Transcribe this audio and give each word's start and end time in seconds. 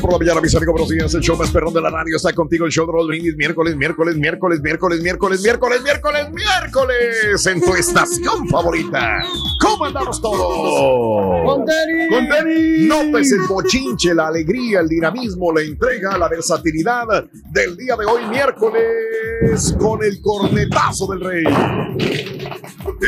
por 0.00 0.12
la 0.12 0.18
mañana, 0.18 0.40
mis 0.40 0.54
amigos. 0.54 0.72
Buenos 0.72 0.88
días. 0.88 1.14
El 1.14 1.20
show 1.20 1.36
más 1.36 1.50
perrón 1.50 1.74
de 1.74 1.80
la 1.80 1.90
radio 1.90 2.16
está 2.16 2.32
contigo. 2.32 2.64
El 2.64 2.72
show 2.72 2.86
de 2.86 2.92
los 2.92 3.06
brindis 3.06 3.36
miércoles, 3.36 3.76
miércoles, 3.76 4.16
miércoles, 4.16 4.60
miércoles, 4.60 5.00
miércoles, 5.00 5.42
miércoles, 5.42 5.82
miércoles, 5.82 6.30
miércoles. 6.30 7.46
En 7.46 7.60
tu 7.60 7.74
estación 7.74 8.48
favorita. 8.48 9.22
¿Cómo 9.60 9.84
andamos 9.84 10.20
todos? 10.20 11.44
Con 11.44 11.64
tenis. 11.66 12.08
Con 12.10 12.28
tenis. 12.28 12.86
Notes 12.86 13.32
el 13.32 13.42
bochinche, 13.42 14.14
la 14.14 14.28
alegría, 14.28 14.80
el 14.80 14.88
dinamismo, 14.88 15.52
la 15.52 15.62
entrega, 15.62 16.16
la 16.16 16.28
versatilidad 16.28 17.26
del 17.50 17.76
día 17.76 17.96
de 17.96 18.06
hoy, 18.06 18.26
miércoles. 18.28 19.76
Con 19.78 20.02
el 20.02 20.20
cornetazo 20.20 21.06
del 21.08 21.20
rey. 21.20 21.44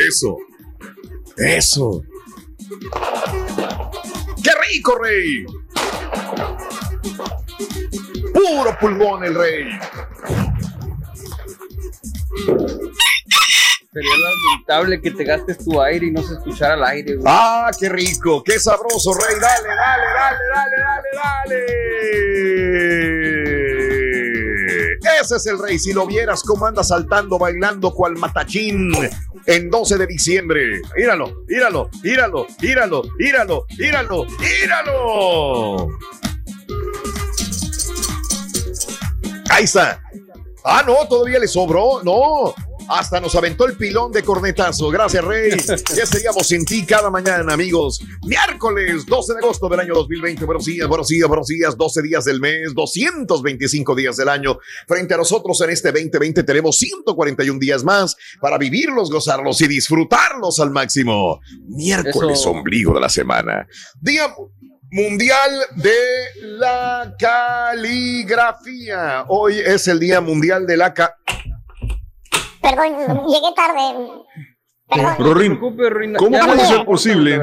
Eso. 0.08 0.36
Eso. 1.36 2.02
¡Qué 4.42 4.50
rico, 4.72 4.98
rey! 4.98 5.46
Puro 8.32 8.78
pulmón 8.80 9.24
el 9.24 9.34
rey. 9.34 9.64
Sería 13.92 14.16
lamentable 14.16 15.00
que 15.00 15.10
te 15.12 15.24
gastes 15.24 15.58
tu 15.64 15.80
aire 15.80 16.06
y 16.06 16.10
no 16.10 16.20
se 16.22 16.34
escuchara 16.34 16.74
el 16.74 16.82
aire, 16.82 17.14
güey. 17.14 17.26
¡Ah, 17.28 17.70
qué 17.78 17.88
rico! 17.88 18.42
¡Qué 18.42 18.58
sabroso, 18.58 19.14
rey! 19.14 19.36
¡Dale, 19.40 19.68
dale, 19.68 20.04
dale, 20.16 20.38
dale, 20.52 20.76
dale, 20.82 21.08
dale! 21.14 21.84
Ese 25.20 25.36
es 25.36 25.46
el 25.46 25.58
rey. 25.60 25.78
Si 25.78 25.92
lo 25.92 26.06
vieras 26.06 26.42
cómo 26.42 26.66
anda 26.66 26.82
saltando, 26.82 27.38
bailando 27.38 27.92
cual 27.94 28.16
matachín 28.16 28.92
en 29.46 29.70
12 29.70 29.96
de 29.96 30.06
diciembre. 30.06 30.82
Míralo, 30.96 31.44
míralo, 31.46 31.88
míralo, 32.02 32.46
míralo, 32.60 33.02
míralo, 33.16 33.64
míralo, 33.78 34.26
míralo. 34.40 35.88
Ahí 39.50 39.64
está. 39.64 40.00
Ah, 40.64 40.82
no, 40.86 41.06
todavía 41.08 41.38
le 41.38 41.46
sobró. 41.46 42.02
No. 42.02 42.54
Hasta 42.88 43.20
nos 43.20 43.34
aventó 43.34 43.66
el 43.66 43.76
pilón 43.76 44.12
de 44.12 44.22
cornetazo. 44.22 44.90
Gracias, 44.90 45.24
Rey. 45.24 45.50
Ya 45.96 46.06
seríamos 46.06 46.46
sin 46.46 46.64
ti 46.64 46.84
cada 46.84 47.10
mañana, 47.10 47.52
amigos. 47.54 48.00
Miércoles 48.26 49.06
12 49.06 49.34
de 49.34 49.38
agosto 49.38 49.68
del 49.68 49.80
año 49.80 49.94
2020. 49.94 50.44
Buenos 50.44 50.64
días, 50.64 50.88
buenos 50.88 51.08
días, 51.08 51.28
buenos 51.28 51.46
días. 51.46 51.76
12 51.76 52.02
días 52.02 52.24
del 52.24 52.40
mes, 52.40 52.74
225 52.74 53.94
días 53.94 54.16
del 54.16 54.28
año. 54.28 54.58
Frente 54.86 55.14
a 55.14 55.16
nosotros 55.18 55.60
en 55.62 55.70
este 55.70 55.92
2020 55.92 56.42
tenemos 56.42 56.78
141 56.78 57.58
días 57.58 57.84
más 57.84 58.16
para 58.40 58.58
vivirlos, 58.58 59.10
gozarlos 59.10 59.60
y 59.60 59.68
disfrutarlos 59.68 60.60
al 60.60 60.70
máximo. 60.70 61.40
Miércoles, 61.68 62.40
Eso. 62.40 62.50
ombligo 62.50 62.94
de 62.94 63.00
la 63.00 63.08
semana. 63.08 63.66
Día 64.00 64.26
Mundial 64.94 65.50
de 65.74 65.92
la 66.56 67.12
Caligrafía. 67.18 69.24
Hoy 69.26 69.58
es 69.58 69.88
el 69.88 69.98
Día 69.98 70.20
Mundial 70.20 70.68
de 70.68 70.76
la 70.76 70.94
Ca... 70.94 71.16
Perdón, 72.62 73.26
llegué 73.26 73.48
tarde. 73.56 73.80
Perdón. 74.88 75.16
Rorín, 75.18 75.58
¿cómo 76.14 76.38
puede 76.38 76.64
ser 76.64 76.84
posible 76.84 77.40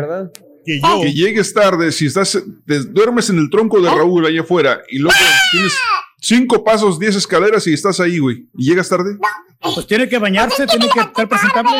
que, 0.65 0.79
yo, 0.79 1.01
que 1.01 1.11
llegues 1.11 1.53
tarde 1.53 1.91
si 1.91 2.05
estás, 2.05 2.41
te 2.65 2.79
duermes 2.85 3.29
en 3.29 3.39
el 3.39 3.49
tronco 3.49 3.81
de 3.81 3.89
Raúl 3.89 4.25
allá 4.25 4.39
afuera 4.39 4.79
y 4.87 4.99
luego 4.99 5.19
tienes 5.51 5.77
cinco 6.21 6.63
pasos, 6.63 6.99
diez 6.99 7.17
escaleras 7.17 7.67
y 7.67 7.73
estás 7.73 7.99
ahí, 7.99 8.19
güey, 8.19 8.47
y 8.57 8.69
llegas 8.69 8.87
tarde? 8.87 9.17
Pues 9.59 9.85
tiene 9.87 10.07
que 10.07 10.19
bañarse, 10.19 10.65
tiene 10.67 10.87
que 10.87 11.01
estar 11.01 11.27
presentable. 11.27 11.71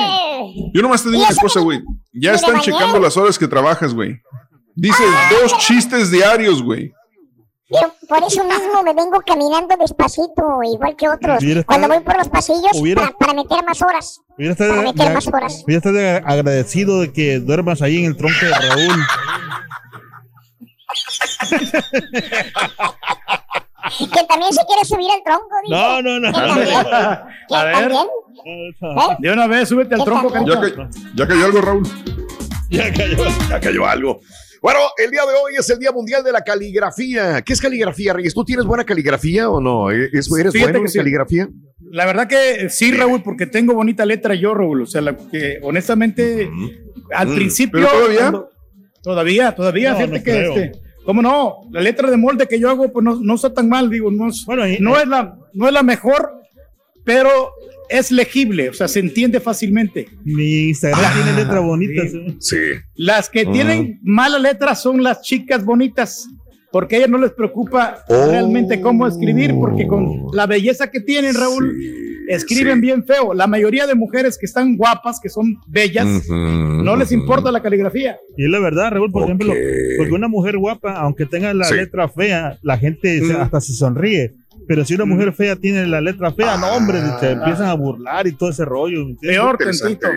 Yo 0.74 0.82
nomás 0.82 1.02
te 1.02 1.12
digo 1.12 1.24
una 1.24 1.36
cosa, 1.42 1.62
güey. 1.62 1.82
Ya 2.12 2.34
están 2.34 2.59
checando 2.59 3.00
las 3.00 3.16
horas 3.16 3.40
que 3.40 3.48
trabajas, 3.48 3.94
güey. 3.94 4.22
Dices 4.76 5.08
dos 5.42 5.58
chistes 5.59 6.09
diarios, 6.12 6.62
güey. 6.64 6.92
Yo 7.70 7.94
por 8.09 8.22
eso 8.24 8.44
mismo 8.44 8.84
me 8.84 8.94
vengo 8.94 9.22
caminando 9.26 9.76
despacito, 9.80 10.59
igual 10.64 10.94
que 10.98 11.08
otros. 11.08 11.42
Hubiera 11.42 11.64
Cuando 11.64 11.88
estado- 11.88 12.02
voy 12.02 12.06
por 12.06 12.18
los 12.18 12.28
pasillos 12.30 12.72
hubiera- 12.74 13.02
para, 13.04 13.18
para 13.18 13.34
meter 13.34 13.64
más 13.66 13.82
horas. 13.82 14.20
Hubiera 14.38 14.56
Para 14.56 14.82
meter 14.82 15.14
más 15.14 15.28
horas. 15.28 15.64
hubiera 15.66 15.78
estar 15.78 16.30
agradecido 16.30 17.00
de 17.02 17.14
que 17.14 17.40
duermas 17.40 17.82
ahí 17.82 18.00
en 18.00 18.06
el 18.06 18.18
tronco 18.18 18.38
de 18.46 18.52
Raúl. 18.52 19.02
Que 24.14 24.24
también 24.26 24.53
se 24.53 24.62
quiere 24.66 24.86
subir 24.86 25.08
al 25.12 25.24
tronco. 25.24 25.56
dice. 25.64 25.76
No, 25.76 26.02
no, 26.02 26.20
no. 26.20 26.32
Que 26.32 26.40
también. 26.40 26.68
Que 27.50 27.56
A 27.56 27.64
ver. 27.66 27.74
también. 27.74 28.08
De 29.20 29.32
una 29.34 29.48
vez, 29.48 29.70
súbete 29.70 29.96
al 29.96 30.03
tronco, 30.03 30.34
Ya, 30.46 30.59
ca- 30.62 30.90
ya 31.16 31.28
cayó 31.28 31.46
algo, 31.46 31.62
Raúl. 31.62 31.84
Ya 32.70 32.92
cayó. 32.94 33.18
Ya 33.50 33.59
cayó 33.59 33.86
algo. 33.88 34.20
Bueno, 34.61 34.79
el 35.03 35.09
día 35.09 35.22
de 35.22 35.33
hoy 35.33 35.53
es 35.57 35.67
el 35.72 35.79
Día 35.79 35.91
Mundial 35.91 36.23
de 36.23 36.31
la 36.31 36.41
Caligrafía. 36.41 37.41
¿Qué 37.41 37.53
es 37.53 37.59
caligrafía, 37.61 38.13
Reyes? 38.13 38.33
¿Tú 38.35 38.44
tienes 38.45 38.63
buena 38.66 38.83
caligrafía 38.83 39.49
o 39.49 39.59
no? 39.59 39.89
¿Es- 39.89 40.11
¿Eres 40.13 40.53
Fíjate 40.53 40.59
bueno 40.73 40.79
en 40.85 40.88
sí. 40.88 40.99
caligrafía? 40.99 41.49
La 41.89 42.05
verdad 42.05 42.27
que 42.27 42.69
sí, 42.69 42.91
Raúl, 42.91 43.23
porque 43.23 43.47
tengo 43.47 43.73
bonita 43.73 44.05
letra 44.05 44.35
yo, 44.35 44.53
Raúl. 44.53 44.83
O 44.83 44.85
sea, 44.85 45.01
la 45.01 45.17
que 45.17 45.57
honestamente, 45.63 46.47
al 47.13 47.29
Mm. 47.29 47.35
principio. 47.35 47.79
¿Pero 47.81 47.91
todavía? 47.91 48.19
cuando- 48.19 48.49
todavía, 49.01 49.55
todavía, 49.55 49.91
No, 49.94 49.97
fíjate 49.97 50.17
no 50.19 50.23
que 50.23 50.45
este. 50.47 50.72
¿Cómo 51.03 51.23
no? 51.23 51.55
La 51.72 51.81
letra 51.81 52.11
de 52.11 52.17
molde 52.17 52.47
que 52.47 52.59
yo 52.59 52.69
hago, 52.69 52.91
pues 52.93 53.03
no, 53.03 53.16
no 53.19 53.33
está 53.33 53.51
tan 53.51 53.67
mal, 53.67 53.89
digo, 53.89 54.11
no 54.11 54.29
es, 54.29 54.45
Bueno, 54.45 54.67
y- 54.67 54.78
no 54.79 54.95
es 54.99 55.07
la, 55.07 55.35
no 55.53 55.66
es 55.67 55.73
la 55.73 55.81
mejor, 55.81 56.31
pero 57.03 57.49
es 57.91 58.12
legible, 58.12 58.69
o 58.69 58.74
sea, 58.74 58.88
se 58.88 59.00
entiende 59.00 59.40
fácilmente. 59.40 60.07
Mi 60.24 60.69
Instagram 60.69 61.02
Ah, 61.03 61.13
tiene 61.13 61.38
letras 61.44 61.63
bonitas. 61.63 62.12
sí. 62.12 62.35
Sí. 62.40 62.57
Las 62.96 63.29
que 63.29 63.46
Mm. 63.46 63.52
tienen 63.53 64.00
mala 64.03 64.40
letra 64.40 64.75
son 64.75 65.03
las 65.03 65.22
chicas 65.22 65.63
bonitas, 65.66 66.28
porque 66.72 66.96
a 66.96 66.97
ellas 67.00 67.09
no 67.09 67.18
les 67.18 67.31
preocupa 67.31 68.03
Oh. 68.07 68.28
realmente 68.29 68.79
cómo 68.81 69.07
escribir, 69.07 69.53
porque 69.56 69.85
con 69.88 70.28
la 70.34 70.46
belleza 70.47 70.90
que 70.90 71.02
tienen, 71.02 71.35
Raúl, 71.35 71.75
escriben 72.29 72.75
sí. 72.75 72.81
bien 72.81 73.03
feo. 73.03 73.34
La 73.34 73.46
mayoría 73.46 73.85
de 73.88 73.96
mujeres 73.96 74.38
que 74.38 74.46
están 74.46 74.78
guapas, 74.78 75.19
que 75.22 75.28
son 75.28 75.58
bellas, 75.68 76.08
no 76.29 76.96
les 76.96 77.12
importa 77.12 77.52
la 77.52 77.62
caligrafía. 77.62 78.18
Y 78.38 78.46
es 78.46 78.50
la 78.50 78.59
verdad, 78.59 78.91
Raúl, 78.91 79.12
por 79.12 79.23
Ok. 79.23 79.28
ejemplo, 79.29 79.53
porque 79.97 80.13
una 80.13 80.29
mujer 80.29 80.58
guapa, 80.58 80.94
aunque 80.94 81.25
tenga 81.25 81.53
la 81.53 81.66
Sí. 81.66 81.75
letra 81.75 82.08
fea, 82.08 82.58
la 82.62 82.78
gente 82.78 83.22
hasta 83.38 83.59
se 83.59 83.73
sonríe. 83.73 84.34
Pero 84.67 84.85
si 84.85 84.95
una 84.95 85.05
mujer 85.05 85.33
fea 85.33 85.55
tiene 85.55 85.85
la 85.88 86.01
letra 86.01 86.31
fea, 86.33 86.57
no, 86.57 86.67
hombre, 86.73 86.99
Ah. 86.99 87.17
se 87.19 87.31
empiezan 87.31 87.67
a 87.67 87.73
burlar 87.73 88.27
y 88.27 88.33
todo 88.33 88.49
ese 88.49 88.63
rollo. 88.66 89.05
Peor 89.19 89.57
tantito. 89.57 90.07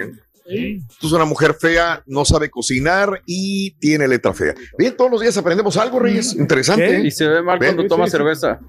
Sí. 0.47 0.79
Entonces, 0.83 1.13
una 1.13 1.25
mujer 1.25 1.55
fea 1.59 2.03
no 2.07 2.25
sabe 2.25 2.51
cocinar 2.51 3.23
y 3.25 3.71
tiene 3.81 4.07
letra 4.07 4.35
fea. 4.35 4.55
Bien, 4.79 4.95
todos 4.95 5.11
los 5.11 5.21
días 5.23 5.37
aprendemos 5.39 5.77
algo, 5.79 5.99
Reyes. 5.99 6.35
Interesante. 6.35 6.87
¿Qué? 6.87 7.01
Y 7.07 7.11
se 7.11 7.27
ve 7.27 7.43
mal 7.43 7.59
Ven, 7.59 7.75
cuando 7.75 7.89
toma 7.89 8.05
sí, 8.05 8.11
sí. 8.11 8.17
cerveza. 8.19 8.61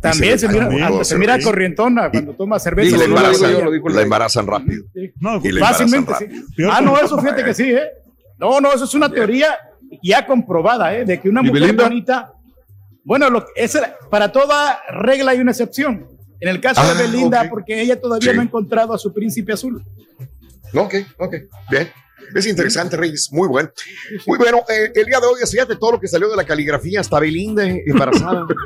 También 0.00 0.38
se 0.38 0.48
mira, 0.48 1.04
se 1.04 1.16
mira 1.16 1.38
corrientona 1.40 2.10
cuando 2.10 2.34
toma 2.34 2.58
cerveza. 2.58 2.88
Y 2.88 2.92
la 2.92 2.98
yo, 2.98 3.04
embarazan, 3.04 4.46
la 4.46 4.52
rápido. 4.52 4.84
No, 5.20 5.40
Y 5.42 5.52
Fácilmente, 5.52 6.12
sí. 6.18 6.24
rápido. 6.26 6.70
Ah, 6.72 6.80
no, 6.80 6.98
eso 6.98 7.18
fíjate 7.18 7.44
que 7.44 7.54
sí, 7.54 7.70
¿eh? 7.70 7.88
No, 8.38 8.60
no, 8.60 8.72
eso 8.72 8.84
es 8.84 8.94
una 8.94 9.10
teoría 9.10 9.56
ya 10.02 10.26
comprobada, 10.26 10.94
¿eh? 10.96 11.04
De 11.04 11.20
que 11.20 11.28
una 11.28 11.40
¿Y 11.40 11.44
mujer 11.50 11.74
bonita, 11.74 12.32
bueno, 13.06 13.30
lo, 13.30 13.46
esa, 13.54 13.96
para 14.10 14.32
toda 14.32 14.80
regla 14.90 15.30
hay 15.30 15.38
una 15.40 15.52
excepción. 15.52 16.08
En 16.40 16.48
el 16.50 16.60
caso 16.60 16.80
Ah, 16.84 16.92
de 16.92 17.04
Belinda, 17.04 17.42
ok. 17.42 17.48
porque 17.48 17.80
ella 17.80 17.98
todavía 18.00 18.30
Sí. 18.32 18.36
no 18.36 18.42
ha 18.42 18.44
encontrado 18.44 18.92
a 18.92 18.98
su 18.98 19.14
príncipe 19.14 19.52
azul. 19.54 19.82
Ok, 20.74 20.94
ok. 21.18 21.34
Bien. 21.70 21.88
Es 22.34 22.44
interesante, 22.46 22.96
Reyes. 22.96 23.28
Muy 23.32 23.46
bueno. 23.48 23.70
Muy 24.26 24.36
bueno. 24.36 24.58
eh, 24.68 24.90
el 24.96 25.06
día 25.06 25.20
de 25.20 25.26
hoy, 25.26 25.40
fíjate 25.48 25.76
todo 25.76 25.92
lo 25.92 26.00
que 26.00 26.08
salió 26.08 26.28
de 26.28 26.36
la 26.36 26.44
caligrafía. 26.44 27.00
Hasta 27.00 27.20
Belinda 27.20 27.64
embarazada. 27.64 28.46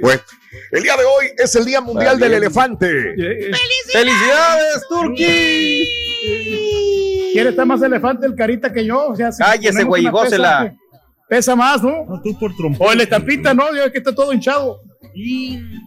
Bueno, 0.00 0.20
el 0.72 0.82
día 0.82 0.96
de 0.96 1.04
hoy 1.04 1.26
es 1.36 1.54
el 1.56 1.64
Día 1.66 1.80
Mundial 1.82 2.18
del 2.18 2.34
Elefante. 2.34 2.86
¡Felicidades, 3.92 4.82
Turki! 4.88 5.84
¿Quiere 7.32 7.50
estar 7.50 7.66
más 7.66 7.82
elefante 7.82 8.26
el 8.26 8.34
carita 8.34 8.72
que 8.72 8.84
yo? 8.86 9.08
O 9.08 9.16
sea, 9.16 9.32
si 9.32 9.42
Cállese, 9.42 9.84
güey, 9.84 10.04
gócela. 10.06 10.74
Pesa, 11.28 11.56
más, 11.56 11.82
¿no? 11.82 12.04
No, 12.06 12.20
tú 12.22 12.38
por 12.38 12.54
trompón. 12.56 12.88
O 12.88 12.92
el 12.92 13.00
estampita, 13.00 13.54
¿no? 13.54 13.74
Ya 13.74 13.90
que 13.90 13.98
está 13.98 14.14
todo 14.14 14.32
hinchado. 14.32 14.80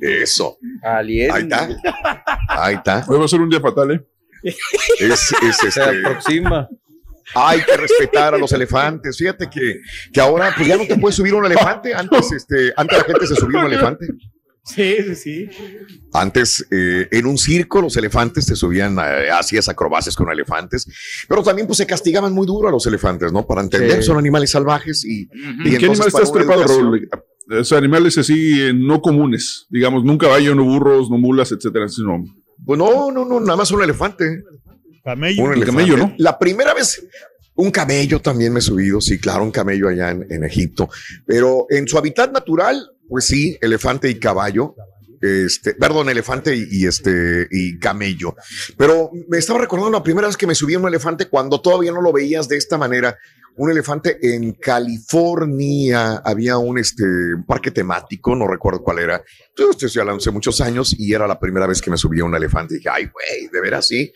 Eso. 0.01 0.57
Alien. 0.84 1.31
Ahí 1.31 1.42
está. 1.44 1.69
Ahí 2.50 2.75
está. 2.75 3.06
Hoy 3.07 3.19
va 3.19 3.25
a 3.25 3.28
ser 3.28 3.42
un 3.42 3.50
día 3.50 3.60
fatal, 3.60 3.92
¿eh? 3.92 4.06
Es, 4.44 5.34
es, 5.42 5.57
Se 5.57 5.68
este, 5.68 5.81
aproxima. 5.81 6.69
hay 7.36 7.62
que 7.62 7.75
respetar 7.75 8.36
a 8.36 8.38
los 8.38 8.51
elefantes. 8.54 9.18
Fíjate 9.18 9.50
que, 9.50 9.81
que 10.13 10.22
ahora 10.22 10.54
pues 10.56 10.68
ya 10.68 10.78
no 10.78 10.86
te 10.86 10.98
puedes 10.98 11.16
subir 11.16 11.34
un 11.34 11.45
elefante. 11.45 11.94
Antes, 11.94 12.31
este, 12.31 12.74
antes 12.75 12.98
la 12.98 13.04
gente 13.04 13.28
se 13.28 13.36
subía 13.36 13.60
un 13.60 13.66
elefante. 13.66 14.07
Sí, 14.68 14.96
sí, 15.04 15.16
sí. 15.16 15.50
Antes, 16.14 16.66
eh, 16.72 17.08
en 17.12 17.25
un 17.25 17.38
circo, 17.38 17.81
los 17.81 17.96
elefantes 17.98 18.46
se 18.46 18.56
subían, 18.56 18.98
eh, 19.00 19.30
hacías 19.31 19.69
acrobacias 19.69 20.16
con 20.16 20.30
elefantes, 20.30 20.86
pero 21.28 21.42
también 21.44 21.68
pues 21.68 21.78
se 21.78 21.86
castigaban 21.88 22.34
muy 22.34 22.46
duro 22.46 22.68
a 22.68 22.72
los 22.72 22.86
elefantes, 22.86 23.31
¿no? 23.31 23.48
Para 23.48 23.62
entender, 23.62 23.98
Sí. 24.02 24.08
son 24.08 24.18
animales 24.18 24.52
salvajes 24.52 25.06
y, 25.06 25.22
y 25.22 25.24
¿En 25.24 25.64
qué 25.64 25.75
entonces 25.75 25.84
animal 25.84 26.12
para 26.12 26.24
estás 26.24 26.31
trepado, 26.34 26.62
educación- 26.62 26.84
Raúl? 26.84 27.10
O 27.60 27.64
sea, 27.64 27.78
animales 27.78 28.18
así 28.18 28.62
eh, 28.62 28.74
no 28.75 29.02
comunes, 29.02 29.68
digamos, 29.69 30.04
no 30.04 30.12
un 30.12 30.18
caballo, 30.18 30.54
no 30.54 30.66
burros, 30.66 31.10
no 31.10 31.18
mulas, 31.18 31.52
etcétera, 31.54 31.88
sino 31.88 32.24
Pues 32.66 32.78
no, 32.78 33.10
no, 33.12 33.24
no, 33.24 33.40
nada 33.40 33.56
más 33.56 33.72
un 33.72 33.81
elefante. 33.84 34.44
Camello. 35.04 35.44
Un 35.44 35.54
El 35.54 35.58
elefante. 35.62 35.66
camello, 35.66 35.98
¿no? 35.98 36.14
La 36.18 36.38
primera 36.38 36.74
vez, 36.74 37.02
un 37.57 37.71
camello 37.71 38.21
también 38.21 38.54
me 38.54 38.59
he 38.59 38.62
subido, 38.62 39.01
sí, 39.01 39.19
claro, 39.19 39.44
un 39.44 39.51
camello 39.51 39.89
allá 39.89 40.12
en, 40.12 40.44
Egipto, 40.44 40.89
pero 41.25 41.65
en 41.69 41.88
su 41.88 41.98
hábitat 41.98 42.31
natural, 42.31 42.92
pues 43.09 43.25
sí, 43.25 43.57
elefante 43.62 44.09
y 44.09 44.19
caballo. 44.19 44.75
Este, 45.19 45.74
perdón, 45.74 46.09
elefante 46.09 46.56
y, 46.56 46.68
y 46.69 46.86
este 46.86 47.48
y 47.50 47.80
camello. 47.80 48.36
Pero 48.77 49.09
me 49.27 49.39
estaba 49.39 49.57
recordando 49.57 49.98
la 49.98 50.04
primera 50.04 50.27
vez 50.27 50.38
que 50.38 50.45
me 50.45 50.54
subí 50.54 50.75
a 50.75 50.80
un 50.80 50.88
elefante 50.88 51.25
cuando 51.25 51.59
todavía 51.59 51.92
no 51.92 52.01
lo 52.01 52.13
veías 52.13 52.48
de 52.48 52.57
esta 52.57 52.77
manera. 52.77 53.18
Un 53.57 53.71
elefante 53.71 54.19
en 54.21 54.54
California 54.54 56.21
había 56.24 56.57
un 56.57 56.77
este 56.77 57.04
parque 57.48 57.71
temático, 57.71 58.36
no 58.36 58.48
recuerdo 58.48 58.83
cuál 58.83 59.00
era. 59.00 59.24
Yo 59.57 59.71
estoy 59.71 59.89
hablando 60.00 60.19
hace 60.19 60.30
muchos 60.30 60.62
años 60.62 60.95
y 60.98 61.12
era 61.12 61.27
la 61.27 61.39
primera 61.39 61.65
vez 61.65 61.81
que 61.81 61.89
me 61.89 61.98
subí 61.98 62.19
a 62.19 62.25
un 62.25 62.36
elefante. 62.36 62.75
Y 62.75 62.77
dije, 62.77 62.89
ay, 62.92 63.06
güey, 63.06 63.50
de 63.51 63.62
veras 63.62 63.88
sí. 63.88 64.13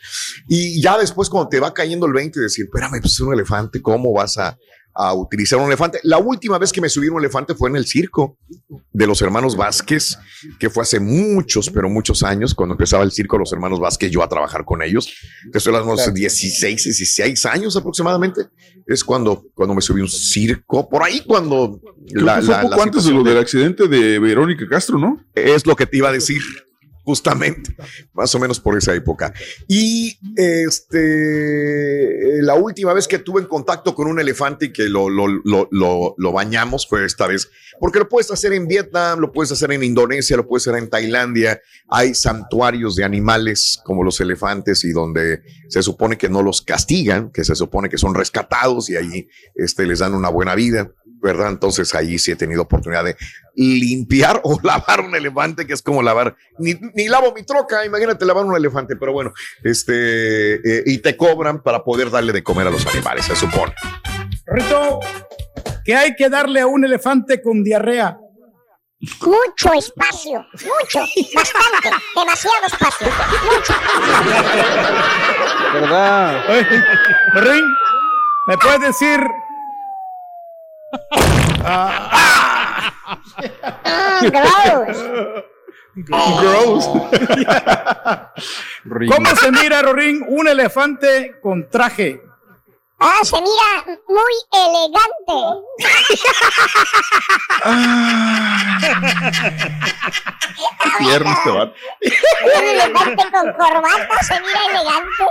Y 0.48 0.80
ya 0.80 0.96
después, 0.98 1.28
cuando 1.28 1.50
te 1.50 1.60
va 1.60 1.74
cayendo 1.74 2.06
el 2.06 2.14
20, 2.14 2.40
decir, 2.40 2.66
espérame, 2.66 3.02
pues 3.02 3.14
es 3.14 3.20
un 3.20 3.34
elefante, 3.34 3.82
¿cómo 3.82 4.14
vas 4.14 4.38
a, 4.38 4.58
a 4.94 5.14
utilizar 5.14 5.60
un 5.60 5.68
elefante? 5.68 6.00
La 6.04 6.18
última 6.18 6.58
vez 6.58 6.72
que 6.72 6.82
me 6.82 6.90
subí 6.90 7.08
a 7.08 7.12
un 7.12 7.20
elefante 7.20 7.56
fue 7.56 7.70
en 7.70 7.76
el 7.76 7.86
circo 7.86 8.38
de 8.92 9.08
los 9.08 9.22
hermanos 9.22 9.56
Vázquez, 9.56 10.18
que 10.60 10.70
fue 10.70 10.84
hace 10.84 11.00
muchos, 11.00 11.70
pero 11.70 11.90
muchos 11.90 12.24
años, 12.24 12.54
cuando 12.54 12.74
empezaba 12.74 13.04
el 13.04 13.12
circo, 13.12 13.38
los 13.38 13.52
hermanos 13.54 13.80
Vázquez, 13.80 14.12
yo 14.12 14.24
a 14.24 14.30
trabajar 14.30 14.66
con 14.66 14.82
ellos. 14.82 15.14
Estoy 15.54 15.76
hablando 15.76 16.02
de 16.02 16.12
16, 16.12 16.84
16 16.84 17.46
años 17.46 17.76
aproximadamente. 17.76 18.42
Es 18.86 19.04
cuando, 19.04 19.46
cuando 19.54 19.76
me 19.76 19.82
subí 19.82 20.02
a 20.02 20.04
un 20.04 20.10
circo, 20.10 20.90
por 20.90 21.04
ahí 21.04 21.22
cuando 21.26 21.80
que 22.08 22.20
fue 22.20 22.62
poco 22.62 22.82
antes 22.82 23.04
de 23.06 23.12
lo 23.12 23.24
del 23.24 23.38
accidente 23.38 23.88
de 23.88 24.20
Verónica 24.20 24.68
Castro, 24.68 24.98
¿no? 24.98 25.24
es 25.36 25.66
lo 25.66 25.76
que 25.76 25.86
te 25.86 25.98
iba 25.98 26.10
a 26.10 26.12
decir, 26.12 26.42
justamente, 27.12 27.76
más 28.14 28.34
o 28.36 28.40
menos 28.40 28.62
por 28.62 28.78
esa 28.78 28.96
época. 28.96 29.34
Y 29.68 30.18
este, 30.38 32.42
la 32.42 32.56
última 32.56 32.94
vez 32.94 33.06
que 33.06 33.20
tuve 33.20 33.42
en 33.42 33.48
contacto 33.48 33.94
con 33.94 34.08
un 34.08 34.18
elefante 34.18 34.68
y 34.68 34.72
que 34.72 34.88
lo, 34.88 35.10
lo, 35.10 35.28
lo, 35.44 36.32
bañamos 36.32 36.88
fue 36.88 37.04
esta 37.04 37.28
vez, 37.28 37.50
porque 37.82 38.00
lo 38.00 38.08
puedes 38.08 38.32
hacer 38.32 38.54
en 38.54 38.66
Vietnam, 38.66 39.20
lo 39.20 39.34
puedes 39.34 39.52
hacer 39.52 39.74
en 39.74 39.84
Indonesia, 39.84 40.38
lo 40.38 40.48
puedes 40.48 40.66
hacer 40.66 40.82
en 40.82 40.90
Tailandia. 40.90 41.60
Hay 41.90 42.16
santuarios 42.16 42.96
de 42.96 43.04
animales 43.04 43.82
como 43.84 44.06
los 44.06 44.22
elefantes 44.22 44.86
y 44.86 44.94
donde 44.94 45.42
se 45.68 45.84
supone 45.84 46.18
que 46.18 46.30
no 46.30 46.42
los 46.42 46.62
castigan, 46.62 47.30
que 47.30 47.44
se 47.44 47.56
supone 47.56 47.90
que 47.90 47.98
son 47.98 48.16
rescatados 48.16 48.90
y 48.90 48.96
ahí 48.96 49.28
este, 49.56 49.86
les 49.86 50.00
dan 50.00 50.14
una 50.14 50.30
buena 50.30 50.56
vida. 50.56 50.94
¿Verdad? 51.22 51.50
Entonces 51.50 51.94
ahí 51.96 52.18
sí 52.18 52.32
he 52.32 52.36
tenido 52.36 52.64
oportunidad 52.64 53.04
de 53.04 53.16
limpiar 53.56 54.42
o 54.44 54.60
lavar 54.64 55.02
un 55.02 55.16
elefante, 55.16 55.66
que 55.68 55.74
es 55.74 55.82
como 55.82 56.02
lavar, 56.02 56.36
ni, 56.58 56.74
ni 56.94 57.08
lavo 57.08 57.34
mi 57.34 57.44
troca, 57.44 57.86
imagínate 57.86 58.26
lavar 58.26 58.46
un 58.46 58.56
elefante, 58.56 58.96
pero 58.96 59.14
bueno, 59.14 59.34
este, 59.64 60.56
eh, 60.56 60.84
y 60.86 60.98
te 61.00 61.16
cobran 61.16 61.62
para 61.62 61.84
poder 61.84 62.10
darle 62.10 62.34
de 62.34 62.44
comer 62.44 62.68
a 62.68 62.72
los 62.72 62.86
animales, 62.88 63.26
se 63.26 63.36
supone. 63.36 63.74
Rito, 64.46 65.00
¿qué 65.86 65.96
hay 65.96 66.16
que 66.16 66.30
darle 66.30 66.62
a 66.62 66.68
un 66.68 66.84
elefante 66.84 67.42
con 67.42 67.64
diarrea? 67.64 68.18
Mucho 69.20 69.74
espacio, 69.74 70.46
mucho, 70.54 71.00
bastante, 71.34 71.90
demasiado 72.16 72.66
espacio, 72.68 73.08
mucho. 73.08 73.74
¿Verdad? 75.74 76.44
Ring, 77.34 77.66
¿me 78.46 78.58
puedes 78.60 78.82
decir? 78.82 79.20
Ah, 81.64 82.92
Mm, 85.94 86.40
gross. 86.40 86.88
¿Cómo 89.14 89.36
se 89.36 89.52
mira, 89.52 89.82
Rorín, 89.82 90.24
un 90.28 90.48
elefante 90.48 91.36
con 91.42 91.70
traje? 91.70 92.22
Ah, 93.04 93.20
se 93.24 93.36
mira 93.42 93.98
muy 94.08 94.36
elegante. 94.54 95.34
Tierno 101.00 101.32
este 101.32 101.50
vato. 101.50 101.74
Un 102.44 102.64
elefante 102.64 103.24
con 103.32 103.54
corbata 103.54 104.24
se 104.24 104.40
mira 104.40 104.60
elegante. 104.70 105.24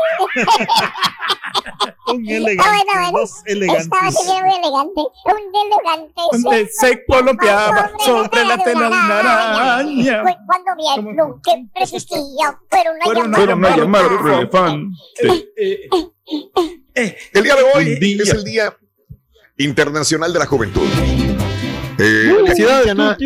Un 2.09 2.29
elegante. 2.29 2.69
bueno, 2.69 2.93
bueno. 2.93 3.19
dos 3.21 3.43
elegantes. 3.47 3.85
Estaba 3.85 4.11
se 4.11 4.25
mira 4.25 4.41
muy 4.47 4.55
elegante. 4.57 5.01
Un 5.27 5.41
elegante. 5.55 6.23
Donde 6.33 6.69
se 6.73 7.05
columpiaba 7.07 7.91
sobre 8.05 8.45
la 8.47 8.59
telaraña. 8.59 10.23
Fue 10.23 10.37
cuando 10.45 10.75
vieron 10.77 11.41
que 11.41 11.67
persistía, 11.73 12.59
pero 12.69 12.91
llamar 13.05 14.03
favor. 14.03 14.21
por 14.21 14.33
elefante. 14.33 14.97
El 17.33 17.43
día 17.45 17.55
de 17.57 17.63
hoy 17.75 17.85
día. 17.99 18.23
es 18.23 18.31
el 18.31 18.45
Día 18.45 18.77
Internacional 19.57 20.33
de 20.33 20.39
la 20.39 20.47
Juventud. 20.47 20.83
Eh, 20.83 21.97
que, 21.99 22.31
aquí 22.31 22.63
Felicidades, 22.63 22.87
ya 22.87 22.95
na- 22.95 23.17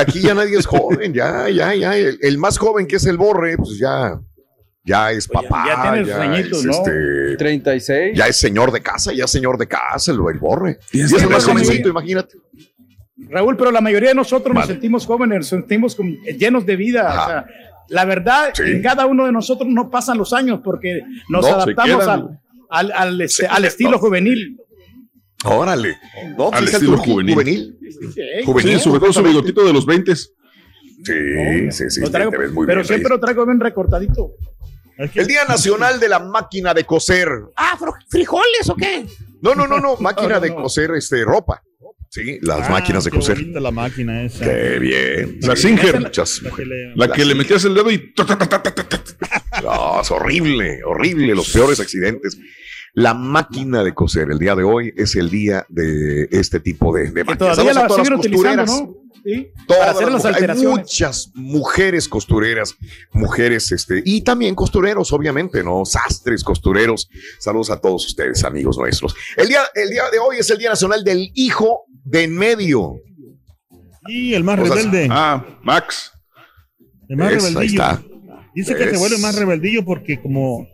aquí 0.00 0.20
ya 0.20 0.34
nadie 0.34 0.58
es 0.58 0.66
joven, 0.66 1.12
ya, 1.14 1.48
ya, 1.48 1.74
ya. 1.74 1.96
El, 1.96 2.18
el 2.20 2.38
más 2.38 2.58
joven 2.58 2.86
que 2.86 2.96
es 2.96 3.06
el 3.06 3.16
Borre, 3.16 3.56
pues 3.56 3.78
ya, 3.78 4.20
ya 4.84 5.12
es 5.12 5.28
papá, 5.28 5.64
ya 5.66 5.76
ya, 5.84 5.92
tiene 5.92 6.06
sus 6.06 6.14
añitos, 6.20 6.58
es 6.60 6.64
¿no? 6.66 6.72
este, 6.72 7.36
36. 7.38 8.16
ya 8.18 8.26
es 8.26 8.36
señor 8.36 8.72
de 8.72 8.80
casa, 8.80 9.12
ya 9.12 9.24
es 9.24 9.30
señor 9.30 9.56
de 9.58 9.68
casa, 9.68 10.10
el, 10.10 10.18
el 10.32 10.38
Borre. 10.38 10.78
Y 10.92 11.02
es 11.02 11.12
el 11.12 11.28
más 11.28 11.44
jovencito, 11.44 11.88
imagínate. 11.88 12.36
Raúl, 13.28 13.56
pero 13.56 13.70
la 13.70 13.80
mayoría 13.80 14.08
de 14.08 14.14
nosotros 14.16 14.52
nos 14.54 14.66
sentimos 14.66 15.06
jóvenes, 15.06 15.38
nos 15.38 15.46
sentimos 15.48 15.94
con- 15.94 16.16
llenos 16.38 16.66
de 16.66 16.74
vida. 16.76 17.08
Ajá. 17.08 17.22
O 17.24 17.28
sea, 17.28 17.46
la 17.90 18.04
verdad, 18.04 18.50
Sí. 18.54 18.62
en 18.64 18.82
cada 18.82 19.06
uno 19.06 19.26
de 19.26 19.32
nosotros 19.32 19.68
no 19.68 19.90
pasan 19.90 20.16
los 20.18 20.32
años 20.32 20.60
porque 20.64 21.02
nos 21.28 21.42
No, 21.48 21.54
adaptamos 21.54 22.02
quedan. 22.04 22.40
Al, 22.70 22.92
al, 22.92 23.20
este, 23.20 23.46
al 23.46 23.64
estilo 23.64 23.98
juvenil. 23.98 24.56
Órale. 25.44 25.96
No, 26.36 26.50
Al 26.52 26.68
estilo 26.68 26.98
ju- 26.98 27.04
juvenil. 27.04 27.34
juvenil. 27.34 27.78
Sí, 28.14 28.22
Juvenil, 28.44 28.78
Sí, 28.78 28.84
sobre 28.84 29.00
todo 29.00 29.12
su 29.12 29.22
bigotito 29.22 29.64
de 29.64 29.72
los 29.72 29.86
20. 29.86 30.14
Sí, 30.16 30.30
sí, 31.70 31.90
sí, 31.90 32.00
lo 32.00 32.06
te- 32.06 32.12
traigo, 32.12 32.30
te 32.30 32.38
ves 32.38 32.52
muy 32.52 32.66
pero 32.66 32.80
bien. 32.80 32.86
siempre 32.86 33.08
lo 33.08 33.18
traigo 33.20 33.46
bien 33.46 33.58
recortadito. 33.60 34.32
El 35.14 35.26
Día 35.26 35.44
Nacional 35.46 35.98
de 35.98 36.08
la 36.10 36.18
Máquina 36.18 36.74
de 36.74 36.84
Coser. 36.84 37.28
Ah, 37.56 37.78
frijoles 38.10 38.68
o 38.68 38.74
qué? 38.76 39.06
No, 39.40 39.54
no, 39.54 39.66
no, 39.66 39.80
no, 39.80 39.96
máquina 40.00 40.28
No, 40.28 40.34
no, 40.34 40.40
de 40.40 40.48
no. 40.50 40.56
coser 40.56 40.90
este, 40.92 41.24
ropa. 41.24 41.62
Sí, 42.10 42.38
las 42.42 42.68
Ah, 42.68 42.72
máquinas 42.72 43.04
de 43.04 43.10
qué 43.10 43.16
coser. 43.16 43.38
la 43.46 43.70
máquina 43.70 44.22
esa. 44.24 44.44
Qué 44.44 44.78
bien. 44.78 45.38
La 45.42 45.56
Singer. 45.56 46.00
Muchas 46.00 46.42
La 46.42 46.50
le- 46.64 46.96
La 46.96 47.12
que 47.12 47.24
le 47.24 47.34
metías 47.34 47.64
el 47.64 47.74
dedo 47.74 47.90
y. 47.90 48.12
No, 49.62 50.00
es 50.00 50.10
horrible, 50.10 50.80
horrible, 50.84 51.34
los 51.34 51.50
peores 51.50 51.80
accidentes. 51.80 52.38
La 52.92 53.14
máquina 53.14 53.84
de 53.84 53.94
coser, 53.94 54.30
el 54.32 54.38
día 54.38 54.56
de 54.56 54.64
hoy 54.64 54.92
es 54.96 55.14
el 55.14 55.30
día 55.30 55.64
de 55.68 56.28
este 56.32 56.58
tipo 56.58 56.92
de, 56.94 57.04
máquinas. 57.24 57.38
todavía 57.38 57.72
la 57.72 57.86
todas 57.86 58.04
siguen 58.04 58.18
las 58.18 58.26
utilizando, 58.26 58.64
costureras. 58.64 58.82
¿no? 58.82 59.00
Sí, 59.22 59.52
Todas 59.66 59.80
para 59.80 59.92
hacer 59.92 60.12
las 60.12 60.24
las. 60.24 60.58
Hay 60.58 60.66
muchas 60.66 61.30
mujeres 61.34 62.08
costureras, 62.08 62.74
mujeres, 63.12 63.70
este, 63.70 64.02
y 64.04 64.22
también 64.22 64.54
costureros, 64.54 65.12
obviamente, 65.12 65.62
¿no? 65.62 65.84
Sastres, 65.84 66.42
costureros. 66.42 67.08
Saludos 67.38 67.70
a 67.70 67.80
todos 67.80 68.06
ustedes, 68.06 68.42
amigos 68.44 68.76
nuestros. 68.76 69.14
El 69.36 69.48
día, 69.48 69.60
el 69.74 69.90
día 69.90 70.04
de 70.10 70.18
hoy 70.18 70.38
es 70.38 70.50
el 70.50 70.58
Día 70.58 70.70
Nacional 70.70 71.04
del 71.04 71.30
Hijo 71.34 71.84
de 72.04 72.24
en 72.24 72.36
Medio. 72.36 72.94
Y 74.08 74.34
el 74.34 74.42
más 74.42 74.58
O 74.58 74.66
sea, 74.66 74.74
rebelde. 74.74 75.08
Ah, 75.10 75.44
Max. 75.62 76.12
el 77.08 77.16
más 77.16 77.32
Es, 77.32 77.56
ahí 77.56 77.66
está. 77.66 78.02
Dice 78.54 78.74
que 78.76 78.84
Es- 78.84 78.90
se 78.90 78.98
vuelve 78.98 79.18
más 79.18 79.38
rebeldillo 79.38 79.84
porque 79.84 80.20
como 80.20 80.66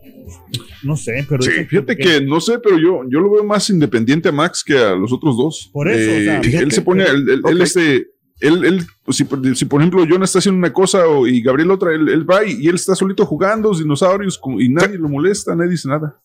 no 0.83 0.95
sé, 0.97 1.25
pero 1.29 1.41
Sí, 1.41 1.51
Fíjate 1.69 1.95
que 1.95 2.21
no 2.21 2.39
sé, 2.41 2.59
pero 2.59 2.77
yo, 2.77 3.01
yo 3.09 3.19
lo 3.19 3.31
veo 3.31 3.43
más 3.43 3.69
independiente 3.69 4.29
a 4.29 4.31
Max 4.31 4.63
que 4.63 4.77
a 4.77 4.95
los 4.95 5.11
otros 5.13 5.37
dos. 5.37 5.69
Por 5.73 5.89
eso, 5.89 6.11
o 6.11 6.19
sea, 6.23 6.37
él 6.39 6.43
fíjate, 6.43 6.71
se 6.71 6.81
pone, 6.81 7.03
él, 7.03 7.29
él- 7.29 7.41
él, 7.47 7.61
este, 7.61 8.07
él, 8.39 8.65
él, 8.65 8.85
si, 9.09 9.23
por- 9.23 9.55
si 9.55 9.65
por 9.65 9.81
ejemplo 9.81 10.05
John 10.09 10.23
está 10.23 10.39
haciendo 10.39 10.57
una 10.59 10.73
cosa 10.73 11.07
o- 11.07 11.27
y 11.27 11.41
Gabriel 11.41 11.71
otra, 11.71 11.93
él, 11.93 12.09
él 12.09 12.29
va 12.29 12.43
y, 12.45 12.53
y 12.61 12.67
él 12.67 12.75
está 12.75 12.95
solito 12.95 13.25
jugando 13.25 13.69
los 13.69 13.79
dinosaurios 13.79 14.37
como- 14.37 14.59
y 14.59 14.69
nadie 14.69 14.97
lo 14.97 15.09
molesta, 15.09 15.55
nadie 15.55 15.71
dice 15.71 15.87
nada. 15.87 16.19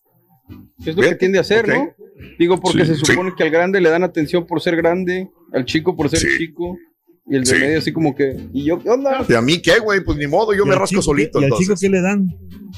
¿Qué 0.83 0.91
es 0.91 0.97
lo 0.97 1.03
que 1.03 1.15
tiende 1.15 1.39
a 1.39 1.43
hacer, 1.43 1.69
no? 1.69 1.95
Digo, 2.39 2.61
porque 2.61 2.85
Sí, 2.85 2.95
se 2.97 3.05
supone 3.05 3.33
que 3.37 3.43
al 3.45 3.51
grande 3.51 3.81
le 3.81 3.89
dan 3.89 4.03
atención 4.03 4.47
por 4.47 4.61
ser 4.61 4.77
grande, 4.77 5.31
al 5.53 5.65
chico 5.65 5.97
por 5.97 6.09
ser 6.09 6.19
Sí. 6.21 6.29
chico, 6.39 6.77
y 7.27 7.37
el 7.37 7.45
de 7.45 7.51
Sí. 7.55 7.61
medio 7.61 7.79
así 7.79 7.93
como 7.93 8.15
que, 8.15 8.37
¿y 8.53 8.65
yo 8.65 8.83
qué 8.83 8.91
onda? 8.91 9.25
¿Y 9.29 9.35
a 9.35 9.41
mí 9.41 9.61
qué, 9.63 9.79
güey? 9.79 10.01
Pues 10.01 10.19
ni 10.19 10.27
modo, 10.27 10.53
yo 10.55 10.65
¿Y 10.65 10.69
me 10.69 10.75
rasco 10.75 10.89
chico 10.89 11.03
solito. 11.03 11.41
¿Y 11.41 11.45
al 11.45 11.51
chico 11.51 11.63
entonces. 11.63 11.89
qué 11.89 11.95
le 11.95 12.03
dan? 12.03 12.27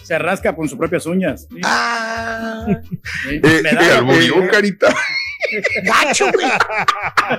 Se 0.02 0.18
rasca 0.18 0.54
con 0.54 0.68
sus 0.68 0.76
propias 0.78 1.06
uñas. 1.06 1.46
Sí. 1.50 1.60
Ah. 1.64 2.66
Sí. 3.28 3.34
Eh, 3.42 3.60
Me 3.62 3.70
eh, 3.70 3.74
da- 3.74 4.02
murió, 4.02 4.42
eh, 4.42 4.48
carita. 4.50 4.94
Gacho, 5.84 6.26
güey. 6.32 6.46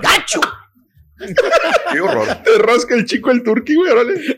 Gacho. 0.02 0.42
Qué 1.92 2.00
horror. 2.02 2.28
Te 2.44 2.58
rasca 2.60 2.94
el 2.96 3.06
chico 3.06 3.32
el 3.32 3.42
turqui, 3.44 3.74
güey, 3.76 3.92
órale. 3.92 4.16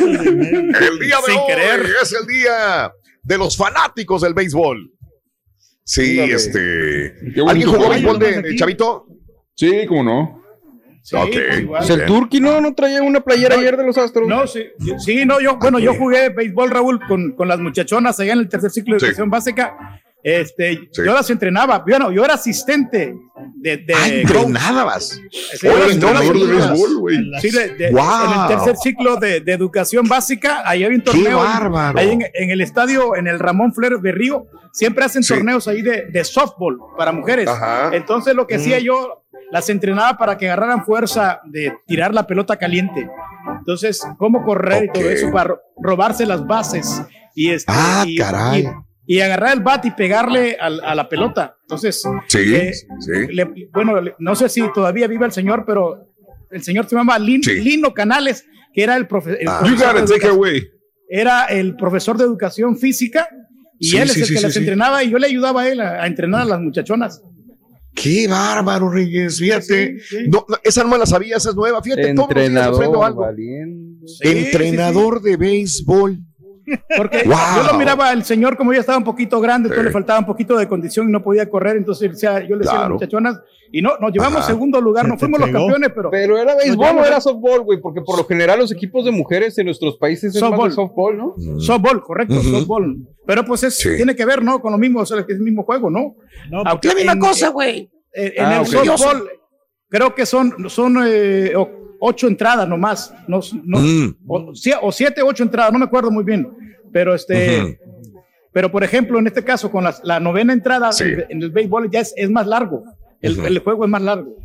El 0.00 0.98
día 0.98 1.16
de 1.16 1.22
Sin 1.26 1.36
hoy 1.38 1.46
querer. 1.46 1.86
es 2.02 2.12
el 2.12 2.26
día 2.26 2.92
de 3.22 3.38
los 3.38 3.56
fanáticos 3.56 4.22
del 4.22 4.34
béisbol. 4.34 4.90
Sí, 5.84 6.18
este. 6.20 7.14
¿Alguien 7.46 7.68
jugó 7.68 7.88
béisbol 7.90 8.18
de, 8.18 8.54
chavito? 8.56 9.06
Sí, 9.54 9.84
cómo 9.88 10.02
no. 10.04 10.42
Sí, 11.02 11.16
Ok. 11.16 11.30
pues 11.32 11.60
igual. 11.60 11.90
El 11.90 12.06
Turqui 12.06 12.40
no, 12.40 12.60
no 12.60 12.74
traía 12.74 13.02
una 13.02 13.20
playera 13.20 13.56
ayer 13.56 13.76
de 13.76 13.84
los 13.84 13.98
Astros. 13.98 14.28
No, 14.28 14.46
sí, 14.46 14.64
sí, 15.04 15.26
no, 15.26 15.40
yo, 15.40 15.56
bueno, 15.56 15.80
yo 15.80 15.94
jugué 15.94 16.28
béisbol, 16.28 16.70
Raúl, 16.70 17.00
con, 17.08 17.32
con 17.32 17.48
las 17.48 17.58
muchachonas 17.58 18.20
allá 18.20 18.34
en 18.34 18.38
el 18.38 18.48
tercer 18.48 18.70
ciclo 18.70 18.94
de 18.94 19.00
Sí. 19.00 19.06
educación 19.06 19.28
básica. 19.28 20.00
Este, 20.24 20.74
Sí. 20.92 21.02
yo 21.04 21.12
las 21.14 21.28
entrenaba, 21.30 21.80
bueno, 21.80 22.12
yo 22.12 22.24
era 22.24 22.34
asistente 22.34 23.14
de, 23.56 23.76
de 23.78 23.92
coach. 23.92 24.36
entrenabas. 24.44 25.20
Sí, 25.30 25.66
yo 25.66 25.90
entrenador 25.90 26.38
de 26.38 26.46
béisbol, 26.46 26.96
güey. 27.00 27.16
Sí, 27.40 27.50
de- 27.50 27.74
de- 27.74 27.90
Wow. 27.90 28.02
en 28.34 28.40
el 28.40 28.48
tercer 28.48 28.76
ciclo 28.76 29.16
de, 29.16 29.40
de 29.40 29.52
educación 29.52 30.06
básica, 30.06 30.62
ahí 30.64 30.84
había 30.84 30.96
un 30.98 31.02
¡Qué 31.02 31.10
torneo. 31.10 31.38
bárbaro! 31.38 31.98
Ahí 31.98 32.10
en, 32.10 32.22
en 32.34 32.50
el 32.50 32.60
estadio, 32.60 33.16
en 33.16 33.26
el 33.26 33.38
Ramón 33.40 33.72
Fler 33.74 33.98
de 33.98 34.12
Río, 34.12 34.46
siempre 34.72 35.04
hacen 35.04 35.22
Sí. 35.24 35.34
torneos 35.34 35.66
ahí 35.66 35.82
de, 35.82 36.06
de 36.06 36.24
softball 36.24 36.78
para 36.96 37.10
mujeres. 37.12 37.48
Ajá. 37.48 37.90
Entonces 37.92 38.34
lo 38.34 38.46
que 38.46 38.54
hacía 38.56 38.78
yo, 38.78 39.24
las 39.50 39.68
entrenaba 39.70 40.16
para 40.16 40.38
que 40.38 40.46
agarraran 40.48 40.84
fuerza 40.84 41.40
de 41.44 41.74
tirar 41.86 42.14
la 42.14 42.26
pelota 42.26 42.56
caliente. 42.56 43.06
Entonces, 43.58 44.02
cómo 44.18 44.44
correr 44.44 44.84
Ok. 44.88 44.96
y 44.96 45.00
todo 45.00 45.10
eso 45.10 45.30
para 45.32 45.48
ro- 45.50 45.60
robarse 45.82 46.24
las 46.26 46.46
bases. 46.46 47.02
Y, 47.34 47.50
este, 47.50 47.70
Ah, 47.74 48.04
y, 48.06 48.16
caray. 48.16 48.62
y- 48.62 48.68
y 49.06 49.20
agarrar 49.20 49.54
el 49.56 49.62
bat 49.62 49.84
y 49.84 49.90
pegarle 49.90 50.56
al- 50.60 50.80
a, 50.84 50.94
la 50.94 51.08
pelota. 51.08 51.56
Entonces, 51.62 52.02
Sí, 52.28 52.38
eh, 52.54 52.72
sí. 52.72 53.12
le- 53.32 53.68
bueno, 53.72 54.00
le- 54.00 54.14
no 54.18 54.34
sé 54.34 54.48
si 54.48 54.62
todavía 54.72 55.06
vive 55.08 55.26
el 55.26 55.32
señor, 55.32 55.64
pero 55.66 56.08
el 56.50 56.62
señor 56.62 56.88
se 56.88 56.96
llama 56.96 57.18
Lin- 57.18 57.42
Sí. 57.42 57.60
Lino 57.60 57.92
Canales, 57.94 58.44
que 58.72 58.82
era 58.82 58.96
el, 58.96 59.08
profe- 59.08 59.38
el 59.40 59.48
Ah. 59.48 59.60
You 59.64 59.76
profesor, 59.76 59.98
it, 60.02 60.08
take 60.08 60.28
away. 60.28 60.68
era 61.08 61.46
el 61.46 61.76
profesor 61.76 62.16
de 62.16 62.24
educación 62.24 62.76
física 62.78 63.28
y 63.78 63.86
Sí, 63.88 63.96
él 63.98 64.08
sí, 64.08 64.12
es 64.12 64.16
el 64.18 64.24
sí, 64.28 64.32
que 64.34 64.38
sí, 64.38 64.44
las 64.44 64.52
sí. 64.54 64.58
entrenaba 64.60 65.02
y 65.02 65.10
yo 65.10 65.18
le 65.18 65.26
ayudaba 65.26 65.62
a 65.62 65.68
él 65.68 65.80
a, 65.80 66.02
a 66.02 66.06
entrenar 66.06 66.42
a 66.42 66.44
las 66.44 66.60
muchachonas. 66.60 67.20
Qué 67.94 68.26
bárbaro, 68.28 68.88
Reyes. 68.88 69.38
Fíjate. 69.38 69.98
Sí, 69.98 70.16
sí. 70.18 70.28
No, 70.28 70.46
no, 70.48 70.56
esa 70.64 70.82
no 70.84 70.96
la 70.96 71.04
sabía, 71.04 71.36
esa 71.36 71.50
es 71.50 71.54
nueva. 71.56 71.82
Fíjate, 71.82 72.08
Entrenador, 72.08 72.84
algo. 73.04 73.20
valiendo. 73.22 74.06
Sí, 74.06 74.28
Entrenador 74.28 75.20
de 75.20 75.36
béisbol. 75.36 76.18
Porque 76.96 77.22
Wow. 77.24 77.36
yo 77.56 77.72
lo 77.72 77.78
miraba 77.78 78.08
al 78.10 78.24
señor 78.24 78.56
como 78.56 78.72
ya 78.72 78.80
estaba 78.80 78.98
un 78.98 79.04
poquito 79.04 79.40
grande, 79.40 79.68
Sí. 79.68 79.72
entonces 79.72 79.86
le 79.86 79.92
faltaba 79.92 80.18
un 80.20 80.26
poquito 80.26 80.56
de 80.56 80.68
condición 80.68 81.08
y 81.08 81.12
no 81.12 81.22
podía 81.22 81.48
correr, 81.48 81.76
entonces 81.76 82.10
o 82.12 82.14
sea, 82.14 82.40
yo 82.40 82.54
le 82.56 82.60
decía 82.60 82.70
a 82.72 82.74
las 82.74 82.80
Claro. 82.82 82.94
muchachonas 82.94 83.40
y 83.72 83.82
no, 83.82 83.92
nos 84.00 84.12
llevamos 84.12 84.38
Ajá. 84.40 84.46
segundo 84.48 84.80
lugar, 84.80 85.06
no 85.08 85.18
fuimos 85.18 85.40
los 85.40 85.50
campeones, 85.50 85.90
pero, 85.94 86.10
Pero 86.10 86.38
era 86.38 86.54
béisbol 86.54 86.98
o 86.98 87.04
era 87.04 87.16
a- 87.16 87.20
softball, 87.20 87.60
güey, 87.62 87.80
porque 87.80 88.00
por 88.02 88.16
lo 88.18 88.24
general 88.24 88.58
los 88.60 88.70
equipos 88.72 89.04
de 89.04 89.10
mujeres 89.10 89.56
en 89.58 89.66
nuestros 89.66 89.96
países 89.96 90.34
es 90.34 90.40
más 90.42 90.50
Softball. 90.50 90.68
de 90.70 90.74
softball, 90.74 91.16
¿no? 91.18 91.34
softball, 91.60 92.02
correcto, 92.02 92.40
softball. 92.42 92.96
Pero 93.26 93.44
pues 93.44 93.62
es, 93.64 93.78
Sí. 93.78 93.96
tiene 93.96 94.14
que 94.14 94.24
ver, 94.24 94.42
¿no? 94.42 94.60
Con 94.60 94.72
lo 94.72 94.78
mismo, 94.78 95.00
o 95.00 95.06
sea, 95.06 95.18
es 95.20 95.28
el 95.28 95.40
mismo 95.40 95.64
juego, 95.64 95.90
¿no? 95.90 96.16
No, 96.50 96.62
La 96.64 96.78
misma 96.94 97.12
en- 97.12 97.18
cosa, 97.20 97.48
güey. 97.48 97.90
En, 98.14 98.26
en 98.36 98.44
Ah, 98.44 98.54
el 98.56 98.60
ok. 98.60 98.84
softball, 98.84 99.28
creo 99.88 100.14
que 100.14 100.26
son, 100.26 100.68
son 100.68 100.96
eh, 101.06 101.52
ocho 102.04 102.26
entradas 102.26 102.68
nomás, 102.68 103.14
no, 103.28 103.40
no, 103.64 103.78
Mm. 103.78 104.16
o, 104.26 104.52
o 104.82 104.92
siete, 104.92 105.22
ocho 105.22 105.44
entradas, 105.44 105.72
no 105.72 105.78
me 105.78 105.84
acuerdo 105.84 106.10
muy 106.10 106.24
bien. 106.24 106.48
Pero 106.92 107.14
este, 107.14 107.78
pero 108.52 108.70
por 108.72 108.82
ejemplo, 108.82 109.18
en 109.20 109.26
este 109.28 109.42
caso, 109.44 109.70
con 109.70 109.84
las- 109.84 110.00
la 110.04 110.18
novena 110.18 110.52
entrada 110.52 110.90
Sí. 110.92 111.04
en, 111.04 111.24
en 111.28 111.42
el 111.42 111.50
béisbol 111.50 111.90
ya 111.90 112.00
es, 112.00 112.12
es 112.16 112.28
más 112.28 112.46
largo. 112.46 112.84
El, 113.20 113.58
juego 113.60 113.84
es 113.84 113.90
más 113.90 114.02
largo. 114.02 114.36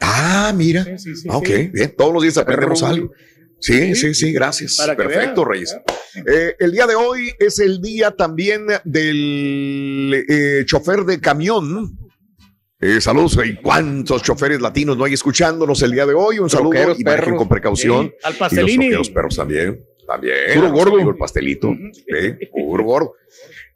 Ah, 0.00 0.52
mira. 0.54 0.84
Sí, 0.84 0.98
sí, 0.98 1.16
sí, 1.16 1.28
Ah, 1.30 1.38
ok, 1.38 1.46
sí. 1.46 1.70
bien. 1.72 1.94
Todos 1.96 2.12
los 2.12 2.22
días 2.22 2.36
aprendemos 2.36 2.82
algo. 2.82 3.10
Sí, 3.58 3.94
sí, 3.94 4.12
sí, 4.14 4.32
gracias. 4.32 4.76
Perfecto, 4.96 5.40
vean. 5.42 5.50
Reyes. 5.52 5.76
Eh, 6.26 6.54
el 6.58 6.72
día 6.72 6.86
de 6.86 6.94
hoy 6.94 7.30
es 7.38 7.58
el 7.58 7.80
día 7.80 8.10
también 8.10 8.66
del 8.84 10.24
eh, 10.28 10.62
chofer 10.66 11.04
de 11.04 11.18
camión. 11.18 11.98
Eh, 12.78 13.00
saludos, 13.00 13.38
¿y 13.44 13.56
cuántos 13.56 14.22
choferes 14.22 14.60
latinos 14.60 14.98
no 14.98 15.04
hay 15.04 15.14
escuchándonos 15.14 15.80
el 15.82 15.92
día 15.92 16.04
de 16.04 16.12
hoy? 16.12 16.38
Un 16.38 16.50
saludo 16.50 16.74
y 16.74 17.02
manejen 17.02 17.04
perros. 17.04 17.38
con 17.38 17.48
precaución. 17.48 18.12
Al 18.22 18.34
Y 18.34 18.34
los 18.34 18.36
pastelini. 18.38 18.90
perros 19.14 19.36
también. 19.36 19.82
También. 20.06 20.34
Puro 20.54 20.72
gordo. 20.72 21.10
El 21.10 21.16
pastelito. 21.16 21.74
Puro 22.52 22.84
gordo. 22.84 23.14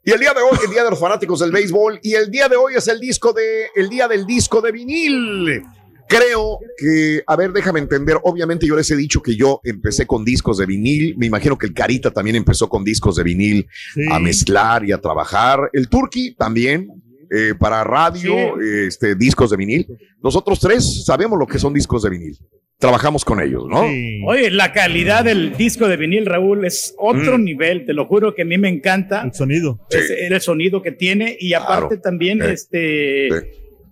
Y 0.03 0.11
el 0.11 0.19
día 0.19 0.33
de 0.33 0.41
hoy, 0.41 0.57
el 0.65 0.71
día 0.71 0.83
de 0.83 0.91
los 0.91 0.99
fanáticos 0.99 1.39
del 1.39 1.51
béisbol. 1.51 1.99
Y 2.03 2.13
el 2.13 2.29
día 2.29 2.47
de 2.47 2.55
hoy 2.55 2.75
es 2.75 2.87
el 2.87 2.99
disco 2.99 3.33
de, 3.33 3.67
el 3.75 3.89
día 3.89 4.07
del 4.07 4.25
disco 4.25 4.61
de 4.61 4.71
vinil. 4.71 5.63
Creo 6.07 6.59
que, 6.77 7.23
a 7.25 7.35
ver, 7.35 7.53
déjame 7.53 7.79
entender. 7.79 8.17
Obviamente, 8.23 8.67
yo 8.67 8.75
les 8.75 8.89
he 8.91 8.95
dicho 8.95 9.21
que 9.21 9.35
yo 9.35 9.61
empecé 9.63 10.05
con 10.05 10.23
discos 10.23 10.57
de 10.57 10.65
vinil. 10.65 11.15
Me 11.17 11.25
imagino 11.25 11.57
que 11.57 11.65
el 11.67 11.73
Carita 11.73 12.11
también 12.11 12.35
empezó 12.35 12.69
con 12.69 12.83
discos 12.83 13.15
de 13.15 13.23
vinil 13.23 13.67
sí. 13.93 14.01
a 14.11 14.19
mezclar 14.19 14.83
y 14.85 14.91
a 14.91 14.99
trabajar. 14.99 15.69
El 15.73 15.87
Turkey 15.89 16.35
también, 16.35 16.87
eh, 17.33 17.53
para 17.57 17.83
radio, 17.83 18.59
este, 18.61 19.15
discos 19.15 19.49
de 19.51 19.57
vinil. 19.57 19.87
Nosotros 20.21 20.59
tres 20.59 21.05
sabemos 21.05 21.39
lo 21.39 21.47
que 21.47 21.57
son 21.59 21.73
discos 21.73 22.03
de 22.03 22.09
vinil. 22.09 22.37
Trabajamos 22.77 23.23
con 23.23 23.39
ellos, 23.39 23.63
¿no? 23.69 23.83
Sí. 23.83 24.21
Oye, 24.25 24.49
la 24.49 24.73
calidad 24.73 25.23
del 25.23 25.55
disco 25.55 25.87
de 25.87 25.97
vinil, 25.97 26.25
Raúl, 26.25 26.65
es 26.65 26.95
otro 26.97 27.37
Mm. 27.37 27.43
nivel, 27.43 27.85
te 27.85 27.93
lo 27.93 28.05
juro 28.07 28.33
que 28.33 28.41
a 28.41 28.45
mí 28.45 28.57
me 28.57 28.69
encanta. 28.69 29.21
El 29.21 29.33
sonido. 29.33 29.79
Sí. 29.89 29.97
Es 29.99 30.09
el 30.31 30.41
sonido 30.41 30.81
que 30.81 30.91
tiene 30.91 31.37
y 31.39 31.53
aparte 31.53 31.87
Claro. 31.87 32.01
también 32.01 32.39
Sí. 32.41 32.47
este 32.51 33.29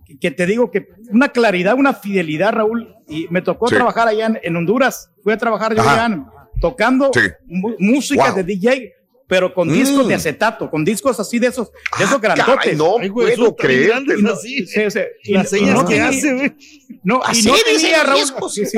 Sí. 0.07 0.17
que 0.19 0.31
te 0.31 0.47
digo 0.47 0.71
que 0.71 0.87
una 1.11 1.29
claridad, 1.29 1.75
una 1.75 1.93
fidelidad, 1.93 2.51
Raúl, 2.51 2.95
y 3.07 3.27
me 3.29 3.43
tocó 3.43 3.67
Sí. 3.67 3.75
trabajar 3.75 4.07
allá 4.07 4.25
en, 4.25 4.39
en 4.41 4.55
Honduras, 4.55 5.11
fui 5.23 5.31
a 5.33 5.37
trabajar 5.37 5.75
yo 5.75 5.81
Ajá. 5.81 6.05
allá 6.05 6.25
tocando 6.59 7.11
Sí. 7.13 7.21
música 7.77 8.27
Wow. 8.31 8.35
de 8.37 8.43
DJ, 8.43 8.93
pero 9.29 9.53
con 9.53 9.67
Mm. 9.69 9.73
discos 9.73 10.07
de 10.07 10.15
acetato, 10.15 10.69
con 10.71 10.83
discos 10.83 11.19
así 11.19 11.37
de 11.39 11.47
esos, 11.47 11.71
de 11.99 12.03
esos 12.03 12.15
Ah, 12.15 12.19
grandotes. 12.21 12.55
caray, 12.55 12.75
no 12.75 12.97
Ay, 12.99 13.07
güey, 13.09 13.35
puedo 13.37 13.55
creer. 13.55 13.93
Y 14.17 14.21
no- 14.23 14.31
así. 14.33 14.65
sí, 14.65 14.81
sí, 14.89 14.99
y 15.23 15.33
Las 15.33 15.43
no- 15.43 15.49
señas 15.57 15.75
no 15.75 15.85
que 15.85 15.93
tenía- 15.93 16.09
hace, 16.09 16.33
güey. 16.33 16.51
no, 17.03 17.17
y 17.19 17.21
Así 17.31 17.47
no 17.47 17.53
dicen 17.53 17.75
tenía, 17.81 18.03
Raúl, 18.03 18.21
sí, 18.51 18.65
sí, 18.65 18.77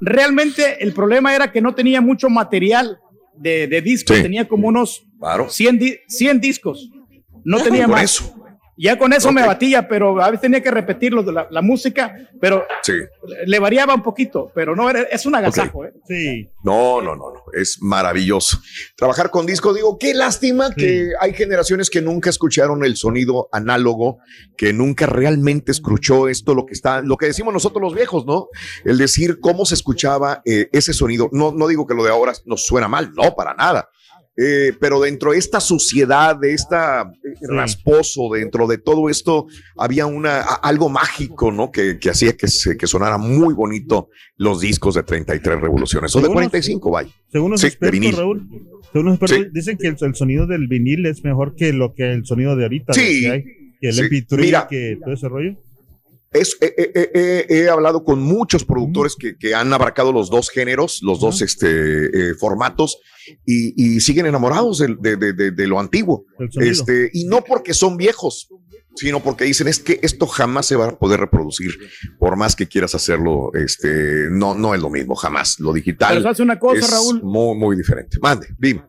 Realmente 0.00 0.82
el 0.84 0.92
problema 0.92 1.34
era 1.34 1.50
que 1.50 1.60
no 1.60 1.74
tenía 1.74 2.00
mucho 2.00 2.28
material 2.28 2.98
de, 3.36 3.66
de 3.66 3.80
discos, 3.82 4.16
Sí. 4.16 4.22
tenía 4.22 4.46
como 4.46 4.68
unos 4.68 5.06
Claro. 5.18 5.48
100, 5.48 5.78
di- 5.78 5.98
100 6.08 6.40
discos. 6.40 6.90
No 7.44 7.62
tenía 7.62 7.88
más. 7.88 8.04
eso. 8.04 8.34
Ya 8.76 8.98
con 8.98 9.12
eso 9.12 9.30
me 9.30 9.46
batía, 9.46 9.86
pero 9.88 10.20
a 10.20 10.26
veces 10.30 10.40
tenía 10.42 10.62
que 10.62 10.70
repetirlo 10.70 11.22
de 11.22 11.32
la, 11.32 11.46
la 11.50 11.62
música, 11.62 12.16
pero 12.40 12.66
Sí. 12.82 12.92
le 13.46 13.58
variaba 13.60 13.94
un 13.94 14.02
poquito, 14.02 14.50
pero 14.54 14.74
no, 14.74 14.90
era- 14.90 15.02
es 15.02 15.24
un 15.26 15.34
agasajo. 15.34 15.84
¿eh? 15.84 15.92
Sí. 16.08 16.48
No, 16.64 17.00
no, 17.00 17.14
no, 17.14 17.30
no. 17.32 17.42
Es 17.52 17.78
maravilloso. 17.80 18.58
Trabajar 18.96 19.30
con 19.30 19.46
discos, 19.46 19.74
digo, 19.76 19.96
qué 19.98 20.12
lástima 20.14 20.72
que 20.74 21.10
hay 21.20 21.34
generaciones 21.34 21.88
que 21.88 22.02
nunca 22.02 22.30
escucharon 22.30 22.84
el 22.84 22.96
sonido 22.96 23.48
análogo, 23.52 24.18
que 24.56 24.72
nunca 24.72 25.06
realmente 25.06 25.70
escuchó 25.72 26.28
esto, 26.28 26.54
lo 26.54 26.66
que 26.66 26.72
está, 26.72 27.00
lo 27.02 27.16
que 27.16 27.26
decimos 27.26 27.52
nosotros 27.54 27.80
los 27.82 27.94
viejos, 27.94 28.26
¿no? 28.26 28.48
El 28.84 28.98
decir 28.98 29.38
cómo 29.40 29.66
se 29.66 29.74
escuchaba 29.74 30.42
eh, 30.44 30.68
ese 30.72 30.92
sonido. 30.92 31.28
No, 31.32 31.52
no 31.52 31.68
digo 31.68 31.86
que 31.86 31.94
lo 31.94 32.02
de 32.02 32.10
ahora 32.10 32.32
nos 32.44 32.64
suena 32.66 32.88
mal, 32.88 33.12
no, 33.14 33.34
para 33.36 33.54
nada. 33.54 33.88
Eh, 34.36 34.72
pero 34.80 35.00
dentro 35.00 35.30
de 35.30 35.38
esta 35.38 35.60
suciedad, 35.60 36.34
de 36.36 36.54
esta 36.54 37.02
eh, 37.22 37.34
rasposo, 37.48 38.30
dentro 38.34 38.66
de 38.66 38.78
todo 38.78 39.08
esto, 39.08 39.46
había 39.76 40.06
una, 40.06 40.40
algo 40.40 40.88
mágico, 40.88 41.52
¿no? 41.52 41.70
Que, 41.70 41.98
que 42.00 42.10
hacía 42.10 42.36
que, 42.36 42.48
se, 42.48 42.76
que 42.76 42.86
sonara 42.88 43.16
muy 43.16 43.54
bonito 43.54 44.08
los 44.36 44.60
discos 44.60 44.96
de 44.96 45.04
33 45.04 45.60
revoluciones, 45.60 46.14
o 46.16 46.18
de 46.18 46.22
Según 46.24 46.34
los- 46.34 46.50
45, 46.50 46.90
vaya. 46.90 47.10
Según 47.30 47.50
los 47.52 47.60
Sí, 47.60 47.66
expertos. 47.68 48.16
Raúl, 48.16 48.48
según 48.92 49.06
los 49.06 49.14
expertos 49.20 49.38
Sí. 49.46 49.50
dicen 49.52 49.78
que 49.78 49.86
el, 49.86 49.96
el 50.00 50.14
sonido 50.16 50.46
del 50.48 50.66
vinil 50.66 51.06
es 51.06 51.22
mejor 51.22 51.54
que 51.54 51.72
lo 51.72 51.94
que 51.94 52.12
el 52.12 52.24
sonido 52.26 52.56
de 52.56 52.64
ahorita. 52.64 52.92
Sí. 52.92 53.20
Que, 53.22 53.30
hay, 53.30 53.42
que 53.80 53.88
el 53.88 53.92
Sí. 53.94 54.00
MP3, 54.02 54.38
Mira. 54.40 54.66
que 54.68 54.98
todo 55.02 55.14
ese 55.14 55.28
rollo. 55.28 55.54
Es, 56.34 56.56
eh, 56.60 56.74
eh, 56.76 57.10
eh, 57.14 57.46
he 57.48 57.68
hablado 57.70 58.04
con 58.04 58.20
muchos 58.20 58.64
productores 58.64 59.14
que, 59.16 59.38
que 59.38 59.54
han 59.54 59.72
abarcado 59.72 60.12
los 60.12 60.28
dos 60.28 60.50
géneros, 60.50 61.00
los 61.02 61.20
dos 61.20 61.40
este, 61.40 62.34
formatos, 62.34 62.98
y, 63.46 63.72
y 63.96 64.00
siguen 64.00 64.26
enamorados 64.26 64.78
de, 64.78 64.96
de- 65.00 65.16
de- 65.16 65.32
de- 65.32 65.50
de 65.52 65.66
lo 65.66 65.80
antiguo. 65.80 66.26
Este, 66.60 67.08
y 67.12 67.24
no 67.26 67.42
porque 67.44 67.72
son 67.72 67.96
viejos, 67.96 68.48
sino 68.96 69.20
porque 69.22 69.44
dicen 69.44 69.68
es 69.68 69.78
que 69.78 69.98
esto 70.02 70.26
jamás 70.26 70.66
se 70.66 70.76
va 70.76 70.86
a 70.88 70.98
poder 70.98 71.20
reproducir, 71.20 71.72
por 72.18 72.36
más 72.36 72.54
que 72.56 72.66
quieras 72.68 72.94
hacerlo, 72.94 73.50
este, 73.54 74.28
no, 74.30 74.54
no 74.54 74.74
es 74.74 74.80
lo 74.80 74.90
mismo, 74.90 75.14
jamás. 75.14 75.58
Lo 75.60 75.68
Pero 75.72 75.84
digital 75.84 76.26
hace 76.26 76.42
una 76.42 76.58
cosa, 76.58 76.78
es 76.80 76.90
Raúl. 76.90 77.22
muy, 77.22 77.56
muy 77.56 77.76
diferente. 77.76 78.18
Mande, 78.20 78.48
dime. 78.58 78.82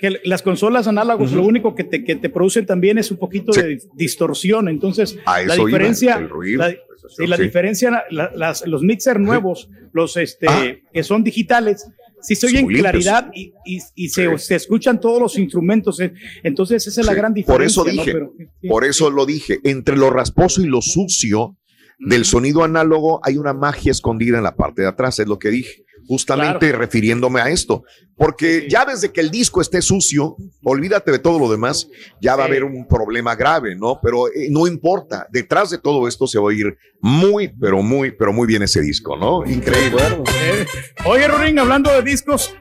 Que 0.00 0.20
las 0.24 0.42
consolas 0.42 0.86
análogas 0.88 1.32
lo 1.32 1.42
único 1.44 1.74
que 1.74 1.84
te, 1.84 2.02
que 2.04 2.16
te 2.16 2.30
producen 2.30 2.64
también 2.64 2.96
es 2.98 3.10
un 3.10 3.18
poquito 3.18 3.52
Sí. 3.52 3.60
de 3.60 3.78
distorsión. 3.94 4.68
Entonces, 4.68 5.18
A 5.26 5.40
la 5.42 5.52
eso 5.54 5.68
iba, 5.68 5.78
diferencia, 5.78 6.14
el 6.16 6.28
ruido, 6.30 6.58
la, 6.62 6.70
eso, 6.70 7.08
sí, 7.10 7.26
la 7.26 7.36
sí. 7.36 7.42
diferencia, 7.42 8.04
la- 8.10 8.30
las- 8.34 8.66
los 8.66 8.82
mixers 8.82 9.20
nuevos, 9.20 9.68
los 9.92 10.16
este, 10.16 10.46
Ah. 10.48 10.64
que 10.92 11.02
son 11.02 11.22
digitales, 11.22 11.86
sí 12.22 12.34
se 12.34 12.46
oyen 12.46 12.66
claridad 12.66 13.30
y, 13.34 13.52
y- 13.66 13.78
y 13.94 14.08
se, 14.08 14.38
se 14.38 14.54
escuchan 14.54 14.98
todos 15.00 15.20
los 15.20 15.38
instrumentos. 15.38 16.00
eh. 16.00 16.12
Entonces, 16.42 16.86
esa 16.86 17.02
es 17.02 17.06
la 17.06 17.14
gran 17.14 17.32
por 17.32 17.36
diferencia. 17.36 17.66
eso 17.82 17.84
¿no? 17.84 17.90
dije, 17.92 18.12
Pero, 18.12 18.32
sí, 18.62 18.68
Por 18.68 18.84
eso 18.84 19.10
lo 19.10 19.26
dije, 19.26 19.58
entre 19.64 19.96
lo 19.96 20.08
rasposo 20.10 20.62
y 20.62 20.66
lo 20.66 20.80
sucio 20.80 21.56
del 21.98 22.24
sonido 22.24 22.62
análogo 22.64 23.20
hay 23.22 23.36
una 23.38 23.52
magia 23.54 23.90
escondida 23.90 24.36
en 24.38 24.44
la 24.44 24.54
parte 24.56 24.82
de 24.82 24.88
atrás, 24.88 25.18
es 25.18 25.26
lo 25.26 25.38
que 25.38 25.48
dije, 25.50 25.84
justamente 26.06 26.72
refiriéndome 26.72 27.40
a 27.40 27.48
esto, 27.50 27.82
porque 28.16 28.66
ya 28.68 28.84
desde 28.84 29.12
que 29.12 29.20
el 29.20 29.30
disco 29.30 29.60
esté 29.60 29.82
sucio, 29.82 30.36
olvídate 30.62 31.12
de 31.12 31.18
todo 31.18 31.38
lo 31.38 31.50
demás, 31.50 31.88
ya 32.20 32.36
va 32.36 32.44
a 32.44 32.46
haber 32.46 32.64
un 32.64 32.86
problema 32.86 33.34
grave, 33.34 33.76
¿no? 33.76 34.00
Pero 34.02 34.28
eh, 34.28 34.48
no 34.50 34.66
importa, 34.66 35.26
detrás 35.30 35.70
de 35.70 35.78
todo 35.78 36.08
esto 36.08 36.26
se 36.26 36.38
va 36.38 36.44
a 36.44 36.46
oír 36.46 36.76
muy, 37.00 37.48
pero 37.48 37.82
muy, 37.82 38.12
pero 38.12 38.32
muy 38.32 38.46
bien 38.46 38.62
ese 38.62 38.80
disco, 38.80 39.16
¿no? 39.16 39.44
Increíble. 39.44 40.02
Eh, 40.42 40.66
Oye, 41.04 41.28
Rorín, 41.28 41.58
hablando 41.58 41.90
de 41.92 42.02
discos, 42.02 42.54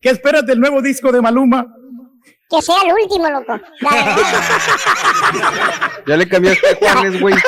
¿qué 0.00 0.10
esperas 0.10 0.46
del 0.46 0.60
nuevo 0.60 0.80
disco 0.80 1.12
de 1.12 1.20
Maluma? 1.20 1.66
Que 2.48 2.60
sea 2.62 2.76
el 2.84 2.92
último, 2.92 3.30
loco. 3.30 3.60
La 3.80 3.90
verdad. 5.32 5.90
Ya 6.06 6.16
le 6.16 6.28
cambiaste 6.28 6.68
a 6.68 6.74
Juanes, 6.76 7.20
güey. 7.20 7.34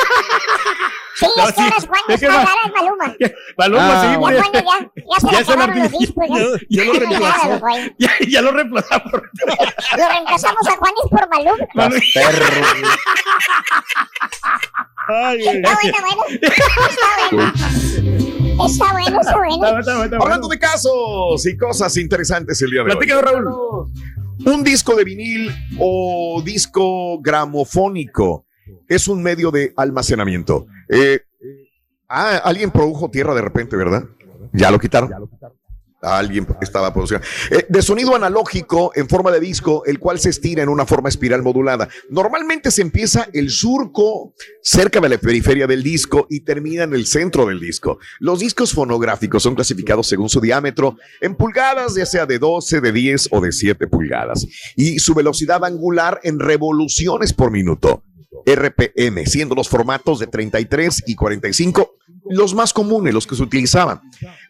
Sí, 1.14 1.26
No, 1.36 1.48
es 1.48 1.52
que 1.54 1.62
sí, 1.62 1.68
las 1.70 1.86
Juanes 1.86 2.08
es 2.08 2.22
es 2.22 2.28
Maluma. 2.28 3.16
Maluma, 3.58 3.82
Ah, 3.92 4.02
sí, 4.02 4.08
Ya, 4.12 4.16
güey. 4.16 4.36
bueno, 4.36 4.52
ya, 4.52 4.60
ya 4.60 5.20
se 5.20 5.26
Ya 5.30 5.40
los 5.40 5.48
artista. 5.68 5.98
discos. 5.98 6.26
Ya, 6.28 6.84
Ya- 6.84 6.84
ya 6.84 6.84
lo 6.84 6.92
Ya 6.92 6.98
reemplazó. 7.00 7.60
ya, 7.98 8.10
ya 8.28 8.42
lo 8.42 8.52
reemplazamos. 8.52 9.12
Lo 9.12 10.08
reemplazamos 10.08 10.66
a 10.68 10.76
Juanes 10.76 11.04
por 11.10 11.28
Maluma. 11.28 11.88
Güey. 11.88 12.02
Ay. 15.08 15.46
Está 15.48 15.74
bueno, 15.74 15.98
bueno. 16.00 16.22
Está 16.30 16.54
bueno. 17.30 17.52
Está 18.66 18.92
bueno, 18.92 19.20
está 19.20 19.36
bueno. 19.36 19.78
Está- 19.80 19.96
bueno. 19.96 20.18
Hablando 20.22 20.48
de 20.48 20.58
casos 20.58 21.46
y 21.46 21.56
cosas 21.56 21.96
interesantes 21.96 22.60
el 22.62 22.70
día 22.70 22.82
de 22.82 22.90
hoy. 22.90 22.96
Platícanos, 22.96 23.24
Raúl. 23.24 23.90
Un 24.44 24.64
disco 24.64 24.94
de 24.96 25.04
vinil 25.04 25.54
o 25.78 26.42
disco 26.44 27.20
gramofónico 27.20 28.46
es 28.88 29.08
un 29.08 29.22
medio 29.22 29.50
de 29.50 29.72
almacenamiento. 29.76 30.66
Eh, 30.88 31.20
ah, 32.08 32.40
alguien 32.44 32.70
produjo 32.70 33.10
tierra 33.10 33.34
de 33.34 33.42
repente, 33.42 33.76
¿verdad? 33.76 34.04
Ya 34.52 34.70
lo 34.70 34.78
quitaron. 34.78 35.10
Alguien 36.02 36.48
estaba 36.60 36.92
produciendo. 36.92 37.24
Eh, 37.52 37.64
de 37.68 37.80
sonido 37.80 38.16
analógico 38.16 38.90
en 38.96 39.08
forma 39.08 39.30
de 39.30 39.38
disco, 39.38 39.84
el 39.86 40.00
cual 40.00 40.18
se 40.18 40.30
estira 40.30 40.60
en 40.60 40.68
una 40.68 40.84
forma 40.84 41.08
espiral 41.08 41.42
modulada. 41.42 41.88
Normalmente 42.10 42.72
se 42.72 42.82
empieza 42.82 43.28
el 43.32 43.50
surco 43.50 44.34
cerca 44.62 45.00
de 45.00 45.08
la 45.08 45.18
periferia 45.18 45.68
del 45.68 45.84
disco 45.84 46.26
y 46.28 46.40
termina 46.40 46.82
en 46.82 46.94
el 46.94 47.06
centro 47.06 47.46
del 47.46 47.60
disco. 47.60 48.00
Los 48.18 48.40
discos 48.40 48.72
fonográficos 48.72 49.44
son 49.44 49.54
clasificados 49.54 50.08
según 50.08 50.28
su 50.28 50.40
diámetro 50.40 50.96
en 51.20 51.36
pulgadas, 51.36 51.94
ya 51.94 52.04
sea 52.04 52.26
de 52.26 52.40
12, 52.40 52.80
de 52.80 52.92
10 52.92 53.28
o 53.30 53.40
de 53.40 53.52
7 53.52 53.86
pulgadas, 53.86 54.44
y 54.74 54.98
su 54.98 55.14
velocidad 55.14 55.64
angular 55.64 56.18
en 56.24 56.40
revoluciones 56.40 57.32
por 57.32 57.52
minuto. 57.52 58.02
RPM, 58.46 59.26
siendo 59.26 59.54
los 59.54 59.68
formatos 59.68 60.18
de 60.18 60.26
33 60.26 61.04
y 61.06 61.14
45 61.14 61.96
los 62.30 62.54
más 62.54 62.72
comunes, 62.72 63.12
los 63.12 63.26
que 63.26 63.36
se 63.36 63.42
utilizaban. 63.42 64.00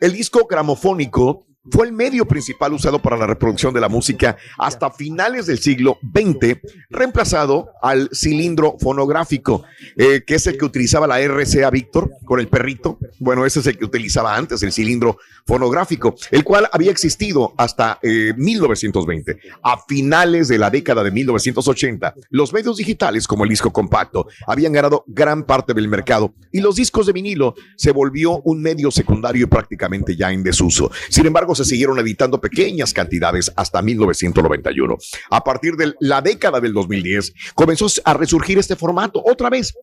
El 0.01 0.12
disco 0.12 0.47
gramofónico 0.49 1.47
fue 1.71 1.87
el 1.87 1.92
medio 1.92 2.26
principal 2.26 2.73
usado 2.73 3.00
para 3.00 3.16
la 3.16 3.26
reproducción 3.26 3.73
de 3.73 3.81
la 3.81 3.88
música 3.88 4.37
hasta 4.59 4.90
finales 4.90 5.47
del 5.47 5.59
siglo 5.59 5.99
XX, 6.02 6.59
reemplazado 6.90 7.71
al 7.81 8.11
cilindro 8.12 8.76
fonográfico, 8.81 9.62
eh, 9.97 10.25
que 10.26 10.35
es 10.35 10.47
el 10.47 10.59
que 10.59 10.64
utilizaba 10.64 11.07
la 11.07 11.21
RCA 11.21 11.71
Victor 11.71 12.11
con 12.25 12.40
el 12.40 12.48
perrito. 12.48 12.98
Bueno, 13.20 13.46
ese 13.46 13.61
es 13.61 13.66
el 13.66 13.79
que 13.79 13.85
utilizaba 13.85 14.37
antes, 14.37 14.62
el 14.62 14.72
cilindro 14.72 15.18
fonográfico, 15.46 16.16
el 16.31 16.42
cual 16.42 16.68
había 16.72 16.90
existido 16.90 17.55
hasta 17.57 17.98
eh, 18.03 18.35
1920. 18.37 19.38
A 19.62 19.79
finales 19.87 20.48
de 20.48 20.59
la 20.59 20.70
década 20.70 21.05
de 21.05 21.11
1980, 21.12 22.14
los 22.31 22.53
medios 22.53 22.77
digitales 22.77 23.29
como 23.29 23.44
el 23.44 23.51
disco 23.51 23.72
compacto 23.72 24.27
habían 24.46 24.72
ganado 24.72 25.05
gran 25.07 25.44
parte 25.44 25.75
del 25.75 25.88
mercado 25.88 26.35
y 26.51 26.61
los 26.61 26.77
discos 26.77 27.07
de 27.07 27.12
vinilo 27.12 27.55
se 27.77 27.92
volvió 27.92 28.40
un 28.42 28.61
medio 28.62 28.90
secundario 28.90 29.48
prácticamente 29.48 30.16
ya 30.16 30.33
en 30.33 30.42
desuso. 30.42 30.90
Sin 31.09 31.27
embargo, 31.27 31.52
se 31.55 31.65
siguieron 31.65 31.99
editando 31.99 32.41
pequeñas 32.41 32.93
cantidades 32.93 33.53
hasta 33.57 33.83
1991. 33.83 34.97
A 35.31 35.45
partir 35.45 35.77
de 35.77 35.95
la 36.01 36.21
década 36.21 36.61
del 36.61 36.73
2010, 36.73 37.33
comenzó 37.55 37.87
a 38.05 38.15
resurgir 38.15 38.59
este 38.59 38.77
formato 38.77 39.23
otra 39.25 39.51
vez. 39.51 39.75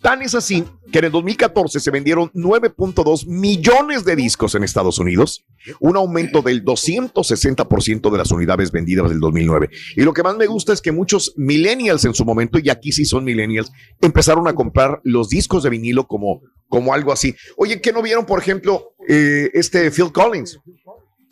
Tan 0.00 0.20
es 0.20 0.34
así 0.34 0.64
que 0.92 0.98
en 0.98 1.06
el 1.06 1.12
2014 1.12 1.80
se 1.80 1.90
vendieron 1.90 2.30
9.2 2.32 3.26
millones 3.26 4.04
de 4.04 4.14
discos 4.14 4.54
en 4.54 4.62
Estados 4.62 4.98
Unidos, 4.98 5.46
un 5.80 5.96
aumento 5.96 6.42
del 6.42 6.62
260% 6.62 8.10
de 8.10 8.18
las 8.18 8.30
unidades 8.30 8.70
vendidas 8.70 9.08
del 9.08 9.18
2009. 9.18 9.70
Y 9.96 10.02
lo 10.02 10.12
que 10.12 10.22
más 10.22 10.36
me 10.36 10.46
gusta 10.46 10.74
es 10.74 10.82
que 10.82 10.92
muchos 10.92 11.32
millennials 11.36 12.04
en 12.04 12.12
su 12.12 12.26
momento, 12.26 12.58
y 12.58 12.68
aquí 12.68 12.92
sí 12.92 13.06
son 13.06 13.24
millennials, 13.24 13.72
empezaron 14.02 14.46
a 14.46 14.54
comprar 14.54 15.00
los 15.04 15.30
discos 15.30 15.62
de 15.62 15.70
vinilo 15.70 16.06
como, 16.06 16.42
como 16.68 16.92
algo 16.92 17.10
así. 17.10 17.34
Oye, 17.56 17.80
¿qué 17.80 17.90
no 17.90 18.02
vieron, 18.02 18.26
por 18.26 18.38
ejemplo, 18.38 18.94
eh, 19.08 19.50
este 19.54 19.90
Phil 19.90 20.12
Collins? 20.12 20.60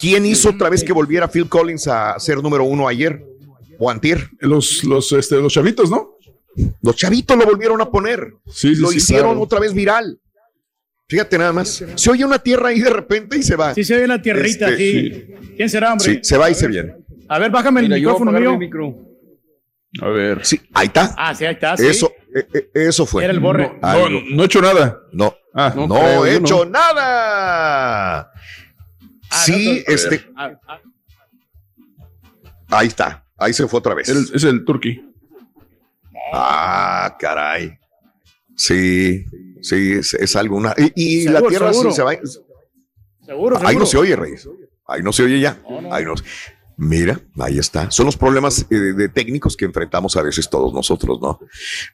¿Quién 0.03 0.27
hizo 0.27 0.51
otra 0.51 0.69
vez 0.69 0.83
que 0.83 0.93
volviera 0.93 1.29
Phil 1.29 1.49
Collins 1.49 1.87
a 1.87 2.19
ser 2.19 2.43
número 2.43 2.65
uno 2.65 2.89
ayer? 2.89 3.25
O 3.79 3.89
antier. 3.89 4.29
Los, 4.41 4.83
los, 4.85 5.13
este, 5.13 5.37
los 5.37 5.53
chavitos, 5.53 5.89
¿no? 5.91 6.17
Los 6.83 6.97
chavitos 6.97 7.37
lo 7.39 7.47
volvieron 7.47 7.81
a 7.81 7.89
poner. 7.89 8.35
Sí, 8.49 8.75
sí, 8.75 8.81
lo 8.83 8.89
sí, 8.89 8.97
hicieron 8.97 9.27
claro. 9.31 9.41
otra 9.43 9.61
vez 9.61 9.73
viral. 9.73 10.19
Fíjate 11.09 11.39
nada 11.39 11.53
más. 11.53 11.85
Se 11.95 12.11
oye 12.11 12.25
una 12.25 12.39
tierra 12.41 12.69
ahí 12.71 12.81
de 12.81 12.91
repente 12.91 13.39
y 13.39 13.43
se 13.45 13.55
va. 13.55 13.75
Sí, 13.75 13.85
se 13.85 13.95
oye 13.95 14.05
una 14.05 14.21
tierrita 14.21 14.69
Este, 14.71 14.75
aquí. 14.75 15.55
¿Quién 15.57 15.71
será, 15.71 15.93
hombre? 15.93 16.15
Sí, 16.15 16.19
se 16.23 16.37
va 16.37 16.51
y 16.51 16.55
se 16.55 16.67
viene. 16.67 16.95
A 17.29 17.39
ver, 17.39 17.51
bájame 17.53 17.81
el 17.81 17.87
Mira, 17.87 17.97
micrófono 17.97 18.33
mío. 18.33 18.53
mi 18.53 18.59
micro. 18.59 18.95
A 20.01 20.09
ver. 20.09 20.45
Sí, 20.45 20.61
ahí 20.75 20.87
está. 20.89 21.15
Ah, 21.17 21.33
sí, 21.35 21.45
ahí 21.45 21.55
está. 21.55 21.77
sí. 21.77 21.87
Eso, 21.87 22.11
eh, 22.35 22.47
eh, 22.55 22.71
eso 22.75 23.07
fue. 23.07 23.23
Era 23.25 23.33
el 23.33 23.41
borre. 23.41 23.79
No, 23.81 24.09
no 24.09 24.43
he 24.43 24.47
hecho 24.47 24.61
nada. 24.61 25.01
No, 25.13 25.35
Ah, 25.55 25.73
no, 25.77 25.87
No 25.87 25.95
creo, 25.97 26.27
he 26.27 26.37
hecho 26.37 26.65
no. 26.65 26.71
nada. 26.71 28.32
Ah, 29.33 29.43
sí, 29.45 29.83
no, 29.87 29.95
este, 29.95 30.27
Ah, 30.37 30.53
ah, 30.69 30.81
ahí 32.71 32.89
está. 32.89 33.25
Ahí 33.37 33.53
se 33.53 33.67
fue 33.67 33.79
otra 33.79 33.95
vez. 33.95 34.09
el- 34.09 34.31
es 34.35 34.45
el 34.45 34.65
turkey. 34.65 35.05
Ah, 36.33 37.17
caray. 37.19 37.79
Sí, 38.57 39.25
sí, 39.63 39.93
es, 39.93 40.15
es 40.15 40.37
alguna. 40.37 40.75
Y, 40.77 40.93
y 40.95 41.25
la 41.25 41.35
Seguro, 41.41 41.49
tierra 41.51 41.73
sí 41.73 41.79
seguro. 41.79 41.93
se 41.95 42.03
va. 42.03 42.13
seguro, 43.25 43.57
Ahí 43.59 43.63
no 43.77 43.85
seguro. 43.85 43.87
se 43.87 43.97
oye, 43.99 44.17
Reyes. 44.17 44.49
Ahí 44.87 45.03
no 45.03 45.13
se 45.13 45.23
oye 45.25 45.41
ya. 45.41 45.59
Ahí 45.91 46.05
no. 46.05 46.15
Mira, 46.85 47.21
ahí 47.39 47.59
está. 47.61 47.93
Son 47.93 48.07
los 48.07 48.17
problemas 48.17 48.67
eh, 48.69 48.75
de 48.75 49.09
técnicos 49.09 49.57
que 49.57 49.65
enfrentamos 49.67 50.17
a 50.17 50.23
veces 50.23 50.51
todos 50.51 50.75
nosotros, 50.75 51.21
¿no? 51.23 51.39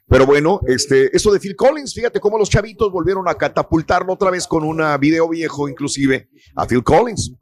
Pero 0.07 0.25
bueno, 0.25 0.61
este, 0.67 1.15
eso 1.15 1.31
de 1.31 1.39
Phil 1.39 1.55
Collins, 1.55 1.93
fíjate 1.93 2.19
cómo 2.19 2.39
los 2.39 2.49
chavitos 2.49 2.91
volvieron 2.91 3.27
a 3.27 3.35
catapultarlo 3.35 4.13
otra 4.13 4.31
vez 4.31 4.47
con 4.47 4.63
un 4.63 4.81
video 4.99 5.29
viejo, 5.29 5.69
inclusive 5.69 6.27
a 6.55 6.65
Phil 6.65 6.81
Collins, 6.83 7.33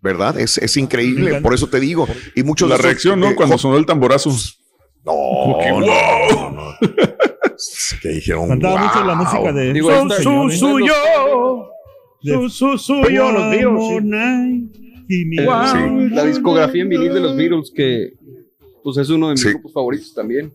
¿verdad? 0.00 0.38
Es, 0.40 0.56
es 0.56 0.78
increíble, 0.78 1.42
por 1.42 1.52
eso 1.52 1.66
te 1.68 1.78
digo. 1.78 2.08
Y 2.34 2.42
muchos 2.42 2.70
La 2.70 2.78
reacción, 2.78 3.20
¿no? 3.20 3.28
eh, 3.28 3.34
Cuando 3.34 3.58
sonó 3.58 3.76
el 3.76 3.84
tamborazo. 3.84 4.30
No, 5.04 5.58
que, 5.60 5.70
no, 5.70 5.76
wow. 5.80 5.84
no, 6.30 6.50
no. 6.52 6.74
que 8.00 8.08
dijeron. 8.08 8.48
Cantaba 8.48 8.80
mucho 8.82 9.04
la 9.04 9.14
música 9.14 9.52
de. 9.52 9.72
Digo, 9.74 9.90
Su, 9.90 9.96
esta- 10.04 10.16
su, 10.16 10.22
señores. 10.22 10.58
suyo. 10.58 10.94
De- 12.22 12.32
Su, 12.32 12.48
su, 12.48 12.78
suyo, 12.78 13.30
los 13.30 13.50
Wow. 15.44 15.66
Sí. 15.72 16.14
La 16.14 16.24
discografía 16.24 16.82
en 16.82 16.88
vinil 16.88 17.12
de 17.14 17.20
los 17.20 17.36
Beatles, 17.36 17.72
que 17.74 18.12
pues 18.82 18.96
es 18.98 19.08
uno 19.10 19.28
de 19.28 19.32
mis 19.34 19.40
Sí. 19.42 19.48
grupos 19.50 19.72
favoritos 19.72 20.14
también. 20.14 20.52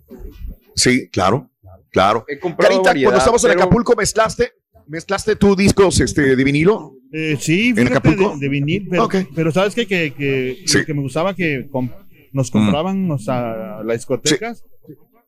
Sí, 0.75 1.07
claro, 1.09 1.49
claro. 1.91 2.25
He 2.27 2.39
comprado 2.39 2.73
Carita, 2.75 2.89
variedad, 2.89 3.09
cuando 3.09 3.19
estabas 3.19 3.43
en 3.43 3.49
pero- 3.51 3.61
Acapulco, 3.63 3.95
¿mezclaste? 3.95 4.51
¿Mezclaste 4.87 5.35
tus 5.35 5.55
discos 5.57 5.99
este, 5.99 6.35
de 6.35 6.43
vinilo? 6.43 6.93
Eh, 7.11 7.37
sí, 7.39 7.73
¿En 7.75 7.87
Acapulco? 7.87 8.33
de, 8.33 8.39
de 8.39 8.49
vinil, 8.49 8.87
pero, 9.35 9.51
sabes 9.51 9.73
qué? 9.75 9.85
que, 9.87 10.13
que, 10.13 10.57
Sí. 10.65 10.79
lo 10.79 10.85
que 10.85 10.93
me 10.93 11.01
gustaba 11.01 11.35
que 11.35 11.67
com- 11.71 11.89
nos 12.31 12.51
compraban 12.51 13.09
o 13.09 13.17
sea, 13.17 13.81
las 13.83 13.97
discotecas 13.97 14.63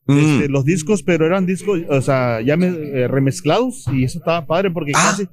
Mm. 0.08 0.18
este, 0.18 0.50
los 0.50 0.66
discos, 0.66 1.04
pero 1.04 1.26
eran 1.28 1.46
discos, 1.46 1.80
o 1.90 2.02
sea, 2.02 2.42
ya 2.42 2.58
me- 2.58 2.68
eh, 2.68 3.08
remezclados 3.08 3.86
y 3.94 4.04
eso 4.04 4.18
estaba 4.20 4.46
padre 4.48 4.72
porque 4.72 4.92
Ah. 4.96 5.10
casi 5.12 5.28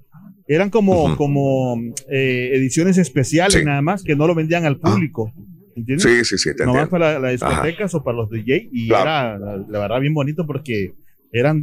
eran 0.48 0.70
como, 0.70 1.04
Ujú. 1.04 1.16
como 1.16 1.76
eh, 2.10 2.50
ediciones 2.54 2.98
especiales 2.98 3.60
Sí. 3.60 3.64
nada 3.64 3.82
más 3.82 4.02
que 4.02 4.16
no 4.16 4.26
lo 4.26 4.34
vendían 4.34 4.64
al 4.64 4.80
Ah. 4.82 4.90
público. 4.90 5.32
¿Entiendes? 5.76 6.02
Sí, 6.02 6.36
sí, 6.36 6.38
sí, 6.38 6.50
Nomás 6.64 6.88
para 6.88 7.20
las 7.20 7.32
discotecas 7.32 7.94
o 7.94 8.02
para 8.02 8.16
los 8.16 8.30
DJ 8.30 8.68
y 8.72 8.88
Claro. 8.88 9.02
era 9.04 9.38
la, 9.38 9.64
la 9.68 9.78
verdad 9.78 10.00
bien 10.00 10.12
bonito 10.14 10.44
porque 10.44 10.94
eran 11.30 11.62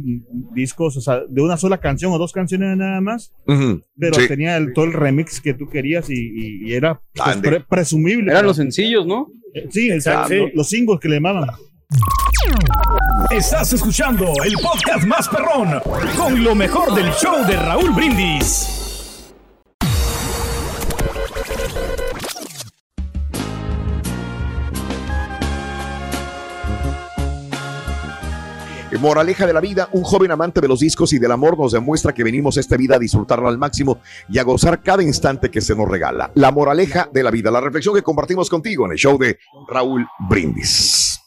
discos, 0.54 0.96
o 0.96 1.00
sea, 1.00 1.22
de 1.28 1.42
una 1.42 1.56
sola 1.56 1.78
canción 1.78 2.12
o 2.12 2.18
dos 2.18 2.32
canciones 2.32 2.76
nada 2.78 3.00
más, 3.00 3.32
pero 3.98 4.14
Sí. 4.14 4.28
tenía 4.28 4.56
el, 4.56 4.72
todo 4.72 4.84
el 4.86 4.92
remix 4.94 5.40
que 5.40 5.52
tú 5.54 5.68
querías 5.68 6.08
y, 6.08 6.14
y- 6.14 6.68
y 6.70 6.72
era 6.74 7.00
pues, 7.14 7.36
pre- 7.38 7.60
presumible. 7.68 8.30
Eran 8.30 8.46
los 8.46 8.56
sencillos, 8.56 9.06
¿no? 9.06 9.26
Eh, 9.52 9.66
Sí, 9.70 9.90
Exacto, 9.90 10.28
sí. 10.28 10.36
los 10.54 10.68
singles 10.68 10.98
que 11.00 11.08
le 11.08 11.16
llamaban. 11.16 11.48
Estás 13.30 13.72
escuchando 13.72 14.26
el 14.44 14.54
podcast 14.62 15.04
más 15.04 15.28
perrón 15.28 15.80
con 16.16 16.44
lo 16.44 16.54
mejor 16.54 16.94
del 16.94 17.10
show 17.12 17.44
de 17.46 17.56
Raúl 17.56 17.90
Brindis. 17.92 18.76
Moraleja 29.00 29.46
de 29.46 29.52
la 29.52 29.60
vida, 29.60 29.88
un 29.92 30.02
joven 30.02 30.30
amante 30.30 30.60
de 30.60 30.68
los 30.68 30.80
discos 30.80 31.12
y 31.12 31.18
del 31.18 31.30
amor 31.30 31.58
nos 31.58 31.72
demuestra 31.72 32.12
que 32.12 32.24
venimos 32.24 32.56
esta 32.56 32.76
vida 32.76 32.96
a 32.96 32.98
disfrutarla 32.98 33.48
al 33.48 33.58
máximo 33.58 34.00
y 34.28 34.38
a 34.38 34.42
gozar 34.42 34.82
cada 34.82 35.02
instante 35.02 35.50
que 35.50 35.60
se 35.60 35.74
nos 35.74 35.88
regala. 35.88 36.30
La 36.34 36.50
moraleja 36.50 37.08
de 37.12 37.22
la 37.22 37.30
vida, 37.30 37.50
la 37.50 37.60
reflexión 37.60 37.94
que 37.94 38.02
compartimos 38.02 38.48
contigo 38.48 38.86
en 38.86 38.92
el 38.92 38.98
show 38.98 39.18
de 39.18 39.38
Raúl 39.68 40.06
Brindis. 40.28 41.25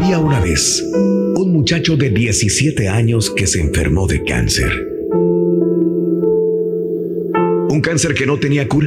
Había 0.00 0.20
una 0.20 0.38
vez 0.38 0.80
un 0.94 1.52
muchacho 1.52 1.96
de 1.96 2.10
17 2.10 2.86
años 2.86 3.32
que 3.36 3.48
se 3.48 3.60
enfermó 3.60 4.06
de 4.06 4.22
cáncer. 4.22 4.70
Un 7.68 7.80
cáncer 7.82 8.14
que 8.14 8.24
no 8.24 8.38
tenía 8.38 8.68
cura. 8.68 8.86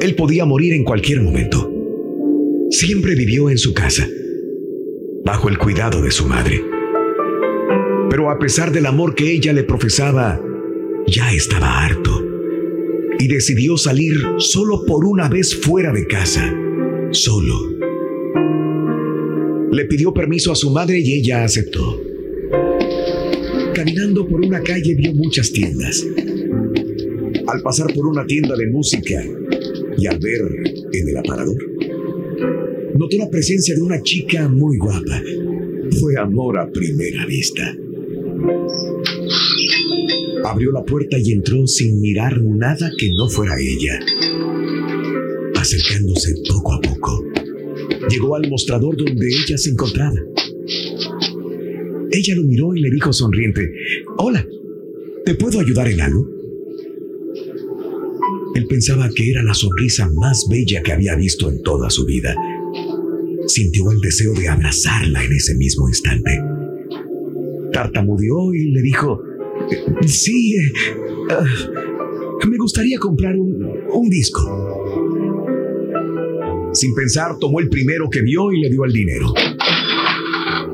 Él 0.00 0.16
podía 0.16 0.44
morir 0.46 0.72
en 0.72 0.82
cualquier 0.82 1.20
momento. 1.20 1.72
Siempre 2.70 3.14
vivió 3.14 3.50
en 3.50 3.58
su 3.58 3.72
casa, 3.72 4.08
bajo 5.24 5.48
el 5.48 5.58
cuidado 5.58 6.02
de 6.02 6.10
su 6.10 6.26
madre. 6.26 6.60
Pero 8.10 8.32
a 8.32 8.38
pesar 8.40 8.72
del 8.72 8.86
amor 8.86 9.14
que 9.14 9.30
ella 9.30 9.52
le 9.52 9.62
profesaba, 9.62 10.40
ya 11.06 11.32
estaba 11.32 11.84
harto 11.84 12.20
y 13.20 13.28
decidió 13.28 13.76
salir 13.76 14.16
solo 14.38 14.84
por 14.84 15.04
una 15.04 15.28
vez 15.28 15.54
fuera 15.54 15.92
de 15.92 16.04
casa, 16.08 16.52
solo. 17.12 17.87
Le 19.70 19.84
pidió 19.84 20.12
permiso 20.12 20.52
a 20.52 20.56
su 20.56 20.70
madre 20.70 20.98
y 20.98 21.14
ella 21.14 21.44
aceptó. 21.44 22.00
Caminando 23.74 24.26
por 24.26 24.40
una 24.40 24.62
calle 24.62 24.94
vio 24.94 25.14
muchas 25.14 25.52
tiendas. 25.52 26.04
Al 27.46 27.62
pasar 27.62 27.92
por 27.94 28.06
una 28.06 28.26
tienda 28.26 28.56
de 28.56 28.66
música 28.66 29.22
y 29.96 30.06
al 30.06 30.18
ver 30.18 30.40
en 30.92 31.08
el 31.08 31.16
aparador, 31.16 31.58
notó 32.96 33.16
la 33.16 33.30
presencia 33.30 33.74
de 33.74 33.82
una 33.82 34.02
chica 34.02 34.48
muy 34.48 34.78
guapa. 34.78 35.22
Fue 36.00 36.16
amor 36.18 36.58
a 36.58 36.70
primera 36.70 37.24
vista. 37.26 37.76
Abrió 40.44 40.72
la 40.72 40.84
puerta 40.84 41.18
y 41.18 41.32
entró 41.32 41.66
sin 41.66 42.00
mirar 42.00 42.40
nada 42.42 42.90
que 42.98 43.10
no 43.16 43.28
fuera 43.28 43.54
ella. 43.60 43.98
Acercándose 45.54 46.34
poco 46.48 46.72
a 46.72 46.80
poco, 46.80 47.24
llegó 48.10 48.36
al 48.36 48.48
mostrador 48.48 48.96
donde 48.96 49.28
ella 49.28 49.56
se 49.58 49.70
encontraba. 49.70 50.16
Ella 52.10 52.34
lo 52.36 52.42
miró 52.44 52.74
y 52.74 52.80
le 52.80 52.90
dijo 52.90 53.12
sonriente, 53.12 53.70
Hola, 54.16 54.46
¿te 55.24 55.34
puedo 55.34 55.60
ayudar 55.60 55.88
en 55.88 56.00
algo? 56.00 56.28
Él 58.54 58.66
pensaba 58.66 59.08
que 59.14 59.30
era 59.30 59.42
la 59.42 59.54
sonrisa 59.54 60.10
más 60.14 60.46
bella 60.50 60.82
que 60.82 60.92
había 60.92 61.14
visto 61.14 61.48
en 61.48 61.62
toda 61.62 61.90
su 61.90 62.04
vida. 62.06 62.34
Sintió 63.46 63.90
el 63.92 64.00
deseo 64.00 64.32
de 64.34 64.48
abrazarla 64.48 65.24
en 65.24 65.32
ese 65.32 65.54
mismo 65.54 65.88
instante. 65.88 66.40
Tartamudeó 67.72 68.52
y 68.54 68.70
le 68.72 68.82
dijo, 68.82 69.22
Sí, 70.06 70.56
eh, 70.56 70.72
ah, 71.30 71.44
me 72.48 72.56
gustaría 72.56 72.98
comprar 72.98 73.36
un, 73.36 73.62
un 73.92 74.08
disco. 74.08 74.67
Sin 76.78 76.94
pensar, 76.94 77.38
tomó 77.40 77.58
el 77.58 77.68
primero 77.68 78.08
que 78.08 78.22
vio 78.22 78.52
y 78.52 78.60
le 78.60 78.70
dio 78.70 78.84
el 78.84 78.92
dinero. 78.92 79.34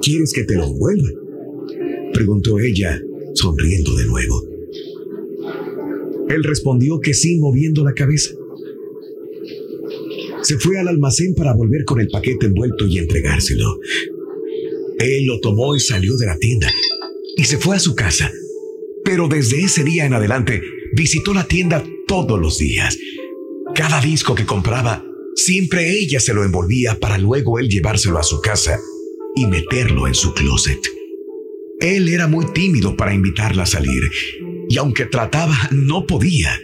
¿Quieres 0.02 0.34
que 0.34 0.44
te 0.44 0.54
lo 0.54 0.68
devuelva? 0.68 1.08
Preguntó 2.12 2.60
ella, 2.60 3.00
sonriendo 3.32 3.94
de 3.94 4.04
nuevo. 4.04 4.44
Él 6.28 6.44
respondió 6.44 7.00
que 7.00 7.14
sí, 7.14 7.38
moviendo 7.38 7.82
la 7.82 7.94
cabeza. 7.94 8.34
Se 10.42 10.58
fue 10.58 10.78
al 10.78 10.88
almacén 10.88 11.34
para 11.34 11.54
volver 11.54 11.86
con 11.86 12.02
el 12.02 12.08
paquete 12.08 12.46
envuelto 12.46 12.86
y 12.86 12.98
entregárselo. 12.98 13.80
Él 14.98 15.24
lo 15.24 15.40
tomó 15.40 15.74
y 15.74 15.80
salió 15.80 16.18
de 16.18 16.26
la 16.26 16.36
tienda 16.36 16.70
y 17.34 17.44
se 17.44 17.56
fue 17.56 17.76
a 17.76 17.80
su 17.80 17.94
casa. 17.94 18.30
Pero 19.06 19.26
desde 19.26 19.62
ese 19.62 19.84
día 19.84 20.04
en 20.04 20.12
adelante 20.12 20.60
visitó 20.94 21.32
la 21.32 21.48
tienda 21.48 21.82
todos 22.06 22.38
los 22.38 22.58
días. 22.58 22.98
Cada 23.74 24.02
disco 24.02 24.34
que 24.34 24.44
compraba, 24.44 25.02
siempre 25.34 25.98
ella 25.98 26.20
se 26.20 26.34
lo 26.34 26.44
envolvía 26.44 26.98
para 26.98 27.18
luego 27.18 27.58
él 27.58 27.68
llevárselo 27.68 28.18
a 28.18 28.22
su 28.22 28.40
casa 28.40 28.78
y 29.34 29.46
meterlo 29.46 30.06
en 30.06 30.14
su 30.14 30.32
closet. 30.34 30.80
Él 31.80 32.08
era 32.08 32.28
muy 32.28 32.46
tímido 32.52 32.96
para 32.96 33.14
invitarla 33.14 33.64
a 33.64 33.66
salir 33.66 34.02
y 34.68 34.78
aunque 34.78 35.06
trataba, 35.06 35.56
no 35.72 36.06
podía. 36.06 36.58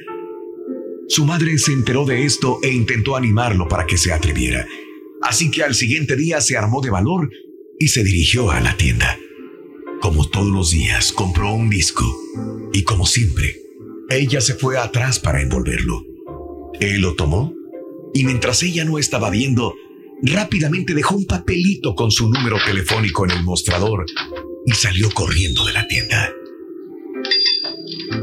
Su 1.08 1.26
madre 1.26 1.58
se 1.58 1.72
enteró 1.72 2.04
de 2.04 2.24
esto 2.24 2.58
e 2.62 2.70
intentó 2.70 3.16
animarlo 3.16 3.68
para 3.68 3.86
que 3.86 3.98
se 3.98 4.12
atreviera. 4.12 4.66
Así 5.22 5.50
que 5.50 5.62
al 5.62 5.74
siguiente 5.74 6.16
día 6.16 6.40
se 6.40 6.56
armó 6.56 6.80
de 6.80 6.90
valor 6.90 7.30
y 7.78 7.88
se 7.88 8.04
dirigió 8.04 8.50
a 8.50 8.60
la 8.60 8.76
tienda. 8.76 9.18
Como 10.00 10.28
todos 10.28 10.48
los 10.48 10.70
días, 10.70 11.12
compró 11.12 11.52
un 11.52 11.68
disco 11.68 12.04
y 12.72 12.84
como 12.84 13.06
siempre, 13.06 13.56
ella 14.08 14.40
se 14.40 14.54
fue 14.54 14.78
atrás 14.78 15.18
para 15.18 15.42
envolverlo. 15.42 16.04
Él 16.80 17.02
lo 17.02 17.14
tomó 17.14 17.54
y 18.14 18.24
mientras 18.24 18.62
ella 18.62 18.84
no 18.84 18.98
estaba 18.98 19.30
viendo, 19.30 19.74
rápidamente 20.22 20.94
dejó 20.94 21.16
un 21.16 21.26
papelito 21.26 21.94
con 21.94 22.10
su 22.10 22.28
número 22.28 22.58
telefónico 22.64 23.24
en 23.24 23.32
el 23.32 23.42
mostrador 23.42 24.06
y 24.66 24.72
salió 24.72 25.10
corriendo 25.10 25.64
de 25.64 25.72
la 25.72 25.86
tienda. 25.86 26.32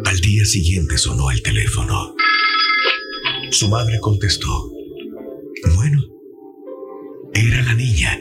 Al 0.06 0.20
día 0.20 0.46
siguiente 0.46 0.98
sonó 0.98 1.32
el 1.32 1.42
teléfono. 1.42 2.16
Su 3.52 3.70
madre 3.70 4.00
contestó. 4.02 4.72
Bueno, 5.76 6.04
era 7.34 7.62
la 7.64 7.74
niña. 7.74 8.20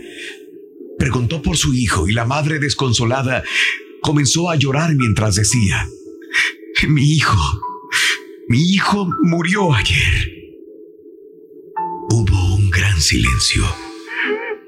Preguntó 0.99 1.43
por 1.43 1.57
su 1.57 1.75
hijo 1.75 2.09
y 2.09 2.13
la 2.13 2.25
madre 2.25 2.59
desconsolada 2.59 3.45
comenzó 4.01 4.51
a 4.51 4.57
llorar 4.57 4.95
mientras 4.95 5.35
decía, 5.35 5.89
mi 6.89 7.13
hijo, 7.13 7.37
mi 8.49 8.63
hijo 8.73 9.09
murió 9.23 9.75
ayer. 9.75 10.36
Silencio, 13.07 13.65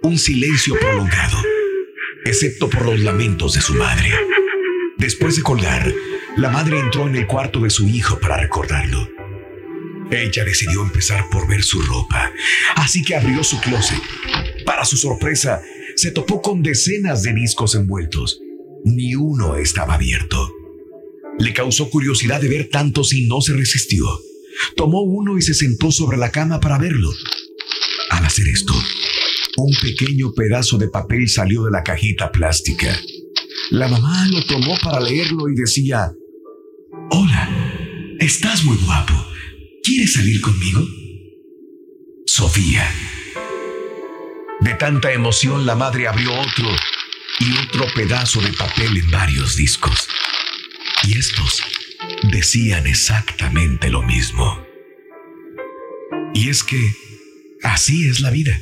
un 0.03 0.17
silencio 0.17 0.79
prolongado, 0.79 1.39
excepto 2.25 2.71
por 2.71 2.87
los 2.87 3.01
lamentos 3.01 3.55
de 3.55 3.61
su 3.61 3.75
madre. 3.75 4.13
Después 4.97 5.35
de 5.35 5.43
colgar, 5.43 5.93
la 6.37 6.49
madre 6.49 6.79
entró 6.79 7.09
en 7.09 7.17
el 7.17 7.27
cuarto 7.27 7.59
de 7.59 7.71
su 7.71 7.89
hijo 7.89 8.21
para 8.21 8.37
recordarlo. 8.37 9.09
Ella 10.13 10.45
decidió 10.45 10.83
empezar 10.83 11.29
por 11.33 11.49
ver 11.49 11.65
su 11.65 11.83
ropa, 11.83 12.33
así 12.77 13.03
que 13.03 13.17
abrió 13.17 13.43
su 13.43 13.61
closet. 13.61 13.99
Para 14.65 14.85
su 14.85 14.97
sorpresa, 14.97 15.61
se 15.97 16.13
topó 16.13 16.41
con 16.41 16.63
decenas 16.63 17.25
de 17.25 17.33
discos 17.33 17.75
envueltos. 17.75 18.41
Ni 18.85 19.17
uno 19.17 19.57
estaba 19.57 19.95
abierto. 19.95 20.55
Le 21.41 21.53
causó 21.53 21.91
curiosidad 21.91 22.41
de 22.41 22.49
ver 22.49 22.69
tantos 22.69 23.13
y 23.13 23.27
no 23.27 23.41
se 23.41 23.55
resistió. 23.55 24.07
Tomó 24.77 25.03
uno 25.03 25.39
y 25.39 25.43
se 25.43 25.55
sentó 25.55 25.91
sobre 25.91 26.19
la 26.19 26.31
cama 26.31 26.61
para 26.61 26.79
verlo. 26.79 27.11
Al 28.11 28.25
hacer 28.25 28.47
esto, 28.49 28.75
un 29.57 29.75
pequeño 29.83 30.33
pedazo 30.33 30.79
de 30.79 30.89
papel 30.89 31.29
salió 31.29 31.65
de 31.65 31.71
la 31.71 31.83
cajita 31.83 32.31
plástica. 32.31 32.99
La 33.71 33.89
mamá 33.89 34.27
lo 34.31 34.45
tomó 34.45 34.79
para 34.83 35.01
leerlo 35.01 35.49
y 35.49 35.55
decía, 35.55 36.13
Hola, 37.11 38.17
estás 38.19 38.65
muy 38.65 38.77
guapo. 38.79 39.15
¿Quieres 39.83 40.15
salir 40.15 40.41
conmigo? 40.41 40.87
Sofía. 42.27 42.89
De 44.61 44.75
tanta 44.75 45.13
emoción 45.13 45.67
la 45.67 45.75
madre 45.75 46.09
abrió 46.09 46.33
otro 46.33 46.69
y 47.41 47.57
otro 47.67 47.87
pedazo 47.95 48.41
de 48.41 48.53
papel 48.53 48.97
en 48.97 49.11
varios 49.11 49.57
discos. 49.57 50.09
Y 51.05 51.19
estos 51.19 51.63
decían 52.31 52.87
exactamente 52.87 53.91
lo 53.91 54.03
mismo. 54.03 54.63
Y 56.35 56.49
es 56.49 56.63
que 56.63 56.79
así 57.63 58.09
es 58.09 58.21
la 58.21 58.31
vida. 58.31 58.61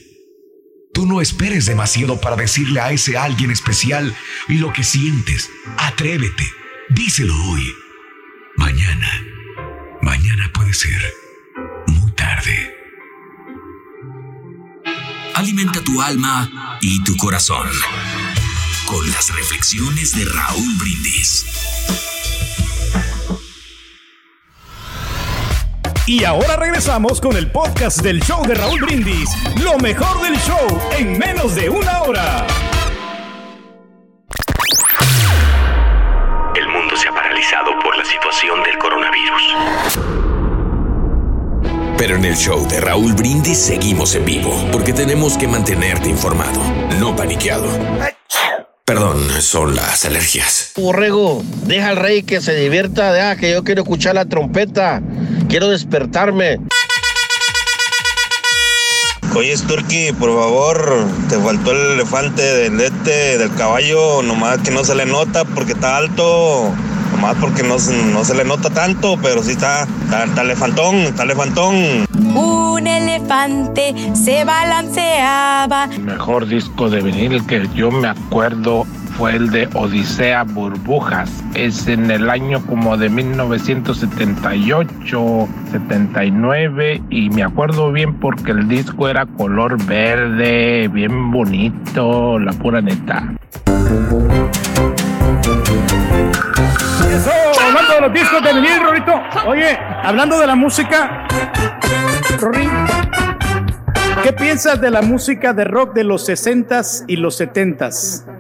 Tú 0.93 1.07
no 1.07 1.21
esperes 1.21 1.67
demasiado 1.67 2.21
para 2.21 2.37
decirle 2.37 2.81
a 2.81 2.91
ese 2.91 3.19
alguien 3.19 3.51
especial 3.51 4.17
lo 4.49 4.73
que 4.73 4.83
sientes. 4.83 5.51
Atrévete, 5.77 6.45
díselo 6.91 7.35
hoy. 7.51 7.71
Mañana, 8.57 9.27
mañana 10.01 10.51
puede 10.55 10.73
ser 10.73 11.13
muy 11.89 12.11
tarde. 12.13 12.75
Alimenta 15.35 15.83
tu 15.85 16.01
alma 16.01 16.79
y 16.81 17.05
tu 17.05 17.15
corazón 17.19 17.69
con 18.87 19.07
las 19.11 19.35
reflexiones 19.35 20.13
de 20.13 20.25
Raúl 20.25 20.77
Brindis. 20.79 21.45
Y 26.09 26.23
ahora 26.23 26.55
regresamos 26.55 27.21
con 27.21 27.37
el 27.37 27.51
podcast 27.51 28.01
del 28.01 28.23
show 28.23 28.47
de 28.47 28.55
Raúl 28.55 28.81
Brindis. 28.81 29.29
Lo 29.61 29.77
mejor 29.79 30.23
del 30.23 30.37
show 30.39 30.65
en 30.97 31.19
menos 31.19 31.57
de 31.57 31.69
una 31.69 32.03
hora. 32.03 32.47
El 36.55 36.69
mundo 36.69 36.97
se 36.97 37.09
ha 37.09 37.13
paralizado 37.13 37.73
por 37.83 37.97
la 37.97 38.05
situación 38.05 38.63
del 38.63 38.79
coronavirus. 38.79 39.43
Pero 41.99 42.15
en 42.15 42.25
el 42.25 42.37
show 42.37 42.69
de 42.69 42.81
Raúl 42.81 43.15
Brindis 43.15 43.59
seguimos 43.59 44.15
en 44.15 44.25
vivo 44.25 44.55
porque 44.71 44.93
tenemos 44.93 45.37
que 45.37 45.49
mantenerte 45.49 46.09
informado, 46.09 46.61
no 47.01 47.17
paniqueado. 47.17 47.67
Perdón, 48.85 49.19
son 49.41 49.75
las 49.75 50.05
alergias. 50.05 50.71
Borrego, 50.77 51.43
deja 51.65 51.89
al 51.89 51.97
rey 51.97 52.23
que 52.23 52.41
se 52.41 52.55
divierta, 52.55 53.13
deja 53.13 53.35
que 53.35 53.51
yo 53.51 53.65
quiero 53.65 53.83
escuchar 53.83 54.15
la 54.15 54.27
trompeta, 54.27 55.03
quiero 55.49 55.69
despertarme. 55.69 56.59
Oye, 59.35 59.55
Turkey, 59.69 60.13
por 60.13 60.31
favor, 60.35 61.07
te 61.29 61.39
faltó 61.39 61.73
el 61.73 61.93
elefante 61.93 62.41
del 62.43 62.81
este, 62.81 63.37
del 63.37 63.53
caballo, 63.55 64.23
nomás 64.23 64.59
que 64.61 64.71
no 64.71 64.83
se 64.83 64.95
le 64.95 65.05
nota 65.05 65.45
porque 65.45 65.73
está 65.73 65.99
alto, 65.99 66.73
nomás 67.13 67.37
porque 67.39 67.63
no, 67.63 67.79
se- 67.79 68.03
no 68.05 68.25
se 68.25 68.35
le 68.35 68.45
nota 68.45 68.71
tanto, 68.71 69.19
pero 69.23 69.43
sí 69.43 69.51
está, 69.53 69.83
está, 70.05 70.25
está 70.25 70.41
elefantón, 70.41 70.95
está 70.97 71.25
elefantón. 71.25 72.07
Un 72.35 72.87
elefante 72.87 73.95
se 74.15 74.45
balanceaba. 74.45 75.89
mejor 76.01 76.47
disco 76.47 76.89
de 76.89 77.03
vinil 77.03 77.47
que 77.47 77.69
yo 77.75 77.91
me 77.91 78.09
acuerdo 78.09 78.87
fue 79.17 79.37
el 79.37 79.51
de 79.51 79.69
Odisea 79.75 80.45
Burbujas. 80.45 81.31
Es 81.55 81.89
en 81.89 82.11
el 82.11 82.29
año 82.29 82.61
como 82.67 82.99
de 82.99 83.09
1978, 83.09 85.49
79 85.71 87.03
y 87.09 87.31
me 87.31 87.43
acuerdo 87.43 87.91
bien 87.93 88.21
porque 88.21 88.51
el 88.51 88.69
disco 88.69 89.09
era 89.09 89.25
color 89.27 89.83
verde, 89.87 90.89
bien 90.89 91.31
bonito, 91.31 92.39
la 92.39 92.53
pura 92.53 92.83
neta. 92.83 93.33
Eso, 97.11 97.31
hablando 97.67 97.95
de 97.95 98.01
los 98.03 98.13
discos 98.13 98.43
de 98.43 98.53
vinil, 98.53 98.83
Rorito. 98.83 99.15
Oye, 99.47 99.79
hablando 100.03 100.39
de 100.39 100.47
la 100.47 100.57
música, 100.57 101.27
¿qué 104.23 104.33
piensas 104.35 104.79
de 104.81 104.91
la 104.91 105.01
música 105.01 105.55
de 105.55 105.65
rock 105.65 105.95
de 105.95 106.05
los 106.05 106.29
60s 106.29 107.05
y 107.07 107.17
los 107.17 107.41
70s? 107.41 108.36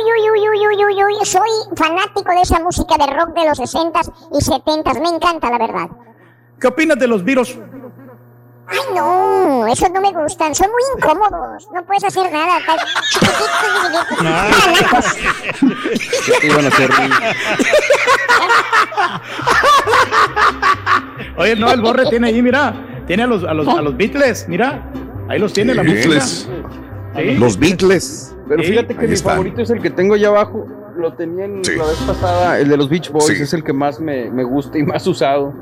Uy, 0.00 0.06
uy, 0.12 0.30
uy, 0.30 0.48
uy, 0.48 0.66
uy, 0.66 0.84
uy, 0.84 1.04
uy. 1.04 1.26
Soy 1.26 1.50
fanático 1.76 2.30
de 2.32 2.40
esa 2.40 2.58
música 2.60 2.96
de 2.96 3.06
rock 3.12 3.34
de 3.34 3.44
los 3.46 3.58
60s 3.58 4.10
y 4.32 4.38
70s. 4.38 5.00
Me 5.00 5.08
encanta, 5.08 5.50
la 5.50 5.58
verdad. 5.58 5.88
¿Qué 6.58 6.68
opinas 6.68 6.98
de 6.98 7.06
los 7.06 7.22
Beatles? 7.22 7.58
Ay, 8.66 8.78
no, 8.94 9.66
esos 9.66 9.90
no 9.90 10.00
me 10.00 10.12
gustan. 10.12 10.54
Son 10.54 10.68
muy 10.70 10.82
incómodos. 10.96 11.68
No 11.74 11.84
puedes 11.84 12.04
hacer 12.04 12.32
nada. 12.32 12.58
Tan 12.64 12.78
chiquititos 13.10 14.20
y 14.20 14.22
Malacos. 14.22 15.06
¿Qué 16.24 16.32
te 16.40 16.46
iban 16.46 16.64
a 16.64 16.68
hacer? 16.68 16.90
Oye, 21.36 21.56
no, 21.56 21.70
el 21.72 21.80
Borre 21.80 22.06
tiene 22.06 22.28
ahí, 22.28 22.40
mira. 22.40 23.02
Tiene 23.06 23.24
a 23.24 23.26
los, 23.26 23.44
a 23.44 23.52
los, 23.52 23.68
a 23.68 23.82
los 23.82 23.96
Beatles, 23.96 24.46
mira. 24.48 24.90
Ahí 25.28 25.38
los 25.38 25.52
tiene 25.52 25.74
la 25.74 25.82
música. 25.82 26.08
Beatles. 26.08 26.48
Sí. 27.16 27.34
Los 27.34 27.58
Beatles. 27.58 28.34
Pero 28.50 28.62
fíjate 28.64 28.96
que 28.96 29.06
mi 29.06 29.16
favorito 29.16 29.62
es 29.62 29.70
el 29.70 29.80
que 29.80 29.90
tengo 29.90 30.14
allá 30.14 30.28
abajo. 30.28 30.66
Lo 30.96 31.14
tenía 31.14 31.44
en 31.44 31.64
Sí. 31.64 31.76
la 31.76 31.84
vez 31.84 31.96
pasada. 32.06 32.58
El 32.58 32.68
de 32.68 32.76
los 32.76 32.88
Beach 32.90 33.10
Boys 33.10 33.26
Sí. 33.26 33.42
es 33.42 33.54
el 33.54 33.62
que 33.62 33.72
más 33.72 34.00
me, 34.00 34.28
me 34.30 34.42
gusta 34.44 34.76
y 34.76 34.82
más 34.82 35.06
usado. 35.06 35.54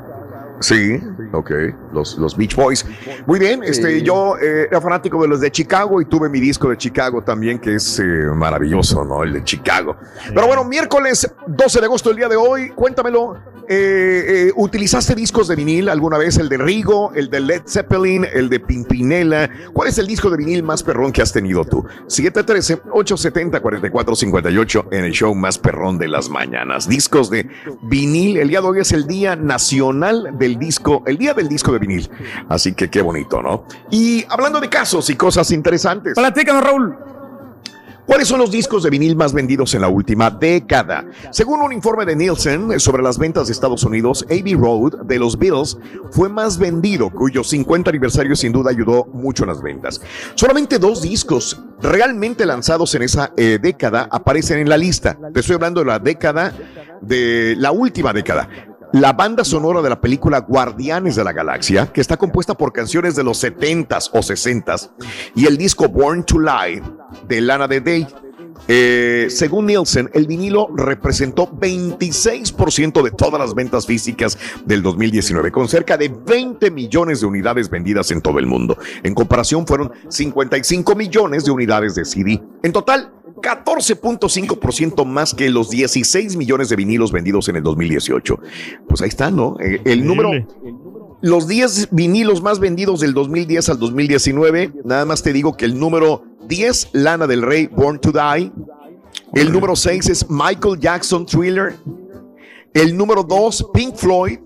Sí, 0.59 0.99
ok, 1.31 1.51
los, 1.93 2.17
los 2.17 2.35
Beach 2.35 2.55
Boys. 2.55 2.85
Muy 3.25 3.39
bien, 3.39 3.63
este, 3.63 4.01
yo 4.01 4.37
eh, 4.37 4.67
era 4.69 4.81
fanático 4.81 5.21
de 5.21 5.27
los 5.29 5.39
de 5.39 5.51
Chicago 5.51 6.01
y 6.01 6.05
tuve 6.05 6.27
mi 6.29 6.39
disco 6.39 6.69
de 6.69 6.77
Chicago 6.77 7.21
también, 7.23 7.59
que 7.59 7.75
es 7.75 7.99
eh, 7.99 8.03
maravilloso, 8.35 9.05
¿no? 9.05 9.23
El 9.23 9.33
de 9.33 9.43
Chicago. 9.43 9.95
Pero 10.27 10.47
bueno, 10.47 10.63
miércoles 10.65 11.31
12 11.47 11.79
de 11.79 11.85
agosto, 11.85 12.09
el 12.11 12.17
día 12.17 12.27
de 12.27 12.35
hoy, 12.35 12.69
cuéntamelo. 12.71 13.37
eh, 13.69 14.47
eh, 14.47 14.51
¿Utilizaste 14.55 15.13
discos 15.15 15.47
de 15.47 15.55
vinil 15.55 15.89
alguna 15.89 16.17
vez? 16.17 16.37
El 16.37 16.49
de 16.49 16.57
Rigo, 16.57 17.11
el 17.13 17.29
de 17.29 17.39
Led 17.39 17.61
Zeppelin, 17.67 18.25
el 18.33 18.49
de 18.49 18.59
Pimpinela. 18.59 19.49
¿Cuál 19.73 19.89
es 19.89 19.97
el 19.99 20.07
disco 20.07 20.29
de 20.29 20.37
vinil 20.37 20.63
más 20.63 20.83
perrón 20.83 21.11
que 21.11 21.21
has 21.21 21.31
tenido 21.31 21.63
tú? 21.65 21.85
713-870-4458 22.07 24.87
en 24.91 25.05
el 25.05 25.11
show 25.11 25.33
más 25.35 25.57
perrón 25.57 25.97
de 25.97 26.07
las 26.07 26.29
mañanas. 26.29 26.87
Discos 26.87 27.29
de 27.29 27.49
vinil. 27.83 28.37
El 28.37 28.49
día 28.49 28.61
de 28.61 28.67
hoy 28.67 28.79
es 28.79 28.91
el 28.91 29.07
Día 29.07 29.35
Nacional 29.35 30.29
del 30.49 30.59
Disco, 30.59 31.03
el 31.05 31.17
Día 31.17 31.33
del 31.33 31.47
Disco 31.47 31.71
de 31.71 31.79
Vinil. 31.79 32.09
Así 32.47 32.73
que 32.73 32.89
qué 32.89 33.01
bonito, 33.01 33.41
¿no? 33.41 33.65
Y 33.91 34.25
hablando 34.29 34.59
de 34.59 34.69
casos 34.69 35.09
y 35.09 35.15
cosas 35.15 35.51
interesantes. 35.51 36.13
Platícanos, 36.15 36.63
Raúl. 36.63 36.97
¿Cuáles 38.09 38.27
son 38.27 38.39
los 38.39 38.49
discos 38.49 38.81
de 38.81 38.89
vinil 38.89 39.15
más 39.15 39.33
vendidos 39.33 39.75
en 39.75 39.81
la 39.81 39.87
última 39.87 40.31
década? 40.31 41.05
Según 41.29 41.61
un 41.61 41.71
informe 41.71 42.05
de 42.05 42.15
Nielsen 42.15 42.79
sobre 42.79 43.03
las 43.03 43.19
ventas 43.19 43.45
de 43.45 43.53
Estados 43.53 43.83
Unidos, 43.83 44.25
Abbey 44.31 44.55
Road 44.55 45.03
de 45.03 45.19
los 45.19 45.37
Beatles 45.37 45.77
fue 46.09 46.27
más 46.27 46.57
vendido, 46.57 47.11
cuyo 47.11 47.43
50 47.43 47.91
aniversario 47.91 48.35
sin 48.35 48.51
duda 48.51 48.71
ayudó 48.71 49.05
mucho 49.13 49.43
en 49.43 49.49
las 49.49 49.61
ventas. 49.61 50.01
Solamente 50.33 50.79
dos 50.79 51.03
discos 51.03 51.61
realmente 51.83 52.47
lanzados 52.47 52.95
en 52.95 53.03
esa 53.03 53.31
eh, 53.37 53.59
década 53.61 54.09
aparecen 54.11 54.57
en 54.57 54.69
la 54.69 54.77
lista. 54.77 55.15
Te 55.31 55.41
estoy 55.41 55.53
hablando 55.53 55.81
de 55.81 55.85
la 55.85 55.99
década 55.99 56.51
de 57.01 57.53
la 57.59 57.71
última 57.71 58.11
década. 58.11 58.49
La 58.91 59.13
banda 59.13 59.43
sonora 59.43 59.83
de 59.83 59.89
la 59.89 60.01
película 60.01 60.39
Guardianes 60.39 61.15
de 61.15 61.23
la 61.23 61.31
Galaxia, 61.31 61.93
que 61.93 62.01
está 62.01 62.17
compuesta 62.17 62.55
por 62.55 62.73
canciones 62.73 63.15
de 63.15 63.23
los 63.23 63.43
70s 63.43 64.09
o 64.13 64.19
60s, 64.19 64.89
y 65.35 65.45
el 65.45 65.57
disco 65.57 65.87
Born 65.87 66.23
to 66.23 66.39
Lie 66.39 66.81
de 67.27 67.41
Lana 67.41 67.67
Del 67.67 67.85
Rey. 67.85 68.07
Eh, 68.67 69.27
según 69.29 69.67
Nielsen, 69.67 70.09
el 70.13 70.25
vinilo 70.25 70.69
representó 70.75 71.47
26% 71.51 73.03
de 73.03 73.11
todas 73.11 73.39
las 73.39 73.53
ventas 73.53 73.85
físicas 73.85 74.37
del 74.65 74.81
2019, 74.81 75.51
con 75.51 75.67
cerca 75.67 75.95
de 75.95 76.09
20 76.09 76.71
millones 76.71 77.21
de 77.21 77.27
unidades 77.27 77.69
vendidas 77.69 78.09
en 78.09 78.21
todo 78.21 78.39
el 78.39 78.47
mundo. 78.47 78.75
En 79.03 79.13
comparación, 79.13 79.67
fueron 79.67 79.91
55 80.07 80.95
millones 80.95 81.45
de 81.45 81.51
unidades 81.51 81.93
de 81.93 82.05
CD. 82.05 82.41
En 82.63 82.71
total, 82.71 83.11
14.5% 83.41 85.05
más 85.05 85.33
que 85.33 85.49
los 85.49 85.69
16 85.69 86.35
millones 86.35 86.69
de 86.69 86.75
vinilos 86.75 87.11
vendidos 87.11 87.49
en 87.49 87.57
el 87.57 87.63
2018. 87.63 88.39
Pues 88.87 89.01
ahí 89.01 89.09
está, 89.09 89.31
¿no? 89.31 89.57
Eh, 89.59 89.81
el 89.85 90.05
número, 90.05 90.31
los 91.21 91.47
10 91.47 91.89
vinilos 91.91 92.41
más 92.41 92.59
vendidos 92.59 93.01
del 93.01 93.13
2010 93.13 93.69
al 93.69 93.79
2019, 93.79 94.73
nada 94.85 95.05
más 95.05 95.21
te 95.21 95.33
digo 95.33 95.57
que 95.57 95.65
el 95.65 95.77
número 95.77 96.23
10, 96.47 96.89
Lana 96.93 97.27
del 97.27 97.41
Rey, 97.41 97.67
Born 97.67 97.99
to 97.99 98.11
Die. 98.11 98.51
El 99.33 99.51
número 99.51 99.75
6 99.75 100.09
es 100.09 100.29
Michael 100.29 100.79
Jackson, 100.79 101.25
Thriller. 101.25 101.75
El 102.73 102.95
número 102.95 103.23
2, 103.23 103.67
Pink 103.73 103.95
Floyd, 103.95 104.39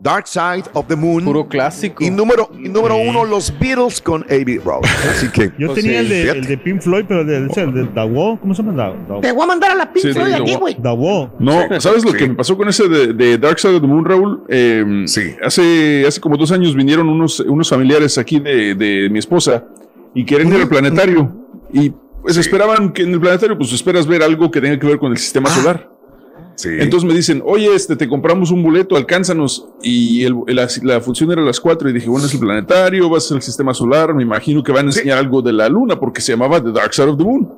Dark 0.00 0.26
Side 0.28 0.64
of 0.74 0.86
the 0.86 0.94
Moon. 0.96 1.24
Puro 1.24 1.48
clásico. 1.48 2.04
Y 2.04 2.10
número 2.10 2.48
1, 2.52 2.68
número 2.70 2.96
uno, 2.96 3.24
los 3.24 3.52
Beatles 3.58 4.00
con 4.00 4.22
Abbey 4.24 4.58
Road. 4.58 4.82
Así 5.10 5.28
que. 5.28 5.50
Yo 5.58 5.72
tenía 5.72 6.00
el, 6.00 6.08
de, 6.08 6.30
el 6.30 6.44
de 6.46 6.56
Pink 6.58 6.80
Floyd, 6.82 7.04
pero 7.08 7.22
el 7.22 7.26
de, 7.26 7.36
el 7.38 7.74
de 7.74 7.84
The 7.86 8.04
Wall, 8.04 8.38
¿cómo 8.40 8.54
se 8.54 8.62
llama? 8.62 8.92
The- 9.08 9.14
The- 9.14 9.20
Te 9.22 9.32
voy 9.32 9.42
a 9.42 9.46
mandar 9.46 9.70
a 9.72 9.74
la 9.74 9.84
Sí, 9.84 9.90
pinche 10.02 10.12
sí, 10.14 10.32
aquí, 10.32 10.52
lo- 10.52 10.58
güey. 10.60 10.74
The 10.80 10.90
Wall. 10.90 11.30
No, 11.40 11.80
¿sabes 11.80 12.04
lo 12.04 12.12
que 12.12 12.28
me 12.28 12.34
pasó 12.34 12.56
con 12.56 12.68
ese 12.68 12.88
de, 12.88 13.12
de 13.12 13.38
Dark 13.38 13.58
Side 13.58 13.74
of 13.74 13.80
the 13.80 13.86
Moon, 13.88 14.04
Raúl? 14.04 14.44
Eh, 14.48 14.84
Sí. 15.06 15.34
Hace, 15.44 16.04
hace 16.06 16.20
como 16.20 16.36
dos 16.36 16.52
años 16.52 16.74
vinieron 16.74 17.08
unos, 17.08 17.40
unos 17.40 17.68
familiares 17.68 18.18
aquí 18.18 18.38
de, 18.38 18.74
de 18.74 19.08
mi 19.10 19.18
esposa 19.18 19.64
y 20.14 20.24
quieren 20.24 20.48
ir 20.48 20.60
al 20.60 20.68
planetario. 20.68 21.32
Y 21.72 21.92
pues 22.22 22.36
esperaban 22.36 22.92
que 22.92 23.02
en 23.02 23.12
el 23.14 23.20
planetario, 23.20 23.56
pues 23.58 23.72
esperas 23.72 24.06
ver 24.06 24.22
algo 24.22 24.50
que 24.50 24.60
tenga 24.60 24.78
que 24.78 24.86
ver 24.86 24.98
con 24.98 25.10
el 25.12 25.18
sistema 25.18 25.48
solar. 25.50 25.90
Sí. 26.58 26.70
Entonces 26.80 27.08
me 27.08 27.14
dicen, 27.14 27.40
oye, 27.46 27.72
este, 27.72 27.94
te 27.94 28.08
compramos 28.08 28.50
un 28.50 28.64
boleto, 28.64 28.96
alcánzanos. 28.96 29.68
Y 29.80 30.24
el- 30.24 30.34
la, 30.48 30.66
la 30.82 31.00
función 31.00 31.30
era 31.30 31.40
a 31.40 31.44
las 31.44 31.60
4 31.60 31.88
y 31.88 31.92
dije, 31.92 32.08
bueno, 32.08 32.26
es 32.26 32.34
el 32.34 32.40
planetario, 32.40 33.08
va 33.08 33.18
a 33.18 33.20
ser 33.20 33.36
el 33.36 33.42
sistema 33.42 33.72
solar, 33.72 34.12
me 34.12 34.24
imagino 34.24 34.60
que 34.64 34.72
van 34.72 34.86
a 34.86 34.88
enseñar 34.88 35.18
algo 35.18 35.40
de 35.40 35.52
la 35.52 35.68
luna 35.68 36.00
porque 36.00 36.20
se 36.20 36.32
llamaba 36.32 36.60
The 36.60 36.72
Dark 36.72 36.92
Side 36.92 37.08
of 37.10 37.16
the 37.16 37.22
Moon. 37.22 37.48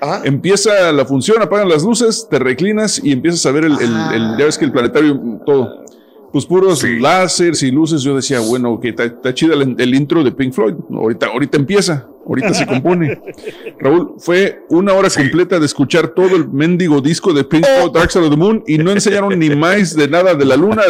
Ah, 0.00 0.22
Empieza 0.24 0.90
la 0.92 1.04
función, 1.04 1.42
apagan 1.42 1.68
las 1.68 1.82
luces, 1.84 2.26
te 2.30 2.38
reclinas 2.38 2.98
y 3.04 3.12
empiezas 3.12 3.44
a 3.44 3.52
ver 3.52 3.66
el, 3.66 3.72
el- 3.72 4.14
el- 4.14 4.36
ya 4.38 4.46
ves 4.46 4.56
que 4.56 4.64
el 4.64 4.72
planetario, 4.72 5.20
todo. 5.44 5.84
Pues 6.32 6.46
puros 6.46 6.78
Sí. 6.78 6.98
láseres 7.00 7.62
y 7.62 7.70
luces. 7.70 8.02
Yo 8.02 8.14
decía, 8.16 8.40
bueno, 8.40 8.78
que 8.80 8.90
está, 8.90 9.04
está 9.04 9.34
chida 9.34 9.54
el, 9.54 9.74
el 9.78 9.94
intro 9.94 10.22
de 10.22 10.30
Pink 10.32 10.52
Floyd. 10.52 10.74
Ahorita, 10.92 11.26
ahorita 11.26 11.56
empieza, 11.58 12.06
ahorita 12.26 12.54
se 12.54 12.66
compone. 12.66 13.20
Raúl, 13.80 14.14
fue 14.18 14.62
una 14.68 14.92
hora 14.92 15.08
completa 15.10 15.58
de 15.58 15.66
escuchar 15.66 16.08
todo 16.08 16.36
el 16.36 16.48
mendigo 16.48 17.00
disco 17.00 17.32
de 17.32 17.42
Pink 17.44 17.64
Floyd, 17.66 17.92
Dark 17.92 18.10
Side 18.12 18.24
of 18.26 18.30
the 18.30 18.36
Moon, 18.36 18.62
y 18.66 18.78
no 18.78 18.92
enseñaron 18.92 19.36
ni 19.38 19.50
más 19.56 19.96
de 19.96 20.06
nada 20.08 20.34
de 20.34 20.44
la 20.44 20.56
luna. 20.56 20.82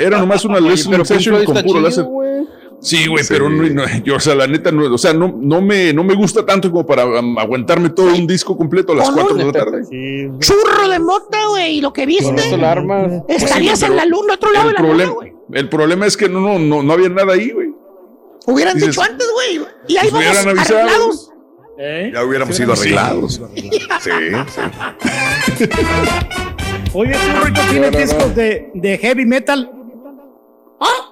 Era 0.00 0.18
nomás 0.18 0.44
una 0.44 0.58
Pink 0.58 1.04
session 1.04 1.44
con 1.44 1.62
puro 1.62 1.80
láser. 1.80 2.04
Sí, 2.82 3.06
güey, 3.06 3.24
pero 3.28 3.48
no, 3.48 3.62
no, 3.62 3.84
yo, 4.04 4.16
o 4.16 4.20
sea, 4.20 4.34
la 4.34 4.46
neta, 4.48 4.72
no, 4.72 4.92
o 4.92 4.98
sea, 4.98 5.12
no, 5.14 5.32
no, 5.40 5.62
me, 5.62 5.92
no 5.92 6.02
me 6.02 6.14
gusta 6.14 6.44
tanto 6.44 6.68
como 6.70 6.84
para 6.84 7.06
um, 7.06 7.38
aguantarme 7.38 7.90
todo 7.90 8.06
un 8.12 8.26
disco 8.26 8.56
completo 8.56 8.92
a 8.92 8.96
las 8.96 9.06
Con 9.06 9.14
4 9.14 9.32
un- 9.32 9.38
de 9.38 9.44
la 9.46 9.52
tarde. 9.52 9.82
Churro 10.40 10.88
de 10.88 10.98
mota, 10.98 11.38
güey, 11.50 11.78
y 11.78 11.80
lo 11.80 11.92
que 11.92 12.06
viste. 12.06 12.34
Estarías 13.28 13.82
en 13.82 13.94
la 13.96 14.04
luna, 14.04 14.34
otro 14.34 14.50
lado 14.52 14.70
el 14.70 14.74
de 14.76 14.82
la 14.82 14.88
luna, 14.88 14.94
problema, 15.04 15.12
güey. 15.12 15.32
el 15.52 15.68
problema 15.68 16.06
es 16.06 16.16
que 16.16 16.28
no, 16.28 16.40
no, 16.40 16.58
no, 16.58 16.82
no 16.82 16.92
había 16.92 17.08
nada 17.08 17.34
ahí, 17.34 17.50
güey. 17.52 17.68
Hubieran 18.46 18.74
Dices, 18.74 18.90
dicho 18.90 19.02
antes, 19.02 19.28
güey. 19.32 19.64
Y 19.86 19.96
ahí 19.98 20.08
pues 20.10 20.12
vamos 20.12 20.26
hubieran 20.42 20.48
avisado. 20.58 20.78
arreglados. 20.80 21.28
Ya 22.12 22.24
hubiéramos 22.24 22.56
sido 22.56 22.72
arreglados. 22.72 23.40
Sí, 23.54 24.10
sí. 25.56 25.64
Oye, 26.94 27.12
Churrito, 27.14 27.60
¿tienes 27.70 27.92
discos 27.96 28.34
de, 28.34 28.70
de 28.74 28.98
heavy 28.98 29.24
metal? 29.24 29.70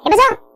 ¿Qué 0.05 0.11
pasó? 0.11 0.50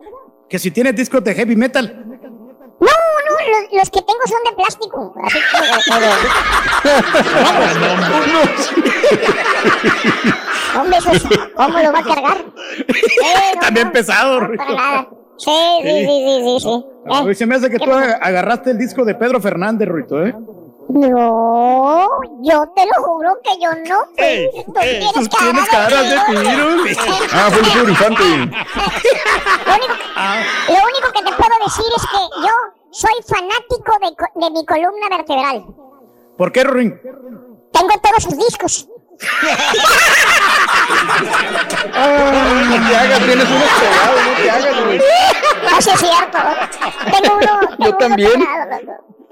Que 0.54 0.58
si 0.60 0.70
tienes 0.70 0.94
discos 0.94 1.24
de 1.24 1.34
heavy 1.34 1.56
metal. 1.56 2.04
No, 2.06 2.86
no, 2.86 2.86
los, 2.86 3.72
los 3.72 3.90
que 3.90 4.00
tengo 4.02 4.20
son 4.24 4.38
de 4.48 4.52
plástico. 4.54 5.12
Así 5.24 5.38
como- 5.50 6.06
Hombre, 10.80 10.98
eso 10.98 11.10
es- 11.10 11.24
¿cómo 11.56 11.78
lo 11.80 11.92
va 11.92 11.98
a 11.98 12.04
cargar? 12.04 12.36
Eh, 12.86 13.52
no, 13.56 13.60
También 13.62 13.86
no, 13.88 13.92
pesado, 13.92 14.40
no, 14.42 14.56
para 14.56 14.74
nada. 14.76 15.08
Sí, 15.38 15.50
sí, 15.82 15.88
sí, 15.88 16.06
sí, 16.06 16.42
sí, 16.44 16.60
sí. 16.60 16.84
A 17.10 17.22
mí 17.24 17.34
se 17.34 17.46
me 17.46 17.56
hace 17.56 17.68
que 17.68 17.80
tú 17.80 17.90
agarraste 17.90 18.70
el 18.70 18.78
disco 18.78 19.04
de 19.04 19.16
Pedro 19.16 19.40
Fernández, 19.40 19.88
Ruito, 19.88 20.24
¿eh? 20.24 20.36
No, 20.88 22.08
yo 22.42 22.64
te 22.74 22.84
lo 22.86 23.02
juro 23.04 23.30
que 23.42 23.58
yo 23.60 23.70
no. 23.88 24.04
Ey, 24.16 24.48
Tú 24.66 24.74
ey, 24.80 25.00
tienes 25.00 25.28
tú 25.28 25.36
cara 25.36 25.52
tienes 25.52 25.68
cara 25.70 26.02
de 26.02 26.16
virus. 26.40 26.98
Ah, 27.32 27.48
fue 27.50 27.60
el 27.60 27.72
Pedro 27.72 27.88
Infante. 27.88 28.24
Lo 28.24 29.74
único, 29.74 29.94
lo 30.68 30.80
único 30.84 31.12
que 31.14 31.22
te 31.22 31.32
puedo 31.32 31.56
decir 31.64 31.90
es 31.96 32.02
que 32.06 32.22
yo 32.42 32.54
soy 32.90 33.14
fanático 33.26 33.92
de, 34.00 34.50
mi 34.50 34.64
columna 34.66 35.08
vertebral. 35.10 35.64
¿Por 36.36 36.52
qué, 36.52 36.64
Ruin? 36.64 37.00
Tengo 37.72 37.92
todos 38.02 38.22
sus 38.22 38.36
discos. 38.36 38.88
No 41.94 42.88
te 42.88 42.96
hagas, 42.96 43.18
tienes 43.20 43.48
unos 43.48 43.70
pegados, 43.80 44.20
no 44.26 44.32
te 44.36 44.50
hagas, 44.50 44.84
güey. 44.84 45.00
No, 45.64 45.80
sí 45.80 45.90
es 45.90 46.00
cierto. 46.00 46.38
Tengo 47.10 47.36
uno. 47.36 47.60
tengo 47.60 47.76
Yo 47.78 47.88
uno 47.88 47.96
también. 47.96 48.40
pegado. 48.40 49.13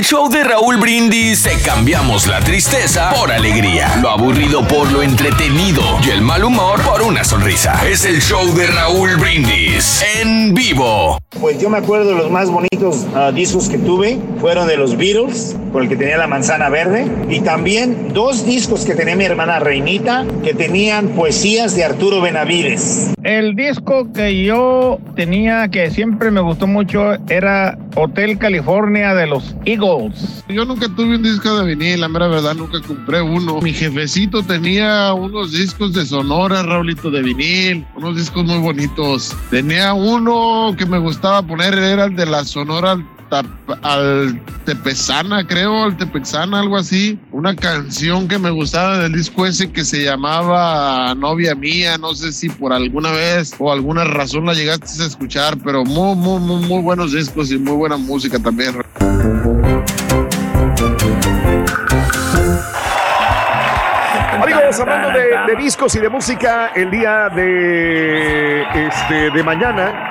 El 0.00 0.06
show 0.06 0.30
de 0.30 0.42
Raúl 0.42 0.78
Brindis 0.78 1.42
te 1.42 1.58
cambiamos 1.62 2.26
la 2.26 2.40
tristeza 2.40 3.10
por 3.10 3.30
alegría, 3.30 3.96
lo 4.00 4.08
aburrido 4.08 4.66
por 4.66 4.90
lo 4.90 5.02
entretenido 5.02 5.82
y 6.02 6.08
el 6.08 6.22
mal 6.22 6.42
humor 6.42 6.80
por 6.80 7.02
una 7.02 7.22
sonrisa. 7.22 7.86
Es 7.86 8.06
el 8.06 8.22
show 8.22 8.50
de 8.54 8.66
Raúl 8.66 9.16
Brindis 9.16 10.02
en 10.22 10.54
vivo. 10.54 11.18
Pues 11.38 11.60
yo 11.60 11.68
me 11.68 11.76
acuerdo 11.76 12.08
de 12.08 12.14
los 12.14 12.30
más 12.30 12.50
bonitos 12.50 13.06
ah, 13.14 13.30
discos 13.30 13.68
que 13.68 13.76
tuve, 13.76 14.18
fueron 14.40 14.66
de 14.68 14.78
los 14.78 14.96
Beatles, 14.96 15.58
con 15.70 15.82
el 15.82 15.88
que 15.90 15.96
tenía 15.96 16.16
la 16.16 16.26
manzana 16.26 16.70
verde, 16.70 17.06
y 17.28 17.40
también 17.40 18.14
dos 18.14 18.46
discos 18.46 18.86
que 18.86 18.94
tenía 18.94 19.16
mi 19.16 19.24
hermana 19.24 19.58
Reinita, 19.58 20.24
que 20.42 20.54
tenían 20.54 21.08
poesías 21.08 21.76
de 21.76 21.84
Arturo 21.84 22.22
Benavides. 22.22 23.12
El 23.22 23.54
disco 23.54 24.10
que 24.12 24.42
yo 24.42 24.98
tenía 25.14 25.68
que 25.68 25.90
siempre 25.90 26.30
me 26.30 26.40
gustó 26.40 26.66
mucho 26.66 27.16
era 27.28 27.78
Hotel 27.96 28.38
California 28.38 29.14
de 29.14 29.26
los 29.26 29.54
Eagles. 29.64 30.44
Yo 30.48 30.64
nunca 30.64 30.88
tuve 30.88 31.16
un 31.16 31.22
disco 31.22 31.58
de 31.58 31.74
vinil, 31.74 32.00
la 32.00 32.08
mera 32.08 32.28
verdad, 32.28 32.54
nunca 32.54 32.80
compré 32.80 33.20
uno. 33.20 33.60
Mi 33.60 33.72
jefecito 33.72 34.42
tenía 34.42 35.12
unos 35.12 35.52
discos 35.52 35.92
de 35.92 36.06
Sonora, 36.06 36.62
Raulito, 36.62 37.10
de 37.10 37.22
vinil, 37.22 37.86
unos 37.96 38.16
discos 38.16 38.44
muy 38.44 38.58
bonitos. 38.58 39.36
Tenía 39.50 39.92
uno 39.94 40.74
que 40.76 40.86
me 40.86 40.98
gustaba 40.98 41.42
poner, 41.42 41.74
era 41.74 42.04
el 42.04 42.16
de 42.16 42.26
la 42.26 42.44
Sonora 42.44 42.98
al 43.82 44.40
Tepezana, 44.64 45.46
creo, 45.46 45.84
al 45.84 45.96
Tepexana, 45.96 46.60
algo 46.60 46.76
así. 46.76 47.18
Una 47.32 47.54
canción 47.54 48.28
que 48.28 48.38
me 48.38 48.50
gustaba 48.50 48.98
del 48.98 49.12
disco 49.12 49.46
ese 49.46 49.70
que 49.70 49.84
se 49.84 50.04
llamaba 50.04 51.14
Novia 51.14 51.54
Mía, 51.54 51.98
no 51.98 52.14
sé 52.14 52.32
si 52.32 52.48
por 52.48 52.72
alguna 52.72 53.12
vez 53.12 53.54
o 53.58 53.72
alguna 53.72 54.04
razón 54.04 54.46
la 54.46 54.54
llegaste 54.54 55.02
a 55.02 55.06
escuchar, 55.06 55.56
pero 55.64 55.84
muy, 55.84 56.16
muy, 56.16 56.40
muy, 56.40 56.66
muy 56.66 56.82
buenos 56.82 57.12
discos 57.12 57.50
y 57.52 57.58
muy 57.58 57.74
buena 57.74 57.96
música 57.96 58.38
también. 58.38 58.74
Amigos, 64.42 64.80
hablando 64.80 65.10
de, 65.10 65.54
de 65.54 65.62
discos 65.62 65.94
y 65.94 65.98
de 65.98 66.08
música, 66.08 66.72
el 66.74 66.90
día 66.90 67.28
de, 67.28 68.62
este, 68.86 69.30
de 69.30 69.42
mañana, 69.42 70.09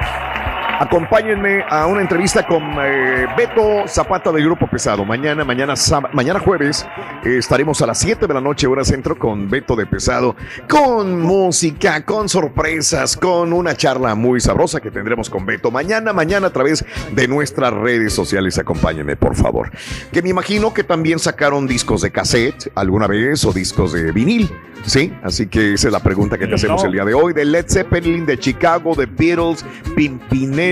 acompáñenme 0.79 1.63
a 1.69 1.85
una 1.85 2.01
entrevista 2.01 2.47
con 2.47 2.63
eh, 2.81 3.27
Beto 3.37 3.87
Zapata 3.87 4.31
del 4.31 4.45
Grupo 4.45 4.67
Pesado. 4.67 5.03
Mañana, 5.03 5.43
mañana, 5.43 5.73
mañana 6.13 6.39
jueves, 6.39 6.87
eh, 7.25 7.37
estaremos 7.37 7.81
a 7.81 7.87
las 7.87 7.99
7 7.99 8.25
de 8.25 8.33
la 8.33 8.39
noche, 8.39 8.65
hora 8.65 8.85
centro, 8.85 9.19
con 9.19 9.49
Beto 9.49 9.75
de 9.75 9.85
Pesado, 9.85 10.35
con 10.69 11.21
música, 11.21 12.05
con 12.05 12.29
sorpresas, 12.29 13.17
con 13.17 13.51
una 13.51 13.75
charla 13.75 14.15
muy 14.15 14.39
sabrosa 14.39 14.79
que 14.79 14.89
tendremos 14.89 15.29
con 15.29 15.45
Beto. 15.45 15.69
Mañana, 15.69 16.13
mañana, 16.13 16.47
a 16.47 16.51
través 16.51 16.85
de 17.11 17.27
nuestras 17.27 17.73
redes 17.73 18.13
sociales. 18.13 18.57
Acompáñenme, 18.57 19.17
por 19.17 19.35
favor. 19.35 19.71
Que 20.13 20.21
me 20.21 20.29
imagino 20.29 20.73
que 20.73 20.85
también 20.85 21.19
sacaron 21.19 21.67
discos 21.67 22.01
de 22.01 22.11
cassette 22.11 22.71
alguna 22.75 23.07
vez 23.07 23.43
o 23.43 23.51
discos 23.51 23.91
de 23.91 24.11
vinil. 24.13 24.49
Sí, 24.85 25.13
así 25.23 25.47
que 25.47 25.73
esa 25.73 25.87
es 25.87 25.93
la 25.93 25.99
pregunta 25.99 26.37
que 26.37 26.47
te 26.47 26.55
hacemos 26.55 26.83
el 26.83 26.93
día 26.93 27.05
de 27.05 27.13
hoy. 27.13 27.33
De 27.33 27.45
Led 27.45 27.65
Zeppelin, 27.67 28.25
de 28.25 28.37
Chicago, 28.39 28.95
de 28.95 29.05
Beatles, 29.05 29.65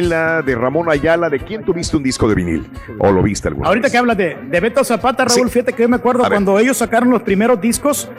Pimpinela, 0.01 0.41
de 0.41 0.55
Ramón 0.55 0.89
Ayala. 0.89 1.29
¿De 1.29 1.39
quién 1.39 1.63
tuviste 1.63 1.97
un 1.97 2.03
disco 2.03 2.27
de 2.27 2.35
vinil? 2.35 2.65
¿O 2.99 3.11
lo 3.11 3.21
viste 3.23 3.47
alguna 3.47 3.67
Ahorita 3.69 3.85
vez? 3.85 3.91
que 3.91 3.97
hablas 3.97 4.17
de, 4.17 4.37
de 4.49 4.59
Beto 4.59 4.83
Zapata, 4.83 5.25
Raúl, 5.25 5.49
fíjate 5.49 5.73
que 5.73 5.83
yo 5.83 5.89
me 5.89 5.95
acuerdo 5.97 6.23
cuando 6.27 6.59
ellos 6.59 6.77
sacaron 6.77 7.09
los 7.09 7.21
primeros 7.23 7.59
discos, 7.59 8.09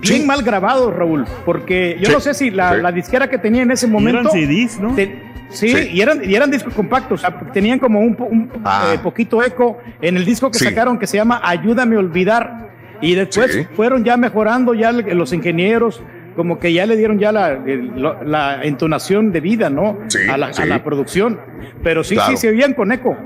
bien 0.00 0.26
mal 0.26 0.42
grabados, 0.42 0.94
Raúl, 0.94 1.24
porque 1.44 1.96
yo 2.00 2.06
Sí, 2.06 2.12
no 2.12 2.20
sé 2.20 2.34
si 2.34 2.50
la, 2.50 2.74
sí. 2.74 2.80
la 2.82 2.92
disquera 2.92 3.28
que 3.28 3.38
tenía 3.38 3.62
en 3.62 3.70
ese 3.70 3.86
momento... 3.86 4.20
eran 4.20 4.32
CDs, 4.32 4.80
¿no? 4.80 4.94
te- 4.94 5.20
sí, 5.50 5.68
Sí. 5.68 5.88
Y, 5.92 6.00
eran, 6.00 6.20
y 6.28 6.34
eran 6.34 6.50
discos 6.50 6.74
compactos, 6.74 7.20
o 7.24 7.26
sea, 7.26 7.38
tenían 7.52 7.78
como 7.78 8.00
un, 8.00 8.16
un, 8.18 8.50
eh, 8.92 8.98
poquito 9.02 9.42
eco 9.42 9.78
en 10.00 10.16
el 10.16 10.24
disco 10.24 10.50
que 10.50 10.58
Sí. 10.58 10.64
sacaron 10.66 10.98
que 10.98 11.06
se 11.06 11.16
llama 11.16 11.40
Ayúdame 11.44 11.96
a 11.96 12.00
olvidar, 12.00 12.70
y 13.00 13.14
después 13.14 13.52
Sí. 13.52 13.66
fueron 13.74 14.04
ya 14.04 14.16
mejorando 14.16 14.74
ya 14.74 14.90
los 14.92 15.32
ingenieros, 15.32 16.02
como 16.36 16.58
que 16.58 16.72
ya 16.72 16.86
le 16.86 16.96
dieron 16.96 17.18
ya 17.18 17.32
la, 17.32 18.60
entonación 18.62 19.32
de 19.32 19.40
vida, 19.40 19.70
¿no? 19.70 19.98
Sí, 20.08 20.18
a, 20.30 20.36
la, 20.36 20.46
a 20.48 20.52
sí. 20.52 20.66
la 20.66 20.82
producción, 20.84 21.38
pero 21.82 22.02
sí, 22.04 22.14
Claro. 22.14 22.30
sí, 22.32 22.36
se 22.36 22.48
oían 22.48 22.74
con 22.74 22.92
eco. 22.92 23.16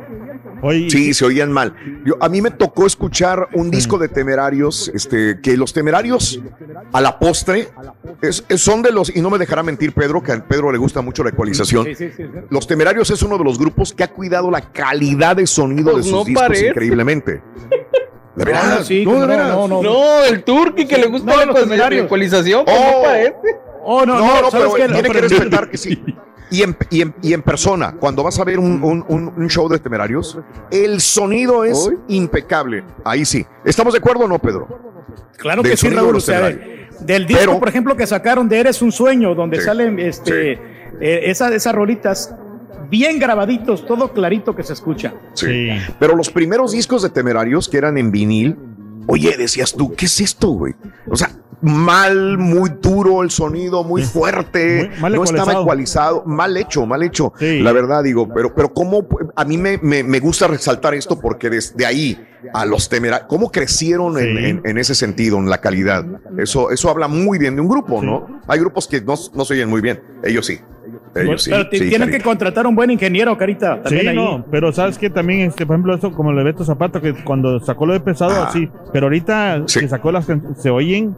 Sí, 0.88 1.14
se 1.14 1.24
oían 1.24 1.52
mal. 1.52 1.72
Yo, 2.04 2.16
a 2.20 2.28
mí 2.28 2.42
me 2.42 2.50
tocó 2.50 2.84
escuchar 2.84 3.46
un 3.52 3.70
disco 3.70 3.96
de 3.96 4.08
Temerarios, 4.08 4.90
este, 4.92 5.38
que 5.40 5.56
los 5.56 5.72
Temerarios 5.72 6.42
a 6.92 7.00
la 7.00 7.16
postre 7.20 7.68
es- 8.20 8.44
es- 8.48 8.60
son 8.60 8.82
de 8.82 8.90
los, 8.90 9.14
y 9.14 9.20
no 9.22 9.30
me 9.30 9.38
dejará 9.38 9.62
mentir 9.62 9.92
Pedro, 9.92 10.20
que 10.20 10.32
a 10.32 10.44
Pedro 10.44 10.72
le 10.72 10.78
gusta 10.78 11.00
mucho 11.00 11.22
la 11.22 11.30
ecualización. 11.30 11.84
Sí, 11.84 11.94
sí, 11.94 12.08
sí, 12.16 12.24
sí. 12.24 12.40
Los 12.50 12.66
Temerarios 12.66 13.08
es 13.12 13.22
uno 13.22 13.38
de 13.38 13.44
los 13.44 13.56
grupos 13.56 13.92
que 13.92 14.02
ha 14.02 14.08
cuidado 14.10 14.50
la 14.50 14.60
calidad 14.72 15.36
de 15.36 15.46
sonido 15.46 15.92
Pues 15.92 16.04
de 16.06 16.10
sus 16.10 16.18
no 16.18 16.24
discos 16.24 16.42
parece. 16.42 16.66
increíblemente. 16.70 17.40
De 18.38 18.44
No, 18.44 18.50
veras, 18.52 18.78
no, 18.78 18.84
sí, 18.84 19.04
no, 19.04 19.12
de 19.14 19.18
no, 19.20 19.26
veras. 19.26 19.48
no, 19.48 19.68
no. 19.68 19.82
No, 19.82 20.24
el 20.24 20.44
turqui 20.44 20.86
que 20.86 20.96
le 20.96 21.06
gusta 21.08 21.30
No, 21.30 21.36
la 21.38 21.46
los 21.46 21.56
ecualización- 21.56 21.68
temerarios. 21.70 22.04
ecualización, 22.06 22.64
Oh. 22.66 22.72
no 22.96 23.02
parece. 23.02 23.34
Oh, 23.84 24.06
no, 24.06 24.18
No, 24.18 24.42
no, 24.42 24.74
tiene 24.74 25.02
que 25.10 25.20
respetar 25.20 25.70
que 25.70 25.76
sí. 25.76 26.02
Y 26.50 26.62
en, 26.62 26.74
y, 26.88 27.02
en, 27.02 27.14
y 27.20 27.34
en 27.34 27.42
persona, 27.42 27.94
cuando 28.00 28.22
vas 28.22 28.38
a 28.40 28.44
ver 28.44 28.58
un, 28.58 28.82
un- 28.82 29.04
un- 29.08 29.34
un 29.36 29.50
show 29.50 29.68
de 29.68 29.78
temerarios, 29.80 30.38
el 30.70 30.98
sonido 31.02 31.62
es 31.62 31.90
impecable. 32.08 32.84
Ahí 33.04 33.26
sí. 33.26 33.44
¿Estamos 33.66 33.92
de 33.92 33.98
acuerdo 33.98 34.24
o 34.24 34.28
no, 34.28 34.38
Pedro? 34.38 34.66
Claro 35.36 35.60
Del 35.60 35.72
que 35.72 35.76
sí, 35.76 35.90
Raúl. 35.90 36.16
O 36.16 36.20
sea, 36.20 36.40
del 37.00 37.26
disco, 37.26 37.40
Pero- 37.44 37.58
por 37.58 37.68
ejemplo, 37.68 37.94
que 37.96 38.06
sacaron 38.06 38.48
de 38.48 38.60
Eres 38.60 38.80
un 38.80 38.92
sueño, 38.92 39.34
donde 39.34 39.58
Sí, 39.58 39.64
salen 39.66 39.98
este, 39.98 40.52
eh, 40.52 41.20
esas, 41.24 41.52
esas 41.52 41.74
rolitas 41.74 42.34
bien 42.90 43.18
grabaditos, 43.18 43.86
todo 43.86 44.12
clarito 44.12 44.54
que 44.56 44.62
se 44.62 44.72
escucha. 44.72 45.14
Sí. 45.34 45.68
Pero 45.98 46.16
los 46.16 46.30
primeros 46.30 46.72
discos 46.72 47.02
de 47.02 47.10
Temerarios, 47.10 47.68
que 47.68 47.78
eran 47.78 47.98
en 47.98 48.10
vinil, 48.10 48.56
Oye, 49.10 49.36
decías 49.38 49.72
tú, 49.72 49.94
¿qué 49.94 50.04
es 50.04 50.20
esto, 50.20 50.48
güey? 50.48 50.74
O 51.10 51.16
sea, 51.16 51.30
mal, 51.62 52.36
muy 52.36 52.70
duro 52.82 53.22
el 53.22 53.30
sonido, 53.30 53.82
muy 53.82 54.02
fuerte, 54.02 54.90
Muy- 54.90 55.00
mal 55.00 55.14
no 55.14 55.24
estaba 55.24 55.52
ecualizado. 55.62 56.24
mal 56.26 56.54
hecho, 56.58 56.84
mal 56.84 57.02
hecho, 57.02 57.32
la 57.40 57.72
verdad 57.72 58.02
digo, 58.02 58.28
pero, 58.34 58.54
pero 58.54 58.72
cómo, 58.74 59.06
a 59.34 59.44
mí 59.46 59.56
me, 59.56 59.78
me, 59.78 60.02
me 60.04 60.20
gusta 60.20 60.46
resaltar 60.46 60.92
esto 60.92 61.18
porque 61.18 61.48
desde 61.48 61.86
ahí 61.86 62.22
a 62.52 62.66
los 62.66 62.90
temerarios, 62.90 63.28
cómo 63.30 63.50
crecieron 63.50 64.18
en, 64.18 64.36
en- 64.36 64.60
en 64.64 64.76
ese 64.76 64.94
sentido, 64.94 65.38
en 65.38 65.48
la 65.48 65.62
calidad, 65.62 66.04
eso, 66.36 66.70
eso 66.70 66.90
habla 66.90 67.08
muy 67.08 67.38
bien 67.38 67.54
de 67.56 67.62
un 67.62 67.68
grupo, 67.68 68.02
¿no? 68.02 68.42
Hay 68.46 68.60
grupos 68.60 68.86
que 68.86 69.00
no, 69.00 69.14
no 69.34 69.44
se 69.46 69.54
oyen 69.54 69.70
muy 69.70 69.80
bien, 69.80 70.02
ellos 70.22 70.44
sí, 70.44 70.58
ellos 71.14 71.42
sí. 71.42 71.50
Pero 71.50 71.64
sí, 71.64 71.68
tienen 71.70 72.00
Carita. 72.00 72.18
que 72.18 72.24
contratar 72.24 72.66
un 72.66 72.74
buen 72.74 72.90
ingeniero, 72.90 73.36
Carita. 73.36 73.80
Sí, 73.86 74.06
ahí. 74.06 74.14
no, 74.14 74.44
pero 74.50 74.72
sabes 74.72 74.98
que 74.98 75.10
también, 75.10 75.40
este, 75.40 75.66
por 75.66 75.74
ejemplo, 75.74 75.94
eso 75.94 76.12
como 76.12 76.32
lo 76.32 76.38
de 76.38 76.44
Beto 76.44 76.64
Zapata, 76.64 77.00
que 77.00 77.14
cuando 77.24 77.60
sacó 77.60 77.86
lo 77.86 77.92
de 77.92 78.00
pesado, 78.00 78.42
así, 78.42 78.68
pero 78.92 79.06
ahorita 79.06 79.64
que 79.66 79.88
sacó 79.88 80.12
las 80.12 80.26
se 80.58 80.70
oyen, 80.70 81.14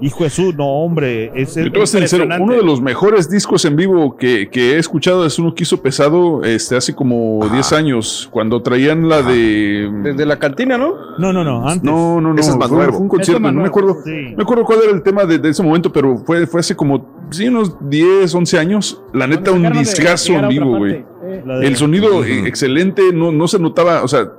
hijo 0.00 0.24
de 0.24 0.30
su, 0.30 0.52
no, 0.52 0.66
hombre, 0.66 1.30
es 1.34 1.54
Yo 1.54 1.64
te 1.64 1.70
voy 1.70 1.82
a 1.82 1.86
ser 1.86 2.08
sincero, 2.08 2.28
uno 2.40 2.54
de 2.54 2.62
los 2.62 2.80
mejores 2.80 3.30
discos 3.30 3.64
en 3.64 3.76
vivo 3.76 4.16
que, 4.16 4.48
que 4.50 4.74
he 4.74 4.78
escuchado 4.78 5.26
es 5.26 5.38
uno 5.38 5.54
que 5.54 5.62
hizo 5.62 5.80
pesado 5.82 6.42
este, 6.44 6.76
hace 6.76 6.94
como 6.94 7.46
10 7.50 7.72
años, 7.72 8.28
cuando 8.30 8.62
traían 8.62 9.08
la 9.08 9.22
de... 9.22 9.90
Desde 10.02 10.26
la 10.26 10.38
cantina, 10.38 10.78
¿no? 10.78 10.94
No, 11.18 11.32
no, 11.32 11.44
no, 11.44 11.68
antes. 11.68 11.82
No, 11.82 12.20
no, 12.20 12.32
no. 12.32 12.40
Ese 12.40 12.50
es 12.50 12.56
más 12.56 12.68
fue, 12.68 12.78
nuevo. 12.78 12.92
fue 12.92 13.02
un 13.02 13.08
concierto, 13.08 13.46
es 13.46 13.54
no 13.54 13.60
me 13.60 13.68
acuerdo. 13.68 13.96
No 14.04 14.36
me 14.36 14.42
acuerdo 14.42 14.64
cuál 14.64 14.80
era 14.84 14.92
el 14.92 15.02
tema 15.02 15.24
de, 15.24 15.38
de 15.38 15.48
ese 15.48 15.62
momento, 15.62 15.92
pero 15.92 16.16
fue, 16.18 16.46
fue 16.46 16.60
hace 16.60 16.74
como, 16.74 17.26
sí, 17.30 17.48
unos 17.48 17.76
10, 17.88 18.34
11 18.34 18.58
años. 18.58 19.02
La 19.12 19.26
neta, 19.26 19.52
un 19.52 19.70
discazo 19.72 20.32
en 20.32 20.48
vivo, 20.48 20.78
güey. 20.78 21.04
Eh. 21.22 21.44
El 21.62 21.76
sonido 21.76 22.24
excelente, 22.24 23.12
no, 23.12 23.32
no 23.32 23.46
se 23.48 23.58
notaba, 23.58 24.02
o 24.02 24.08
sea, 24.08 24.32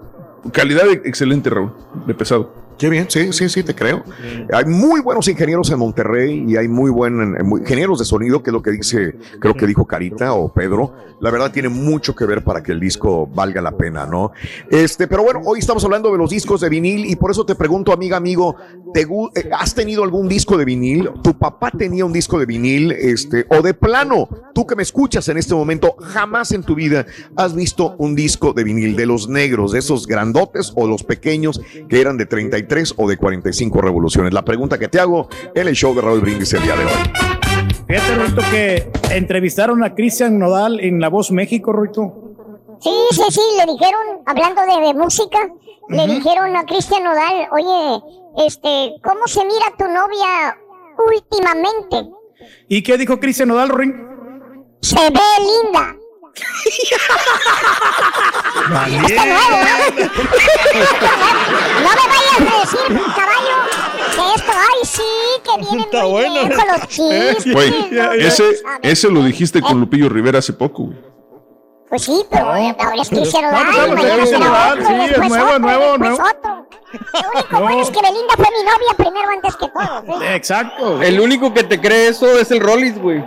calidad 0.52 0.90
excelente, 1.04 1.50
Raúl, 1.50 1.72
de 2.08 2.14
pesado. 2.14 2.61
Qué 2.82 2.90
bien, 2.90 3.06
sí, 3.08 3.32
sí, 3.32 3.48
sí, 3.48 3.62
te 3.62 3.76
creo. 3.76 4.04
Hay 4.52 4.66
muy 4.66 5.02
buenos 5.02 5.28
ingenieros 5.28 5.70
en 5.70 5.78
Monterrey 5.78 6.46
y 6.48 6.58
hay 6.58 6.68
muy 6.68 6.90
buenos 6.90 7.40
ingenieros 7.60 8.00
de 8.00 8.06
sonido, 8.06 8.42
que 8.42 8.50
es 8.50 8.54
lo 8.54 8.64
que 8.64 8.72
dice, 8.72 9.16
creo 9.40 9.54
que 9.54 9.68
dijo 9.68 9.86
Carita 9.86 10.34
o 10.34 10.52
Pedro. 10.52 10.96
La 11.20 11.30
verdad 11.30 11.52
tiene 11.52 11.70
mucho 11.70 12.16
que 12.16 12.26
ver 12.26 12.44
para 12.44 12.64
que 12.64 12.72
el 12.72 12.80
disco 12.80 13.28
valga 13.28 13.62
la 13.62 13.78
pena, 13.78 14.08
¿no? 14.08 14.32
Este, 14.72 15.08
pero 15.08 15.22
bueno, 15.22 15.42
hoy 15.46 15.60
estamos 15.60 15.86
hablando 15.86 16.12
de 16.12 16.18
los 16.18 16.32
discos 16.32 16.62
de 16.62 16.70
vinil 16.70 17.06
y 17.06 17.16
por 17.16 17.30
eso 17.30 17.46
te 17.46 17.54
pregunto, 17.54 17.94
amiga, 17.94 18.18
amigo, 18.18 18.56
¿te 18.96 19.02
eh, 19.02 19.52
¿has 19.56 19.76
tenido 19.76 20.04
algún 20.04 20.28
disco 20.28 20.58
de 20.58 20.66
vinil? 20.66 21.08
¿Tu 21.22 21.38
papá 21.38 21.70
tenía 21.70 22.04
un 22.04 22.14
disco 22.14 22.40
de 22.40 22.48
vinil? 22.48 22.94
Este, 22.94 23.46
o 23.50 23.62
de 23.62 23.76
plano, 23.76 24.28
tú 24.56 24.66
que 24.66 24.76
me 24.76 24.82
escuchas 24.82 25.30
en 25.30 25.38
este 25.38 25.54
momento, 25.54 25.96
jamás 26.00 26.52
en 26.52 26.64
tu 26.64 26.74
vida 26.74 27.06
has 27.36 27.54
visto 27.54 27.94
un 28.00 28.16
disco 28.16 28.54
de 28.54 28.64
vinil 28.64 28.96
de 28.96 29.06
los 29.06 29.30
negros, 29.30 29.74
de 29.74 29.80
esos 29.80 30.08
grandotes 30.08 30.74
o 30.76 30.88
los 30.88 31.04
pequeños 31.04 31.62
que 31.88 32.02
eran 32.02 32.18
de 32.18 32.26
33 32.26 32.71
o 32.98 33.08
de 33.08 33.18
45 33.18 33.82
revoluciones. 33.82 34.34
La 34.34 34.46
pregunta 34.46 34.80
que 34.80 34.88
te 34.88 35.00
hago 35.00 35.28
en 35.54 35.68
el 35.68 35.76
show 35.76 35.94
de 35.94 36.02
Raúl 36.02 36.22
Brindis 36.22 36.54
el 36.54 36.64
día 36.64 36.76
de 36.76 36.86
hoy. 36.86 36.92
Fíjate, 37.88 38.16
Ruito, 38.16 38.42
que 38.50 38.90
entrevistaron 39.12 39.84
a 39.84 39.94
Cristian 39.94 40.40
Nodal 40.40 40.80
en 40.80 41.02
La 41.02 41.10
Voz 41.10 41.32
México, 41.32 41.74
Ruito. 41.74 42.14
Sí, 42.80 42.90
sí, 43.12 43.24
sí, 43.30 43.42
le 43.58 43.72
dijeron, 43.72 44.22
hablando 44.26 44.62
de, 44.62 44.88
de 44.88 44.94
música, 44.94 45.40
le 45.90 46.08
dijeron 46.08 46.56
a 46.56 46.66
Cristian 46.66 47.04
Nodal, 47.04 47.48
oye, 47.52 48.04
este, 48.46 48.94
¿cómo 49.04 49.28
se 49.28 49.44
mira 49.46 49.66
tu 49.78 49.86
novia 49.86 50.58
últimamente? 51.14 52.10
¿Y 52.70 52.82
qué 52.82 52.98
dijo 52.98 53.20
Cristian 53.20 53.50
Nodal, 53.50 53.70
Ring? 53.70 53.94
Se 54.82 54.96
ve 54.96 55.20
linda. 55.40 55.96
Está 59.08 59.26
nuevo, 59.26 59.58
¿no? 59.58 59.76
No 61.82 61.90
me 61.90 62.06
vayas 62.08 62.40
a 62.40 62.44
decir, 62.62 62.86
caballo, 63.16 63.58
que 64.16 64.24
esto, 64.36 64.52
ay, 64.52 64.82
sí, 64.84 65.12
que 65.44 65.52
viene 65.58 65.86
muy 65.92 66.24
bien 66.30 66.50
con 66.54 66.68
los 66.68 66.82
chistes. 66.88 67.54
Güey, 67.54 67.70
¿no? 67.92 68.12
ese, 68.14 68.44
ese 68.82 69.10
lo 69.10 69.24
dijiste 69.24 69.62
con 69.62 69.80
Lupillo 69.80 70.10
Rivera 70.10 70.40
hace 70.40 70.54
poco, 70.54 70.84
güey. 70.84 70.98
Pues 71.90 72.04
sí, 72.04 72.24
pero 72.32 72.56
eh, 72.56 72.74
ahora 72.80 73.02
es 73.02 73.12
Nodal, 73.12 73.26
pues, 73.28 73.88
no, 73.90 73.96
mañana 73.96 74.26
será 74.26 74.72
otro, 74.72 74.88
sí, 74.88 74.94
es 74.94 75.10
después 75.10 75.30
nuevo, 75.30 75.46
otro, 75.48 75.60
nuevo, 75.60 75.98
después 75.98 76.10
nuevo. 76.10 76.24
otro. 76.30 76.68
Lo 77.52 77.60
único 77.60 77.60
bueno 77.60 77.82
es 77.82 77.90
que 77.90 78.02
Belinda 78.02 78.34
fue 78.38 78.46
mi 78.46 78.64
novia 78.64 78.94
primero 78.96 79.30
antes 79.30 79.56
que 79.58 79.68
todo. 79.68 80.20
¿sí? 80.20 80.26
Exacto. 80.28 81.02
El 81.02 81.20
único 81.20 81.54
que 81.54 81.64
te 81.66 81.82
cree 81.82 82.08
eso 82.08 82.40
es 82.40 82.50
el 82.52 82.62
Rollis, 82.62 82.98
güey. 82.98 83.22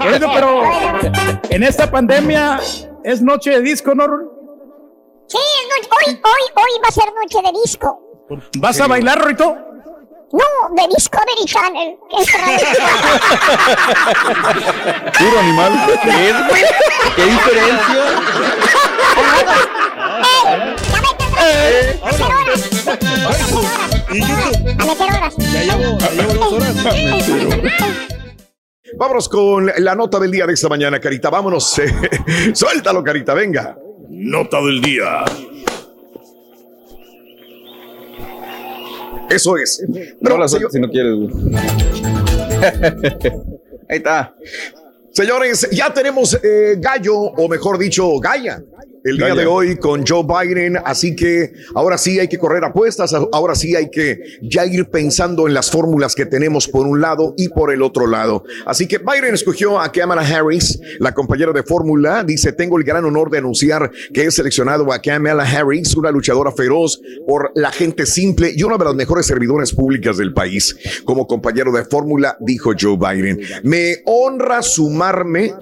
Oye, 0.00 0.18
pero 0.34 0.62
en 1.50 1.62
esta 1.62 1.90
pandemia 1.90 2.58
es 3.04 3.20
noche 3.22 3.50
de 3.50 3.60
disco, 3.62 3.94
¿no? 3.94 4.04
Sí, 5.28 5.38
es 5.38 5.68
noche- 5.68 5.88
hoy, 6.06 6.14
hoy, 6.14 6.42
hoy 6.56 6.80
va 6.84 6.88
a 6.88 6.92
ser 6.92 7.04
noche 7.14 7.38
de 7.42 7.52
disco. 7.62 8.00
¿Vas 8.58 8.80
a 8.80 8.86
bailar, 8.86 9.20
Ruito? 9.22 9.56
No, 10.32 10.44
de 10.74 10.88
Discovery 10.94 11.44
Channel. 11.44 11.98
Puro 15.18 15.38
animal. 15.40 15.72
¿Qué 16.02 16.30
es, 16.30 16.36
güey? 16.48 16.64
¿Qué 17.16 17.24
diferencia? 17.24 18.02
¡Eh! 21.44 22.00
¡Ya 22.02 22.88
vete, 22.88 23.06
a 23.06 23.28
hacer 23.28 23.56
horas! 23.56 23.90
A 24.78 24.84
meter 24.86 25.08
horas. 25.16 25.34
Ya 25.52 25.62
llevo, 25.62 25.98
ya 25.98 26.10
llevo 26.10 26.32
dos 26.34 26.52
horas. 26.52 26.74
Vámonos 28.98 29.28
con 29.28 29.70
la 29.78 29.94
nota 29.94 30.18
del 30.20 30.30
día 30.30 30.46
de 30.46 30.52
esta 30.54 30.68
mañana, 30.68 31.00
Carita. 31.00 31.30
Vámonos. 31.30 31.78
eh, 31.78 31.86
Suéltalo, 32.54 33.02
Carita, 33.02 33.32
venga. 33.34 33.76
Nota 34.08 34.60
del 34.60 34.80
día. 34.82 35.24
Eso 39.30 39.56
es. 39.56 39.82
No 40.20 40.36
la 40.36 40.46
señor- 40.46 40.70
si 40.70 40.78
no 40.80 40.90
quieres, 40.90 41.14
güey. 41.14 41.30
Ahí 43.88 43.96
está. 43.96 44.34
Señores, 45.12 45.68
ya 45.72 45.92
tenemos 45.92 46.38
eh, 46.42 46.76
gallo, 46.78 47.14
o 47.16 47.48
mejor 47.48 47.78
dicho, 47.78 48.18
galla. 48.18 48.62
El 49.04 49.16
día 49.16 49.34
de 49.34 49.46
hoy 49.46 49.76
con 49.76 50.06
Joe 50.06 50.22
Biden, 50.22 50.78
así 50.84 51.16
que 51.16 51.52
ahora 51.74 51.98
sí 51.98 52.20
hay 52.20 52.28
que 52.28 52.38
correr 52.38 52.64
apuestas, 52.64 53.12
ahora 53.32 53.56
sí 53.56 53.74
hay 53.74 53.90
que 53.90 54.20
ya 54.42 54.64
ir 54.64 54.88
pensando 54.90 55.48
en 55.48 55.54
las 55.54 55.72
fórmulas 55.72 56.14
que 56.14 56.24
tenemos 56.24 56.68
por 56.68 56.86
un 56.86 57.00
lado 57.00 57.34
y 57.36 57.48
por 57.48 57.72
el 57.72 57.82
otro 57.82 58.06
lado. 58.06 58.44
Así 58.64 58.86
que 58.86 58.98
Biden 58.98 59.34
escogió 59.34 59.80
a 59.80 59.90
Kamala 59.90 60.22
Harris, 60.22 60.78
la 61.00 61.12
compañera 61.12 61.52
de 61.52 61.64
fórmula, 61.64 62.22
dice, 62.22 62.52
tengo 62.52 62.78
el 62.78 62.84
gran 62.84 63.04
honor 63.04 63.28
de 63.30 63.38
anunciar 63.38 63.90
que 64.14 64.24
he 64.24 64.30
seleccionado 64.30 64.92
a 64.92 65.00
Kamala 65.00 65.42
Harris, 65.42 65.96
una 65.96 66.12
luchadora 66.12 66.52
feroz 66.52 67.00
por 67.26 67.50
la 67.56 67.72
gente 67.72 68.06
simple 68.06 68.52
y 68.54 68.62
una 68.62 68.78
de 68.78 68.84
las 68.84 68.94
mejores 68.94 69.26
servidoras 69.26 69.72
públicas 69.72 70.16
del 70.16 70.32
país. 70.32 70.76
Como 71.04 71.26
compañero 71.26 71.72
de 71.72 71.84
fórmula, 71.84 72.36
dijo 72.38 72.70
Joe 72.78 72.96
Biden, 72.96 73.40
me 73.64 73.96
honra 74.04 74.62
sumarme 74.62 75.52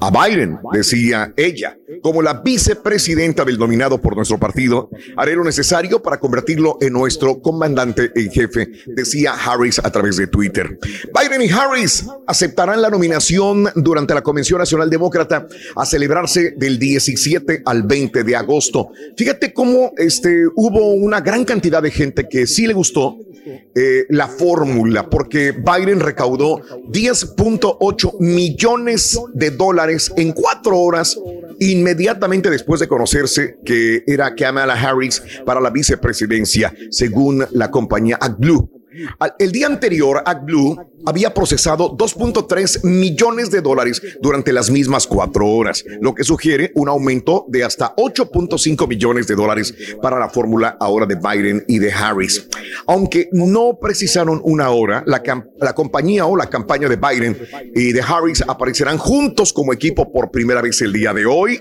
a 0.00 0.10
Biden, 0.10 0.58
decía 0.72 1.32
ella, 1.36 1.78
como 2.02 2.22
la 2.22 2.34
vicepresidenta 2.34 3.44
del 3.44 3.58
dominado 3.58 4.00
por 4.00 4.16
nuestro 4.16 4.38
partido, 4.38 4.90
haré 5.16 5.34
lo 5.34 5.44
necesario 5.44 6.02
para 6.02 6.18
convertirlo 6.18 6.78
en 6.80 6.92
nuestro 6.92 7.40
comandante 7.40 8.10
en 8.14 8.30
jefe, 8.30 8.70
decía 8.86 9.32
Harris 9.32 9.78
a 9.78 9.90
través 9.90 10.16
de 10.16 10.26
Twitter. 10.26 10.78
Biden 11.12 11.42
y 11.42 11.50
Harris 11.50 12.06
aceptarán 12.26 12.82
la 12.82 12.90
nominación 12.90 13.68
durante 13.74 14.14
la 14.14 14.22
Convención 14.22 14.58
Nacional 14.58 14.90
Demócrata 14.90 15.46
a 15.76 15.86
celebrarse 15.86 16.54
del 16.56 16.78
17 16.78 17.62
al 17.64 17.82
20 17.82 18.24
de 18.24 18.36
agosto. 18.36 18.90
Fíjate 19.16 19.52
cómo 19.52 19.92
este, 19.96 20.46
hubo 20.54 20.92
una 20.92 21.20
gran 21.20 21.44
cantidad 21.44 21.82
de 21.82 21.90
gente 21.90 22.28
que 22.28 22.46
sí 22.46 22.66
le 22.66 22.74
gustó 22.74 23.18
eh, 23.74 24.06
la 24.08 24.26
fórmula, 24.26 25.10
porque 25.10 25.52
Biden 25.52 26.00
recaudó 26.00 26.62
10.8 26.88 28.18
millones 28.20 29.20
de 29.34 29.50
dólares 29.50 30.12
en 30.16 30.32
cuatro 30.32 30.78
horas 30.78 31.18
inmediatamente 31.84 32.48
después 32.48 32.80
de 32.80 32.88
conocerse 32.88 33.58
que 33.62 34.04
era 34.06 34.34
Kamala 34.34 34.72
Harris 34.72 35.22
para 35.44 35.60
la 35.60 35.68
vicepresidencia, 35.68 36.74
según 36.90 37.44
la 37.52 37.70
compañía 37.70 38.16
AdBlue. 38.18 38.74
El 39.38 39.50
día 39.50 39.66
anterior, 39.66 40.22
AdBlue 40.24 40.76
había 41.04 41.34
procesado 41.34 41.96
2.3 41.96 42.84
millones 42.84 43.50
de 43.50 43.60
dólares 43.60 44.00
durante 44.20 44.52
las 44.52 44.70
mismas 44.70 45.06
cuatro 45.06 45.48
horas, 45.48 45.84
lo 46.00 46.14
que 46.14 46.22
sugiere 46.22 46.70
un 46.76 46.88
aumento 46.88 47.44
de 47.48 47.64
hasta 47.64 47.94
8.5 47.96 48.86
millones 48.88 49.26
de 49.26 49.34
dólares 49.34 49.74
para 50.00 50.18
la 50.18 50.28
fórmula 50.28 50.76
ahora 50.78 51.06
de 51.06 51.16
Biden 51.16 51.64
y 51.66 51.78
de 51.78 51.92
Harris. 51.92 52.48
Aunque 52.86 53.28
no 53.32 53.78
precisaron 53.80 54.40
una 54.44 54.70
hora, 54.70 55.02
la, 55.06 55.22
la 55.58 55.74
compañía 55.74 56.26
o 56.26 56.36
la 56.36 56.48
campaña 56.48 56.88
de 56.88 56.96
Biden 56.96 57.36
y 57.74 57.92
de 57.92 58.00
Harris 58.00 58.44
aparecerán 58.46 58.98
juntos 58.98 59.52
como 59.52 59.72
equipo 59.72 60.12
por 60.12 60.30
primera 60.30 60.62
vez 60.62 60.80
el 60.82 60.92
día 60.92 61.12
de 61.12 61.26
hoy 61.26 61.60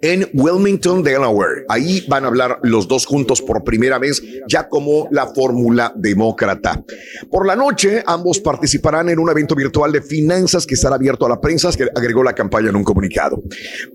en 0.00 0.28
Wilmington, 0.34 1.02
Delaware. 1.02 1.64
Ahí 1.68 2.04
van 2.08 2.24
a 2.24 2.28
hablar 2.28 2.58
los 2.62 2.88
dos 2.88 3.06
juntos 3.06 3.42
por 3.42 3.64
primera 3.64 3.98
vez, 3.98 4.22
ya 4.48 4.68
como 4.68 5.08
la 5.10 5.26
fórmula 5.26 5.92
demócrata. 5.96 6.82
Por 7.30 7.46
la 7.46 7.56
noche, 7.56 8.02
ambos 8.06 8.40
participarán 8.40 9.08
en 9.08 9.18
un 9.18 9.30
evento 9.30 9.54
virtual 9.54 9.92
de 9.92 10.02
finanzas 10.02 10.66
que 10.66 10.74
estará 10.74 10.96
abierto 10.96 11.26
a 11.26 11.28
la 11.28 11.40
prensa, 11.40 11.70
que 11.72 11.88
agregó 11.94 12.22
la 12.22 12.34
campaña 12.34 12.70
en 12.70 12.76
un 12.76 12.84
comunicado. 12.84 13.42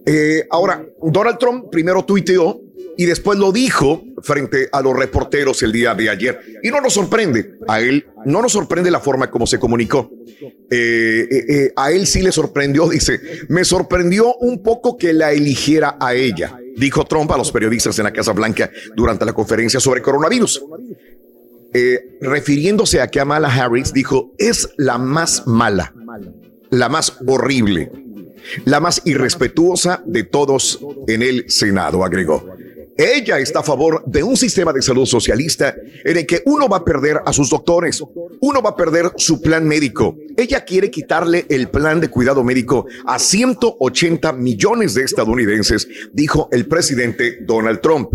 Eh, 0.05 0.45
ahora, 0.49 0.85
Donald 1.01 1.37
Trump 1.37 1.65
primero 1.71 2.03
tuiteó 2.05 2.62
y 2.97 3.05
después 3.05 3.39
lo 3.39 3.51
dijo 3.51 4.03
frente 4.21 4.69
a 4.71 4.81
los 4.81 4.95
reporteros 4.95 5.61
el 5.63 5.71
día 5.71 5.93
de 5.95 6.09
ayer. 6.09 6.39
Y 6.61 6.69
no 6.69 6.81
nos 6.81 6.93
sorprende 6.93 7.57
a 7.67 7.81
él, 7.81 8.07
no 8.25 8.41
nos 8.41 8.51
sorprende 8.51 8.91
la 8.91 8.99
forma 8.99 9.29
como 9.29 9.47
se 9.47 9.59
comunicó. 9.59 10.09
Eh, 10.69 11.27
eh, 11.29 11.45
eh, 11.49 11.73
a 11.75 11.91
él 11.91 12.07
sí 12.07 12.21
le 12.21 12.31
sorprendió, 12.31 12.87
dice, 12.89 13.19
me 13.49 13.63
sorprendió 13.63 14.35
un 14.35 14.61
poco 14.61 14.97
que 14.97 15.13
la 15.13 15.31
eligiera 15.31 15.97
a 15.99 16.13
ella, 16.13 16.57
dijo 16.75 17.05
Trump 17.05 17.31
a 17.31 17.37
los 17.37 17.51
periodistas 17.51 17.97
en 17.99 18.05
la 18.05 18.13
Casa 18.13 18.33
Blanca 18.33 18.69
durante 18.95 19.25
la 19.25 19.33
conferencia 19.33 19.79
sobre 19.79 20.01
coronavirus. 20.01 20.63
refiriéndose 22.21 23.01
a 23.01 23.07
Kamala 23.07 23.47
Harris, 23.47 23.93
dijo, 23.93 24.33
es 24.37 24.69
la 24.77 24.97
más 24.97 25.47
mala, 25.47 25.93
la 26.69 26.89
más 26.89 27.17
horrible, 27.25 27.91
la 28.65 28.79
más 28.79 29.01
irrespetuosa 29.05 30.03
de 30.05 30.23
todos 30.23 30.79
en 31.07 31.21
el 31.21 31.49
Senado, 31.49 32.03
agregó. 32.03 32.62
Ella 32.97 33.39
está 33.39 33.59
a 33.59 33.63
favor 33.63 34.03
de 34.05 34.23
un 34.23 34.37
sistema 34.37 34.71
de 34.71 34.81
salud 34.81 35.05
socialista 35.05 35.75
en 36.03 36.17
el 36.17 36.25
que 36.27 36.43
uno 36.45 36.67
va 36.69 36.77
a 36.77 36.85
perder 36.85 37.21
a 37.25 37.33
sus 37.33 37.49
doctores, 37.49 38.03
uno 38.39 38.61
va 38.61 38.71
a 38.71 38.75
perder 38.75 39.11
su 39.17 39.41
plan 39.41 39.67
médico. 39.67 40.15
Ella 40.37 40.63
quiere 40.63 40.91
quitarle 40.91 41.45
el 41.49 41.69
plan 41.69 41.99
de 41.99 42.09
cuidado 42.09 42.43
médico 42.43 42.85
a 43.05 43.17
180 43.17 44.33
millones 44.33 44.93
de 44.93 45.03
estadounidenses, 45.03 45.87
dijo 46.11 46.49
el 46.51 46.67
presidente 46.67 47.39
Donald 47.41 47.81
Trump. 47.81 48.13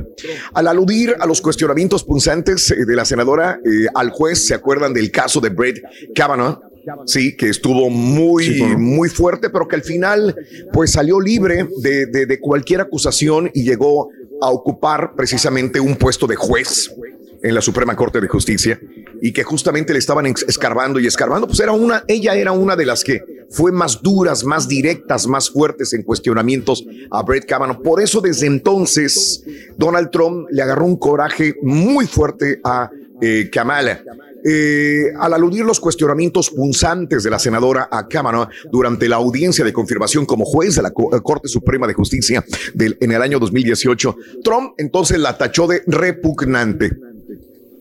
Al 0.55 0.69
aludir 0.69 1.17
a 1.19 1.27
los 1.27 1.41
cuestionamientos 1.41 2.05
punzantes 2.05 2.71
eh, 2.71 2.85
de 2.85 2.97
la 2.97 3.05
senadora 3.05 3.59
eh, 3.65 3.87
al 3.95 4.11
juez, 4.11 4.47
¿se 4.47 4.55
acuerdan 4.55 4.93
del 4.93 5.11
caso 5.11 5.41
de 5.41 5.49
Brett 5.49 5.83
Kavanaugh? 6.15 6.68
Sí, 7.07 7.37
que 7.37 7.49
estuvo 7.49 7.91
muy, 7.91 8.63
muy 8.77 9.09
fuerte, 9.09 9.51
pero 9.51 9.67
que 9.67 9.77
al 9.77 9.83
final, 9.83 10.35
pues 10.73 10.93
salió 10.93 11.21
libre 11.21 11.69
de, 11.83 12.07
de 12.07 12.41
cualquier 12.41 12.81
acusación 12.81 13.51
y 13.55 13.65
llegó 13.65 14.11
a 14.41 14.51
ocupar 14.51 15.15
precisamente 15.17 15.81
un 15.81 15.97
puesto 15.97 16.27
de 16.27 16.37
juez 16.37 16.91
en 17.43 17.55
la 17.55 17.61
Suprema 17.61 17.95
Corte 17.97 18.21
de 18.21 18.29
Justicia 18.29 18.81
y 19.21 19.33
que 19.33 19.43
justamente 19.43 19.93
le 19.93 19.99
estaban 19.99 20.27
escarbando 20.27 21.01
y 21.01 21.07
escarbando, 21.07 21.47
pues 21.47 21.61
era 21.61 21.73
una, 21.73 22.05
ella 22.07 22.35
era 22.35 22.53
una 22.53 22.77
de 22.77 22.87
las 22.87 23.05
que 23.05 23.21
fue 23.51 23.73
más 23.73 24.03
duras, 24.03 24.45
más 24.45 24.69
directas, 24.69 25.27
más 25.27 25.51
fuertes 25.51 25.93
en 25.93 26.03
cuestionamientos 26.03 26.85
a 27.11 27.23
Brett 27.23 27.47
Kavanaugh. 27.47 27.83
Por 27.83 28.03
eso 28.03 28.21
desde 28.21 28.47
entonces 28.47 29.45
Donald 29.77 30.11
Trump 30.11 30.49
le 30.51 30.63
agarró 30.63 30.85
un 30.85 30.97
coraje 30.97 31.55
muy 31.63 32.07
fuerte 32.07 32.61
a 32.65 32.91
eh, 33.21 33.49
Kamala. 33.51 34.03
Eh, 34.51 35.13
al 35.19 35.35
aludir 35.35 35.63
los 35.63 35.79
cuestionamientos 35.79 36.49
punzantes 36.49 37.23
de 37.23 37.29
la 37.29 37.39
senadora 37.39 37.87
a 37.91 38.09
Kavanaugh 38.09 38.49
durante 38.73 39.07
la 39.07 39.17
audiencia 39.17 39.63
de 39.63 39.75
confirmación 39.75 40.25
como 40.25 40.47
juez 40.47 40.77
de 40.77 40.83
la 40.83 40.89
eh, 40.89 41.21
Corte 41.23 41.49
Suprema 41.49 41.87
de 41.87 41.93
Justicia 41.93 42.43
en 42.79 43.13
el 43.13 43.21
año 43.21 43.39
2018, 43.39 44.17
Trump 44.43 44.73
entonces 44.79 45.19
la 45.19 45.37
tachó 45.37 45.67
de 45.67 45.83
repugnante. 45.87 46.93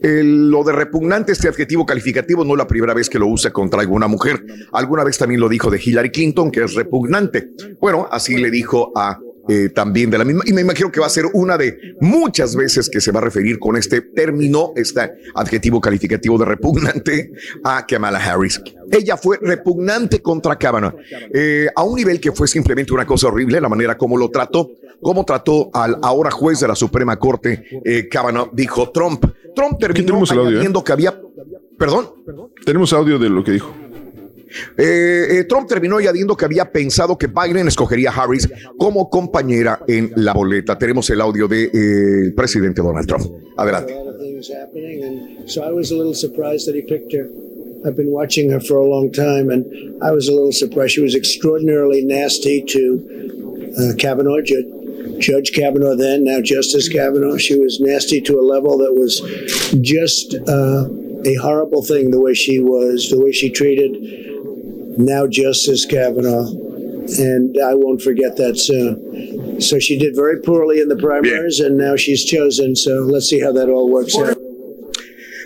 lo 0.01 0.63
de 0.65 0.74
repugnante, 0.74 1.32
este 1.32 1.47
adjetivo 1.47 1.86
calificativo, 1.86 2.43
no 2.43 2.55
es 2.55 2.57
la 2.57 2.68
primera 2.68 2.93
vez 2.93 3.09
que 3.09 3.18
lo 3.18 3.28
usa 3.28 3.53
contra 3.53 3.80
alguna 3.80 4.07
mujer. 4.07 4.43
Alguna 4.74 5.05
vez 5.05 5.18
también 5.18 5.39
lo 5.39 5.47
dijo 5.47 5.72
de 5.72 5.80
Hillary 5.82 6.11
Clinton, 6.11 6.51
que 6.51 6.65
es 6.65 6.74
repugnante. 6.74 7.51
Bueno, 7.80 8.09
así 8.11 8.36
le 8.36 8.51
dijo 8.51 8.91
a 8.93 9.20
eh, 9.48 9.70
también 9.70 10.10
de 10.10 10.18
la 10.18 10.26
misma. 10.26 10.43
Y 10.45 10.54
me 10.54 10.62
imagino 10.62 10.91
que 10.91 11.00
va 11.00 11.08
a 11.08 11.10
ser 11.10 11.26
una 11.34 11.58
de 11.58 11.95
muchas 12.00 12.56
veces 12.56 12.89
que 12.89 13.02
se 13.02 13.12
va 13.12 13.20
a 13.20 13.24
referir 13.24 13.60
con 13.60 13.78
este 13.78 14.02
término, 14.02 14.74
este 14.76 15.12
adjetivo 15.36 15.80
calificativo 15.82 16.38
de 16.38 16.45
repugnante 16.45 17.32
a 17.64 17.86
Kamala 17.86 18.20
Harris. 18.20 18.62
Ella 18.91 19.18
fue 19.18 19.38
repugnante 19.41 20.22
contra 20.22 20.58
Kavanaugh, 20.58 20.95
eh, 21.34 21.68
a 21.76 21.84
un 21.84 21.95
nivel 21.95 22.20
que 22.20 22.32
fue 22.32 22.48
simplemente 22.48 22.93
una 22.93 23.06
cosa 23.06 23.28
horrible, 23.28 23.60
la 23.60 23.70
manera 23.70 23.98
como 23.98 24.18
lo 24.18 24.30
trató, 24.30 24.70
como 25.02 25.26
trató 25.26 25.70
al 25.74 25.98
ahora 26.02 26.32
juez 26.32 26.60
de 26.60 26.68
la 26.68 26.76
Suprema 26.76 27.18
Corte, 27.18 27.66
eh, 27.84 28.08
Kavanaugh, 28.10 28.50
dijo 28.54 28.91
Trump. 28.91 29.26
Trump 29.56 29.80
terminó 29.80 30.24
añadiendo 30.30 30.84
que 30.84 30.91
había... 30.91 31.20
Perdón. 31.78 32.10
Tenemos 32.66 32.91
audio 32.93 33.20
de 33.20 33.30
lo 33.30 33.43
que 33.43 33.52
dijo. 33.52 33.74
Eh, 34.78 35.39
eh, 35.39 35.43
Trump 35.45 35.68
terminó 35.68 35.97
añadiendo 35.97 36.36
que 36.36 36.45
había 36.45 36.72
pensado 36.72 37.18
que 37.18 37.28
Biden 37.28 37.68
escogería 37.68 38.10
a 38.10 38.24
Harris 38.24 38.47
como 38.78 39.10
compañera 39.10 39.80
en 39.88 40.12
la 40.16 40.34
boleta. 40.34 40.78
Tenemos 40.78 41.10
el 41.10 41.22
audio 41.22 41.47
del 41.47 41.72
de, 41.72 42.28
eh, 42.28 42.34
presidente 42.36 42.82
Donald 42.82 43.08
Trump. 43.08 43.26
Adelante. 43.58 43.93
I've 47.86 47.95
been 47.95 48.12
watching 48.12 48.49
her 48.49 48.60
for 48.60 48.78
a 48.78 48.84
long 48.84 49.12
time, 49.12 49.49
and 49.49 49.64
I 50.03 50.12
was 50.12 50.28
a 50.28 50.32
little 50.32 50.51
surprised. 50.51 50.93
She 50.93 51.01
was 51.01 51.16
extraordinarily 51.16 52.03
nasty 52.03 52.62
to 52.62 53.72
uh, 53.78 53.95
Kavanaugh, 53.97 54.41
Judge 55.20 55.53
Kavanaugh 55.53 55.95
then, 55.95 56.24
now 56.26 56.41
Justice 56.41 56.89
Kavanaugh. 56.89 57.38
She 57.38 57.58
was 57.58 57.80
nasty 57.80 58.22
to 58.22 58.39
a 58.39 58.41
level 58.41 58.78
that 58.80 58.93
was 58.93 59.22
just 59.82 60.36
uh, 60.47 60.88
a 61.26 61.36
horrible 61.36 61.84
thing, 61.84 62.12
the 62.12 62.20
way 62.20 62.34
she 62.34 62.60
was, 62.60 63.10
the 63.10 63.20
way 63.20 63.32
she 63.32 63.49
treated 63.49 64.37
now 64.98 65.28
Justice 65.28 65.86
Kavanaugh, 65.86 66.48
and 67.20 67.58
I 67.64 67.74
won't 67.74 68.02
forget 68.02 68.36
that 68.38 68.58
soon. 68.58 69.62
So 69.62 69.80
she 69.80 69.98
did 69.98 70.16
very 70.16 70.41
poorly 70.41 70.80
in 70.80 70.89
the 70.89 70.95
primaries, 70.95 71.60
and 71.60 71.78
now 71.78 71.95
she's 71.95 72.24
chosen. 72.26 72.76
So 72.76 73.02
let's 73.02 73.28
see 73.30 73.39
how 73.39 73.52
that 73.54 73.70
all 73.70 73.89
works 73.91 74.18
out. 74.18 74.38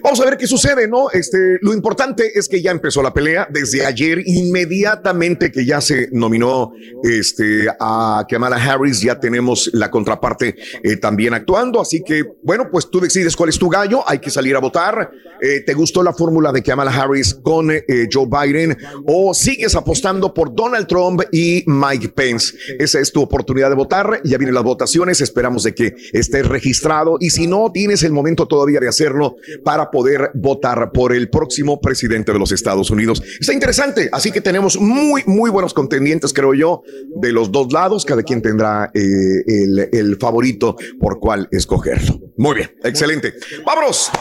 Vamos 0.04 0.20
a 0.20 0.26
ver 0.26 0.38
qué 0.38 0.47
sucede, 0.47 0.88
¿no? 0.88 1.12
Este, 1.12 1.60
lo 1.62 1.74
importante 1.74 2.32
es 2.34 2.47
que 2.47 2.62
ya 2.62 2.72
empezó 2.72 3.04
la 3.04 3.14
pelea 3.14 3.47
desde 3.52 3.86
ayer, 3.86 4.22
inmediatamente 4.26 5.52
que 5.52 5.66
ya 5.66 5.80
se 5.80 6.10
nominó 6.12 6.72
este, 7.04 7.68
a 7.80 8.26
Kamala 8.28 8.56
Harris, 8.56 9.02
ya 9.02 9.20
tenemos 9.20 9.70
la 9.74 9.91
contraparte 9.91 10.56
eh, 10.84 10.97
también 10.97 11.34
actuando. 11.34 11.80
Así 11.80 12.02
que, 12.04 12.24
bueno, 12.43 12.70
pues 12.72 12.89
tú 12.89 12.99
decides 12.99 13.36
cuál 13.36 13.49
es 13.49 13.60
tu 13.60 13.70
gallo, 13.70 14.04
hay 14.08 14.20
que 14.20 14.32
salir 14.32 14.56
a 14.56 14.60
votar. 14.60 15.12
Eh, 15.41 15.62
¿Te 15.66 15.74
gustó 15.74 16.02
la 16.02 16.14
fórmula 16.14 16.52
de 16.52 16.64
Kamala 16.64 16.91
Harris 16.91 17.36
con 17.36 17.72
eh, 17.72 17.84
Joe 18.12 18.28
Biden 18.28 18.78
o 19.06 19.34
sigues 19.34 19.76
apostando 19.76 20.34
por 20.34 20.54
Donald 20.56 20.88
Trump 20.88 21.22
y 21.32 21.64
Mike 21.68 22.10
Pence? 22.10 22.56
Esa 22.80 22.99
es 22.99 23.12
tu 23.12 23.22
oportunidad 23.22 23.70
de 23.70 23.76
votar. 23.76 24.22
Ya 24.24 24.38
vienen 24.38 24.56
las 24.56 24.64
votaciones, 24.64 25.22
esperamos 25.22 25.64
de 25.64 25.76
que 25.76 25.95
estés 26.14 26.47
registrado 26.47 27.18
y 27.20 27.30
si 27.30 27.45
no, 27.45 27.72
tienes 27.72 28.04
el 28.04 28.12
momento 28.12 28.47
todavía 28.47 28.80
de 28.80 28.88
hacerlo 28.88 29.36
para 29.64 29.91
poder 29.92 30.32
votar 30.34 30.92
por 30.92 31.14
el 31.14 31.30
próximo 31.30 31.80
presidente 31.80 32.32
de 32.34 32.39
los 32.39 32.52
Estados 32.52 32.89
Unidos. 32.89 33.22
Está 33.39 33.54
interesante, 33.54 34.10
así 34.12 34.32
que 34.32 34.42
tenemos 34.42 34.80
muy, 34.80 35.24
muy 35.26 35.50
buenos 35.50 35.74
contendientes, 35.74 36.34
creo 36.34 36.54
yo, 36.54 36.82
de 37.18 37.32
los 37.32 37.52
dos 37.52 37.72
lados. 37.72 38.06
Cada 38.06 38.24
quien 38.24 38.42
tendrá 38.42 38.89
eh, 38.94 39.44
el, 39.46 39.89
el 39.92 40.18
favorito 40.18 40.76
por 41.00 41.20
cuál 41.20 41.48
escogerlo. 41.52 42.20
Muy 42.38 42.56
bien, 42.56 42.72
excelente. 42.84 43.34
Vámonos. 43.66 44.12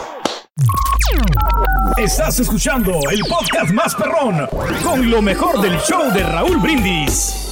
Estás 1.97 2.39
escuchando 2.39 2.91
el 3.11 3.19
podcast 3.21 3.71
más 3.73 3.95
perrón 3.95 4.47
con 4.83 5.09
lo 5.09 5.21
mejor 5.21 5.61
del 5.61 5.77
show 5.79 6.11
de 6.13 6.23
Raúl 6.23 6.57
Brindis. 6.57 7.50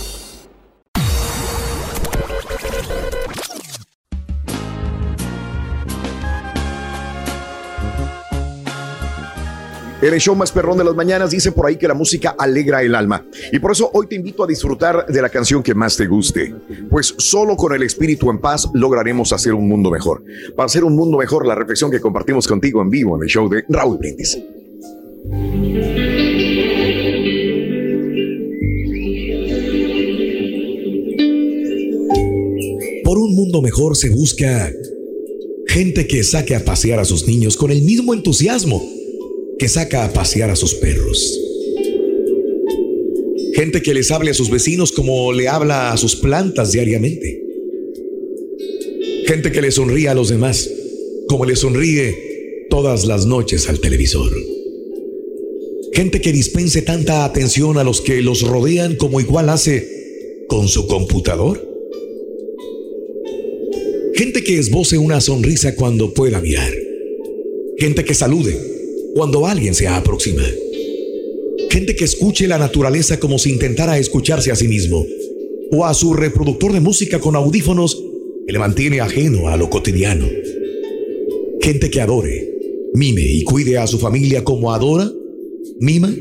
En 10.02 10.14
el 10.14 10.20
show 10.22 10.34
más 10.34 10.54
perrón 10.54 10.78
de 10.78 10.86
las 10.86 10.96
mañanas 10.96 11.32
dicen 11.32 11.52
por 11.52 11.66
ahí 11.66 11.76
que 11.76 11.86
la 11.86 11.94
música 11.94 12.34
alegra 12.38 12.82
el 12.82 12.96
alma. 12.96 13.26
Y 13.52 13.60
por 13.60 13.74
eso 13.74 13.92
hoy 13.94 14.08
te 14.08 14.16
invito 14.16 14.46
a 14.46 14.48
disfrutar 14.48 15.06
de 15.06 15.22
la 15.22 15.28
canción 15.28 15.62
que 15.62 15.76
más 15.76 15.98
te 15.98 16.08
guste. 16.08 16.56
Pues 16.90 17.14
solo 17.18 17.58
con 17.58 17.74
el 17.74 17.84
espíritu 17.84 18.30
en 18.30 18.40
paz 18.40 18.70
lograremos 18.74 19.34
hacer 19.34 19.54
un 19.54 19.68
mundo 19.68 19.92
mejor. 19.92 20.24
Para 20.56 20.68
hacer 20.68 20.86
un 20.86 20.96
mundo 20.96 21.18
mejor, 21.18 21.46
la 21.46 21.54
reflexión 21.54 21.92
que 21.92 22.00
compartimos 22.00 22.48
contigo 22.48 22.82
en 22.82 22.90
vivo 22.90 23.18
en 23.18 23.24
el 23.24 23.28
show 23.28 23.50
de 23.50 23.66
Raúl 23.68 23.98
Brindis. 23.98 24.40
Por 33.04 33.18
un 33.18 33.36
mundo 33.36 33.62
mejor 33.62 33.98
se 33.98 34.10
busca 34.12 34.72
gente 35.68 36.08
que 36.08 36.24
saque 36.24 36.56
a 36.56 36.64
pasear 36.64 37.00
a 37.00 37.06
sus 37.06 37.28
niños 37.28 37.58
con 37.58 37.70
el 37.70 37.82
mismo 37.82 38.14
entusiasmo 38.14 38.82
que 39.60 39.68
saca 39.68 40.06
a 40.06 40.14
pasear 40.14 40.50
a 40.50 40.56
sus 40.56 40.74
perros. 40.74 41.38
Gente 43.54 43.82
que 43.82 43.94
les 43.94 44.10
hable 44.10 44.32
a 44.32 44.34
sus 44.34 44.50
vecinos 44.50 44.94
como 44.94 45.34
le 45.34 45.50
habla 45.50 45.92
a 45.92 45.98
sus 45.98 46.16
plantas 46.16 46.72
diariamente. 46.72 47.44
Gente 49.26 49.52
que 49.52 49.62
le 49.62 49.72
sonríe 49.72 50.08
a 50.08 50.16
los 50.16 50.30
demás 50.30 50.72
como 51.28 51.46
le 51.46 51.56
sonríe 51.56 52.66
todas 52.70 53.06
las 53.06 53.26
noches 53.26 53.68
al 53.68 53.80
televisor. 53.82 54.32
Gente 55.94 56.22
que 56.22 56.32
dispense 56.32 56.82
tanta 56.82 57.26
atención 57.26 57.78
a 57.78 57.84
los 57.84 58.00
que 58.00 58.22
los 58.22 58.42
rodean 58.42 58.96
como 58.96 59.20
igual 59.20 59.50
hace 59.50 60.46
con 60.48 60.70
su 60.70 60.88
computador. 60.88 61.68
Gente 64.16 64.42
que 64.42 64.58
esboce 64.58 64.98
una 64.98 65.20
sonrisa 65.20 65.76
cuando 65.76 66.14
pueda 66.14 66.40
mirar. 66.40 66.74
Gente 67.78 68.06
que 68.06 68.14
salude 68.14 68.79
cuando 69.16 69.46
alguien 69.46 69.74
se 69.74 69.88
aproxima. 69.88 70.44
Gente 71.70 71.96
que 71.96 72.06
escuche 72.06 72.48
la 72.48 72.58
naturaleza 72.58 73.20
como 73.20 73.38
si 73.38 73.52
intentara 73.52 73.98
escucharse 73.98 74.52
a 74.52 74.56
sí 74.56 74.68
mismo, 74.68 75.06
o 75.72 75.86
a 75.86 75.94
su 75.94 76.14
reproductor 76.14 76.74
de 76.74 76.80
música 76.80 77.20
con 77.20 77.36
audífonos 77.36 78.04
que 78.46 78.54
le 78.54 78.60
mantiene 78.60 79.02
ajeno 79.02 79.48
a 79.50 79.58
lo 79.58 79.70
cotidiano. 79.70 80.28
Gente 81.62 81.90
que 81.90 82.02
adore, 82.02 82.50
mime 82.94 83.22
y 83.22 83.44
cuide 83.44 83.78
a 83.78 83.86
su 83.86 84.00
familia 84.00 84.44
como 84.44 84.74
adora, 84.74 85.12
mima 85.80 86.12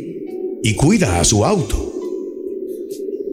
y 0.62 0.74
cuida 0.74 1.20
a 1.20 1.24
su 1.24 1.44
auto. 1.44 1.94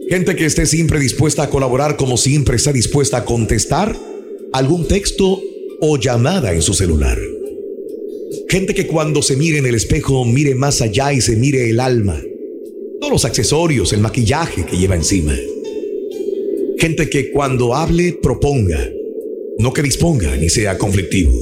Gente 0.08 0.36
que 0.36 0.46
esté 0.46 0.66
siempre 0.66 1.00
dispuesta 1.00 1.42
a 1.42 1.50
colaborar 1.50 1.96
como 1.96 2.16
siempre 2.16 2.56
está 2.56 2.72
dispuesta 2.72 3.18
a 3.18 3.24
contestar 3.24 3.96
algún 4.52 4.86
texto 4.86 5.42
o 5.80 5.98
llamada 5.98 6.54
en 6.54 6.62
su 6.62 6.72
celular. 6.72 7.18
Gente 8.48 8.74
que 8.74 8.86
cuando 8.86 9.22
se 9.22 9.36
mire 9.36 9.58
en 9.58 9.66
el 9.66 9.74
espejo 9.74 10.24
mire 10.24 10.54
más 10.54 10.80
allá 10.80 11.12
y 11.12 11.20
se 11.20 11.36
mire 11.36 11.68
el 11.68 11.80
alma. 11.80 12.22
Todos 13.00 13.12
los 13.12 13.24
accesorios, 13.24 13.92
el 13.92 14.00
maquillaje 14.00 14.64
que 14.64 14.76
lleva 14.76 14.94
encima. 14.94 15.36
Gente 16.78 17.10
que 17.10 17.30
cuando 17.30 17.74
hable 17.74 18.18
proponga, 18.22 18.90
no 19.58 19.72
que 19.72 19.82
disponga 19.82 20.36
ni 20.36 20.48
sea 20.48 20.78
conflictivo. 20.78 21.32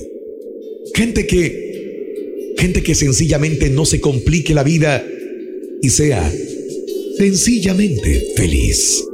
Gente 0.95 1.27
que 1.27 2.55
gente 2.57 2.83
que 2.83 2.95
sencillamente 2.95 3.69
no 3.69 3.85
se 3.85 4.01
complique 4.01 4.55
la 4.55 4.63
vida 4.63 5.05
y 5.83 5.91
sea 5.91 6.33
sencillamente 7.19 8.33
feliz. 8.37 9.05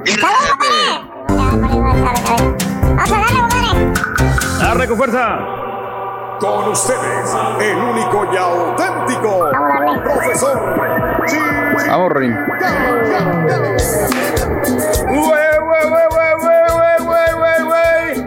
Arre 4.62 4.86
con 4.86 4.96
fuerza. 4.96 5.38
Con 6.40 6.68
ustedes, 6.68 7.36
el 7.60 7.76
único 7.76 8.28
y 8.32 8.36
auténtico 8.36 9.50
profesor 10.04 10.78
Vamos, 11.88 12.12
Rin. 12.12 12.36
Güey, 15.06 15.18
güey, 15.18 15.88
güey, 15.88 16.06
güey, 16.10 16.34
güey, 16.38 16.98
güey, 17.00 17.32
güey, 17.32 17.62
güey. 17.64 18.26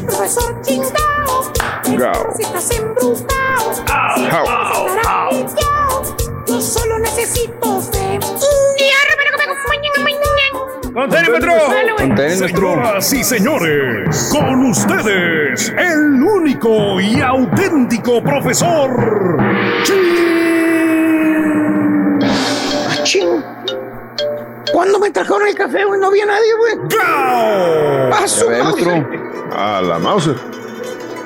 El 0.00 0.06
profesor 0.06 0.60
chingao. 0.62 1.52
Gao. 1.96 2.34
Si 2.36 2.42
estás 2.42 2.70
embrujado, 2.70 3.74
si 3.74 3.80
estás 3.80 4.18
estarapillado, 4.18 6.16
yo 6.46 6.60
solo 6.60 6.98
necesito 7.00 7.80
fe. 7.82 8.18
Con 10.92 11.08
tenis, 11.08 11.30
maestro. 11.30 11.52
Con 11.96 12.14
tenis, 12.14 12.40
maestro. 12.40 12.48
Señoras 12.48 13.12
y 13.12 13.24
señores, 13.24 14.30
con 14.32 14.70
ustedes, 14.70 15.72
el 15.76 16.22
único 16.22 17.00
y 17.00 17.20
auténtico 17.20 18.22
profesor. 18.22 19.36
Ching. 23.04 23.44
¿Cuándo 24.72 24.98
me 24.98 25.10
trajeron 25.10 25.46
el 25.46 25.54
café, 25.54 25.84
güey? 25.84 26.00
No 26.00 26.06
había 26.08 26.26
nadie, 26.26 26.54
güey. 26.54 26.74
Ah, 27.02 28.22
su 28.26 28.48
madre. 28.48 29.29
A 29.52 29.80
la 29.82 29.98
Mauser. 29.98 30.36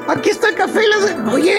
Aquí 0.09 0.31
está 0.31 0.49
el 0.51 0.55
café. 0.55 0.81
las- 0.89 1.33
Oye, 1.33 1.57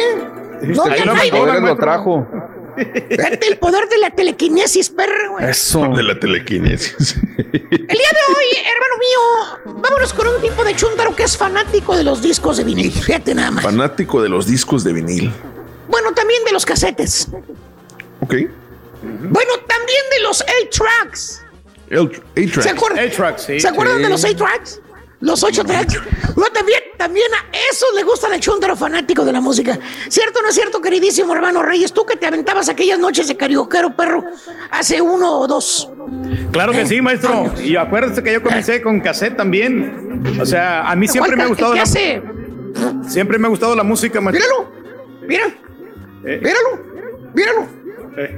los 0.61 0.85
nadie. 1.05 1.31
poderes 1.31 1.61
lo 1.61 1.75
trajo. 1.77 2.27
Fíjate 2.75 3.47
el 3.47 3.57
poder 3.57 3.87
de 3.87 3.97
la 3.99 4.11
telequinesis, 4.11 4.89
perro, 4.89 5.31
güey. 5.31 5.49
Eso. 5.49 5.87
De 5.95 6.03
la 6.03 6.19
telequinesis. 6.19 7.15
El 7.37 7.97
día 7.97 8.09
de 8.11 8.33
hoy, 8.35 8.45
hermano 8.65 8.95
mío, 8.99 9.81
vámonos 9.81 10.11
con 10.13 10.27
un 10.27 10.41
tipo 10.41 10.61
de 10.65 10.75
chúntaro 10.75 11.15
que 11.15 11.23
es 11.23 11.37
fanático 11.37 11.95
de 11.95 12.03
los 12.03 12.21
discos 12.21 12.57
de 12.57 12.65
vinil. 12.65 12.91
Fíjate 12.91 13.33
nada 13.33 13.51
más. 13.51 13.63
Fanático 13.63 14.21
de 14.21 14.27
los 14.27 14.45
discos 14.45 14.83
de 14.83 14.91
vinil. 14.91 15.31
Bueno, 15.87 16.13
también 16.13 16.43
de 16.43 16.51
los 16.51 16.65
casetes. 16.65 17.29
Ok. 18.19 18.33
Bueno, 19.03 19.51
también 19.67 20.01
de 20.17 20.23
los 20.23 20.43
8-tracks. 20.45 21.41
El 21.89 21.99
A-Track. 21.99 22.61
¿Se 22.61 22.69
acuerdan? 22.71 23.09
¿Se 23.59 23.67
acuerdan 23.67 24.01
de 24.01 24.09
los 24.09 24.25
8-tracks? 24.25 24.81
Los 25.25 25.43
8 25.43 25.63
tracks. 25.65 25.99
Bueno, 26.35 26.51
también, 26.53 26.79
también 26.97 27.25
a 27.33 27.57
esos 27.71 27.89
le 27.95 28.03
gustan 28.03 28.31
el 28.33 28.39
chúntaro 28.39 28.75
fanático 28.75 29.25
de 29.25 29.31
la 29.33 29.41
música. 29.41 29.77
¿Cierto 30.07 30.37
o 30.39 30.41
no 30.43 30.49
es 30.49 30.55
cierto, 30.55 30.79
queridísimo 30.79 31.33
hermano 31.33 31.63
Reyes? 31.63 31.91
Tú 31.93 32.05
que 32.05 32.15
te 32.15 32.27
aventabas 32.27 32.69
aquellas 32.69 32.99
noches 32.99 33.27
de 33.27 33.35
carioquero, 33.35 33.95
perro, 33.95 34.23
hace 34.69 35.01
uno 35.01 35.39
o 35.39 35.47
dos. 35.47 35.89
Claro 36.51 36.73
que 36.73 36.85
sí, 36.85 37.01
maestro. 37.01 37.51
Y 37.63 37.75
acuérdense 37.75 38.21
que 38.21 38.33
yo 38.33 38.43
comencé 38.43 38.81
con 38.83 38.99
cassette 39.01 39.35
también. 39.35 40.23
O 40.39 40.45
sea, 40.45 40.87
a 40.89 40.95
mí 40.95 41.07
siempre 41.07 41.35
me 41.35 41.43
ha 41.43 41.47
gustado 41.47 41.71
¿Qué 41.71 41.77
la 41.77 41.83
hace? 41.83 42.21
Siempre 43.07 43.39
me 43.39 43.47
ha 43.47 43.49
gustado 43.49 43.75
la 43.75 43.83
música, 43.83 44.21
maestro. 44.21 44.45
Míralo, 44.67 45.17
mira, 45.27 45.47
Eh, 46.27 46.39
míralo, 46.43 46.69
míralo. 47.33 47.67
eh, 48.17 48.37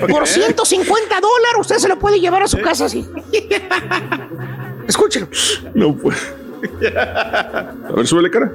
¿por 0.00 0.10
Por 0.10 0.24
qué? 0.24 0.30
150 0.30 1.20
dólares 1.20 1.60
usted 1.60 1.76
se 1.76 1.88
lo 1.88 1.98
puede 1.98 2.20
llevar 2.20 2.42
a 2.42 2.48
su 2.48 2.58
casa 2.60 2.86
así. 2.86 3.06
Escúchelo. 4.88 5.28
No 5.74 5.96
puede. 5.96 6.18
A 6.96 7.92
ver, 7.94 8.06
súbele 8.06 8.30
cara. 8.30 8.52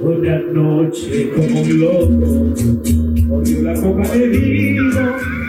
Una 0.00 0.38
noche 0.52 1.30
como 1.34 1.60
un 1.60 1.80
loco, 1.80 3.34
odio 3.34 3.62
la 3.62 3.74
copa 3.80 4.08
de 4.08 4.28
vino. 4.28 5.41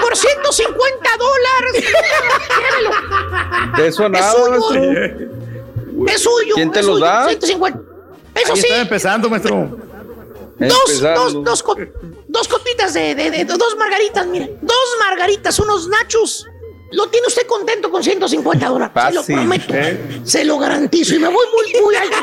Por 0.00 0.16
150 0.16 1.10
dólares. 1.18 1.84
De 3.76 3.86
eso 3.88 4.08
nada, 4.08 4.32
maestro. 4.48 4.68
señor. 4.72 6.08
Es 6.08 6.22
suyo. 6.22 6.54
¿Quién 6.54 6.70
te 6.72 6.80
es 6.80 6.86
los 6.86 6.96
suyo, 6.98 7.06
da? 7.06 7.28
150. 7.28 7.80
Eso 8.34 8.52
Ahí 8.52 8.60
sí, 8.60 8.66
está 8.68 8.80
empezando, 8.82 9.30
maestro. 9.30 9.78
dos, 10.58 11.00
dos, 11.00 11.32
dos, 11.44 11.64
dos 12.28 12.48
copitas 12.48 12.92
de, 12.94 13.14
de- 13.14 13.30
de- 13.30 13.44
dos 13.44 13.76
margaritas, 13.78 14.26
mire. 14.26 14.56
Dos 14.60 14.88
margaritas, 15.00 15.58
unos 15.58 15.88
nachos. 15.88 16.46
Lo 16.92 17.08
tiene 17.08 17.26
usted 17.26 17.46
contento 17.46 17.90
con 17.90 18.02
150 18.02 18.68
dólares. 18.68 18.92
Se 18.94 19.12
lo 19.12 19.20
Fácil. 19.20 19.34
prometo. 19.36 19.74
¿Eh? 19.74 20.20
Se 20.24 20.44
lo 20.44 20.58
garantizo. 20.58 21.14
Y 21.14 21.18
me 21.18 21.28
voy 21.28 21.46
muy, 21.54 21.80
muy 21.82 21.94
alto. 21.96 22.16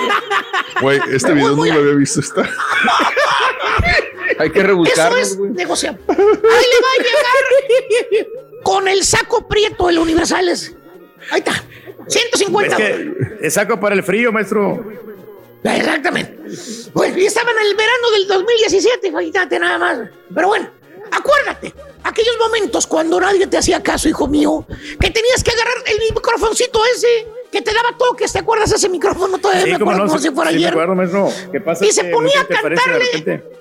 Güey, 0.82 1.00
este 1.12 1.34
video 1.34 1.56
no 1.56 1.66
lo 1.66 1.74
había 1.74 1.94
visto. 1.94 2.20
Está. 2.22 2.50
Hay 4.40 4.50
que 4.52 4.60
Eso 4.60 4.68
rebuscarnos, 4.68 5.20
es 5.20 5.38
güey. 5.38 5.52
negociable. 5.52 6.00
Ahí 6.08 6.16
le 6.16 6.80
va 6.82 6.90
a 6.94 7.04
llegar 7.04 8.28
con 8.64 8.88
el 8.88 9.04
saco 9.04 9.48
prieto 9.48 9.88
del 9.88 10.00
Universales. 10.00 10.74
Ahí 11.32 11.40
está. 11.40 11.64
150 12.08 12.76
Es 12.78 12.82
dólares. 12.82 13.38
que 13.40 13.48
es 13.48 13.54
saco 13.54 13.80
para 13.80 13.96
el 13.96 14.04
frío, 14.04 14.32
maestro. 14.32 14.84
Exactamente. 15.64 16.38
Pues 16.94 17.16
y 17.18 17.26
estaba 17.26 17.52
en 17.52 17.60
el 17.68 17.76
verano 17.76 18.12
del 18.12 18.28
2017, 18.28 19.14
fíjate 19.18 19.60
nada 19.60 19.78
más. 19.78 20.00
Pero 20.34 20.48
bueno, 20.48 20.70
acuérdate, 21.12 21.74
aquellos 22.04 22.36
momentos 22.40 22.88
cuando 22.88 23.20
nadie 23.20 23.48
te 23.48 23.58
hacía 23.58 23.82
caso, 23.82 24.08
hijo 24.10 24.28
mío, 24.28 24.66
que 25.00 25.10
tenías 25.10 25.44
que 25.44 25.52
agarrar 25.52 25.76
el 25.88 26.00
microfoncito 26.00 26.80
ese, 26.96 27.28
que 27.52 27.62
te 27.62 27.74
daba 27.74 27.98
toques, 27.98 28.32
¿te 28.34 28.40
acuerdas 28.40 28.70
de 28.72 28.78
ese 28.78 28.90
micrófono? 28.90 29.38
Todavía 29.38 29.66
me 29.66 29.80
cómo 29.80 29.92
acuerdo 29.92 30.06
no, 30.06 30.08
como 30.10 30.20
sí, 30.20 30.28
si 30.28 30.34
fuera 30.34 30.52
sí 30.52 30.56
me 30.58 30.62
ayer. 30.64 30.74
acuerdo, 30.74 30.96
maestro. 30.96 31.30
¿Qué 31.52 31.62
pasa? 31.62 31.86
Y 31.86 31.92
se 31.92 32.04
ponía 32.06 32.42
a 32.42 32.48
cantarle. 32.48 33.06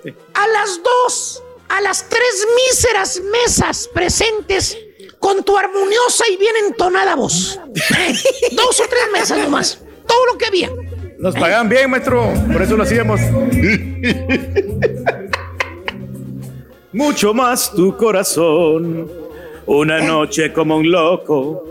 Sí. 0.03 0.13
a 0.33 0.47
las 0.47 0.81
dos, 0.83 1.43
a 1.69 1.81
las 1.81 2.09
tres 2.09 2.47
míseras 2.55 3.21
mesas 3.31 3.89
presentes 3.93 4.77
con 5.19 5.43
tu 5.43 5.57
armoniosa 5.57 6.25
y 6.31 6.37
bien 6.37 6.53
entonada 6.67 7.15
voz. 7.15 7.59
Dos 8.51 8.79
o 8.79 8.83
tres 8.89 9.03
mesas 9.13 9.37
nomás. 9.37 9.79
Todo 10.05 10.25
lo 10.25 10.37
que 10.37 10.47
había. 10.47 10.69
Nos 11.17 11.33
pagaban 11.35 11.69
bien, 11.69 11.89
maestro. 11.89 12.33
Por 12.51 12.61
eso 12.61 12.75
lo 12.75 12.83
hacíamos. 12.83 13.21
Mucho 16.93 17.33
más 17.33 17.71
tu 17.73 17.95
corazón. 17.97 19.11
Una 19.65 19.99
noche 19.99 20.51
como 20.53 20.77
un 20.77 20.91
loco. 20.91 21.63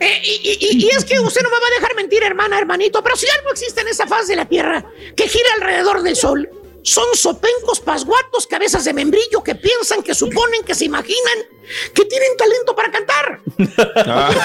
Eh, 0.00 0.20
y, 0.22 0.30
y- 0.50 0.58
y- 0.70 0.84
y 0.86 0.90
es 0.90 1.04
que 1.04 1.18
usted 1.18 1.42
no 1.42 1.48
me 1.50 1.56
va 1.58 1.66
a 1.66 1.80
dejar 1.80 1.96
mentir, 1.96 2.22
hermana, 2.22 2.56
hermanito, 2.58 3.02
pero 3.02 3.16
si 3.16 3.26
algo 3.36 3.50
existe 3.50 3.80
en 3.80 3.88
esa 3.88 4.06
faz 4.06 4.28
de 4.28 4.36
la 4.36 4.44
Tierra 4.46 4.84
que 5.16 5.26
gira 5.26 5.48
alrededor 5.56 6.02
del 6.02 6.14
Sol, 6.14 6.48
son 6.82 7.04
sopencos 7.14 7.80
pasguatos, 7.80 8.46
cabezas 8.46 8.84
de 8.84 8.92
membrillo 8.94 9.42
que 9.42 9.56
piensan, 9.56 10.02
que 10.04 10.14
suponen, 10.14 10.62
que 10.64 10.74
se 10.76 10.84
imaginan 10.84 11.38
que 11.92 12.04
tienen 12.04 12.36
talento 12.36 12.76
para 12.76 12.90
cantar. 12.92 13.40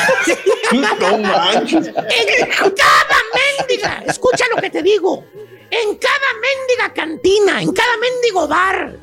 No 0.74 1.18
manches. 1.20 1.88
En 1.88 2.72
cada 2.72 3.18
mendiga, 3.60 4.04
escucha 4.08 4.46
lo 4.54 4.60
que 4.60 4.72
te 4.72 4.82
digo, 4.82 5.24
en 5.70 5.96
cada 5.98 6.34
mendiga 6.42 6.94
cantina, 6.96 7.62
en 7.62 7.72
cada 7.72 7.96
mendigo 7.98 8.48
bar, 8.48 8.96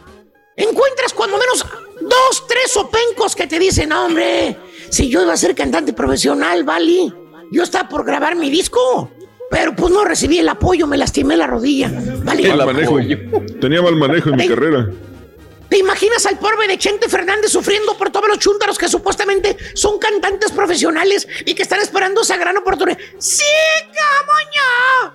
encuentras 0.65 1.13
cuando 1.13 1.39
menos 1.39 1.65
dos, 2.01 2.47
tres 2.49 2.71
sopencos 2.73 3.35
que 3.35 3.47
te 3.47 3.59
dicen, 3.59 3.91
"No, 3.91 4.07
hombre, 4.07 4.57
si 4.91 5.09
yo 5.09 5.23
iba 5.23 5.33
a 5.33 5.37
ser 5.37 5.55
cantante 5.55 5.93
profesional, 5.93 6.65
Vali, 6.65 7.13
yo 7.51 7.63
estaba 7.63 7.89
por 7.89 8.05
grabar 8.05 8.37
mi 8.37 8.51
disco, 8.51 9.11
pero 9.51 9.75
pues 9.75 9.93
no 9.93 10.05
recibí 10.05 10.39
el 10.39 10.49
apoyo, 10.49 10.87
me 10.87 10.97
lastimé 10.97 11.37
la 11.37 11.47
rodilla. 11.47 11.91
Vali, 12.25 12.45
Mal 12.45 12.67
manejo. 12.67 12.99
Tenía 13.61 13.83
mal 13.83 13.97
manejo 13.97 14.31
en 14.31 14.37
mi 14.37 14.49
carrera. 14.49 14.89
¿Te 15.69 15.79
imaginas 15.79 16.27
al 16.27 16.37
pobre 16.39 16.67
de 16.67 16.77
Chente 16.79 17.09
Fernández 17.09 17.53
sufriendo 17.53 17.97
por 17.97 18.11
todos 18.11 18.29
los 18.29 18.41
chúntaros 18.41 18.77
que 18.77 18.89
supuestamente 18.89 19.57
son 19.75 20.01
cantantes 20.01 20.51
profesionales 20.51 21.29
y 21.47 21.55
que 21.55 21.63
están 21.63 21.81
esperando 21.81 22.23
esa 22.23 22.37
gran 22.37 22.57
oportunidad? 22.57 22.99
¡Sí, 23.19 23.45
camoña! 23.87 25.15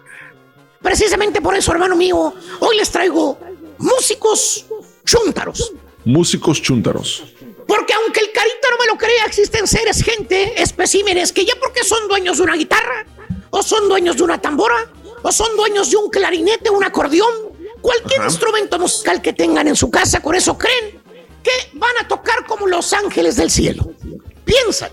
Precisamente 0.82 1.42
por 1.42 1.56
eso, 1.56 1.74
hermano 1.74 1.98
mío, 1.98 2.34
hoy 2.62 2.78
les 2.78 2.90
traigo 2.90 3.38
músicos 3.80 4.66
chúntaros. 5.06 5.74
Músicos 6.04 6.62
chúntaros. 6.62 7.24
Porque 7.68 7.94
aunque 7.94 8.20
el 8.20 8.32
carita 8.32 8.68
no 8.72 8.78
me 8.78 8.88
lo 8.88 8.98
crea, 8.98 9.26
existen 9.26 9.68
seres, 9.68 10.04
gente, 10.04 10.62
especímenes, 10.62 11.32
que 11.32 11.46
ya 11.46 11.54
porque 11.60 11.84
son 11.84 12.08
dueños 12.08 12.38
de 12.38 12.44
una 12.44 12.56
guitarra, 12.56 13.06
o 13.50 13.64
son 13.64 13.88
dueños 13.88 14.18
de 14.18 14.24
una 14.24 14.40
tambora, 14.40 14.92
o 15.24 15.32
son 15.32 15.56
dueños 15.56 15.90
de 15.90 15.98
un 15.98 16.10
clarinete, 16.10 16.70
un 16.70 16.84
acordeón, 16.84 17.34
cualquier 17.82 18.24
instrumento 18.24 18.78
musical 18.78 19.22
que 19.22 19.34
tengan 19.34 19.68
en 19.68 19.76
su 19.76 19.90
casa, 19.90 20.22
con 20.22 20.36
eso 20.36 20.58
creen 20.58 21.02
que 21.42 21.52
van 21.74 21.96
a 22.02 22.08
tocar 22.08 22.46
como 22.46 22.68
los 22.68 22.92
ángeles 22.94 23.36
del 23.36 23.50
cielo. 23.50 23.92
Piensan 24.44 24.92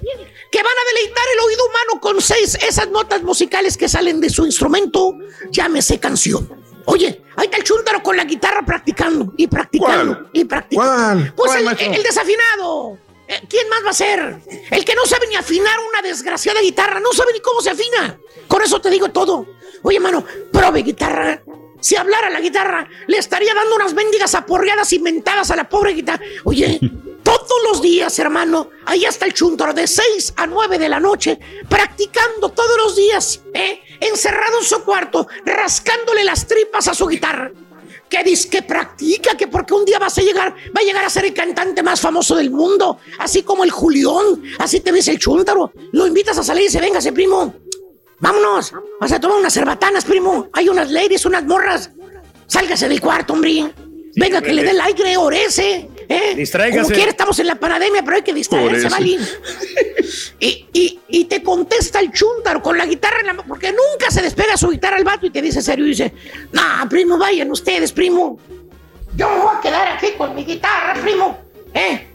que 0.51 0.63
van 0.63 0.73
a 0.73 0.95
deleitar 0.95 1.25
el 1.35 1.41
oído 1.47 1.65
humano 1.67 2.01
con 2.01 2.21
seis 2.21 2.59
esas 2.67 2.89
notas 2.91 3.23
musicales 3.23 3.77
que 3.77 3.89
salen 3.89 4.21
de 4.21 4.29
su 4.29 4.45
instrumento, 4.45 5.15
llámese 5.51 5.99
canción. 5.99 6.62
Oye, 6.87 7.23
ahí 7.37 7.45
está 7.45 7.57
el 7.59 7.65
chúntaro 7.65 8.03
con 8.03 8.17
la 8.17 8.25
guitarra 8.25 8.63
practicando 8.65 9.33
y 9.37 9.47
practicando 9.47 10.29
y 10.33 10.45
practicando. 10.45 11.35
Pues 11.37 11.53
¿Cuál, 11.53 11.77
el, 11.79 11.95
el 11.95 12.03
desafinado. 12.03 12.99
Eh, 13.29 13.41
¿Quién 13.49 13.69
más 13.69 13.85
va 13.85 13.91
a 13.91 13.95
ser? 13.95 14.37
El 14.71 14.85
que 14.85 14.95
no 14.95 15.07
sabe 15.07 15.27
ni 15.29 15.37
afinar 15.37 15.77
una 15.91 16.03
desgraciada 16.03 16.61
guitarra, 16.61 17.01
no 17.01 17.13
sabe 17.13 17.33
ni 17.33 17.41
cómo 17.41 17.61
se 17.61 17.71
afina. 17.71 18.19
Con 18.49 18.63
eso 18.63 18.81
te 18.81 18.91
digo 18.91 19.11
todo. 19.11 19.47
Oye, 19.83 20.01
mano, 20.01 20.25
prove 20.53 20.83
guitarra. 20.83 21.43
Si 21.81 21.97
hablara 21.97 22.31
la 22.31 22.41
guitarra, 22.41 22.89
le 23.09 23.19
estaría 23.19 23.55
dando 23.55 23.75
unas 23.75 23.93
mendigas 23.93 24.35
aporreadas 24.37 24.93
inventadas 24.93 25.51
a 25.51 25.57
la 25.57 25.69
pobre 25.69 25.93
guitarra. 25.95 26.25
Oye, 26.45 26.79
todos 27.23 27.63
los 27.69 27.83
días, 27.83 28.17
hermano, 28.19 28.71
ahí 28.87 29.05
está 29.05 29.27
el 29.27 29.35
chuntaro 29.35 29.73
de 29.73 29.87
6 29.87 30.35
a 30.37 30.47
9 30.47 30.79
de 30.79 30.89
la 30.89 31.01
noche, 31.01 31.39
practicando 31.69 32.51
todos 32.51 32.77
los 32.77 32.95
días, 32.95 33.41
¿eh? 33.55 33.81
Encerrado 34.09 34.59
en 34.59 34.65
su 34.65 34.83
cuarto, 34.83 35.27
rascándole 35.45 36.25
las 36.25 36.47
tripas 36.47 36.89
a 36.89 36.95
su 36.95 37.07
guitarra. 37.07 37.51
Que 38.09 38.23
dice 38.23 38.49
que 38.51 38.63
practica, 38.63 39.37
que 39.37 39.49
porque 39.49 39.73
un 39.73 39.85
día 39.85 39.99
vas 39.99 40.19
a 40.19 40.23
llegar, 40.23 40.55
va 40.55 40.81
a 40.81 40.85
llegar 40.85 41.05
a 41.05 41.11
ser 41.11 41.25
el 41.25 41.33
cantante 41.33 41.83
más 41.83 42.01
famoso 42.01 42.37
del 42.37 42.51
mundo, 42.51 42.99
así 43.19 43.43
como 43.43 43.65
el 43.65 43.71
Julión, 43.71 44.43
así 44.59 44.81
te 44.81 44.93
ves 44.93 45.09
el 45.09 45.19
chúntaro. 45.19 45.73
Lo 45.93 46.07
invitas 46.07 46.37
a 46.37 46.43
salir 46.43 46.65
y 46.65 46.67
dice, 46.67 46.81
véngase, 46.81 47.13
primo. 47.13 47.55
Vámonos, 48.19 48.73
vas 49.01 49.13
a 49.13 49.19
tomar 49.19 49.39
unas 49.39 49.55
cerbatanas, 49.55 50.05
primo. 50.05 50.49
Hay 50.53 50.69
unas 50.69 50.91
ladies, 50.91 51.25
unas 51.25 51.45
morras. 51.45 51.91
Sálgase 52.47 52.89
del 52.89 53.01
cuarto, 53.01 53.33
hombre. 53.33 53.73
Venga, 54.15 54.43
que 54.43 54.53
le 54.53 54.63
dé 54.63 54.71
el 54.71 54.81
aire, 54.81 55.17
orece. 55.17 55.89
¿Eh? 56.09 56.35
Distráigase. 56.37 56.83
Como 56.83 56.95
quiera, 56.95 57.11
estamos 57.11 57.39
en 57.39 57.47
la 57.47 57.55
pandemia, 57.57 58.03
pero 58.03 58.17
hay 58.17 58.23
que 58.23 58.33
distraerse. 58.33 58.89
¿vale? 58.89 59.19
Y, 60.41 60.67
y- 60.73 60.99
y 61.09 61.25
te 61.27 61.43
contesta 61.43 62.01
el 62.01 62.11
chúntaro 62.13 62.63
con 62.63 62.77
la 62.79 62.87
guitarra 62.87 63.21
en 63.21 63.27
la 63.27 63.33
mano, 63.35 63.45
porque 63.49 63.69
nunca 63.73 64.11
se 64.11 64.23
despega 64.23 64.57
su 64.57 64.69
guitarra 64.71 64.97
al 64.97 65.05
vato 65.05 65.27
y 65.27 65.31
te 65.31 65.41
dice 65.43 65.61
serio 65.63 65.85
y 65.87 65.91
dice, 65.91 66.13
no, 66.53 66.63
primo, 66.89 67.19
vayan 67.19 67.51
ustedes, 67.51 67.93
primo. 67.93 68.39
Yo 69.17 69.29
me 69.31 69.37
voy 69.39 69.55
a 69.57 69.61
quedar 69.61 69.89
aquí 69.97 70.09
con 70.17 70.35
mi 70.35 70.45
guitarra, 70.45 70.95
primo. 71.03 71.39
¿Eh? 71.75 72.09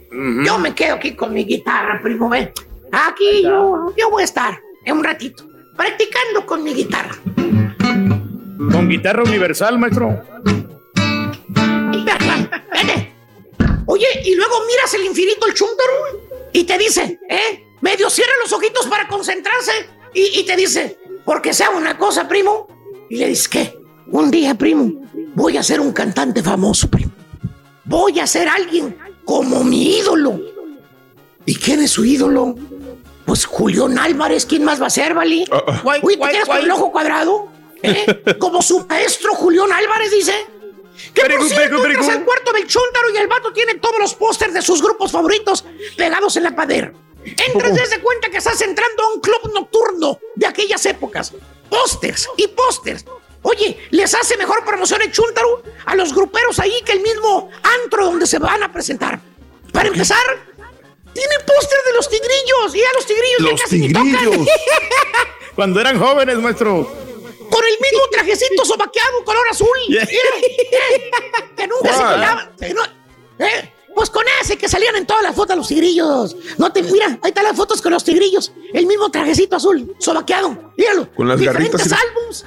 Yo 0.44 0.58
me 0.58 0.74
quedo 0.74 0.94
aquí 0.96 1.14
con 1.14 1.32
mi 1.32 1.44
guitarra, 1.44 2.00
primo, 2.02 2.28
ve. 2.28 2.52
Aquí 2.90 3.42
yo, 3.42 3.92
yo 3.96 4.10
voy 4.10 4.22
a 4.22 4.24
estar 4.24 4.58
en 4.84 4.96
un 4.96 5.04
ratito, 5.04 5.46
practicando 5.76 6.46
con 6.46 6.62
mi 6.64 6.72
guitarra. 6.74 7.14
Con 8.72 8.88
guitarra 8.88 9.22
universal, 9.22 9.78
maestro. 9.78 10.22
Vete. 12.72 13.12
Oye, 13.90 14.06
y 14.24 14.34
luego 14.34 14.54
miras 14.66 14.92
el 14.94 15.04
infinito, 15.06 15.46
el 15.46 15.54
chúntaro, 15.54 15.92
y 16.52 16.64
te 16.64 16.76
dice, 16.76 17.18
¿eh? 17.28 17.64
Medio 17.80 18.10
cierra 18.10 18.32
los 18.42 18.52
ojitos 18.52 18.86
para 18.86 19.08
concentrarse 19.08 19.72
y, 20.12 20.40
y 20.40 20.44
te 20.44 20.56
dice, 20.56 20.98
porque 21.24 21.54
sea 21.54 21.70
una 21.70 21.96
cosa, 21.96 22.28
primo. 22.28 22.68
Y 23.08 23.16
le 23.16 23.28
dices, 23.28 23.48
¿qué? 23.48 23.78
Un 24.10 24.30
día, 24.30 24.54
primo, 24.54 24.92
voy 25.34 25.56
a 25.56 25.62
ser 25.62 25.80
un 25.80 25.92
cantante 25.92 26.42
famoso, 26.42 26.88
primo. 26.90 27.12
Voy 27.84 28.20
a 28.20 28.26
ser 28.26 28.48
alguien 28.48 28.98
como 29.24 29.64
mi 29.64 29.98
ídolo. 29.98 30.38
¿Y 31.46 31.54
quién 31.54 31.80
es 31.80 31.92
su 31.92 32.04
ídolo? 32.04 32.54
Pues 33.24 33.46
Julián 33.46 33.98
Álvarez, 33.98 34.44
¿quién 34.44 34.64
más 34.64 34.82
va 34.82 34.86
a 34.88 34.90
ser, 34.90 35.14
Vali? 35.14 35.46
Guay, 35.82 36.00
Uy, 36.02 36.14
¿te 36.14 36.18
guay, 36.18 36.32
quedas 36.32 36.46
con 36.46 36.56
guay. 36.56 36.64
el 36.66 36.70
ojo 36.72 36.92
cuadrado? 36.92 37.48
¿Eh? 37.82 38.36
Como 38.38 38.60
su 38.60 38.84
maestro 38.86 39.34
Julián 39.34 39.72
Álvarez 39.72 40.10
dice. 40.10 40.34
Que 41.26 41.34
por 41.36 41.48
cierto, 41.48 41.86
entras 41.86 42.08
al 42.08 42.24
cuarto 42.24 42.52
del 42.52 42.66
chúntaro 42.66 43.10
y 43.14 43.16
el 43.16 43.26
vato 43.26 43.52
tiene 43.52 43.74
todos 43.76 43.98
los 43.98 44.14
pósters 44.14 44.52
de 44.54 44.62
sus 44.62 44.82
grupos 44.82 45.10
favoritos 45.12 45.64
pegados 45.96 46.36
en 46.36 46.44
la 46.44 46.54
pader. 46.54 46.92
Entras 47.24 47.72
y 47.72 47.74
te 47.74 47.80
das 47.80 47.98
cuenta 48.02 48.30
que 48.30 48.38
estás 48.38 48.60
entrando 48.62 49.02
a 49.02 49.14
un 49.14 49.20
club 49.20 49.52
nocturno 49.54 50.18
de 50.36 50.46
aquellas 50.46 50.84
épocas. 50.86 51.32
Pósters 51.68 52.28
y 52.36 52.46
pósters. 52.48 53.04
Oye, 53.42 53.78
les 53.90 54.14
hace 54.14 54.36
mejor 54.36 54.64
promoción 54.64 55.02
el 55.02 55.12
chúntaro 55.12 55.62
a 55.86 55.94
los 55.94 56.14
gruperos 56.14 56.58
ahí 56.58 56.80
que 56.84 56.92
el 56.92 57.00
mismo 57.00 57.50
antro 57.84 58.06
donde 58.06 58.26
se 58.26 58.38
van 58.38 58.62
a 58.62 58.72
presentar. 58.72 59.20
Para 59.72 59.88
empezar, 59.88 60.18
tiene 61.12 61.34
póster 61.46 61.78
de 61.86 61.92
los 61.94 62.08
tigrillos 62.08 62.74
y 62.74 62.82
a 62.82 62.92
los 62.94 63.06
tigrillos 63.06 63.38
ya 63.40 63.50
Los 63.50 63.60
casi 63.62 63.78
ni 63.78 63.92
tocan. 63.92 64.10
tigrillos. 64.10 64.48
Cuando 65.54 65.80
eran 65.80 65.98
jóvenes, 65.98 66.38
maestro. 66.38 67.07
Con 67.50 67.64
el 67.64 67.74
mismo 67.80 68.06
trajecito 68.12 68.64
sobaqueado 68.64 69.24
color 69.24 69.44
azul. 69.50 69.68
Mira, 69.88 70.02
eh, 70.04 71.10
que 71.56 71.66
nunca 71.66 71.92
se 71.92 71.98
¿Cuál? 72.00 72.14
quitaba. 72.20 72.52
que 72.58 72.74
no- 72.74 72.84
eh, 73.46 73.72
Pues 73.94 74.10
con 74.10 74.24
ese 74.40 74.56
que 74.56 74.68
salían 74.68 74.94
en 74.96 75.06
todas 75.06 75.22
las 75.24 75.34
fotos 75.34 75.56
los 75.56 75.66
tigrillos. 75.68 76.36
No 76.56 76.72
te, 76.72 76.82
mira, 76.82 77.18
ahí 77.22 77.30
están 77.30 77.42
las 77.44 77.56
fotos 77.56 77.82
con 77.82 77.92
los 77.92 78.04
tigrillos. 78.04 78.52
El 78.72 78.86
mismo 78.86 79.10
trajecito 79.10 79.56
azul, 79.56 79.96
sobaqueado. 79.98 80.72
Míralo. 80.76 81.12
Con 81.14 81.26
las 81.26 81.38
Diferentes 81.40 81.88
garritas. 81.88 82.00
álbums. 82.08 82.44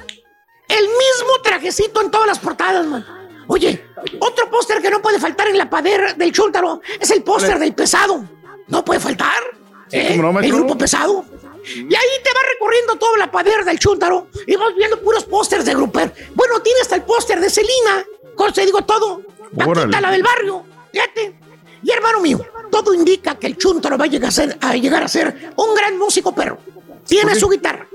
El 0.70 0.84
mismo 0.86 1.42
trajecito 1.44 2.02
en 2.02 2.10
todas 2.12 2.28
las 2.28 2.40
portadas, 2.40 2.86
man. 2.86 3.06
Oye, 3.48 3.84
otro 4.20 4.50
póster 4.50 4.82
que 4.82 4.90
no 4.90 5.02
puede 5.02 5.20
faltar 5.20 5.50
en 5.50 5.58
la 5.58 5.70
pader 5.70 6.16
del 6.16 6.32
Chúntaro 6.32 6.80
es 6.98 7.12
el 7.12 7.22
póster 7.24 7.60
del 7.60 7.74
pesado. 7.76 8.24
No 8.68 8.86
puede 8.86 9.02
faltar. 9.02 9.44
¿eh? 9.92 10.14
el 10.42 10.52
grupo 10.54 10.78
pesado. 10.78 11.26
Y 11.66 11.94
ahí 11.96 12.10
te 12.24 12.30
va 12.34 12.40
recorriendo 12.54 12.96
toda 12.98 13.18
la 13.18 13.32
pader 13.32 13.64
del 13.66 13.78
Chúntaro 13.80 14.28
y 14.48 14.56
vas 14.56 14.76
viendo 14.76 15.00
puros 15.02 15.24
pósters 15.26 15.66
de 15.66 15.74
Gruper. 15.74 16.14
Bueno, 16.34 16.62
tiene 16.62 16.80
hasta 16.82 16.96
el 16.96 17.04
póster 17.04 17.40
de 17.40 17.50
Celina. 17.50 18.04
Con 18.36 18.52
te 18.54 18.66
digo 18.66 18.82
todo. 18.84 19.22
Paquita, 19.56 20.02
la 20.02 20.12
del 20.12 20.24
barrio. 20.24 20.64
Fíjate. 20.92 21.36
Y 21.84 21.92
hermano 21.92 22.20
mío, 22.22 22.40
todo 22.70 22.94
indica 22.94 23.36
que 23.36 23.48
el 23.48 23.58
Chúntaro 23.58 23.98
va 23.98 24.06
a 24.06 24.08
llegar 24.08 24.30
a 24.30 24.32
ser, 24.32 24.58
a 24.62 24.76
llegar 24.76 25.04
a 25.04 25.08
ser 25.08 25.52
un 25.56 25.74
gran 25.76 25.98
músico 25.98 26.34
perro. 26.34 26.60
Tiene 27.08 27.36
su 27.36 27.50
guitarra. 27.50 27.88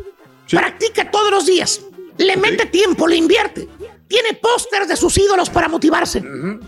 Practica 0.51 1.11
todos 1.11 1.31
los 1.31 1.47
días. 1.47 1.81
Le 2.19 2.37
mete 2.37 2.67
tiempo, 2.67 3.07
le 3.07 3.17
invierte. 3.17 3.69
Tiene 4.09 4.35
pósters 4.35 4.89
de 4.89 4.97
sus 4.97 5.17
ídolos 5.19 5.51
para 5.51 5.69
motivarse. 5.69 6.23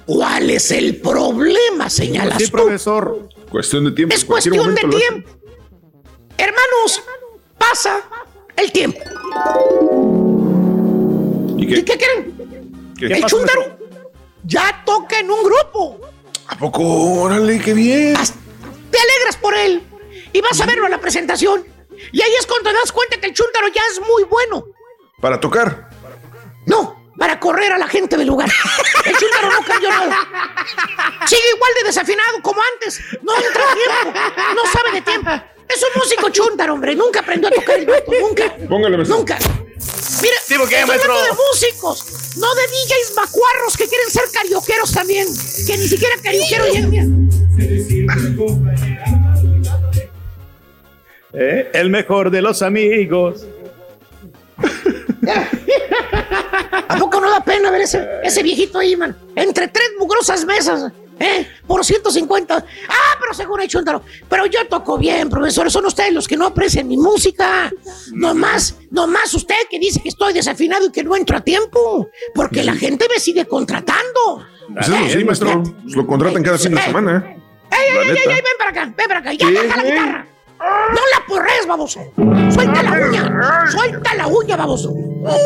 ¿Cuál 0.07 0.51
es 0.51 0.71
el 0.73 0.97
problema, 1.01 1.89
señalas 1.89 2.39
Sí, 2.39 2.47
tú? 2.47 2.51
profesor. 2.53 3.29
Cuestión 3.51 3.85
de 3.85 3.93
tiempo. 3.93 4.15
Es 4.15 4.25
cuestión 4.25 4.75
de 4.75 4.81
tiempo. 4.83 5.31
Hermanos, 6.39 7.03
pasa 7.59 8.01
el 8.57 8.73
tiempo. 8.73 9.01
¿Y 11.57 11.67
qué? 11.67 11.79
¿Y 11.79 11.85
qué 11.85 11.99
creen? 11.99 12.95
¿Qué? 12.99 13.07
El 13.07 13.25
chúndaro 13.25 13.79
ya 14.45 14.83
toca 14.87 15.19
en 15.19 15.31
un 15.31 15.43
grupo. 15.43 16.01
¿A 16.47 16.57
poco? 16.57 16.83
Órale, 17.23 17.61
qué 17.61 17.75
bien. 17.75 18.15
Te 18.15 18.99
alegras 18.99 19.37
por 19.41 19.55
él 19.55 19.83
y 20.33 20.41
vas 20.41 20.61
a 20.61 20.67
verlo 20.67 20.87
en 20.87 20.93
la 20.93 21.01
presentación. 21.01 21.65
Y 22.13 22.23
ahí 22.23 22.33
es 22.39 22.47
cuando 22.47 22.71
te 22.71 22.77
das 22.77 22.93
cuenta 22.93 23.21
que 23.21 23.27
el 23.27 23.35
chúndaro 23.35 23.69
ya 23.69 23.83
es 23.91 24.01
muy 24.01 24.25
bueno. 24.25 24.65
Para 25.21 25.41
tocar. 25.41 25.91
No, 26.67 26.98
para 27.19 27.41
correr 27.41 27.73
a 27.73 27.79
la 27.79 27.89
gente 27.89 28.17
del 28.17 28.29
lugar. 28.29 28.49
El 29.05 29.17
chúndaro 29.17 29.51
no 29.51 29.67
cambió 29.67 29.91
nada. 29.91 30.17
Sigue 31.27 31.43
igual 31.55 31.73
de 31.81 31.89
desafinado 31.89 32.41
como 32.43 32.61
antes. 32.75 33.01
No 33.23 33.37
entra 33.37 33.63
a 33.63 33.75
tiempo. 33.75 34.21
No 34.55 34.71
sabe 34.71 34.93
de 34.93 35.03
tiempo. 35.03 35.31
Es 35.69 35.83
un 35.83 36.01
músico 36.01 36.31
chúndaro, 36.31 36.75
hombre. 36.75 36.95
Nunca 36.95 37.21
aprendió 37.21 37.49
a 37.49 37.53
tocar 37.53 37.79
el 37.79 37.87
vato. 37.87 38.13
Nunca. 38.21 38.57
Póngale, 38.69 38.97
maestro. 38.97 39.19
Nunca. 39.19 39.37
Mira, 40.23 40.37
¿por 40.61 40.69
qué, 40.69 40.77
estoy 40.77 40.89
maestro? 40.89 41.13
hablando 41.13 41.35
de 41.35 41.43
músicos, 41.51 42.37
no 42.37 42.55
de 42.55 42.63
DJs 42.63 43.15
macuarros 43.15 43.77
que 43.77 43.87
quieren 43.89 44.11
ser 44.11 44.25
carioqueros 44.33 44.93
también. 44.93 45.27
Que 45.67 45.77
ni 45.77 45.89
siquiera 45.89 46.15
carioquero 46.23 46.67
llegan. 46.67 47.29
¿Eh? 51.35 51.71
El 51.75 51.91
mejor 51.91 52.31
de 52.31 52.43
los 52.43 52.63
amigos. 52.63 53.45
¿A 56.89 56.97
poco 56.99 57.21
no 57.21 57.31
da 57.31 57.45
pena 57.45 57.71
ver 57.71 57.83
ese, 57.83 58.07
ese 58.23 58.43
viejito 58.43 58.79
ahí, 58.79 58.97
man? 58.97 59.17
Entre 59.37 59.69
tres 59.69 59.91
mugrosas 59.99 60.45
mesas, 60.45 60.91
¿eh? 61.19 61.47
Por 61.67 61.85
150. 61.85 62.57
Ah, 62.57 63.17
pero 63.21 63.35
seguro 63.35 63.63
hay 63.63 63.69
chúntaro. 63.69 64.03
Pero 64.29 64.47
yo 64.47 64.67
toco 64.69 64.99
bien, 64.99 65.29
profesor. 65.29 65.71
Son 65.71 65.85
ustedes 65.85 66.13
los 66.13 66.27
que 66.27 66.37
no 66.37 66.47
aprecian 66.47 66.89
mi 66.89 66.97
música. 66.97 67.71
Nomás, 68.13 68.77
nomás 68.91 69.33
usted 69.35 69.57
que 69.71 69.79
dice 69.79 70.01
que 70.01 70.09
estoy 70.09 70.33
desafinado 70.33 70.87
y 70.87 70.93
que 70.93 71.05
no 71.05 71.15
entro 71.17 71.37
a 71.37 71.41
tiempo. 71.41 72.09
Porque 72.35 72.65
la 72.65 72.75
gente 72.75 73.07
me 73.13 73.21
sigue 73.21 73.47
contratando. 73.47 74.47
Pues 74.73 74.89
eso 74.89 74.97
sí, 75.11 75.25
maestro. 75.25 75.63
Pues 75.63 75.97
Lo 75.97 76.07
contratan 76.07 76.43
cada 76.43 76.59
fin 76.59 76.75
de 76.75 76.83
semana. 76.83 77.19
¿eh? 77.19 77.37
¡Ey, 77.71 77.97
ey, 77.97 78.11
ey, 78.11 78.17
ey! 78.17 78.27
Ven 78.27 78.45
para 78.59 78.71
acá, 78.71 78.95
ven 78.97 79.09
para 79.09 79.21
acá. 79.21 79.33
Ya 79.33 79.47
¿Qué, 79.47 79.53
deja 79.53 79.77
la 79.77 79.83
guitarra. 79.83 80.27
No 80.59 81.01
la 81.15 81.27
porres, 81.27 81.67
baboso. 81.67 82.01
Suelta 82.53 82.83
la 82.83 82.93
uña. 82.93 83.67
Suelta 83.71 84.15
la 84.15 84.27
uña, 84.27 84.57
baboso. 84.57 84.93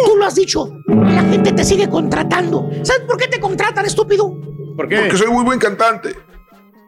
Tú 0.06 0.16
lo 0.16 0.24
has 0.24 0.34
dicho. 0.34 0.68
La 0.86 1.22
gente 1.22 1.52
te 1.52 1.64
sigue 1.64 1.88
contratando. 1.88 2.68
¿Sabes 2.82 3.02
por 3.06 3.16
qué 3.16 3.28
te 3.28 3.40
contratan, 3.40 3.84
estúpido? 3.84 4.34
¿Por 4.76 4.88
qué? 4.88 5.00
Porque 5.00 5.16
soy 5.16 5.28
muy 5.28 5.44
buen 5.44 5.58
cantante. 5.58 6.16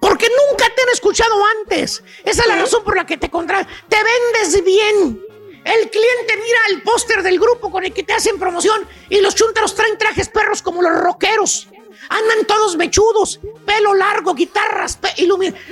Porque 0.00 0.26
nunca 0.28 0.66
te 0.74 0.82
han 0.82 0.88
escuchado 0.92 1.34
antes. 1.60 2.02
Esa 2.24 2.42
es 2.42 2.48
la 2.48 2.56
razón 2.56 2.82
por 2.84 2.96
la 2.96 3.06
que 3.06 3.16
te 3.16 3.30
contratan. 3.30 3.72
Te 3.88 3.96
vendes 3.96 4.64
bien. 4.64 5.20
El 5.64 5.90
cliente 5.90 6.36
mira 6.36 6.58
el 6.70 6.82
póster 6.82 7.22
del 7.22 7.38
grupo 7.40 7.70
con 7.70 7.84
el 7.84 7.92
que 7.94 8.02
te 8.02 8.12
hacen 8.12 8.38
promoción 8.38 8.86
y 9.08 9.20
los 9.22 9.34
chuntaros 9.34 9.74
traen 9.74 9.96
trajes 9.96 10.28
perros 10.28 10.60
como 10.60 10.82
los 10.82 10.92
rockeros. 10.92 11.68
Andan 12.10 12.46
todos 12.46 12.76
mechudos, 12.76 13.40
pelo 13.64 13.94
largo, 13.94 14.34
guitarras, 14.34 14.98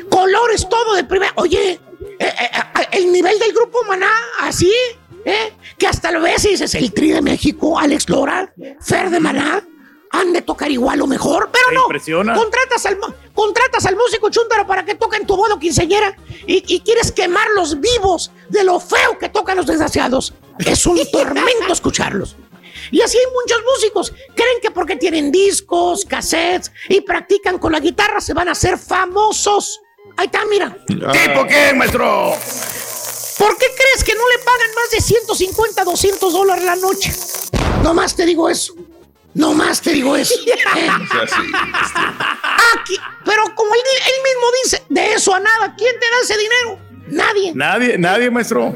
colores, 0.09 0.66
todo 0.66 0.94
de 0.94 1.05
primera. 1.05 1.32
Oye, 1.36 1.78
eh, 2.27 2.35
eh, 2.41 2.51
eh, 2.81 2.87
el 2.93 3.12
nivel 3.12 3.39
del 3.39 3.53
grupo 3.53 3.79
Maná, 3.89 4.11
así, 4.41 4.73
¿eh? 5.25 5.53
Que 5.79 5.87
hasta 5.87 6.11
lo 6.11 6.20
ves 6.20 6.45
y 6.45 6.51
dices, 6.51 6.75
el 6.75 6.93
Tri 6.93 7.12
de 7.12 7.23
México, 7.23 7.79
Alex 7.79 8.09
Lora, 8.09 8.53
Fer 8.81 9.11
de 9.11 9.20
Maná, 9.20 9.62
han 10.11 10.33
de 10.33 10.43
tocar 10.43 10.70
igual 10.70 11.01
o 11.01 11.07
mejor, 11.07 11.49
pero 11.51 11.68
Te 11.68 11.75
no. 11.75 11.83
impresiona. 11.83 12.35
Contratas 12.35 12.85
al, 12.87 12.99
contratas 13.35 13.87
al 13.87 13.97
músico 13.97 14.29
chúntaro 14.29 14.66
para 14.66 14.85
que 14.85 14.95
toque 14.95 15.16
en 15.16 15.27
tu 15.27 15.37
boda 15.37 15.55
o 15.55 15.59
quinceañera 15.59 16.14
y, 16.47 16.62
y 16.75 16.81
quieres 16.81 17.11
quemarlos 17.12 17.81
vivos 17.81 18.31
de 18.51 18.62
lo 18.62 18.79
feo 18.79 19.18
que 19.18 19.31
tocan 19.31 19.57
los 19.57 19.66
desgraciados. 19.66 20.35
Es 20.59 20.85
un 20.87 21.01
tormento 21.11 21.73
escucharlos. 21.73 22.37
Y 22.91 23.01
así 23.01 23.16
hay 23.16 23.25
muchos 23.33 23.62
músicos. 23.73 24.12
Creen 24.35 24.61
que 24.61 24.70
porque 24.70 24.97
tienen 24.97 25.33
discos, 25.33 26.05
cassettes 26.05 26.70
y 26.91 27.01
practican 27.01 27.59
con 27.59 27.73
la 27.73 27.81
guitarra 27.81 28.20
se 28.20 28.35
van 28.35 28.49
a 28.49 28.53
hacer 28.53 28.77
famosos. 28.79 29.81
Ahí 30.17 30.27
está, 30.27 30.45
mira. 30.47 30.77
¿Tipo 30.87 31.47
qué, 31.49 31.73
maestro? 31.75 32.35
¿Por 33.39 33.57
qué 33.57 33.67
crees 33.77 34.05
que 34.05 34.15
no 34.15 34.29
le 34.29 34.39
pagan 34.45 34.71
más 34.77 34.91
de 34.91 35.01
150, 35.01 35.85
200 35.85 36.33
dólares 36.33 36.65
la 36.65 36.77
noche? 36.77 37.13
Nomás 37.83 38.15
te 38.15 38.25
digo 38.25 38.49
eso. 38.49 38.75
Nomás 39.35 39.81
te 39.81 39.93
digo 39.93 40.15
eso. 40.15 40.35
¿eh? 40.47 40.89
Aquí, 42.75 42.97
pero 43.25 43.43
como 43.55 43.75
él, 43.75 43.81
mismo 44.25 44.47
dice, 44.63 44.83
de 44.89 45.15
eso 45.15 45.35
a 45.35 45.41
nada, 45.41 45.75
¿quién 45.77 45.95
te 45.99 46.07
da 46.07 46.17
ese 46.23 46.37
dinero? 46.39 46.79
Nadie. 47.09 47.53
Nadie, 47.55 47.99
nadie, 47.99 48.31
maestro. 48.31 48.75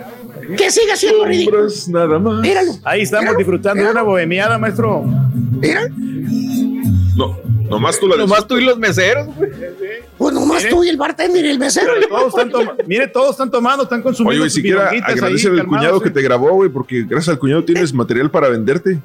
Que 0.57 0.71
siga 0.71 0.97
siendo 0.97 1.25
ridículo. 1.25 1.67
Nada 1.89 2.19
más. 2.19 2.41
Míralo. 2.41 2.73
Ahí 2.85 3.03
estamos 3.03 3.37
disfrutando 3.37 3.85
de 3.85 3.91
una 3.91 4.03
bohemiada, 4.03 4.59
maestro. 4.59 5.05
Mira. 5.05 5.89
No, 7.17 7.39
nomás 7.69 7.99
tú 7.99 8.09
la 8.09 8.17
Nomás 8.17 8.47
tú 8.47 8.59
y 8.59 8.65
los 8.65 8.79
meseros, 8.79 9.27
güey. 9.35 9.51
Pues 10.19 10.35
nomás 10.35 10.59
Mire. 10.59 10.71
tú 10.71 10.85
y 10.85 10.89
el 10.89 10.97
bartender 10.97 11.45
y 11.45 11.51
el 11.51 11.59
mesero. 11.59 11.93
Pero 11.95 12.09
todos 12.09 12.39
están 12.39 12.77
Mire, 12.87 13.09
todos 13.09 13.31
están 13.33 13.51
tomando, 13.51 13.83
están 13.85 14.03
consumiendo. 14.03 14.43
Oye, 14.43 14.51
sus 14.51 14.57
siquiera 14.57 14.89
agradecele 14.89 15.61
al 15.61 15.67
cuñado 15.67 16.01
que 16.01 16.09
¿eh? 16.09 16.13
te 16.13 16.23
grabó, 16.23 16.53
güey, 16.53 16.71
porque 16.71 17.03
gracias 17.03 17.35
al 17.35 17.39
cuñado 17.39 17.65
tienes 17.65 17.93
material 17.93 18.31
para 18.31 18.49
venderte. 18.49 18.99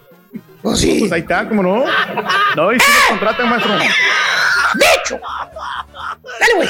Pues 0.62 0.80
sí. 0.80 1.00
Pues 1.02 1.12
ahí 1.12 1.22
está, 1.22 1.48
¿cómo 1.50 1.64
no? 1.64 1.84
No, 2.56 2.72
y 2.72 2.80
si 2.80 2.86
lo 2.86 3.10
contratan, 3.10 3.50
maestro. 3.50 3.74
¡Dicho! 4.74 5.20
Dale, 6.40 6.54
güey. 6.56 6.70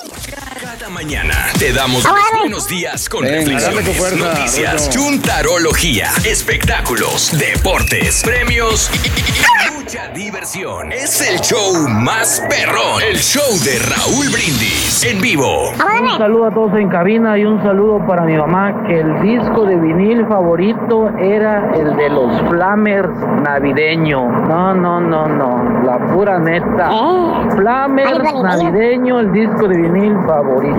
Cada 0.81 0.93
mañana 0.93 1.35
te 1.59 1.71
damos 1.73 2.03
los 2.03 2.13
buenos 2.39 2.67
días 2.67 3.07
con 3.07 3.21
Venga, 3.21 3.37
reflexiones, 3.37 3.85
con 3.85 3.93
fuerza, 3.93 4.33
noticias, 4.33 4.87
Rucho. 4.87 4.99
chuntarología, 4.99 6.07
espectáculos, 6.25 7.37
deportes, 7.37 8.23
premios 8.23 8.89
y, 9.05 9.07
y 9.07 9.77
mucha 9.77 10.07
diversión. 10.07 10.91
Es 10.91 11.21
el 11.21 11.39
show 11.41 11.87
más 11.87 12.41
perrón. 12.49 12.99
El 13.07 13.17
show 13.17 13.43
de 13.63 13.77
Raúl 13.77 14.29
Brindis 14.29 15.03
en 15.03 15.21
vivo. 15.21 15.69
Un 15.69 16.17
saludo 16.17 16.47
a 16.47 16.51
todos 16.51 16.73
en 16.75 16.89
cabina 16.89 17.37
y 17.37 17.45
un 17.45 17.61
saludo 17.61 18.03
para 18.07 18.23
mi 18.23 18.35
mamá 18.35 18.83
que 18.87 19.01
el 19.01 19.21
disco 19.21 19.65
de 19.65 19.75
vinil 19.75 20.25
favorito 20.25 21.09
era 21.19 21.75
el 21.75 21.95
de 21.95 22.09
los 22.09 22.49
Flamers 22.49 23.09
navideño. 23.43 24.27
No, 24.47 24.73
no, 24.73 24.99
no, 24.99 25.27
no, 25.27 25.83
la 25.83 25.99
pura 26.11 26.39
neta. 26.39 26.89
Flamers 27.55 28.33
navideño, 28.33 29.19
el 29.19 29.31
disco 29.31 29.67
de 29.67 29.77
vinil 29.77 30.15
favorito. 30.25 30.70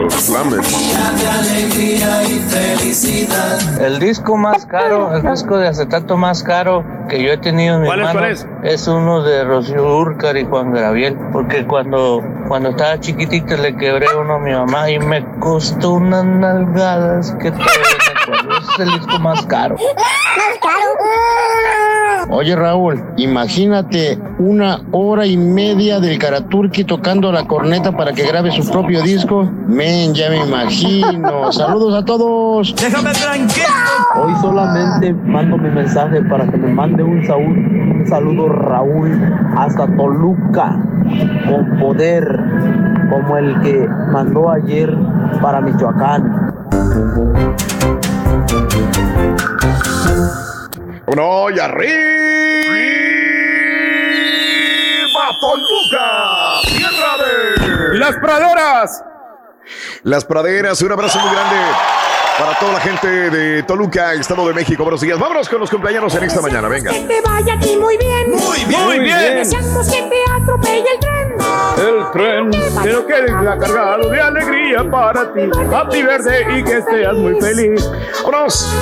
El 3.80 3.98
disco 3.98 4.36
más 4.36 4.66
caro, 4.66 5.14
el 5.14 5.22
disco 5.22 5.58
de 5.58 5.68
acetato 5.68 6.16
más 6.16 6.42
caro 6.42 6.84
que 7.08 7.22
yo 7.22 7.32
he 7.32 7.38
tenido 7.38 7.76
en 7.76 7.82
mis 7.82 7.90
¿Cuál 7.90 8.02
es, 8.02 8.10
cuál 8.12 8.24
es? 8.30 8.46
es 8.62 8.88
uno 8.88 9.22
de 9.22 9.44
Rocío 9.44 9.96
Urcar 9.98 10.36
y 10.36 10.44
Juan 10.44 10.72
Gabriel, 10.72 11.16
porque 11.32 11.66
cuando 11.66 12.22
Cuando 12.48 12.70
estaba 12.70 12.98
chiquitita 13.00 13.56
le 13.56 13.76
quebré 13.76 14.06
uno 14.16 14.34
a 14.34 14.38
mi 14.38 14.52
mamá 14.52 14.90
y 14.90 14.98
me 14.98 15.24
costó 15.40 15.94
unas 15.94 16.24
nalgadas 16.24 17.32
que 17.40 17.50
todavía 17.50 17.72
me 18.06 18.32
acuerdo. 18.34 18.58
Ese 18.58 18.72
es 18.72 18.78
el 18.80 18.98
disco 18.98 19.18
más 19.18 19.44
caro. 19.46 19.76
Más 20.32 20.58
caro. 20.60 22.01
Oye 22.30 22.56
Raúl, 22.56 23.02
imagínate 23.16 24.18
una 24.38 24.80
hora 24.92 25.26
y 25.26 25.36
media 25.36 26.00
del 26.00 26.18
Karaturki 26.18 26.84
tocando 26.84 27.30
la 27.30 27.44
corneta 27.46 27.92
para 27.92 28.12
que 28.12 28.24
grabe 28.26 28.50
su 28.52 28.68
propio 28.70 29.02
disco. 29.02 29.48
Men, 29.68 30.14
ya 30.14 30.30
me 30.30 30.38
imagino. 30.46 31.52
Saludos 31.52 31.94
a 31.94 32.04
todos. 32.04 32.74
Déjame 32.76 33.10
tranquilo. 33.12 33.66
Hoy 34.16 34.32
solamente 34.40 35.12
mando 35.12 35.58
mi 35.58 35.70
mensaje 35.70 36.22
para 36.22 36.46
que 36.50 36.56
me 36.56 36.68
mande 36.72 37.02
un, 37.02 37.22
saúl- 37.24 38.00
un 38.00 38.06
saludo 38.08 38.48
Raúl 38.48 39.10
hasta 39.56 39.86
Toluca 39.96 40.78
con 41.48 41.78
poder 41.78 42.24
como 43.10 43.36
el 43.36 43.60
que 43.60 43.86
mandó 44.12 44.50
ayer 44.50 44.94
para 45.42 45.60
Michoacán. 45.60 46.52
Uno 51.12 51.50
y 51.50 51.58
arriba, 51.58 51.92
Toluca, 55.42 56.60
tierra 56.66 57.16
de 57.18 57.98
Las 57.98 58.16
praderas. 58.16 59.04
las 60.04 60.24
praderas. 60.24 60.80
Un 60.80 60.92
abrazo 60.92 61.18
muy 61.20 61.30
grande 61.34 61.56
para 62.38 62.58
toda 62.58 62.72
la 62.72 62.80
gente 62.80 63.06
de 63.08 63.62
Toluca, 63.64 64.14
Estado 64.14 64.48
de 64.48 64.54
México. 64.54 64.84
Buenos 64.84 65.02
días. 65.02 65.18
Vámonos 65.18 65.50
con 65.50 65.60
los 65.60 65.68
cumpleaños 65.70 66.14
en 66.14 66.24
esta 66.24 66.40
mañana. 66.40 66.68
Venga. 66.68 66.90
Que 66.92 67.00
te 67.00 67.20
vaya 67.20 67.54
a 67.54 67.60
ti 67.60 67.76
muy 67.76 67.98
bien. 67.98 68.30
Muy 68.30 68.64
bien. 68.64 68.82
Muy 68.84 68.98
bien. 69.00 69.34
Deseamos 69.36 69.86
que 69.90 70.02
te 70.02 70.16
atropelle 70.32 70.90
el 70.94 70.98
tren. 70.98 71.21
El 71.82 72.12
tren, 72.12 72.50
pero 72.84 73.04
que 73.04 73.20
venga 73.22 73.58
cargado 73.58 74.08
de 74.08 74.20
alegría 74.20 74.88
para 74.88 75.34
ti. 75.34 75.40
Happy 75.74 76.02
verde 76.04 76.58
y 76.58 76.62
que 76.62 76.80
seas 76.80 77.14
muy 77.14 77.40
feliz. 77.40 77.90
Vámonos. 78.22 78.72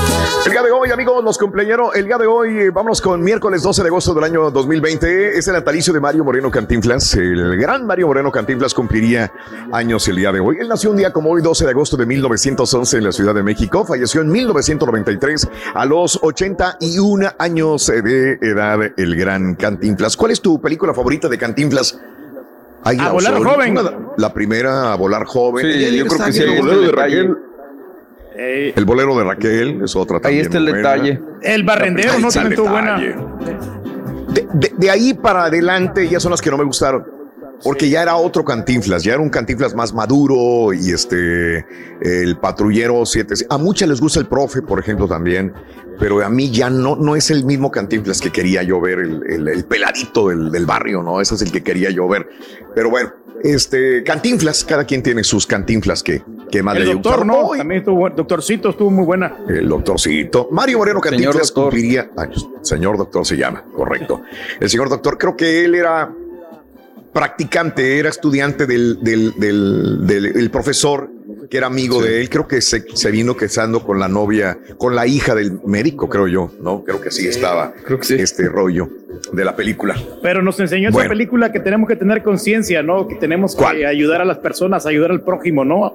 El 0.44 0.52
día 0.52 0.62
de 0.62 0.70
hoy, 0.70 0.90
amigos, 0.90 1.24
los 1.24 1.38
cumpleaños. 1.38 1.94
El 1.94 2.04
día 2.04 2.18
de 2.18 2.26
hoy, 2.26 2.58
eh, 2.58 2.70
vámonos 2.70 3.00
con 3.00 3.22
miércoles 3.22 3.62
12 3.62 3.82
de 3.82 3.88
agosto 3.88 4.12
del 4.12 4.24
año 4.24 4.50
2020. 4.50 5.38
Es 5.38 5.48
el 5.48 5.54
natalicio 5.54 5.94
de 5.94 6.00
Mario 6.00 6.24
Moreno 6.24 6.50
Cantinflas. 6.50 7.14
El 7.14 7.56
gran 7.56 7.86
Mario 7.86 8.08
Moreno 8.08 8.30
Cantinflas 8.30 8.74
cumpliría 8.74 9.32
años 9.72 10.06
el 10.08 10.16
día 10.16 10.30
de 10.30 10.40
hoy. 10.40 10.58
Él 10.60 10.68
nació 10.68 10.90
un 10.90 10.98
día 10.98 11.10
como 11.10 11.30
hoy, 11.30 11.40
12 11.40 11.64
de 11.64 11.70
agosto 11.70 11.96
de 11.96 12.04
1911 12.04 12.98
en 12.98 13.04
la 13.04 13.12
Ciudad 13.12 13.34
de 13.34 13.42
México. 13.42 13.82
Falleció 13.86 14.20
en 14.20 14.30
1993 14.30 15.48
a 15.72 15.86
los 15.86 16.18
81 16.20 17.30
años 17.38 17.86
de 17.86 18.32
edad 18.42 18.78
el 18.94 19.16
gran 19.16 19.54
Cantinflas. 19.54 20.18
¿Cuál 20.18 20.32
es 20.32 20.42
tu 20.42 20.60
película 20.60 20.92
favorita 20.92 21.28
de 21.28 21.38
Cantinflas? 21.38 21.98
Águila 22.84 23.06
A 23.06 23.12
volar 23.12 23.32
Sol. 23.34 23.44
joven. 23.46 23.78
Una- 23.78 23.92
la 24.16 24.32
primera, 24.32 24.92
a 24.92 24.96
volar 24.96 25.24
joven. 25.24 25.64
Sí, 25.66 25.72
Ella 25.84 25.96
yo 25.98 26.06
creo 26.06 26.24
que 26.26 26.32
sí. 26.32 26.42
El 26.42 26.60
bolero 26.60 26.80
de. 26.80 26.92
Raquel. 26.92 27.36
El 28.36 28.84
bolero 28.86 29.18
de 29.18 29.24
Raquel 29.24 29.82
es 29.84 29.94
otra 29.96 30.16
Ahí 30.16 30.22
también. 30.22 30.42
está 30.46 30.58
el 30.58 30.64
buena. 30.64 30.78
detalle. 30.78 31.20
El 31.42 31.62
barrendero, 31.64 32.12
Ahí 32.12 32.22
¿no? 32.22 32.28
También 32.30 32.52
estuvo 32.52 32.70
buena. 32.70 32.98
De, 32.98 34.46
de- 34.54 34.72
de 34.76 34.90
ahí 34.90 35.12
para 35.14 35.44
adelante 35.44 36.08
ya 36.08 36.20
son 36.20 36.30
las 36.30 36.40
que 36.40 36.50
no 36.50 36.56
me 36.56 36.64
gustaron. 36.64 37.04
Porque 37.62 37.88
ya 37.90 38.02
era 38.02 38.16
otro 38.16 38.44
Cantinflas, 38.44 39.02
ya 39.04 39.12
era 39.14 39.22
un 39.22 39.28
Cantinflas 39.30 39.74
más 39.74 39.92
maduro 39.92 40.72
y 40.72 40.92
este, 40.92 41.66
el 42.00 42.36
patrullero 42.38 43.04
7. 43.04 43.34
A 43.50 43.58
muchas 43.58 43.88
les 43.88 44.00
gusta 44.00 44.18
el 44.20 44.26
profe, 44.26 44.62
por 44.62 44.78
ejemplo, 44.80 45.06
también, 45.06 45.52
pero 45.98 46.24
a 46.24 46.30
mí 46.30 46.50
ya 46.50 46.70
no, 46.70 46.96
no 46.96 47.16
es 47.16 47.30
el 47.30 47.44
mismo 47.44 47.70
Cantinflas 47.70 48.20
que 48.20 48.30
quería 48.30 48.62
yo 48.62 48.80
ver, 48.80 48.98
el, 49.00 49.22
el- 49.28 49.48
el 49.48 49.64
peladito 49.64 50.28
del, 50.28 50.50
del 50.50 50.64
barrio, 50.66 51.02
¿no? 51.02 51.20
Ese 51.20 51.34
es 51.34 51.42
el 51.42 51.52
que 51.52 51.62
quería 51.62 51.90
yo 51.90 52.08
ver. 52.08 52.28
Pero 52.74 52.88
bueno, 52.88 53.12
este, 53.42 54.02
Cantinflas, 54.04 54.64
cada 54.64 54.84
quien 54.84 55.02
tiene 55.02 55.22
sus 55.24 55.46
Cantinflas 55.46 56.02
que, 56.02 56.22
que 56.50 56.62
más 56.62 56.76
El 56.76 56.84
le 56.86 56.92
doctor, 56.94 57.24
gustaron. 57.24 57.26
¿no? 57.50 57.56
También 57.56 57.80
estuvo 57.80 57.96
bueno. 57.96 58.16
Doctorcito 58.16 58.70
estuvo 58.70 58.90
muy 58.90 59.04
buena. 59.04 59.36
El 59.48 59.68
doctorcito. 59.68 60.48
Mario 60.50 60.78
Moreno 60.78 61.00
Señor 61.00 61.10
Cantinflas 61.16 61.48
doctor. 61.48 61.64
cumpliría 61.64 62.10
años. 62.16 62.48
Señor 62.62 62.96
doctor 62.98 63.24
se 63.26 63.36
llama, 63.36 63.64
correcto. 63.74 64.22
El 64.60 64.68
señor 64.70 64.88
doctor, 64.90 65.16
creo 65.18 65.36
que 65.36 65.64
él 65.64 65.74
era 65.74 66.14
practicante, 67.12 67.98
era 67.98 68.08
estudiante 68.08 68.66
del, 68.66 68.98
del, 69.02 69.32
del- 69.38 70.06
del- 70.06 70.26
el 70.26 70.50
profesor 70.50 71.10
que 71.50 71.56
era 71.58 71.66
amigo 71.66 72.00
de 72.00 72.20
él. 72.20 72.30
Creo 72.30 72.46
que 72.46 72.60
se, 72.60 72.84
se 72.94 73.10
vino 73.10 73.36
casando 73.36 73.82
con 73.82 73.98
la 73.98 74.08
novia, 74.08 74.58
con 74.78 74.94
la 74.94 75.06
hija 75.06 75.34
del 75.34 75.58
médico, 75.66 76.08
creo 76.08 76.28
yo, 76.28 76.52
¿no? 76.60 76.84
Creo 76.84 77.00
que 77.00 77.10
sí 77.10 77.26
estaba 77.26 77.74
este 78.10 78.48
rollo 78.48 78.88
de 79.32 79.44
la 79.44 79.56
película. 79.56 79.96
Pero 80.22 80.42
nos 80.42 80.60
enseñó 80.60 80.90
Bueno. 80.90 81.06
esa 81.06 81.08
película 81.08 81.50
que 81.50 81.58
tenemos 81.60 81.88
que 81.88 81.96
tener 81.96 82.22
conciencia, 82.22 82.82
¿no? 82.82 83.08
Que 83.08 83.16
tenemos 83.16 83.56
¿Cuál? 83.56 83.78
que 83.78 83.86
ayudar 83.86 84.20
a 84.20 84.24
las 84.24 84.38
personas, 84.38 84.86
ayudar 84.86 85.10
al 85.10 85.22
prójimo, 85.22 85.64
¿no? 85.64 85.92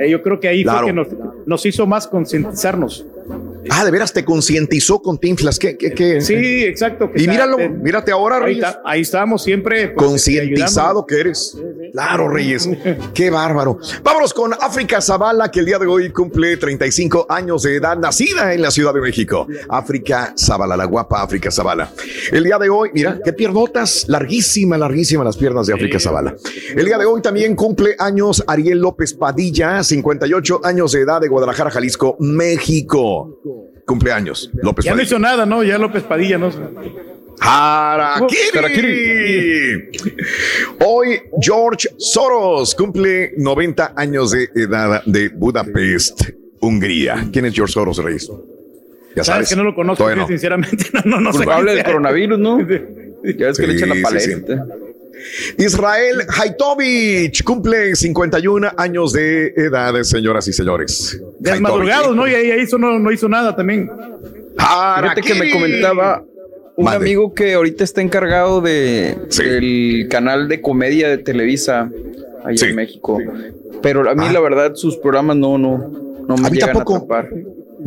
Eh, 0.00 0.10
yo 0.10 0.22
creo 0.22 0.40
que 0.40 0.48
ahí 0.48 0.62
Claro. 0.64 0.80
fue 0.80 0.86
que 0.88 0.92
nos, 0.92 1.06
nos 1.46 1.66
hizo 1.66 1.86
más 1.86 2.06
concientizarnos. 2.08 3.06
Ah, 3.70 3.84
de 3.84 3.90
veras 3.90 4.12
te 4.12 4.24
concientizó 4.24 5.00
con 5.02 5.18
Tinflas. 5.18 5.58
¿Qué, 5.58 5.76
qué, 5.76 5.92
qué? 5.92 6.20
Sí, 6.20 6.64
exacto. 6.64 7.10
que 7.10 7.22
Y 7.22 7.26
míralo, 7.28 7.58
mírate 7.58 8.12
ahora, 8.12 8.36
ahí, 8.36 8.42
Reyes. 8.44 8.64
está- 8.64 8.82
ahí 8.84 9.00
estamos 9.00 9.42
siempre. 9.42 9.88
pues, 9.88 10.06
Concientizado 10.06 11.04
que 11.04 11.20
eres. 11.20 11.58
Claro, 11.92 12.28
Reyes. 12.28 12.68
Qué 13.14 13.28
bárbaro. 13.30 13.78
Vámonos 14.02 14.32
con 14.34 14.52
África 14.54 15.00
Zavala, 15.00 15.50
que 15.50 15.60
el 15.60 15.66
día 15.66 15.78
de 15.78 15.86
hoy 15.86 16.10
cumple 16.10 16.56
35 16.56 17.26
años 17.28 17.62
de 17.64 17.76
edad, 17.76 17.96
nacida 17.96 18.52
en 18.54 18.62
la 18.62 18.70
Ciudad 18.70 18.94
de 18.94 19.00
México. 19.00 19.46
África 19.68 20.32
Zavala, 20.38 20.76
la 20.76 20.84
guapa 20.84 21.22
África 21.22 21.50
Zavala. 21.50 21.90
El 22.30 22.44
día 22.44 22.58
de 22.58 22.68
hoy, 22.68 22.90
mira, 22.94 23.18
qué 23.24 23.32
piernotas, 23.32 24.04
larguísima, 24.08 24.78
larguísima 24.78 25.24
las 25.24 25.36
piernas 25.36 25.66
de 25.66 25.74
África 25.74 25.98
Zavala. 25.98 26.36
El 26.74 26.84
día 26.84 26.98
de 26.98 27.06
hoy 27.06 27.20
también 27.22 27.56
cumple 27.56 27.96
años 27.98 28.44
Ariel 28.46 28.78
López 28.78 29.12
Padilla, 29.14 29.82
58 29.82 30.60
años 30.64 30.92
de 30.92 31.00
edad 31.00 31.20
de 31.20 31.28
Guadalajara, 31.28 31.70
Jalisco, 31.70 32.16
México. 32.20 33.15
Cumpleaños, 33.84 34.50
López 34.62 34.84
Ya 34.84 34.90
no 34.92 34.96
Padilla. 34.96 35.06
hizo 35.06 35.18
nada, 35.18 35.46
¿no? 35.46 35.62
Ya 35.62 35.78
López 35.78 36.02
Padilla, 36.02 36.38
¿no? 36.38 36.50
Harakiri. 38.56 39.90
Hoy 40.84 41.20
George 41.40 41.88
Soros 41.98 42.74
cumple 42.74 43.32
90 43.36 43.92
años 43.96 44.30
de 44.32 44.48
edad 44.54 45.02
de 45.04 45.28
Budapest, 45.28 46.30
Hungría. 46.60 47.28
¿Quién 47.32 47.44
es 47.46 47.54
George 47.54 47.72
Soros, 47.74 47.98
Reyes? 47.98 48.28
Ya 49.14 49.24
Sabes 49.24 49.26
sabes. 49.26 49.48
que 49.50 49.56
no 49.56 49.64
lo 49.64 49.74
conozco, 49.74 50.14
no. 50.14 50.26
sinceramente. 50.26 50.86
No, 51.04 51.16
no, 51.16 51.20
no 51.20 51.32
sé. 51.32 51.38
Culpable 51.38 51.74
del 51.74 51.84
coronavirus, 51.84 52.38
¿no? 52.38 52.58
Ya 53.38 53.46
ves 53.48 53.58
que 53.58 53.66
le 53.66 53.74
echan 53.74 53.88
la 53.88 53.96
sí, 54.20 54.20
sí. 54.20 54.34
Israel 55.58 56.22
Haitovich 56.28 57.42
cumple 57.44 57.94
51 57.96 58.68
años 58.76 59.12
de 59.12 59.48
edad, 59.56 59.94
señoras 60.02 60.48
y 60.48 60.52
señores. 60.52 61.20
Desmadrugados, 61.38 62.14
¿no? 62.14 62.26
Y 62.28 62.34
ahí, 62.34 62.60
hizo, 62.60 62.78
no, 62.78 62.98
no 62.98 63.10
hizo 63.12 63.28
nada 63.28 63.54
también. 63.56 63.90
Fíjate 64.56 65.20
que 65.22 65.34
me 65.34 65.50
comentaba 65.50 66.24
un 66.76 66.88
amigo 66.88 67.32
que 67.34 67.54
ahorita 67.54 67.84
está 67.84 68.02
encargado 68.02 68.60
de 68.60 69.16
del 69.38 70.08
canal 70.10 70.48
de 70.48 70.60
comedia 70.60 71.08
de 71.08 71.18
Televisa 71.18 71.90
allá 72.44 72.66
en 72.68 72.74
México. 72.76 73.18
Pero 73.82 74.08
a 74.08 74.14
mí 74.14 74.28
la 74.30 74.40
verdad 74.40 74.74
sus 74.74 74.96
programas 74.96 75.36
no 75.36 75.58
no 75.58 75.78
no 76.26 76.36
me 76.36 76.42
Ah. 76.44 76.46
A 76.48 76.50
llegan 76.50 76.72
tampoco. 76.72 76.94
a 76.94 76.96
atrapar. 77.18 77.30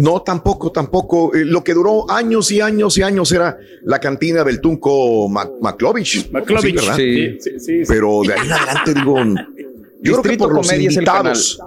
No, 0.01 0.21
tampoco, 0.21 0.71
tampoco. 0.71 1.33
Eh, 1.35 1.43
lo 1.45 1.63
que 1.63 1.73
duró 1.73 2.09
años 2.09 2.51
y 2.51 2.61
años 2.61 2.97
y 2.97 3.01
años 3.01 3.31
era 3.31 3.57
la 3.83 3.99
cantina 3.99 4.43
del 4.43 4.61
Tunco 4.61 5.27
Mac- 5.27 5.51
Maclovich. 5.61 6.31
Maclovich, 6.31 6.75
¿verdad? 6.75 6.95
sí, 6.95 7.37
sí, 7.41 7.51
sí, 7.59 7.59
sí. 7.59 7.83
Pero 7.87 8.21
de 8.25 8.33
ahí 8.33 8.45
en 8.45 8.51
adelante 8.53 8.93
digo, 8.93 9.17
yo 9.17 9.23
creo 9.23 10.21
que 10.21 10.29
Distrito 10.29 10.43
por 10.45 10.53
los 10.55 10.67
Comedia 10.67 10.89
es 10.89 10.95
el 10.97 11.03
invitados, 11.03 11.59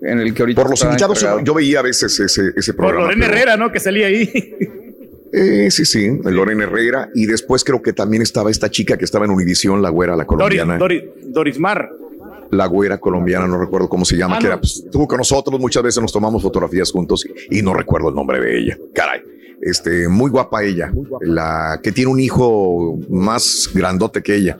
En 0.00 0.18
el 0.20 0.32
que 0.32 0.42
ahorita 0.42 0.62
por 0.62 0.70
los 0.70 0.82
invitados, 0.82 1.18
encargado. 1.22 1.44
yo 1.44 1.54
veía 1.54 1.80
a 1.80 1.82
veces 1.82 2.18
ese, 2.20 2.52
ese 2.56 2.72
Por 2.72 2.84
programa. 2.86 3.06
Lorena 3.08 3.26
pero- 3.26 3.36
Herrera, 3.36 3.56
¿no? 3.58 3.70
Que 3.70 3.80
salía 3.80 4.06
ahí. 4.06 4.30
Eh, 5.36 5.68
sí, 5.70 5.84
sí, 5.84 6.08
Lorena 6.24 6.62
Herrera. 6.64 7.10
Y 7.14 7.26
después 7.26 7.64
creo 7.64 7.82
que 7.82 7.92
también 7.92 8.22
estaba 8.22 8.50
esta 8.50 8.70
chica 8.70 8.96
que 8.96 9.04
estaba 9.04 9.24
en 9.24 9.32
Univisión, 9.32 9.82
la 9.82 9.90
güera, 9.90 10.12
la 10.12 10.24
Doris, 10.24 10.28
colombiana. 10.28 10.78
Doris, 10.78 11.02
Doris 11.24 11.58
Mar. 11.58 11.90
La 12.54 12.66
güera 12.66 12.98
colombiana, 12.98 13.46
no 13.46 13.58
recuerdo 13.58 13.88
cómo 13.88 14.04
se 14.04 14.16
llama, 14.16 14.36
Ah, 14.36 14.38
que 14.38 14.46
era, 14.46 14.60
pues, 14.60 14.82
estuvo 14.84 15.06
con 15.06 15.18
nosotros, 15.18 15.60
muchas 15.60 15.82
veces 15.82 16.00
nos 16.00 16.12
tomamos 16.12 16.42
fotografías 16.42 16.90
juntos 16.90 17.26
y, 17.50 17.58
y 17.58 17.62
no 17.62 17.74
recuerdo 17.74 18.08
el 18.08 18.14
nombre 18.14 18.40
de 18.40 18.58
ella. 18.58 18.78
Caray. 18.94 19.20
Este, 19.60 20.08
muy 20.08 20.30
guapa 20.30 20.62
ella, 20.62 20.92
la 21.22 21.80
que 21.82 21.90
tiene 21.90 22.10
un 22.10 22.20
hijo 22.20 22.98
más 23.08 23.70
grandote 23.72 24.22
que 24.22 24.34
ella. 24.34 24.58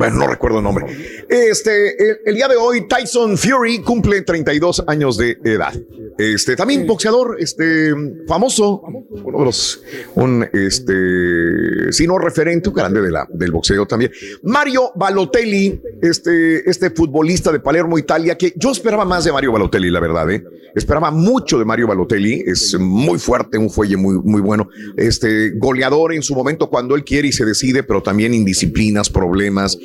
Bueno, 0.00 0.16
no 0.16 0.26
recuerdo 0.28 0.58
el 0.60 0.64
nombre. 0.64 0.86
Este, 1.28 1.94
el, 2.24 2.34
día 2.34 2.48
de 2.48 2.56
hoy, 2.56 2.88
Tyson 2.88 3.36
Fury 3.36 3.80
cumple 3.80 4.22
32 4.22 4.84
años 4.86 5.18
de 5.18 5.36
edad. 5.44 5.74
Este, 6.16 6.56
también 6.56 6.86
boxeador, 6.86 7.36
este, 7.38 7.92
famoso, 8.26 8.82
uno 8.82 9.38
de 9.38 9.44
los, 9.44 9.82
un, 10.14 10.48
este, 10.54 11.92
si 11.92 12.06
no 12.06 12.18
referente, 12.18 12.70
un 12.70 12.74
grande 12.74 13.02
de 13.02 13.10
la, 13.10 13.28
del 13.30 13.52
boxeo 13.52 13.86
también. 13.86 14.10
Mario 14.42 14.90
Balotelli, 14.94 15.82
este, 16.00 16.68
este 16.68 16.90
futbolista 16.90 17.52
de 17.52 17.60
Palermo, 17.60 17.98
Italia, 17.98 18.38
que 18.38 18.54
yo 18.56 18.70
esperaba 18.70 19.04
más 19.04 19.24
de 19.24 19.32
Mario 19.32 19.52
Balotelli, 19.52 19.90
la 19.90 20.00
verdad, 20.00 20.30
¿eh? 20.30 20.42
Esperaba 20.74 21.10
mucho 21.10 21.58
de 21.58 21.64
Mario 21.64 21.88
Balotelli, 21.88 22.44
es 22.46 22.78
muy 22.78 23.18
fuerte, 23.18 23.58
un 23.58 23.70
fuelle 23.70 23.96
muy, 23.96 24.18
muy 24.18 24.40
bueno, 24.40 24.68
este, 24.96 25.50
goleador 25.56 26.14
en 26.14 26.22
su 26.22 26.34
momento 26.34 26.70
cuando 26.70 26.94
él 26.94 27.04
quiere 27.04 27.28
y 27.28 27.32
se 27.32 27.44
decide, 27.44 27.82
pero 27.82 28.02
también 28.02 28.34
indisciplinas, 28.34 29.10
problemas, 29.10 29.76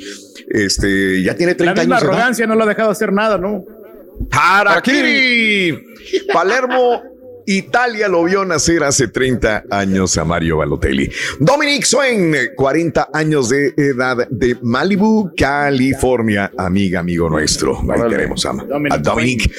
este, 0.48 1.22
ya 1.22 1.34
tiene 1.36 1.54
30 1.54 1.74
La 1.74 1.80
misma 1.82 1.96
años. 1.96 2.02
de 2.02 2.06
edad. 2.08 2.14
arrogancia 2.16 2.46
no 2.46 2.54
lo 2.54 2.64
ha 2.64 2.66
dejado 2.66 2.90
hacer 2.90 3.12
nada, 3.12 3.38
¿no? 3.38 3.64
Harakiri. 4.30 5.78
Palermo, 6.32 7.02
Italia 7.48 8.08
lo 8.08 8.24
vio 8.24 8.44
nacer 8.44 8.82
hace 8.82 9.08
30 9.08 9.64
años 9.70 10.16
a 10.18 10.24
Mario 10.24 10.56
Balotelli. 10.58 11.10
Dominic 11.38 11.84
Swain, 11.84 12.34
40 12.56 13.10
años 13.12 13.48
de 13.50 13.72
edad 13.76 14.26
de 14.28 14.56
Malibu, 14.62 15.32
California, 15.36 16.50
amiga, 16.58 17.00
amigo 17.00 17.28
nuestro. 17.28 17.78
Ahí 17.92 18.00
tenemos 18.08 18.44
a, 18.46 18.50
a 18.90 18.98
Dominic. 18.98 19.50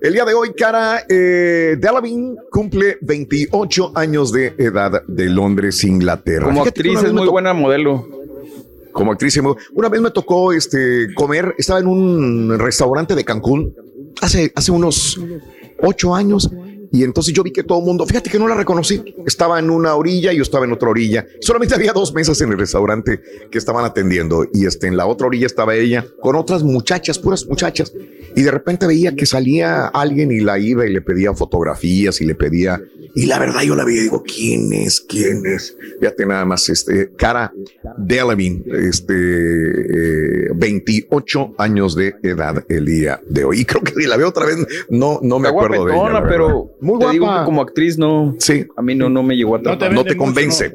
El 0.00 0.12
día 0.14 0.24
de 0.24 0.34
hoy, 0.34 0.52
cara, 0.56 1.04
eh, 1.08 1.76
Delavin 1.78 2.36
cumple 2.50 2.98
28 3.02 3.92
años 3.94 4.32
de 4.32 4.54
edad 4.58 5.02
de 5.06 5.26
Londres, 5.26 5.82
Inglaterra. 5.84 6.44
Como 6.46 6.62
Fíjate 6.64 6.80
actriz 6.80 7.02
es 7.02 7.12
muy 7.12 7.28
buena 7.28 7.52
modelo. 7.52 8.08
Como 8.96 9.12
actriz. 9.12 9.38
Una 9.74 9.88
vez 9.88 10.00
me 10.00 10.10
tocó 10.10 10.52
este, 10.52 11.14
comer, 11.14 11.54
estaba 11.58 11.78
en 11.78 11.86
un 11.86 12.58
restaurante 12.58 13.14
de 13.14 13.24
Cancún 13.24 13.74
hace, 14.22 14.50
hace 14.56 14.72
unos 14.72 15.20
ocho 15.82 16.14
años. 16.14 16.50
Y 16.92 17.04
entonces 17.04 17.34
yo 17.34 17.42
vi 17.42 17.52
que 17.52 17.62
todo 17.62 17.78
el 17.80 17.84
mundo, 17.84 18.06
fíjate 18.06 18.30
que 18.30 18.38
no 18.38 18.48
la 18.48 18.54
reconocí, 18.54 19.02
estaba 19.26 19.58
en 19.58 19.70
una 19.70 19.94
orilla 19.94 20.32
y 20.32 20.36
yo 20.36 20.42
estaba 20.42 20.64
en 20.64 20.72
otra 20.72 20.88
orilla. 20.88 21.26
Solamente 21.40 21.74
había 21.74 21.92
dos 21.92 22.12
mesas 22.14 22.40
en 22.40 22.52
el 22.52 22.58
restaurante 22.58 23.20
que 23.50 23.58
estaban 23.58 23.84
atendiendo 23.84 24.46
y 24.52 24.66
este, 24.66 24.86
en 24.86 24.96
la 24.96 25.06
otra 25.06 25.26
orilla 25.26 25.46
estaba 25.46 25.74
ella 25.74 26.04
con 26.20 26.36
otras 26.36 26.62
muchachas, 26.62 27.18
puras 27.18 27.46
muchachas. 27.46 27.92
Y 28.34 28.42
de 28.42 28.50
repente 28.50 28.86
veía 28.86 29.14
que 29.14 29.26
salía 29.26 29.86
alguien 29.86 30.30
y 30.30 30.40
la 30.40 30.58
iba 30.58 30.86
y 30.86 30.92
le 30.92 31.00
pedía 31.00 31.32
fotografías 31.34 32.20
y 32.20 32.26
le 32.26 32.34
pedía, 32.34 32.80
y 33.14 33.26
la 33.26 33.38
verdad 33.38 33.62
yo 33.62 33.74
la 33.74 33.84
veía 33.84 34.00
y 34.00 34.02
digo, 34.04 34.22
¿quién 34.22 34.72
es? 34.72 35.00
¿Quién 35.00 35.46
es? 35.46 35.76
Fíjate 35.98 36.26
nada 36.26 36.44
más, 36.44 36.68
este, 36.68 37.12
cara 37.16 37.52
Delevingne, 37.96 38.64
este, 38.88 39.14
eh, 39.14 40.50
28 40.54 41.54
años 41.58 41.96
de 41.96 42.14
edad 42.22 42.64
el 42.68 42.84
día 42.84 43.20
de 43.26 43.44
hoy. 43.44 43.60
Y 43.60 43.64
creo 43.64 43.82
que 43.82 43.94
si 43.94 44.06
la 44.06 44.16
veo 44.16 44.28
otra 44.28 44.44
vez, 44.44 44.58
no, 44.90 45.18
no 45.22 45.38
me 45.38 45.48
acuerdo 45.48 45.86
de 45.86 45.94
ella. 45.94 46.10
la 46.10 46.28
pero 46.28 46.75
muy 46.80 46.98
te 46.98 47.04
guapa. 47.04 47.12
digo 47.12 47.26
que 47.38 47.44
como 47.44 47.62
actriz 47.62 47.98
no. 47.98 48.34
Sí. 48.38 48.66
A 48.76 48.82
mí 48.82 48.94
no, 48.94 49.08
no 49.08 49.22
me 49.22 49.36
llegó 49.36 49.56
a 49.56 49.58
atrapar. 49.58 49.92
No 49.92 50.04
te 50.04 50.16
convence. 50.16 50.72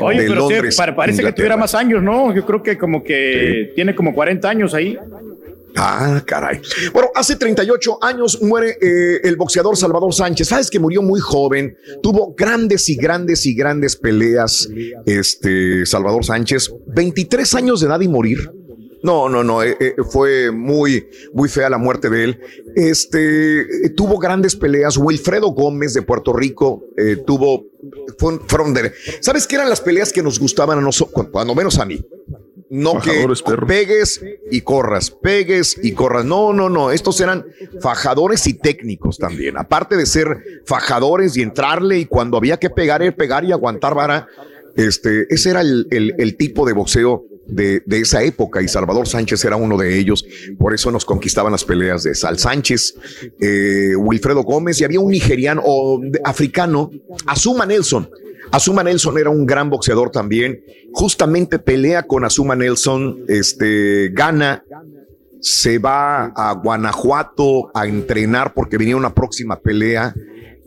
Oye, 0.00 0.22
De 0.22 0.28
pero 0.28 0.40
Londres, 0.48 0.76
pa- 0.76 0.94
parece 0.94 1.22
que 1.22 1.32
tuviera 1.32 1.56
más 1.56 1.74
años, 1.74 2.02
¿no? 2.02 2.32
Yo 2.34 2.44
creo 2.46 2.62
que 2.62 2.78
como 2.78 3.02
que 3.02 3.72
tiene 3.74 3.94
como 3.94 4.14
40 4.14 4.48
años 4.48 4.72
ahí. 4.74 4.96
Ah, 5.76 6.22
caray. 6.24 6.60
Bueno, 6.92 7.10
hace 7.14 7.36
38 7.36 7.98
años 8.02 8.40
muere 8.42 8.76
eh, 8.80 9.20
el 9.22 9.36
boxeador 9.36 9.76
Salvador 9.76 10.12
Sánchez. 10.14 10.48
Sabes 10.48 10.70
que 10.70 10.78
murió 10.80 11.02
muy 11.02 11.20
joven, 11.20 11.76
tuvo 12.02 12.34
grandes 12.36 12.88
y 12.88 12.96
grandes 12.96 13.44
y 13.46 13.54
grandes 13.54 13.94
peleas. 13.96 14.68
Este 15.06 15.84
Salvador 15.86 16.24
Sánchez, 16.24 16.72
23 16.86 17.54
años 17.54 17.80
de 17.80 17.86
edad 17.86 18.00
y 18.00 18.08
morir. 18.08 18.50
No, 19.02 19.28
no, 19.28 19.44
no, 19.44 19.62
eh, 19.62 19.76
eh, 19.80 19.94
fue 20.10 20.50
muy, 20.50 21.08
muy 21.32 21.48
fea 21.48 21.70
la 21.70 21.78
muerte 21.78 22.10
de 22.10 22.24
él. 22.24 22.40
Este 22.74 23.90
tuvo 23.94 24.18
grandes 24.18 24.56
peleas. 24.56 24.96
Wilfredo 24.96 25.48
Gómez 25.48 25.94
de 25.94 26.02
Puerto 26.02 26.32
Rico 26.32 26.82
eh, 26.96 27.16
tuvo, 27.26 27.66
fue- 28.18 28.40
fueron 28.46 28.74
de, 28.74 28.92
¿sabes 29.20 29.46
qué 29.46 29.56
eran 29.56 29.68
las 29.70 29.80
peleas 29.80 30.12
que 30.12 30.22
nos 30.22 30.38
gustaban 30.40 30.78
a 30.78 30.80
nosotros, 30.80 31.28
cuando 31.30 31.54
menos 31.54 31.78
a 31.78 31.84
mí? 31.84 32.04
No 32.70 33.00
que 33.00 33.22
pegues 33.66 34.20
y 34.50 34.60
corras, 34.60 35.10
pegues 35.10 35.76
y 35.82 35.92
corras. 35.92 36.24
No, 36.26 36.52
no, 36.52 36.68
no. 36.68 36.90
Estos 36.90 37.18
eran 37.20 37.46
fajadores 37.80 38.46
y 38.46 38.54
técnicos 38.54 39.16
también. 39.16 39.56
Aparte 39.56 39.96
de 39.96 40.04
ser 40.04 40.36
fajadores 40.66 41.36
y 41.38 41.42
entrarle 41.42 41.98
y 42.00 42.04
cuando 42.04 42.36
había 42.36 42.58
que 42.58 42.68
pegar, 42.68 43.02
el 43.02 43.14
pegar 43.14 43.44
y 43.44 43.52
aguantar 43.52 43.94
vara. 43.94 44.26
Este, 44.76 45.26
ese 45.32 45.50
era 45.50 45.62
el, 45.62 45.88
el- 45.90 46.14
el 46.18 46.36
tipo 46.36 46.66
de 46.66 46.74
boxeo 46.74 47.24
de, 47.48 47.82
esa 47.88 48.22
época 48.22 48.62
y 48.62 48.68
Salvador 48.68 49.08
Sánchez 49.08 49.44
era 49.44 49.56
uno 49.56 49.76
de 49.76 49.98
ellos. 49.98 50.24
Por 50.58 50.74
eso 50.74 50.90
nos 50.90 51.04
conquistaban 51.04 51.52
las 51.52 51.64
peleas 51.64 52.04
de 52.04 52.14
Sal 52.14 52.38
Sánchez, 52.38 52.94
eh, 53.40 53.96
Wilfredo 53.96 54.42
Gómez 54.42 54.80
y 54.80 54.84
había 54.84 55.00
un 55.00 55.10
nigeriano 55.10 55.62
o 55.64 56.00
africano, 56.24 56.90
Azuma 57.26 57.66
Nelson. 57.66 58.08
Azuma 58.50 58.82
Nelson 58.82 59.18
era 59.18 59.30
un 59.30 59.46
gran 59.46 59.68
boxeador 59.70 60.10
también. 60.10 60.62
Justamente 60.92 61.58
pelea 61.58 62.04
con 62.04 62.24
Azuma 62.24 62.54
Nelson, 62.54 63.24
este, 63.28 64.10
gana, 64.12 64.64
se 65.40 65.78
va 65.78 66.26
a 66.26 66.52
Guanajuato 66.54 67.70
a 67.74 67.86
entrenar 67.86 68.54
porque 68.54 68.78
venía 68.78 68.96
una 68.96 69.14
próxima 69.14 69.60
pelea. 69.60 70.14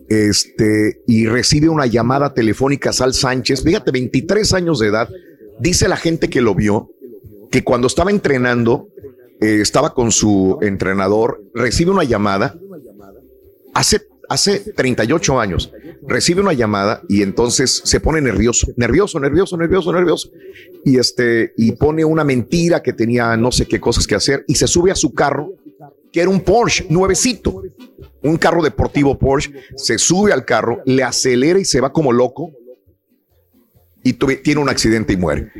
Este, 0.09 1.01
y 1.07 1.25
recibe 1.25 1.69
una 1.69 1.85
llamada 1.85 2.33
telefónica 2.33 2.89
a 2.89 2.93
Sal 2.93 3.13
Sánchez. 3.13 3.63
Fíjate, 3.63 3.91
23 3.91 4.53
años 4.53 4.79
de 4.79 4.87
edad. 4.87 5.09
Dice 5.61 5.87
la 5.87 5.95
gente 5.95 6.27
que 6.27 6.41
lo 6.41 6.55
vio 6.55 6.89
que 7.51 7.63
cuando 7.63 7.85
estaba 7.85 8.09
entrenando, 8.09 8.87
eh, 9.39 9.59
estaba 9.61 9.93
con 9.93 10.11
su 10.11 10.57
entrenador, 10.61 11.43
recibe 11.53 11.91
una 11.91 12.03
llamada 12.03 12.57
hace, 13.75 14.07
hace 14.27 14.73
38 14.73 15.39
años, 15.39 15.71
recibe 16.07 16.41
una 16.41 16.53
llamada 16.53 17.03
y 17.07 17.21
entonces 17.21 17.79
se 17.85 17.99
pone 17.99 18.21
nervioso, 18.21 18.69
nervioso, 18.75 19.19
nervioso, 19.19 19.55
nervioso, 19.55 19.93
nervioso. 19.93 20.29
Y 20.83 20.97
este, 20.97 21.53
y 21.55 21.73
pone 21.73 22.03
una 22.03 22.23
mentira 22.23 22.81
que 22.81 22.93
tenía 22.93 23.37
no 23.37 23.51
sé 23.51 23.67
qué 23.67 23.79
cosas 23.79 24.07
que 24.07 24.15
hacer 24.15 24.43
y 24.47 24.55
se 24.55 24.65
sube 24.65 24.89
a 24.89 24.95
su 24.95 25.13
carro, 25.13 25.53
que 26.11 26.21
era 26.21 26.31
un 26.31 26.41
Porsche 26.41 26.87
nuevecito, 26.89 27.61
un 28.23 28.37
carro 28.37 28.63
deportivo 28.63 29.15
Porsche, 29.15 29.53
se 29.75 29.99
sube 29.99 30.33
al 30.33 30.43
carro, 30.43 30.81
le 30.87 31.03
acelera 31.03 31.59
y 31.59 31.65
se 31.65 31.81
va 31.81 31.93
como 31.93 32.11
loco 32.11 32.51
y 34.03 34.13
tuve- 34.13 34.37
tiene 34.37 34.61
un 34.61 34.69
accidente 34.69 35.13
y 35.13 35.17
muere. 35.17 35.51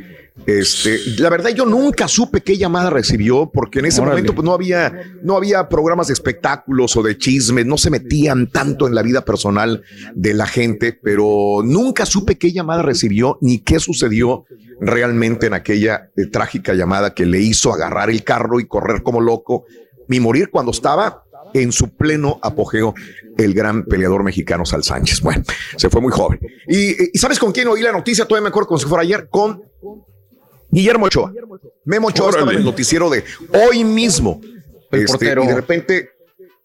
Este, 0.46 0.98
la 1.18 1.28
verdad 1.28 1.50
yo 1.50 1.66
nunca 1.66 2.08
supe 2.08 2.40
qué 2.40 2.56
llamada 2.56 2.88
recibió 2.90 3.50
porque 3.52 3.80
en 3.80 3.84
ese 3.86 4.00
Órale. 4.00 4.14
momento 4.22 4.34
pues 4.34 4.44
no 4.44 4.54
había 4.54 4.92
no 5.22 5.36
había 5.36 5.68
programas 5.68 6.06
de 6.08 6.14
espectáculos 6.14 6.96
o 6.96 7.02
de 7.02 7.18
chismes, 7.18 7.66
no 7.66 7.76
se 7.76 7.90
metían 7.90 8.48
tanto 8.48 8.88
en 8.88 8.94
la 8.94 9.02
vida 9.02 9.24
personal 9.26 9.82
de 10.14 10.32
la 10.34 10.46
gente, 10.46 10.98
pero 11.00 11.60
nunca 11.62 12.06
supe 12.06 12.38
qué 12.38 12.50
llamada 12.50 12.82
recibió 12.82 13.36
ni 13.42 13.58
qué 13.58 13.78
sucedió 13.78 14.46
realmente 14.80 15.46
en 15.46 15.54
aquella 15.54 16.10
eh, 16.16 16.26
trágica 16.26 16.72
llamada 16.74 17.14
que 17.14 17.26
le 17.26 17.38
hizo 17.40 17.72
agarrar 17.72 18.08
el 18.10 18.24
carro 18.24 18.58
y 18.58 18.66
correr 18.66 19.02
como 19.02 19.20
loco 19.20 19.66
y 20.08 20.18
morir 20.18 20.48
cuando 20.50 20.72
estaba 20.72 21.21
en 21.54 21.72
su 21.72 21.94
pleno 21.96 22.38
apogeo 22.42 22.94
el 23.36 23.54
gran 23.54 23.84
peleador 23.84 24.22
mexicano 24.24 24.64
Sal 24.64 24.84
Sánchez. 24.84 25.20
Bueno, 25.20 25.42
se 25.76 25.88
fue 25.90 26.00
muy 26.00 26.12
joven. 26.12 26.40
Y, 26.68 27.10
y 27.14 27.18
¿sabes 27.18 27.38
con 27.38 27.52
quién 27.52 27.68
oí 27.68 27.80
la 27.82 27.92
noticia? 27.92 28.24
Todavía 28.26 28.44
me 28.44 28.48
acuerdo 28.48 28.68
como 28.68 28.78
si 28.78 28.86
fuera 28.86 29.02
ayer, 29.02 29.28
con 29.30 29.62
Guillermo 30.70 31.06
Ochoa. 31.06 31.32
Memo 31.84 32.08
Ochoa 32.08 32.30
estaba 32.30 32.52
en 32.52 32.58
el 32.58 32.64
noticiero 32.64 33.10
de 33.10 33.24
hoy 33.68 33.84
mismo. 33.84 34.40
El 34.90 35.00
Este, 35.00 35.12
portero. 35.12 35.44
y 35.44 35.46
de 35.46 35.54
repente 35.54 36.10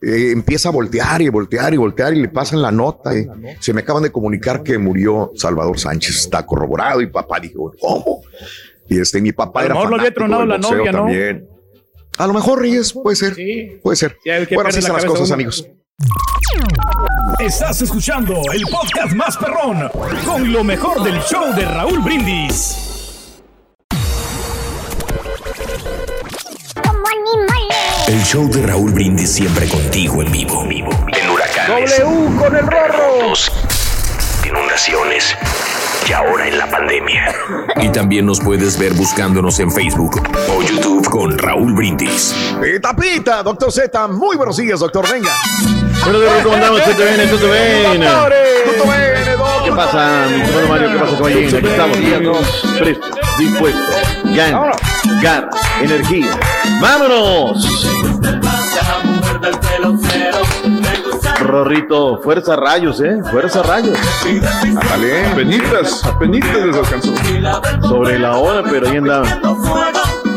eh, 0.01 0.31
empieza 0.31 0.69
a 0.69 0.71
voltear 0.71 1.21
y 1.21 1.29
voltear 1.29 1.73
y 1.73 1.77
voltear 1.77 2.13
y 2.13 2.21
le 2.21 2.29
pasan 2.29 2.61
la 2.61 2.71
nota. 2.71 3.17
y 3.17 3.25
se 3.59 3.73
me 3.73 3.81
acaban 3.81 4.03
de 4.03 4.11
comunicar 4.11 4.63
que 4.63 4.77
murió 4.77 5.31
Salvador 5.35 5.79
Sánchez. 5.79 6.15
Está 6.17 6.45
corroborado 6.45 7.01
y 7.01 7.07
papá 7.07 7.39
dijo, 7.39 7.73
¿cómo? 7.79 8.21
Y 8.89 8.99
este, 8.99 9.21
mi 9.21 9.31
papá 9.33 9.65
era 9.65 9.73
mejor 9.73 9.89
lo 9.89 9.95
había 9.95 10.11
fanático 10.13 10.45
la 10.45 10.57
novia, 10.57 10.91
¿no? 10.91 11.57
A 12.18 12.26
lo 12.26 12.34
mejor 12.34 12.59
Reyes, 12.61 12.93
puede 12.93 13.15
ser. 13.15 13.36
Puede 13.84 13.95
ser. 13.95 14.18
Bueno, 14.51 14.70
así 14.70 14.82
son 14.82 14.93
la 14.95 15.01
las 15.01 15.05
cosas, 15.05 15.28
uno. 15.28 15.34
amigos. 15.36 15.68
Estás 17.39 17.82
escuchando 17.82 18.41
el 18.51 18.63
podcast 18.63 19.13
más 19.13 19.38
perrón 19.38 19.89
con 20.26 20.51
lo 20.51 20.63
mejor 20.63 21.03
del 21.03 21.20
show 21.22 21.53
de 21.55 21.65
Raúl 21.65 21.99
Brindis. 21.99 22.76
Como 26.84 27.07
animales. 27.07 28.07
El 28.07 28.24
show 28.24 28.49
de 28.49 28.65
Raúl 28.65 28.91
Brindis 28.91 29.32
siempre 29.32 29.68
contigo 29.68 30.22
en 30.24 30.32
vivo. 30.32 30.63
En 30.63 31.30
huracanes. 31.30 31.99
W 31.99 32.36
con 32.38 32.55
el 32.55 32.65
rorro. 32.65 33.34
Inundaciones. 34.43 35.36
Y 36.08 36.14
ahora 36.14 36.47
en 36.47 36.58
la 36.58 36.68
pandemia. 36.68 37.36
Y 37.82 37.89
también 37.89 38.26
nos 38.26 38.39
puedes 38.39 38.80
ver 38.80 38.94
buscándonos 38.94 39.60
en 39.60 39.72
Facebook 39.72 40.19
o 40.49 40.64
YouTube 40.64 41.07
con 41.10 41.38
Raúl 41.38 41.73
Brindis. 41.73 42.34
Pita, 42.60 42.95
pita, 42.95 43.44
doctor 43.44 43.72
Z. 43.72 44.07
Muy 44.07 44.36
buenos 44.36 44.57
días, 44.57 44.80
doctor. 44.80 45.06
Venga. 45.11 45.31
Bueno, 46.03 46.19
de 46.19 46.44
¿cómo 46.44 46.56
andamos? 46.56 46.81
¿Qué 46.81 46.94
te 46.94 47.03
viene? 47.06 47.23
¿Qué 47.30 47.38
te 47.38 47.45
viene? 47.45 48.07
¿Qué 49.64 49.72
pasa, 49.72 50.26
mi 50.27 50.41
hermano 50.41 50.68
Mario? 50.68 50.91
¿Qué 50.91 50.98
pasa, 50.98 51.18
caballero? 51.18 51.57
Aquí 51.57 51.68
estamos, 51.68 51.99
listos, 51.99 52.38
prestos, 52.80 53.10
dispuestos. 53.38 53.95
Ganas, 54.36 54.77
garra, 55.22 55.49
energía. 55.81 56.40
¡Vámonos! 56.81 57.68
Rorrito, 61.48 62.19
fuerza 62.22 62.56
rayos, 62.56 63.02
¿eh? 63.02 63.19
Fuerza 63.32 63.64
rayos. 63.64 63.98
Dale, 64.90 65.26
apenitas, 65.28 66.06
apenitas 66.06 66.65
les 66.65 66.76
alcanzó. 66.76 67.14
Sobre 67.88 68.19
la 68.19 68.38
hora, 68.38 68.64
pero 68.69 68.90
ahí 68.90 68.98
andaba. 68.98 69.26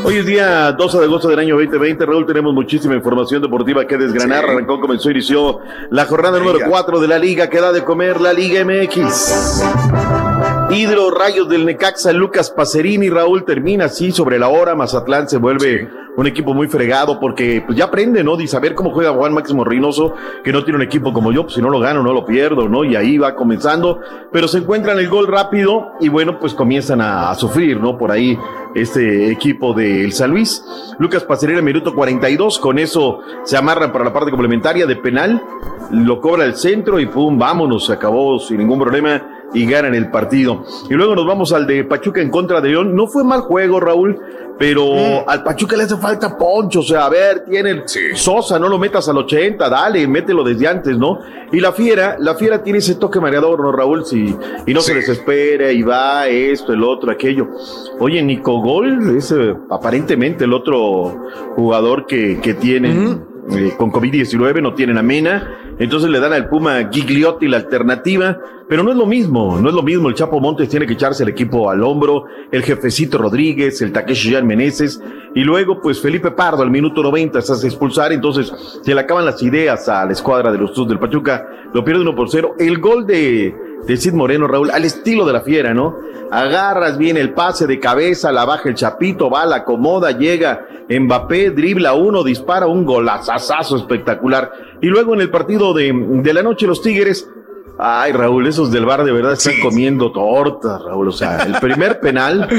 Hoy 0.03 0.16
es 0.16 0.27
día 0.27 0.73
12 0.73 0.99
de 0.99 1.05
agosto 1.05 1.28
del 1.28 1.41
año 1.41 1.57
2020. 1.57 2.07
Raúl, 2.07 2.27
tenemos 2.27 2.55
muchísima 2.55 2.95
información 2.95 3.43
deportiva 3.43 3.85
que 3.87 3.99
desgranar. 3.99 4.45
Arrancó, 4.45 4.81
comenzó, 4.81 5.11
inició 5.11 5.61
la 5.91 6.07
jornada 6.07 6.39
número 6.39 6.61
4 6.66 7.01
de 7.01 7.09
la 7.09 7.19
liga 7.19 7.51
que 7.51 7.61
da 7.61 7.73
de 7.73 7.85
comer 7.85 8.20
la 8.20 8.32
Liga 8.32 8.65
MX. 8.65 9.62
Hidro 10.70 11.11
Rayos 11.11 11.49
del 11.49 11.66
Necaxa, 11.66 12.12
Lucas 12.12 12.51
Pacerini, 12.51 13.11
Raúl 13.11 13.45
termina 13.45 13.87
así 13.87 14.12
sobre 14.12 14.39
la 14.39 14.49
hora. 14.49 14.74
Mazatlán 14.74 15.28
se 15.28 15.37
vuelve 15.37 15.91
un 16.16 16.27
equipo 16.27 16.55
muy 16.55 16.69
fregado 16.69 17.19
porque 17.20 17.62
pues 17.65 17.77
ya 17.78 17.87
aprende, 17.87 18.23
¿no? 18.24 18.37
De 18.37 18.47
saber 18.47 18.74
cómo 18.74 18.91
juega 18.91 19.12
Juan 19.12 19.32
Máximo 19.32 19.65
Reynoso, 19.65 20.15
que 20.45 20.53
no 20.53 20.65
tiene 20.65 20.77
un 20.77 20.82
equipo 20.82 21.12
como 21.12 21.32
yo, 21.32 21.45
pues 21.45 21.55
si 21.55 21.62
no 21.62 21.70
lo 21.70 21.81
gano, 21.81 22.03
no 22.03 22.12
lo 22.12 22.24
pierdo, 22.24 22.69
¿no? 22.69 22.85
Y 22.85 22.97
ahí 22.97 23.19
va 23.19 23.35
comenzando, 23.35 24.01
pero 24.32 24.49
se 24.49 24.59
encuentran 24.59 24.99
el 24.99 25.09
gol 25.09 25.27
rápido 25.27 25.93
y 26.01 26.09
bueno, 26.09 26.39
pues 26.39 26.55
comienzan 26.55 27.01
a, 27.01 27.35
sufrir, 27.35 27.81
¿no? 27.81 27.97
Por 27.97 28.11
ahí 28.11 28.39
este 28.74 29.31
equipo 29.31 29.73
del 29.73 30.12
San 30.12 30.31
Luis. 30.31 30.65
Lucas 30.99 31.24
Pacerini, 31.24 31.62
minuto 31.62 31.95
42, 31.95 32.59
con 32.59 32.78
eso 32.78 33.20
se 33.45 33.57
amarran 33.57 33.93
para 33.93 34.05
la 34.05 34.12
parte 34.12 34.31
complementaria 34.31 34.87
de 34.87 34.97
penal, 34.97 35.43
lo 35.91 36.20
cobra 36.20 36.45
el 36.45 36.55
centro 36.57 37.01
y 37.01 37.07
pum, 37.07 37.39
vámonos, 37.39 37.87
se 37.87 37.93
acabó 37.93 38.39
sin 38.39 38.59
ningún 38.59 38.78
problema 38.78 39.40
y 39.55 39.66
ganan 39.66 39.94
el 39.94 40.10
partido. 40.10 40.64
Y 40.89 40.94
luego 40.94 41.14
nos 41.14 41.27
vamos 41.27 41.52
al 41.52 41.66
de 41.66 41.85
Pachuca 41.85 42.20
en 42.20 42.31
contra 42.31 42.60
de 42.60 42.70
León. 42.70 42.94
No 42.94 43.06
fue 43.06 43.24
mal 43.24 43.40
juego, 43.40 43.81
Raúl, 43.81 44.18
pero 44.59 45.28
al 45.28 45.43
Pachuca 45.43 45.77
le 45.77 45.85
hace 45.85 45.97
falta 45.97 46.36
poncho. 46.36 46.81
O 46.81 46.82
sea, 46.82 47.06
a 47.06 47.09
ver, 47.09 47.44
tiene 47.44 47.82
Sosa, 48.14 48.59
no 48.59 48.68
lo 48.68 48.78
metas 48.78 49.09
al 49.09 49.16
80, 49.16 49.68
dale, 49.68 50.06
mételo 50.06 50.44
desde 50.44 50.68
antes, 50.68 50.97
¿no? 50.97 51.18
Y 51.52 51.60
la 51.60 51.72
fiera, 51.72 52.16
la 52.18 52.35
fiera 52.35 52.62
tiene 52.62 52.78
ese 52.78 52.97
toque 52.97 53.20
mareador, 53.20 53.60
¿no, 53.60 53.72
Raúl? 53.72 54.05
Sí, 54.05 54.36
y 54.66 54.74
no 54.74 54.81
se 54.81 54.94
desespera 54.94 55.72
y 55.72 55.82
va 55.82 56.28
esto, 56.28 56.72
el 56.72 56.85
otro, 56.85 57.10
aquello. 57.10 57.48
Oye, 57.98 58.22
Nico 58.22 58.60
Gol 58.60 59.16
es 59.16 59.32
eh, 59.32 59.56
aparentemente 59.70 60.44
el 60.44 60.52
otro 60.52 61.28
jugador 61.56 62.06
que, 62.06 62.39
que 62.40 62.55
tiene. 62.55 63.30
Eh, 63.52 63.74
con 63.77 63.90
COVID-19 63.90 64.62
no 64.62 64.74
tienen 64.74 64.98
a 64.98 65.02
Mena, 65.02 65.74
entonces 65.78 66.10
le 66.10 66.20
dan 66.20 66.32
al 66.32 66.48
Puma 66.48 66.89
Gigliotti 66.90 67.48
la 67.48 67.56
alternativa, 67.56 68.39
pero 68.68 68.82
no 68.82 68.90
es 68.90 68.97
lo 68.97 69.06
mismo, 69.06 69.59
no 69.59 69.68
es 69.68 69.74
lo 69.74 69.82
mismo, 69.82 70.09
el 70.09 70.14
Chapo 70.14 70.40
Montes 70.40 70.68
tiene 70.68 70.86
que 70.86 70.93
echarse 70.93 71.22
el 71.22 71.31
equipo 71.31 71.70
al 71.70 71.82
hombro, 71.82 72.27
el 72.52 72.62
jefecito 72.62 73.18
Rodríguez, 73.18 73.81
el 73.82 73.93
Takeshi 73.93 74.32
Jan 74.32 74.47
Meneses, 74.47 75.02
y 75.35 75.43
luego 75.43 75.81
pues 75.81 76.01
Felipe 76.01 76.31
Pardo 76.31 76.62
al 76.62 76.70
minuto 76.70 77.02
90 77.02 77.40
se 77.40 77.52
hace 77.52 77.66
expulsar, 77.66 78.12
entonces 78.12 78.52
se 78.82 78.94
le 78.94 79.01
acaban 79.01 79.24
las 79.24 79.43
ideas 79.43 79.89
a 79.89 80.05
la 80.05 80.12
escuadra 80.12 80.52
de 80.52 80.59
los 80.59 80.72
Tuz 80.72 80.89
del 80.89 80.98
Pachuca, 80.98 81.47
lo 81.72 81.85
pierde 81.85 82.02
1 82.02 82.14
por 82.14 82.28
0, 82.31 82.56
el 82.59 82.78
gol 82.78 83.06
de, 83.06 83.55
de 83.86 83.97
Sid 83.97 84.12
Moreno, 84.12 84.47
Raúl, 84.47 84.70
al 84.70 84.85
estilo 84.85 85.27
de 85.27 85.32
la 85.32 85.40
fiera, 85.40 85.74
¿no? 85.74 85.97
Agarras 86.31 86.97
bien 86.97 87.16
el 87.16 87.32
pase 87.32 87.66
de 87.66 87.81
cabeza, 87.81 88.31
la 88.31 88.44
baja 88.44 88.69
el 88.69 88.74
chapito, 88.74 89.31
va, 89.31 89.47
la 89.47 89.57
acomoda, 89.57 90.12
llega 90.12 90.66
Mbappé, 90.89 91.51
dribla 91.51 91.94
uno, 91.94 92.23
dispara 92.23 92.66
un 92.66 92.85
golazazazo 92.85 93.77
espectacular. 93.77 94.52
Y 94.81 94.86
luego 94.86 95.15
en 95.15 95.20
el 95.20 95.31
partido 95.31 95.74
de, 95.74 95.93
de 95.93 96.35
la 96.35 96.43
noche, 96.43 96.66
los 96.66 96.82
Tigres, 96.82 97.28
ay 97.78 98.12
Raúl, 98.12 98.47
esos 98.47 98.70
del 98.70 98.85
bar 98.85 99.05
de 99.05 99.12
verdad 99.12 99.32
están 99.32 99.55
comiendo 99.62 100.12
tortas, 100.12 100.82
Raúl. 100.82 101.09
O 101.09 101.12
sea, 101.12 101.39
el 101.43 101.55
primer 101.55 102.01
penal. 102.01 102.48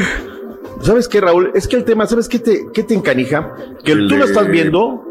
¿Sabes 0.82 1.08
qué, 1.08 1.22
Raúl? 1.22 1.52
Es 1.54 1.68
que 1.68 1.76
el 1.76 1.84
tema, 1.84 2.08
¿sabes 2.08 2.28
qué 2.28 2.40
te, 2.40 2.68
qué 2.74 2.84
te 2.84 2.94
encanija? 2.96 3.54
Que 3.84 3.92
El 3.92 4.08
tú 4.08 4.18
lo 4.18 4.26
estás 4.26 4.48
viendo, 4.48 5.11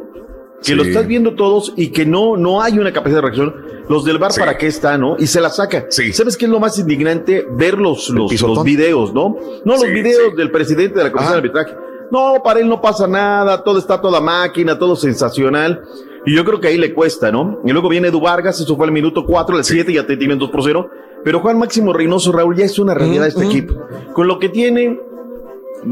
que 0.63 0.75
lo 0.77 0.83
Sí. 0.85 0.91
estás 0.91 1.07
viendo 1.07 1.35
todos 1.35 1.73
y 1.77 1.89
que 1.89 2.05
no, 2.07 2.37
no 2.37 2.63
hay 2.63 2.79
una 2.79 2.93
capacidad 2.93 3.19
de 3.19 3.23
reacción. 3.23 3.55
Los 3.89 4.05
del 4.05 4.19
bar, 4.19 4.31
¿para 4.39 4.57
qué 4.57 4.67
está, 4.67 4.97
no? 4.99 5.17
Y 5.19 5.27
se 5.27 5.41
la 5.41 5.51
saca. 5.51 5.87
¿Sabes 5.91 6.37
qué 6.37 6.45
es 6.45 6.51
lo 6.51 6.61
más 6.61 6.79
indignante? 6.79 7.47
Ver 7.51 7.79
los, 7.79 8.09
los, 8.11 8.41
los 8.41 8.63
videos, 8.63 9.13
¿no? 9.13 9.37
No, 9.65 9.73
los 9.73 9.81
Sí, 9.83 9.91
videos 9.91 10.37
del 10.37 10.51
presidente 10.51 10.99
de 10.99 11.05
la 11.05 11.11
Comisión 11.13 11.33
de 11.33 11.39
Arbitraje. 11.39 11.75
No, 12.13 12.43
para 12.43 12.61
él 12.61 12.69
no 12.69 12.81
pasa 12.81 13.07
nada, 13.07 13.63
todo 13.65 13.79
está 13.79 14.01
toda 14.01 14.21
máquina, 14.21 14.79
todo 14.79 14.97
sensacional. 14.97 15.83
Y 16.27 16.35
yo 16.37 16.45
creo 16.45 16.61
que 16.61 16.69
ahí 16.69 16.77
le 16.77 16.93
cuesta, 16.93 17.33
¿no? 17.33 17.61
Y 17.65 17.73
luego 17.73 17.89
viene 17.89 18.09
Edu 18.09 18.21
Vargas, 18.21 18.61
eso 18.61 18.77
fue 18.77 18.87
al 18.87 18.93
minuto 18.93 19.25
4, 19.25 19.57
al 19.57 19.65
7 19.65 19.93
ya 19.93 20.07
te 20.07 20.17
tienen 20.17 20.39
2 20.39 20.51
por 20.51 20.63
0. 20.63 20.91
Pero 21.25 21.41
Juan 21.41 21.59
Máximo 21.59 21.93
Reynoso, 21.93 22.31
Raúl, 22.33 22.57
ya 22.57 22.65
es 22.65 22.79
una 22.79 22.95
realidad 22.95 23.27
este 23.27 23.45
equipo. 23.45 23.75
Con 24.13 24.27
lo 24.27 24.39
que 24.39 24.49
tiene, 24.51 25.01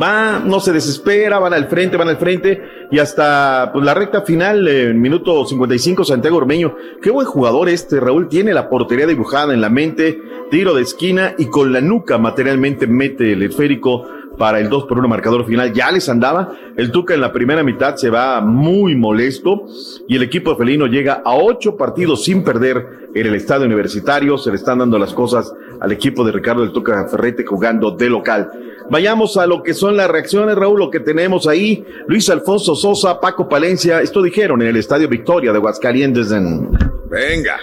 va, 0.00 0.38
no 0.38 0.60
se 0.60 0.72
desespera, 0.72 1.38
van 1.38 1.54
al 1.54 1.68
frente, 1.68 1.96
van 1.96 2.08
al 2.08 2.16
frente 2.16 2.62
y 2.90 2.98
hasta 2.98 3.70
pues, 3.72 3.84
la 3.84 3.94
recta 3.94 4.22
final, 4.22 4.66
eh, 4.68 4.90
en 4.90 5.00
minuto 5.00 5.44
55, 5.44 6.04
Santiago 6.04 6.36
Ormeño. 6.36 6.74
Qué 7.02 7.10
buen 7.10 7.26
jugador 7.26 7.68
este, 7.68 8.00
Raúl, 8.00 8.28
tiene 8.28 8.52
la 8.52 8.68
portería 8.68 9.06
dibujada 9.06 9.54
en 9.54 9.60
la 9.60 9.70
mente, 9.70 10.20
tiro 10.50 10.74
de 10.74 10.82
esquina 10.82 11.34
y 11.38 11.46
con 11.46 11.72
la 11.72 11.80
nuca 11.80 12.18
materialmente 12.18 12.86
mete 12.86 13.32
el 13.32 13.42
esférico 13.42 14.06
para 14.38 14.60
el 14.60 14.70
2 14.70 14.84
por 14.84 14.98
1 14.98 15.08
marcador 15.08 15.44
final. 15.44 15.72
Ya 15.72 15.90
les 15.90 16.08
andaba, 16.08 16.52
el 16.76 16.90
Tuca 16.92 17.12
en 17.12 17.20
la 17.20 17.32
primera 17.32 17.62
mitad 17.62 17.96
se 17.96 18.08
va 18.08 18.40
muy 18.40 18.94
molesto 18.94 19.66
y 20.06 20.16
el 20.16 20.22
equipo 20.22 20.56
felino 20.56 20.86
llega 20.86 21.22
a 21.24 21.34
ocho 21.34 21.76
partidos 21.76 22.24
sin 22.24 22.44
perder 22.44 23.10
en 23.14 23.26
el 23.26 23.34
estadio 23.34 23.66
universitario. 23.66 24.38
Se 24.38 24.50
le 24.50 24.56
están 24.56 24.78
dando 24.78 24.98
las 24.98 25.12
cosas 25.12 25.52
al 25.80 25.92
equipo 25.92 26.24
de 26.24 26.32
Ricardo 26.32 26.62
del 26.62 26.72
Tuca 26.72 27.06
Ferrete 27.08 27.44
jugando 27.44 27.90
de 27.90 28.08
local. 28.08 28.50
Vayamos 28.90 29.36
a 29.36 29.46
lo 29.46 29.62
que 29.62 29.74
son 29.74 29.96
las 29.96 30.10
reacciones, 30.10 30.56
Raúl, 30.56 30.78
lo 30.78 30.90
que 30.90 31.00
tenemos 31.00 31.46
ahí. 31.46 31.84
Luis 32.06 32.28
Alfonso 32.30 32.74
Sosa, 32.74 33.20
Paco 33.20 33.48
Palencia, 33.48 34.00
esto 34.00 34.22
dijeron 34.22 34.62
en 34.62 34.68
el 34.68 34.76
Estadio 34.76 35.08
Victoria 35.08 35.52
de 35.52 35.58
Aguascalientes 35.58 36.32
en... 36.32 36.70
Venga. 37.10 37.56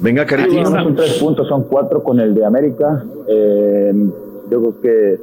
Venga, 0.00 0.22
no 0.22 0.28
Caritín. 0.28 0.66
son 0.66 0.96
tres 0.96 1.14
puntos, 1.14 1.48
son 1.48 1.64
cuatro 1.64 2.02
con 2.02 2.18
el 2.18 2.34
de 2.34 2.44
América. 2.44 3.04
Eh, 3.28 3.92
yo 4.50 4.60
creo 4.60 4.80
que 4.80 5.20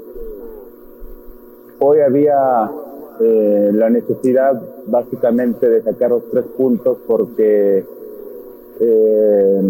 hoy 1.80 2.00
había 2.00 2.72
eh, 3.20 3.72
la 3.74 3.90
necesidad 3.90 4.62
básicamente 4.88 5.68
de 5.68 5.82
sacar 5.84 6.12
los 6.12 6.30
tres 6.32 6.46
puntos 6.58 6.98
porque 7.06 7.84
eh, 8.80 9.62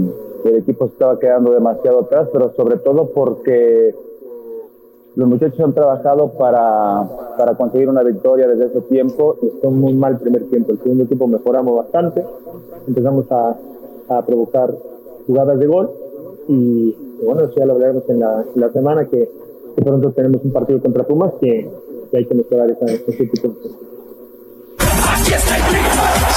el 0.46 0.58
equipo 0.58 0.88
se 0.88 0.94
estaba 0.94 1.20
quedando 1.20 1.52
demasiado 1.52 2.02
atrás, 2.02 2.30
pero 2.32 2.52
sobre 2.54 2.78
todo 2.78 3.10
porque 3.14 3.94
los 5.16 5.28
muchachos 5.28 5.60
han 5.60 5.74
trabajado 5.74 6.32
para, 6.38 7.08
para 7.38 7.56
conseguir 7.56 7.90
una 7.90 8.04
victoria 8.04 8.48
desde 8.48 8.68
ese 8.68 8.82
tiempo 8.82 9.36
y 9.42 9.50
fue 9.60 9.70
muy 9.70 9.94
mal 9.94 10.18
primer 10.20 10.44
tiempo. 10.50 10.72
El 10.72 10.80
segundo 10.80 11.06
tiempo 11.06 11.28
mejoramos 11.28 11.78
bastante, 11.78 12.24
empezamos 12.88 13.26
a, 13.32 13.58
a 14.10 14.26
provocar 14.26 14.74
jugadas 15.28 15.60
de 15.60 15.68
gol 15.68 15.90
y 16.48 16.96
bueno, 17.24 17.42
eso 17.42 17.54
ya 17.58 17.66
lo 17.66 17.74
hablaremos 17.74 18.04
en 18.10 18.20
la, 18.20 18.70
semana 18.74 19.06
que, 19.06 19.30
que 19.76 19.82
pronto 19.82 20.12
tenemos 20.12 20.44
un 20.44 20.52
partido 20.52 20.82
contra 20.82 21.04
Pumas 21.04 21.34
que, 21.40 21.70
que 22.12 22.18
hay 22.18 22.26
que 22.26 22.36
mejorar 22.36 22.70
esa, 22.72 22.86
ese 22.86 23.26
tipo. 23.26 23.50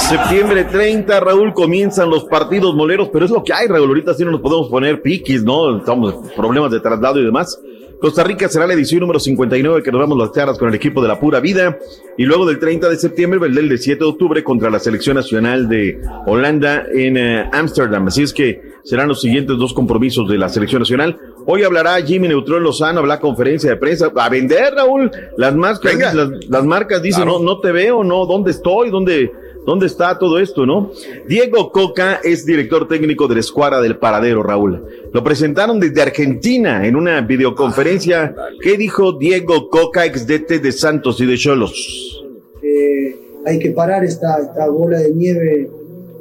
Septiembre 0.09 0.65
30, 0.65 1.19
Raúl, 1.19 1.53
comienzan 1.53 2.09
los 2.09 2.25
partidos 2.25 2.75
moleros, 2.75 3.09
pero 3.11 3.25
es 3.25 3.31
lo 3.31 3.43
que 3.43 3.53
hay, 3.53 3.67
Raúl. 3.67 3.87
Ahorita 3.89 4.13
sí 4.13 4.23
no 4.23 4.31
nos 4.31 4.41
podemos 4.41 4.69
poner 4.69 5.01
piquis, 5.01 5.43
¿no? 5.43 5.77
Estamos 5.77 6.15
problemas 6.35 6.71
de 6.71 6.79
traslado 6.79 7.19
y 7.19 7.25
demás. 7.25 7.59
Costa 8.03 8.21
Rica 8.21 8.49
será 8.49 8.67
la 8.67 8.73
edición 8.73 8.99
número 8.99 9.17
59 9.17 9.81
que 9.81 9.89
nos 9.89 10.01
damos 10.01 10.17
las 10.17 10.31
caras 10.31 10.57
con 10.59 10.67
el 10.67 10.75
equipo 10.75 11.01
de 11.01 11.07
la 11.07 11.21
pura 11.21 11.39
vida. 11.39 11.79
Y 12.17 12.25
luego 12.25 12.45
del 12.45 12.59
30 12.59 12.89
de 12.89 12.97
septiembre, 12.97 13.39
el 13.47 13.55
del 13.55 13.79
7 13.79 13.97
de 13.97 14.09
octubre 14.09 14.43
contra 14.43 14.69
la 14.69 14.79
selección 14.79 15.15
nacional 15.15 15.69
de 15.69 16.01
Holanda 16.25 16.83
en 16.93 17.15
eh, 17.15 17.49
Ámsterdam. 17.53 18.05
Así 18.07 18.23
es 18.23 18.33
que 18.33 18.61
serán 18.83 19.07
los 19.07 19.21
siguientes 19.21 19.57
dos 19.57 19.73
compromisos 19.73 20.27
de 20.27 20.37
la 20.37 20.49
selección 20.49 20.81
nacional. 20.81 21.17
Hoy 21.45 21.63
hablará 21.63 21.95
Jimmy 22.01 22.27
Neutrón 22.27 22.63
Lozano, 22.63 22.99
habla 22.99 23.19
conferencia 23.19 23.71
de 23.71 23.77
prensa. 23.77 24.11
A 24.15 24.29
vender, 24.29 24.73
Raúl. 24.75 25.11
Las 25.37 25.53
marcas, 25.55 26.13
las, 26.13 26.29
las 26.47 26.63
marcas 26.63 27.01
dicen, 27.01 27.25
no, 27.25 27.39
no 27.39 27.59
te 27.59 27.71
veo, 27.71 28.03
no, 28.03 28.25
¿dónde 28.25 28.51
estoy? 28.51 28.89
¿Dónde? 28.89 29.31
¿Dónde 29.65 29.85
está 29.85 30.19
todo 30.19 30.39
esto, 30.39 30.65
no? 30.65 30.91
Diego 31.27 31.71
Coca 31.71 32.19
es 32.21 32.45
director 32.45 32.87
técnico 32.87 33.27
de 33.27 33.35
la 33.35 33.39
escuadra 33.39 33.79
del 33.79 33.97
Paradero, 33.97 34.43
Raúl. 34.43 34.83
Lo 35.13 35.23
presentaron 35.23 35.79
desde 35.79 36.01
Argentina 36.01 36.85
en 36.85 36.97
una 36.97 37.21
videoconferencia. 37.21 38.35
¿Qué 38.61 38.77
dijo 38.77 39.13
Diego 39.13 39.69
Coca, 39.69 40.05
ex 40.05 40.27
DT 40.27 40.59
de 40.59 40.71
Santos 40.73 41.21
y 41.21 41.25
de 41.25 41.37
Cholos? 41.37 42.23
Eh, 42.61 43.15
hay 43.45 43.57
que 43.59 43.71
parar 43.71 44.03
esta, 44.03 44.37
esta 44.39 44.67
bola 44.67 44.99
de 44.99 45.11
nieve 45.11 45.69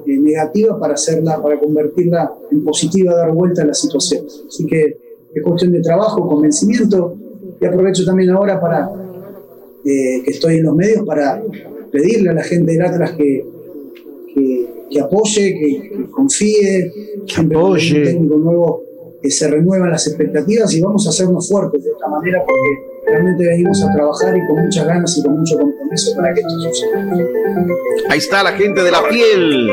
eh, 0.06 0.18
negativa 0.18 0.78
para 0.78 0.94
hacerla, 0.94 1.42
para 1.42 1.58
convertirla 1.58 2.32
en 2.50 2.64
positiva, 2.64 3.14
dar 3.14 3.32
vuelta 3.32 3.62
a 3.62 3.66
la 3.66 3.74
situación. 3.74 4.24
Así 4.46 4.66
que 4.66 5.11
es 5.34 5.42
cuestión 5.42 5.72
de 5.72 5.80
trabajo, 5.80 6.26
convencimiento 6.28 7.16
y 7.60 7.64
aprovecho 7.64 8.04
también 8.04 8.30
ahora 8.30 8.60
para 8.60 8.90
eh, 9.84 10.22
que 10.24 10.30
estoy 10.30 10.56
en 10.56 10.64
los 10.64 10.74
medios 10.74 11.04
para 11.06 11.42
pedirle 11.90 12.30
a 12.30 12.34
la 12.34 12.42
gente 12.42 12.72
del 12.72 12.82
Atlas 12.82 13.12
que, 13.12 13.44
que, 14.34 14.66
que 14.90 15.00
apoye, 15.00 15.54
que, 15.54 15.90
que 15.90 16.10
confíe, 16.10 16.92
cuando 17.34 17.74
hay 17.74 17.92
un 17.92 18.04
técnico 18.04 18.36
nuevo 18.36 18.82
eh, 19.22 19.30
se 19.30 19.48
renuevan 19.48 19.90
las 19.90 20.06
expectativas 20.09 20.74
y 20.74 20.80
vamos 20.80 21.06
a 21.06 21.10
hacernos 21.10 21.48
fuertes 21.48 21.84
de 21.84 21.90
esta 21.90 22.09
manera 22.09 22.42
porque 22.44 22.92
realmente 23.06 23.46
venimos 23.46 23.82
a 23.84 23.92
trabajar 23.92 24.36
y 24.36 24.46
con 24.46 24.64
muchas 24.64 24.86
ganas 24.86 25.16
y 25.16 25.22
con 25.22 25.38
mucho 25.38 25.59
compromiso 25.59 26.16
para 26.16 26.34
que 26.34 26.40
esto 26.40 26.60
suceda. 26.60 27.09
Ahí 28.09 28.18
está 28.18 28.42
la 28.42 28.52
gente 28.52 28.82
de 28.82 28.90
la 28.90 29.09
piel. 29.09 29.70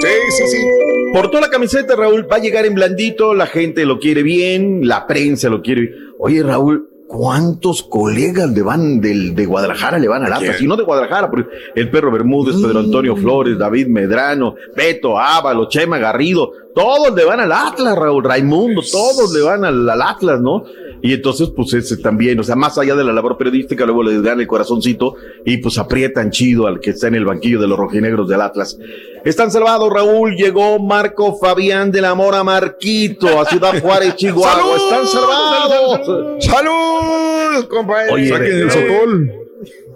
Sí, 0.00 0.08
sí, 0.36 0.44
sí. 0.46 0.83
Portó 1.14 1.40
la 1.40 1.48
camiseta, 1.48 1.94
Raúl, 1.94 2.26
va 2.28 2.38
a 2.38 2.40
llegar 2.40 2.66
en 2.66 2.74
blandito, 2.74 3.34
la 3.34 3.46
gente 3.46 3.86
lo 3.86 4.00
quiere 4.00 4.24
bien, 4.24 4.80
la 4.82 5.06
prensa 5.06 5.48
lo 5.48 5.62
quiere 5.62 5.82
bien. 5.82 5.94
Oye, 6.18 6.42
Raúl, 6.42 6.88
¿cuántos 7.06 7.84
colegas 7.84 8.50
le 8.50 8.62
van 8.62 9.00
del, 9.00 9.32
de 9.32 9.46
Guadalajara 9.46 10.00
le 10.00 10.08
van 10.08 10.24
al 10.24 10.32
Atlas? 10.32 10.60
Y 10.60 10.66
no 10.66 10.74
de 10.74 10.82
Guadalajara, 10.82 11.30
porque 11.30 11.50
el 11.76 11.88
Perro 11.88 12.10
Bermúdez, 12.10 12.56
Pedro 12.56 12.80
Antonio 12.80 13.14
Flores, 13.14 13.56
David 13.56 13.86
Medrano, 13.86 14.56
Beto 14.74 15.16
Ávalo, 15.16 15.68
Chema 15.68 15.98
Garrido, 15.98 16.50
todos 16.74 17.14
le 17.14 17.24
van 17.24 17.38
al 17.38 17.52
Atlas, 17.52 17.96
Raúl, 17.96 18.24
Raimundo, 18.24 18.82
todos 18.90 19.32
le 19.32 19.40
van 19.42 19.64
al, 19.64 19.88
al 19.88 20.02
Atlas, 20.02 20.40
¿no? 20.40 20.64
Y 21.04 21.12
entonces, 21.12 21.50
pues 21.54 21.74
ese 21.74 21.98
también, 21.98 22.40
o 22.40 22.42
sea, 22.42 22.56
más 22.56 22.78
allá 22.78 22.94
de 22.94 23.04
la 23.04 23.12
labor 23.12 23.36
periodística, 23.36 23.84
luego 23.84 24.02
le 24.02 24.22
dan 24.22 24.40
el 24.40 24.46
corazoncito 24.46 25.16
y 25.44 25.58
pues 25.58 25.76
aprietan 25.76 26.30
chido 26.30 26.66
al 26.66 26.80
que 26.80 26.90
está 26.90 27.08
en 27.08 27.16
el 27.16 27.26
banquillo 27.26 27.60
de 27.60 27.68
los 27.68 27.78
rojinegros 27.78 28.26
del 28.26 28.40
Atlas. 28.40 28.78
Están 29.22 29.50
salvados, 29.50 29.92
Raúl. 29.92 30.34
Llegó 30.34 30.78
Marco 30.78 31.36
Fabián 31.36 31.92
de 31.92 32.00
la 32.00 32.14
Mora 32.14 32.42
Marquito 32.42 33.38
a 33.38 33.44
Ciudad 33.44 33.78
Juárez, 33.82 34.14
Chihuahua. 34.16 34.76
Están 34.76 35.06
salvados. 35.06 36.42
¡Salud, 36.42 37.68
compadre! 37.68 38.10
Oye, 38.10 38.28
Saquen 38.30 38.60
el 38.60 39.43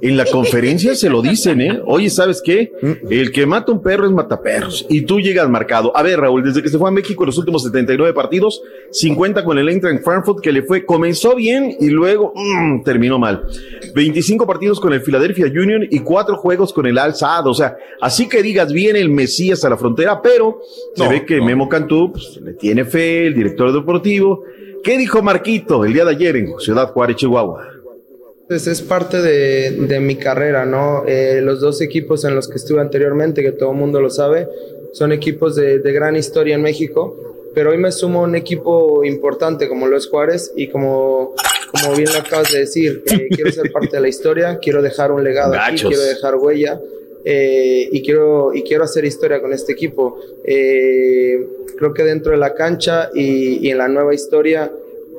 En 0.00 0.16
la 0.16 0.24
conferencia 0.26 0.94
se 0.94 1.10
lo 1.10 1.22
dicen, 1.22 1.60
¿eh? 1.60 1.80
Oye, 1.84 2.08
¿sabes 2.08 2.40
qué? 2.44 2.70
El 3.10 3.32
que 3.32 3.46
mata 3.46 3.72
un 3.72 3.82
perro 3.82 4.06
es 4.06 4.12
mataperros. 4.12 4.86
Y 4.88 5.02
tú 5.02 5.20
llegas 5.20 5.48
marcado. 5.48 5.96
A 5.96 6.02
ver, 6.02 6.20
Raúl, 6.20 6.44
desde 6.44 6.62
que 6.62 6.68
se 6.68 6.78
fue 6.78 6.88
a 6.88 6.92
México 6.92 7.24
en 7.24 7.26
los 7.26 7.38
últimos 7.38 7.64
79 7.64 8.12
partidos, 8.12 8.62
50 8.92 9.44
con 9.44 9.58
el 9.58 9.68
Eintracht 9.68 10.04
Frankfurt, 10.04 10.40
que 10.40 10.52
le 10.52 10.62
fue, 10.62 10.84
comenzó 10.84 11.34
bien 11.34 11.76
y 11.80 11.88
luego 11.88 12.32
mm, 12.34 12.82
terminó 12.84 13.18
mal. 13.18 13.44
25 13.94 14.46
partidos 14.46 14.78
con 14.78 14.92
el 14.92 15.02
Philadelphia 15.02 15.46
Union 15.46 15.84
y 15.90 15.98
cuatro 16.00 16.36
juegos 16.36 16.72
con 16.72 16.86
el 16.86 16.98
Al 16.98 17.14
Sadd. 17.14 17.46
O 17.48 17.54
sea, 17.54 17.76
así 18.00 18.28
que 18.28 18.42
digas 18.42 18.72
bien 18.72 18.94
el 18.94 19.10
Mesías 19.10 19.64
a 19.64 19.70
la 19.70 19.76
frontera, 19.76 20.22
pero 20.22 20.60
se 20.94 21.02
No, 21.02 21.10
ve 21.10 21.24
que 21.24 21.40
Memo 21.40 21.68
Cantú 21.68 22.12
pues, 22.12 22.38
le 22.42 22.52
tiene 22.54 22.84
fe, 22.84 23.26
el 23.26 23.34
director 23.34 23.72
deportivo. 23.72 24.44
¿Qué 24.84 24.96
dijo 24.96 25.22
Marquito 25.22 25.84
el 25.84 25.92
día 25.92 26.04
de 26.04 26.12
ayer 26.12 26.36
en 26.36 26.58
Ciudad 26.60 26.92
Juárez, 26.92 27.16
Chihuahua? 27.16 27.77
Pues 28.48 28.66
es 28.66 28.80
parte 28.80 29.20
de, 29.20 29.72
de 29.72 30.00
mi 30.00 30.16
carrera, 30.16 30.64
¿no? 30.64 31.04
Eh, 31.06 31.40
los 31.42 31.60
dos 31.60 31.82
equipos 31.82 32.24
en 32.24 32.34
los 32.34 32.48
que 32.48 32.56
estuve 32.56 32.80
anteriormente, 32.80 33.42
que 33.42 33.52
todo 33.52 33.72
el 33.72 33.76
mundo 33.76 34.00
lo 34.00 34.08
sabe, 34.08 34.48
son 34.92 35.12
equipos 35.12 35.54
de, 35.54 35.80
de 35.80 35.92
gran 35.92 36.16
historia 36.16 36.54
en 36.54 36.62
México, 36.62 37.50
pero 37.54 37.70
hoy 37.70 37.76
me 37.78 37.92
sumo 37.92 38.20
a 38.20 38.22
un 38.22 38.34
equipo 38.34 39.04
importante 39.04 39.68
como 39.68 39.86
lo 39.86 39.98
es 39.98 40.06
Juárez 40.06 40.52
y 40.56 40.68
como, 40.68 41.34
como 41.72 41.94
bien 41.94 42.10
lo 42.10 42.20
acabas 42.20 42.50
de 42.50 42.60
decir, 42.60 43.02
eh, 43.06 43.28
quiero 43.34 43.52
ser 43.52 43.70
parte 43.70 43.96
de 43.96 44.00
la 44.00 44.08
historia, 44.08 44.58
quiero 44.58 44.80
dejar 44.80 45.12
un 45.12 45.22
legado 45.22 45.54
aquí, 45.54 45.82
quiero 45.82 46.02
dejar 46.02 46.36
huella. 46.36 46.80
eh, 47.24 47.86
y, 47.92 48.02
quiero, 48.02 48.54
y 48.54 48.62
quiero 48.62 48.84
hacer 48.84 49.04
historia 49.04 49.42
con 49.42 49.52
este 49.52 49.72
equipo. 49.72 50.18
Creo 50.42 51.92
que 51.94 52.02
dentro 52.02 52.32
de 52.32 52.38
la 52.38 52.54
cancha 52.54 53.10
y, 53.14 53.66
y 53.66 53.70
en 53.70 53.76
la 53.78 53.88
nueva 53.88 54.14
historia, 54.14 54.72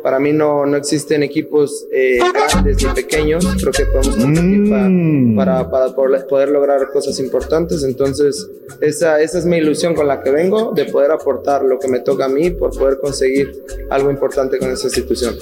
para 0.04 0.20
mí 0.20 0.34
no, 0.34 0.66
no 0.66 0.78
existen 0.78 1.24
equipos 1.24 1.86
eh, 1.92 2.20
grandes 2.34 2.84
ni 2.84 2.94
pequeños. 2.94 3.46
Creo 3.60 3.72
que 3.72 3.86
podemos 3.86 4.16
competir 4.16 4.70
para, 5.36 5.70
para, 5.70 5.96
para 5.96 6.28
poder, 6.28 6.50
lograr 6.50 6.90
cosas 6.92 7.20
importantes. 7.20 7.84
Entonces, 7.84 8.50
esa, 8.82 9.22
esa 9.22 9.40
es 9.40 9.46
mi 9.46 9.58
ilusión 9.58 9.96
con 9.96 10.08
la 10.08 10.22
que 10.22 10.32
vengo, 10.32 10.72
de 10.76 10.86
poder 10.86 11.12
aportar 11.12 11.64
lo 11.64 11.80
que 11.80 11.88
me 11.88 12.00
toca 12.00 12.26
a 12.26 12.30
mí 12.30 12.52
por 12.52 12.78
poder 12.78 13.00
conseguir 13.02 13.64
algo 13.90 14.10
importante 14.10 14.58
con 14.58 14.72
esta 14.72 14.88
institución. 14.88 15.36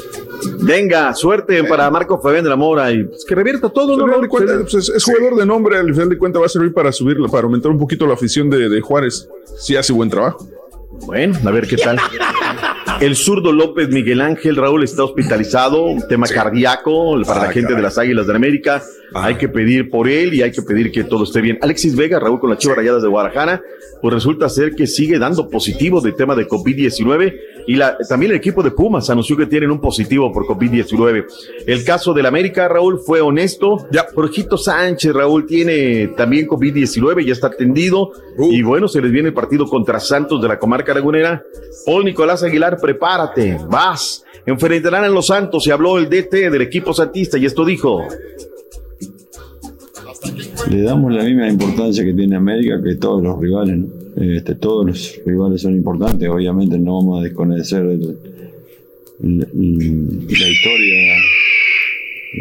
Venga, 0.59 1.13
suerte 1.13 1.63
para 1.63 1.89
Marco 1.89 2.19
Fabián 2.19 2.43
de 2.43 2.49
la 2.49 2.55
Mora 2.55 2.91
y 2.91 3.03
pues, 3.03 3.25
que 3.25 3.35
revierta 3.35 3.69
todo, 3.69 3.97
¿no? 3.97 4.27
cuentas, 4.27 4.57
pues, 4.61 4.73
es, 4.73 4.89
es 4.89 5.03
jugador 5.03 5.35
de 5.35 5.45
nombre, 5.45 5.77
al 5.77 5.93
final 5.93 6.09
de 6.09 6.17
cuentas 6.17 6.41
va 6.41 6.45
a 6.45 6.49
servir 6.49 6.73
para 6.73 6.91
subirlo, 6.91 7.29
para 7.29 7.45
aumentar 7.45 7.71
un 7.71 7.79
poquito 7.79 8.05
la 8.05 8.13
afición 8.13 8.49
de, 8.49 8.69
de 8.69 8.81
Juárez. 8.81 9.29
Si 9.57 9.75
hace 9.75 9.93
buen 9.93 10.09
trabajo. 10.09 10.47
Bueno, 11.05 11.37
a 11.45 11.51
ver 11.51 11.67
qué 11.67 11.77
tal. 11.77 11.97
El 12.99 13.15
zurdo 13.15 13.51
López 13.51 13.89
Miguel 13.89 14.21
Ángel 14.21 14.55
Raúl 14.55 14.83
está 14.83 15.03
hospitalizado, 15.03 15.83
un 15.85 16.07
tema 16.07 16.25
cardíaco 16.27 17.21
para 17.27 17.41
la 17.41 17.49
Ah, 17.49 17.51
gente 17.51 17.75
de 17.75 17.81
las 17.81 17.97
Águilas 17.99 18.25
de 18.25 18.35
América. 18.35 18.81
Hay 19.13 19.35
que 19.35 19.47
pedir 19.47 19.89
por 19.89 20.07
él 20.07 20.33
y 20.33 20.41
hay 20.41 20.51
que 20.51 20.63
pedir 20.63 20.91
que 20.91 21.03
todo 21.03 21.23
esté 21.23 21.41
bien. 21.41 21.59
Alexis 21.61 21.95
Vega, 21.95 22.19
Raúl 22.19 22.39
con 22.39 22.49
las 22.49 22.59
Chivas 22.59 22.77
Rayadas 22.77 23.03
de 23.03 23.07
Guadalajara, 23.07 23.61
pues 24.01 24.13
resulta 24.13 24.49
ser 24.49 24.75
que 24.75 24.87
sigue 24.87 25.19
dando 25.19 25.47
positivo 25.47 26.01
de 26.01 26.11
tema 26.11 26.35
de 26.35 26.47
COVID-19 26.47 27.35
y 27.67 27.75
la, 27.75 27.97
también 27.97 28.31
el 28.31 28.37
equipo 28.37 28.63
de 28.63 28.71
Pumas 28.71 29.09
anunció 29.09 29.35
que 29.35 29.45
tienen 29.45 29.69
un 29.69 29.81
positivo 29.81 30.31
por 30.31 30.45
COVID-19. 30.45 31.25
El 31.67 31.83
caso 31.83 32.13
del 32.13 32.25
América, 32.25 32.69
Raúl, 32.69 32.99
fue 33.05 33.19
honesto. 33.19 33.85
Ya. 33.91 34.07
Jorgito 34.15 34.57
Sánchez, 34.57 35.13
Raúl, 35.13 35.45
tiene 35.45 36.07
también 36.15 36.47
COVID-19, 36.47 37.25
ya 37.25 37.33
está 37.33 37.47
atendido. 37.47 38.11
Y 38.49 38.63
bueno, 38.63 38.87
se 38.87 39.01
les 39.01 39.11
viene 39.11 39.29
el 39.29 39.33
partido 39.33 39.65
contra 39.65 39.99
Santos 39.99 40.41
de 40.41 40.47
la 40.47 40.57
comarca 40.57 40.93
lagunera. 40.93 41.43
Paul 41.85 42.05
Nicolás 42.05 42.41
Aguilar, 42.41 42.77
prepárate, 42.79 43.59
vas. 43.69 44.23
Enfrentarán 44.45 45.03
a 45.03 45.09
los 45.09 45.27
Santos 45.27 45.67
y 45.67 45.71
habló 45.71 45.97
el 45.97 46.09
DT 46.09 46.49
del 46.49 46.61
equipo 46.61 46.93
santista 46.93 47.37
y 47.37 47.45
esto 47.45 47.65
dijo. 47.65 48.01
Le 50.69 50.81
damos 50.83 51.13
la 51.13 51.23
misma 51.23 51.49
importancia 51.49 52.05
que 52.05 52.13
tiene 52.13 52.37
América 52.37 52.81
que 52.81 52.95
todos 52.95 53.21
los 53.21 53.37
rivales. 53.37 53.77
¿no? 53.77 54.06
Este, 54.19 54.55
todos 54.55 54.85
los 54.85 55.21
rivales 55.25 55.61
son 55.61 55.75
importantes. 55.75 56.27
Obviamente 56.27 56.79
no 56.79 56.95
vamos 56.95 57.19
a 57.19 57.23
desconocer 57.23 57.83
la 57.83 57.93
historia 60.49 61.15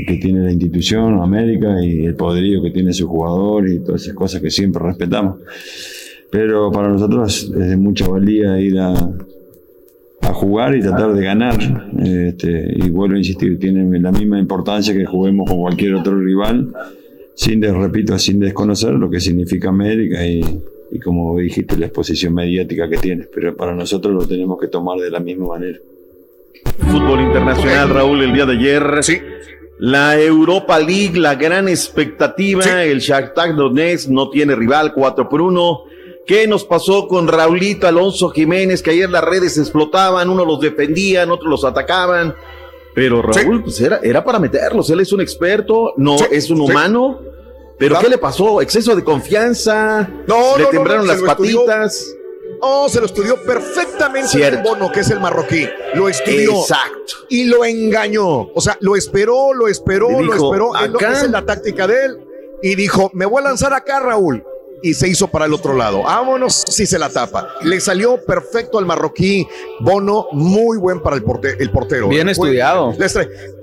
que 0.06 0.16
tiene 0.16 0.40
la 0.40 0.52
institución 0.52 1.20
América 1.20 1.82
y 1.82 2.06
el 2.06 2.14
poderío 2.14 2.62
que 2.62 2.70
tiene 2.70 2.92
su 2.92 3.06
jugador 3.06 3.68
y 3.68 3.80
todas 3.80 4.02
esas 4.02 4.14
cosas 4.14 4.40
que 4.40 4.50
siempre 4.50 4.82
respetamos. 4.82 5.40
Pero 6.30 6.72
para 6.72 6.88
nosotros 6.88 7.52
es 7.54 7.68
de 7.68 7.76
mucha 7.76 8.08
valía 8.08 8.58
ir 8.58 8.78
a, 8.78 8.94
jugar 10.32 10.76
y 10.76 10.80
tratar 10.80 11.14
de 11.14 11.24
ganar. 11.24 11.90
Este, 12.02 12.74
y 12.76 12.90
vuelvo 12.90 13.14
a 13.14 13.18
insistir, 13.18 13.58
tiene 13.58 13.98
la 14.00 14.12
misma 14.12 14.38
importancia 14.38 14.92
que 14.92 15.06
juguemos 15.06 15.48
con 15.48 15.60
cualquier 15.60 15.94
otro 15.94 16.18
rival, 16.20 16.74
sin, 17.34 17.60
de- 17.60 17.72
repito, 17.72 18.18
sin 18.18 18.40
desconocer 18.40 18.94
lo 18.94 19.08
que 19.08 19.20
significa 19.20 19.68
América 19.68 20.26
y, 20.26 20.42
y 20.90 20.98
como 21.00 21.38
dijiste, 21.38 21.76
la 21.76 21.86
exposición 21.86 22.34
mediática 22.34 22.88
que 22.88 22.98
tiene. 22.98 23.26
Pero 23.32 23.56
para 23.56 23.74
nosotros 23.74 24.14
lo 24.14 24.26
tenemos 24.26 24.60
que 24.60 24.68
tomar 24.68 24.98
de 24.98 25.10
la 25.10 25.20
misma 25.20 25.48
manera. 25.48 25.78
Fútbol 26.78 27.20
internacional, 27.20 27.90
Raúl, 27.90 28.22
el 28.22 28.32
día 28.32 28.46
de 28.46 28.52
ayer. 28.52 28.82
La 29.78 30.18
Europa 30.18 30.78
League, 30.78 31.18
la 31.18 31.34
gran 31.34 31.68
expectativa. 31.68 32.84
El 32.84 33.00
Shakhtar 33.00 33.54
Donetsk 33.54 34.08
no 34.08 34.30
tiene 34.30 34.54
rival, 34.54 34.92
4 34.94 35.28
por 35.28 35.42
1. 35.42 35.84
¿Qué 36.26 36.46
nos 36.48 36.64
pasó 36.64 37.06
con 37.06 37.28
Raulito 37.28 37.86
Alonso 37.86 38.30
Jiménez? 38.30 38.82
Que 38.82 38.90
ayer 38.90 39.08
las 39.08 39.22
redes 39.22 39.58
explotaban, 39.58 40.28
unos 40.28 40.46
los 40.46 40.60
defendían, 40.60 41.30
otros 41.30 41.48
los 41.48 41.64
atacaban. 41.64 42.34
Pero 42.94 43.22
Raúl, 43.22 43.62
pues 43.62 43.80
era, 43.80 44.00
era 44.02 44.24
para 44.24 44.38
meterlos. 44.38 44.88
Él 44.90 45.00
es 45.00 45.12
un 45.12 45.20
experto, 45.20 45.92
no 45.96 46.16
es 46.30 46.50
un 46.50 46.62
humano. 46.62 47.20
Pero 47.78 47.98
¿qué 48.00 48.08
le 48.08 48.18
pasó? 48.18 48.60
¿Exceso 48.62 48.94
de 48.96 49.04
confianza? 49.04 50.08
No, 50.26 50.56
¿Le 50.56 50.62
no, 50.64 50.64
no, 50.64 50.68
temblaron 50.70 51.06
no, 51.06 51.12
las 51.12 51.20
lo 51.20 51.30
estudió. 51.30 51.64
patitas? 51.66 52.14
Oh, 52.60 52.88
se 52.88 53.00
lo 53.00 53.06
estudió 53.06 53.36
perfectamente 53.42 54.28
Cierto. 54.28 54.58
el 54.58 54.64
Bono, 54.64 54.90
que 54.90 55.00
es 55.00 55.10
el 55.10 55.20
marroquí. 55.20 55.68
Lo 55.94 56.08
estudió. 56.08 56.52
Exacto. 56.60 57.12
Y 57.28 57.44
lo 57.44 57.64
engañó. 57.66 58.50
O 58.54 58.60
sea, 58.62 58.78
lo 58.80 58.96
esperó, 58.96 59.52
lo 59.52 59.68
esperó, 59.68 60.22
lo 60.22 60.32
esperó. 60.34 60.74
Es 60.74 60.90
lo 60.90 60.98
que 60.98 61.04
"Acá". 61.04 61.20
es 61.20 61.30
la 61.30 61.44
táctica 61.44 61.86
de 61.86 62.04
él. 62.06 62.18
Y 62.62 62.74
dijo, 62.74 63.10
me 63.12 63.26
voy 63.26 63.42
a 63.42 63.48
lanzar 63.48 63.74
acá, 63.74 64.00
Raúl. 64.00 64.42
Y 64.82 64.94
se 64.94 65.08
hizo 65.08 65.28
para 65.28 65.44
el 65.44 65.52
otro 65.52 65.74
lado. 65.74 66.02
Vámonos 66.02 66.64
si 66.68 66.86
se 66.86 66.98
la 66.98 67.10
tapa. 67.10 67.48
Le 67.62 67.78
salió 67.80 68.24
perfecto 68.24 68.78
al 68.78 68.86
marroquí. 68.86 69.46
Bono, 69.80 70.28
muy 70.32 70.78
buen 70.78 71.00
para 71.02 71.16
el, 71.16 71.24
porte- 71.24 71.56
el 71.58 71.70
portero. 71.70 72.08
Bien 72.08 72.24
Fue- 72.34 72.48
estudiado. 72.48 72.94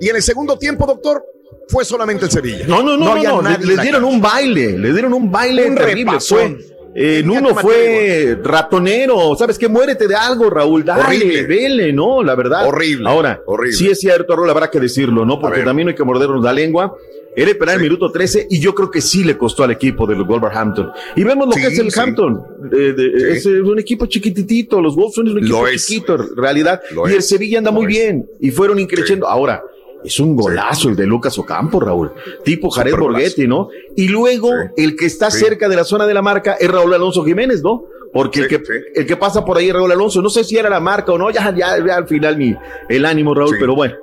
Y 0.00 0.08
en 0.08 0.16
el 0.16 0.22
segundo 0.22 0.56
tiempo, 0.56 0.86
doctor, 0.86 1.24
fue 1.68 1.84
solamente 1.84 2.24
el 2.26 2.30
Sevilla. 2.30 2.66
No, 2.66 2.82
no, 2.82 2.96
no, 2.96 3.14
no, 3.16 3.42
no, 3.42 3.50
le- 3.58 3.76
dieron 3.82 4.04
un 4.04 4.20
baile, 4.20 4.78
le 4.78 4.92
dieron 4.92 5.12
un 5.12 5.30
baile 5.30 5.66
Un 5.70 5.74
terrible. 5.74 6.20
Fue, 6.20 6.56
eh, 6.94 7.18
en 7.24 7.30
Ya 7.32 7.38
uno 7.40 7.48
te 7.48 7.54
maté, 7.54 7.66
fue 7.66 8.38
ratonero, 8.42 9.34
¿sabes 9.36 9.58
qué? 9.58 9.68
Muérete 9.68 10.06
de 10.06 10.14
algo, 10.14 10.48
Raúl, 10.50 10.84
dale, 10.84 11.02
Horrible. 11.02 11.42
vele, 11.46 11.92
¿no? 11.92 12.22
La 12.22 12.34
verdad. 12.34 12.66
Horrible, 12.68 13.08
Ahora, 13.08 13.40
horrible. 13.46 13.76
sí 13.76 13.88
es 13.88 13.98
cierto, 14.00 14.36
Raúl, 14.36 14.50
habrá 14.50 14.70
que 14.70 14.78
decirlo, 14.80 15.24
¿no? 15.24 15.40
Porque 15.40 15.62
también 15.62 15.88
hay 15.88 15.94
que 15.94 16.04
mordernos 16.04 16.42
la 16.42 16.52
lengua. 16.52 16.94
Era 17.36 17.50
el 17.74 17.80
minuto 17.80 18.12
13 18.12 18.46
y 18.48 18.60
yo 18.60 18.76
creo 18.76 18.92
que 18.92 19.00
sí 19.00 19.24
le 19.24 19.36
costó 19.36 19.64
al 19.64 19.72
equipo 19.72 20.06
del 20.06 20.22
Wolverhampton. 20.22 20.92
Y 21.16 21.24
vemos 21.24 21.48
lo 21.48 21.52
Sí, 21.54 21.62
que 21.62 21.66
es 21.66 21.78
el 21.80 21.90
sí. 21.90 21.98
Hampton. 21.98 22.40
eh, 22.72 22.92
de- 22.96 23.32
Es 23.32 23.44
un 23.44 23.76
equipo 23.76 24.06
chiquititito, 24.06 24.80
los 24.80 24.94
Wolves 24.94 25.14
son 25.16 25.28
un 25.28 25.38
equipo 25.38 25.62
Lo 25.66 25.68
chiquito, 25.72 26.14
en 26.14 26.36
realidad. 26.36 26.80
Lo 26.92 27.08
y 27.08 27.12
el 27.14 27.18
es. 27.18 27.26
Sevilla 27.28 27.58
anda 27.58 27.72
Lo 27.72 27.78
muy 27.80 27.86
es. 27.86 27.88
bien. 27.88 28.24
Y 28.38 28.52
fueron 28.52 28.78
increciendo. 28.78 29.26
Ahora, 29.26 29.64
es 30.04 30.20
un 30.20 30.36
golazo 30.36 30.88
el 30.90 30.96
de 30.96 31.06
Lucas 31.06 31.38
Ocampo, 31.38 31.80
Raúl. 31.80 32.12
Tipo 32.44 32.70
Jared. 32.70 32.94
Borghetti, 32.96 33.46
¿no? 33.48 33.68
Y 33.96 34.08
luego 34.08 34.50
Sí. 34.50 34.82
el 34.84 34.96
que 34.96 35.06
está 35.06 35.30
Sí. 35.30 35.44
cerca 35.44 35.68
de 35.68 35.76
la 35.76 35.84
zona 35.84 36.06
de 36.06 36.14
la 36.14 36.22
marca 36.22 36.54
es 36.60 36.70
Raúl 36.70 36.92
Alonso 36.94 37.24
Jiménez, 37.24 37.62
¿no? 37.62 37.84
Porque 38.12 38.40
el, 38.42 38.48
que, 38.48 38.62
el 38.94 39.06
que 39.06 39.16
pasa 39.16 39.44
por 39.44 39.56
ahí, 39.58 39.72
Raúl 39.72 39.90
Alonso, 39.90 40.22
no 40.22 40.30
sé 40.30 40.44
si 40.44 40.56
era 40.56 40.70
la 40.70 40.78
marca 40.78 41.10
o 41.12 41.18
no, 41.18 41.30
ya, 41.30 41.52
ya, 41.56 41.84
ya 41.84 41.96
al 41.96 42.06
final 42.06 42.36
mi, 42.36 42.54
el 42.88 43.04
ánimo, 43.06 43.34
Raúl, 43.34 43.56
pero 43.58 43.74
bueno. 43.74 43.94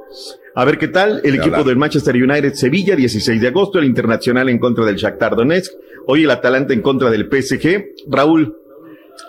A 0.53 0.65
ver 0.65 0.78
qué 0.78 0.90
tal 0.90 1.22
el 1.23 1.36
equipo 1.36 1.64
del 1.64 1.78
Manchester 1.78 2.14
United 2.15 2.53
Sevilla, 2.56 2.94
16 2.98 3.40
de 3.40 3.48
agosto, 3.48 3.80
el 3.80 3.86
Internacional 3.86 4.49
en 4.49 4.60
contra 4.60 4.84
del 4.84 4.98
Shakhtar 4.98 5.38
Donetsk, 5.38 5.72
hoy 6.07 6.26
el 6.26 6.32
Atalanta 6.32 6.73
en 6.73 6.82
contra 6.82 7.10
del 7.10 7.30
PSG. 7.30 7.86
Raúl, 8.10 8.57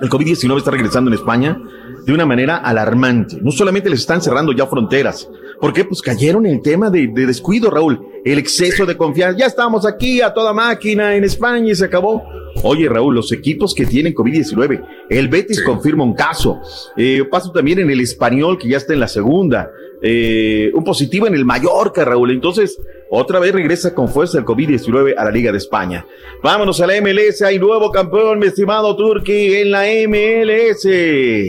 el 0.01 0.09
COVID-19 0.11 0.59
está 0.59 0.73
regresando 0.73 1.11
en 1.11 1.15
España 1.15 1.57
de 2.05 2.12
una 2.12 2.27
manera 2.27 2.57
alarmante. 2.57 3.39
No 3.40 3.53
solamente 3.53 3.89
les 3.89 4.01
están 4.01 4.20
cerrando 4.20 4.51
ya 4.53 4.66
fronteras. 4.66 5.28
¿Por 5.62 5.72
qué? 5.72 5.84
Pues 5.84 6.02
cayeron 6.02 6.44
en 6.44 6.55
el 6.55 6.60
tema 6.60 6.90
de, 6.90 7.06
de 7.06 7.24
descuido, 7.24 7.70
Raúl. 7.70 8.05
El 8.24 8.36
exceso 8.40 8.84
de 8.84 8.97
confianza. 8.97 9.39
Ya 9.39 9.47
estamos 9.47 9.86
aquí 9.86 10.20
a 10.20 10.34
toda 10.34 10.52
máquina 10.52 11.14
en 11.14 11.22
España 11.22 11.70
y 11.70 11.74
se 11.76 11.84
acabó. 11.84 12.20
Oye, 12.64 12.89
Raúl, 12.89 13.14
los 13.14 13.30
equipos 13.30 13.72
que 13.72 13.86
tienen 13.86 14.12
COVID-19, 14.12 14.84
el 15.09 15.28
Betis 15.28 15.62
confirma 15.62 16.02
un 16.02 16.14
caso. 16.14 16.59
Eh, 16.97 17.22
paso 17.30 17.52
también 17.52 17.78
en 17.78 17.90
el 17.90 18.01
español, 18.01 18.59
que 18.59 18.70
ya 18.70 18.76
está 18.76 18.93
en 18.93 18.98
la 18.98 19.06
segunda. 19.06 19.70
Eh, 20.02 20.72
un 20.74 20.82
positivo 20.82 21.28
en 21.28 21.34
el 21.34 21.44
Mallorca, 21.44 22.05
Raúl. 22.05 22.32
Entonces, 22.32 22.76
otra 23.14 23.39
vez 23.39 23.52
regresa 23.52 23.94
con 23.94 24.09
fuerza 24.09 24.39
el 24.39 24.47
COVID-19 24.47 25.12
a 25.18 25.24
la 25.26 25.30
Liga 25.30 25.52
de 25.52 25.59
España. 25.59 26.06
Vámonos 26.43 26.80
a 26.80 26.86
la 26.86 26.98
MLS. 27.02 27.43
Hay 27.43 27.59
nuevo 27.59 27.90
campeón, 27.93 28.39
mi 28.39 28.47
estimado 28.47 28.97
Turki, 28.97 29.55
en 29.56 29.70
la 29.70 29.82
MLS. 30.09 30.86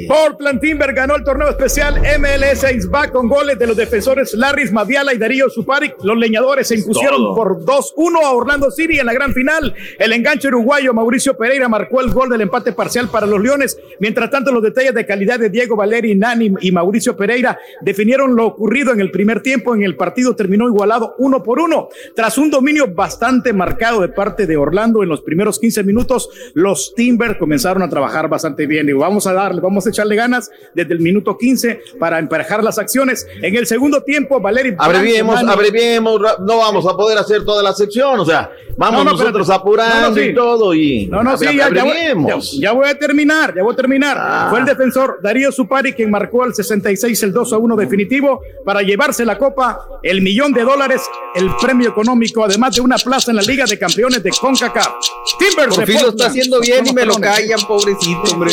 Portland 0.09 0.59
Timber 0.59 0.93
ganó 0.93 1.15
el 1.15 1.23
torneo 1.23 1.49
especial 1.49 2.01
MLS 2.19 2.65
Ice 2.69 2.89
Back 2.89 3.13
con 3.13 3.29
goles 3.29 3.57
de 3.57 3.67
los 3.67 3.77
defensores 3.77 4.33
Larry 4.33 4.69
Madiala 4.71 5.13
y 5.13 5.17
Darío 5.17 5.49
Suparic. 5.49 5.95
Los 6.03 6.17
leñadores 6.17 6.67
se 6.67 6.75
impusieron 6.75 7.21
Todo. 7.21 7.35
por 7.35 7.63
2-1 7.63 8.25
a 8.25 8.31
Orlando 8.31 8.69
City 8.69 8.99
en 8.99 9.05
la 9.05 9.13
gran 9.13 9.33
final. 9.33 9.73
El 9.97 10.11
enganche 10.11 10.49
uruguayo 10.49 10.93
Mauricio 10.93 11.37
Pereira 11.37 11.69
marcó 11.69 12.01
el 12.01 12.11
gol 12.11 12.29
del 12.29 12.41
empate 12.41 12.73
parcial 12.73 13.07
para 13.07 13.25
los 13.25 13.41
Leones. 13.41 13.79
Mientras 14.01 14.29
tanto, 14.29 14.51
los 14.51 14.63
detalles 14.63 14.93
de 14.93 15.05
calidad 15.05 15.39
de 15.39 15.49
Diego 15.49 15.77
Valeri, 15.77 16.13
Nani 16.13 16.55
y 16.59 16.73
Mauricio 16.73 17.15
Pereira 17.15 17.57
definieron 17.79 18.35
lo 18.35 18.47
ocurrido 18.47 18.91
en 18.91 18.99
el 18.99 19.11
primer 19.11 19.41
tiempo. 19.41 19.73
En 19.73 19.83
el 19.83 19.95
partido 19.95 20.35
terminó 20.35 20.67
igualado 20.67 21.15
uno 21.19 21.41
por 21.41 21.52
uno. 21.59 21.89
Tras 22.15 22.37
un 22.37 22.49
dominio 22.51 22.87
bastante 22.93 23.53
marcado 23.53 24.01
de 24.01 24.09
parte 24.09 24.45
de 24.45 24.57
Orlando 24.57 25.03
en 25.03 25.09
los 25.09 25.21
primeros 25.21 25.59
15 25.59 25.83
minutos, 25.83 26.29
los 26.53 26.93
Timbers 26.95 27.37
comenzaron 27.37 27.83
a 27.83 27.89
trabajar 27.89 28.29
bastante 28.29 28.65
bien. 28.67 28.89
Y 28.89 28.93
vamos 28.93 29.27
a 29.27 29.33
darle, 29.33 29.61
vamos 29.61 29.85
a 29.85 29.89
echarle 29.89 30.15
ganas 30.15 30.49
desde 30.73 30.93
el 30.93 30.99
minuto 30.99 31.37
15 31.37 31.81
para 31.99 32.19
emparejar 32.19 32.63
las 32.63 32.77
acciones. 32.77 33.27
En 33.41 33.55
el 33.55 33.65
segundo 33.65 34.01
tiempo, 34.03 34.39
Valeri. 34.39 34.75
Abreviemos, 34.77 35.41
abreviemos, 35.43 36.21
no 36.39 36.57
vamos 36.57 36.85
a 36.85 36.95
poder 36.95 37.17
hacer 37.17 37.43
toda 37.45 37.63
la 37.63 37.73
sección, 37.73 38.19
o 38.19 38.25
sea, 38.25 38.51
vamos 38.77 38.99
No, 38.99 39.03
no, 39.03 39.11
nosotros 39.11 39.47
espérate. 39.49 39.61
apurando 39.61 40.01
No, 40.01 40.09
no, 40.09 40.15
sí. 40.15 40.21
y 40.21 40.33
todo 40.33 40.73
y 40.73 41.05
No, 41.07 41.23
no, 41.23 41.37
sí, 41.37 41.45
ya, 41.55 41.73
ya 41.73 41.83
voy, 41.83 42.41
ya 42.59 42.71
voy 42.71 42.87
a 42.87 42.97
terminar, 42.97 43.53
ya 43.55 43.63
voy 43.63 43.73
a 43.73 43.75
terminar. 43.75 44.17
Ah. 44.19 44.47
Fue 44.49 44.59
el 44.59 44.65
defensor 44.65 45.19
Darío 45.21 45.51
Supari 45.51 45.93
quien 45.93 46.09
marcó 46.11 46.43
al 46.43 46.53
66 46.53 47.23
el 47.23 47.33
2 47.33 47.53
a 47.53 47.57
1 47.57 47.75
definitivo 47.75 48.41
para 48.65 48.81
llevarse 48.81 49.25
la 49.25 49.37
copa, 49.37 49.79
el 50.03 50.21
millón 50.21 50.53
de 50.53 50.63
dólares, 50.63 51.01
el 51.35 51.42
premio 51.61 51.89
económico, 51.89 52.43
además 52.43 52.75
de 52.75 52.81
una 52.81 52.97
plaza 52.97 53.31
en 53.31 53.37
la 53.37 53.43
Liga 53.43 53.65
de 53.65 53.77
Campeones 53.77 54.21
de 54.23 54.29
CONCACAF. 54.31 54.93
Timbers 55.39 55.75
Por 55.75 55.85
de 55.85 55.93
fin 55.93 56.01
lo 56.01 56.09
está 56.09 56.27
haciendo 56.27 56.59
bien 56.59 56.85
y 56.87 56.93
me 56.93 57.05
lo 57.05 57.15
callan, 57.15 57.59
pobrecito, 57.67 58.21
hombre. 58.33 58.51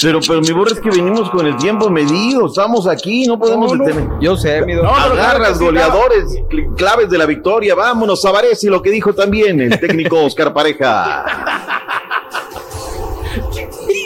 Pero, 0.00 0.20
pero 0.26 0.40
mi 0.40 0.50
borra 0.52 0.72
es 0.72 0.80
que 0.80 0.88
venimos 0.90 1.28
con 1.30 1.46
el 1.46 1.56
tiempo 1.56 1.90
medido, 1.90 2.46
estamos 2.46 2.86
aquí, 2.86 3.26
no 3.26 3.38
podemos 3.38 3.72
No, 3.72 3.78
no. 3.78 3.84
detener. 3.84 4.08
Yo 4.20 4.36
sé, 4.36 4.62
mi. 4.64 4.74
No, 4.74 4.88
Agarras 4.88 5.58
goleadores, 5.58 6.24
cl- 6.48 6.74
claves 6.76 7.10
de 7.10 7.18
la 7.18 7.26
victoria, 7.26 7.74
vámonos, 7.74 8.24
y 8.62 8.66
lo 8.68 8.80
que 8.80 8.90
dijo 8.90 9.12
también 9.14 9.60
el 9.60 9.78
técnico 9.78 10.22
Oscar 10.24 10.54
Pareja. 10.54 11.24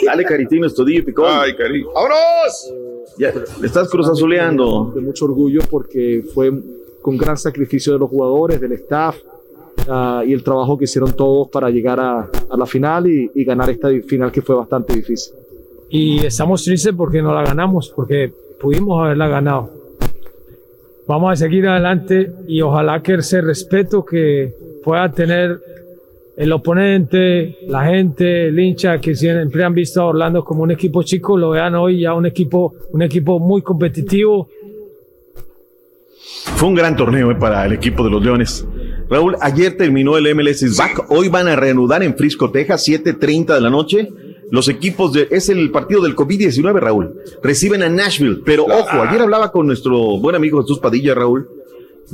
Dale, 0.05 0.25
Caritino, 0.25 0.67
Estudillo, 0.67 1.05
Picón. 1.05 1.25
Ay, 1.29 1.55
Cari. 1.55 1.83
¡Vámonos! 1.83 2.71
Ya, 3.17 3.31
le 3.61 3.67
estás 3.67 3.89
cruzazuleando. 3.89 4.91
De 4.93 5.01
mucho 5.01 5.25
orgullo 5.25 5.61
porque 5.69 6.23
fue 6.33 6.51
con 7.03 7.17
gran 7.17 7.37
sacrificio 7.37 7.93
de 7.93 7.99
los 7.99 8.09
jugadores, 8.09 8.59
del 8.59 8.71
staff 8.71 9.17
ah, 9.87 10.23
y 10.25 10.33
el 10.33 10.41
trabajo 10.43 10.75
que 10.75 10.85
hicieron 10.85 11.13
todos 11.13 11.49
para 11.49 11.69
llegar 11.69 11.99
a, 11.99 12.21
a 12.49 12.57
la 12.57 12.65
final 12.65 13.05
y, 13.05 13.29
y 13.35 13.43
ganar 13.43 13.69
esta 13.69 13.89
final 14.07 14.31
que 14.31 14.41
fue 14.41 14.55
bastante 14.55 14.95
difícil. 14.95 15.35
y 15.89 16.25
estamos 16.25 16.63
tristes 16.63 16.93
porque 16.97 17.21
no 17.21 17.31
la 17.35 17.43
ganamos, 17.43 17.93
porque 17.95 18.33
pudimos 18.59 19.03
haberla 19.03 19.27
ganado. 19.27 19.69
Vamos 21.05 21.33
a 21.33 21.35
seguir 21.35 21.67
adelante 21.67 22.31
y 22.47 22.61
ojalá 22.61 23.03
que 23.03 23.15
ese 23.15 23.41
respeto 23.41 24.05
que 24.05 24.53
pueda 24.83 25.11
tener 25.11 25.59
el 26.35 26.51
oponente, 26.51 27.57
la 27.67 27.85
gente, 27.85 28.47
el 28.47 28.57
hincha 28.57 28.99
que 28.99 29.13
siempre 29.13 29.63
han 29.63 29.73
visto 29.73 30.01
a 30.01 30.05
Orlando 30.05 30.43
como 30.43 30.63
un 30.63 30.71
equipo 30.71 31.03
chico, 31.03 31.37
lo 31.37 31.51
vean 31.51 31.75
hoy 31.75 32.01
ya 32.01 32.13
un 32.13 32.25
equipo, 32.25 32.73
un 32.91 33.01
equipo 33.01 33.37
muy 33.39 33.61
competitivo. 33.61 34.47
Fue 36.55 36.67
un 36.67 36.75
gran 36.75 36.95
torneo 36.95 37.31
eh, 37.31 37.35
para 37.35 37.65
el 37.65 37.73
equipo 37.73 38.03
de 38.03 38.09
los 38.09 38.23
Leones. 38.23 38.65
Raúl, 39.09 39.35
ayer 39.41 39.77
terminó 39.77 40.17
el 40.17 40.33
MLS 40.35 40.63
is 40.63 40.77
Back. 40.77 41.05
Hoy 41.09 41.29
van 41.29 41.47
a 41.47 41.55
reanudar 41.55 42.03
en 42.03 42.15
Frisco, 42.17 42.51
Texas, 42.51 42.87
7:30 42.87 43.55
de 43.55 43.61
la 43.61 43.69
noche. 43.69 44.09
Los 44.49 44.67
equipos 44.67 45.13
de. 45.13 45.27
Es 45.31 45.49
el 45.49 45.71
partido 45.71 46.01
del 46.01 46.15
COVID-19, 46.15 46.79
Raúl. 46.79 47.15
Reciben 47.41 47.81
a 47.81 47.89
Nashville. 47.89 48.41
Pero 48.45 48.65
ojo, 48.65 49.01
ayer 49.01 49.21
hablaba 49.21 49.51
con 49.51 49.67
nuestro 49.67 50.19
buen 50.19 50.35
amigo 50.35 50.61
Jesús 50.61 50.79
Padilla, 50.79 51.15
Raúl. 51.15 51.47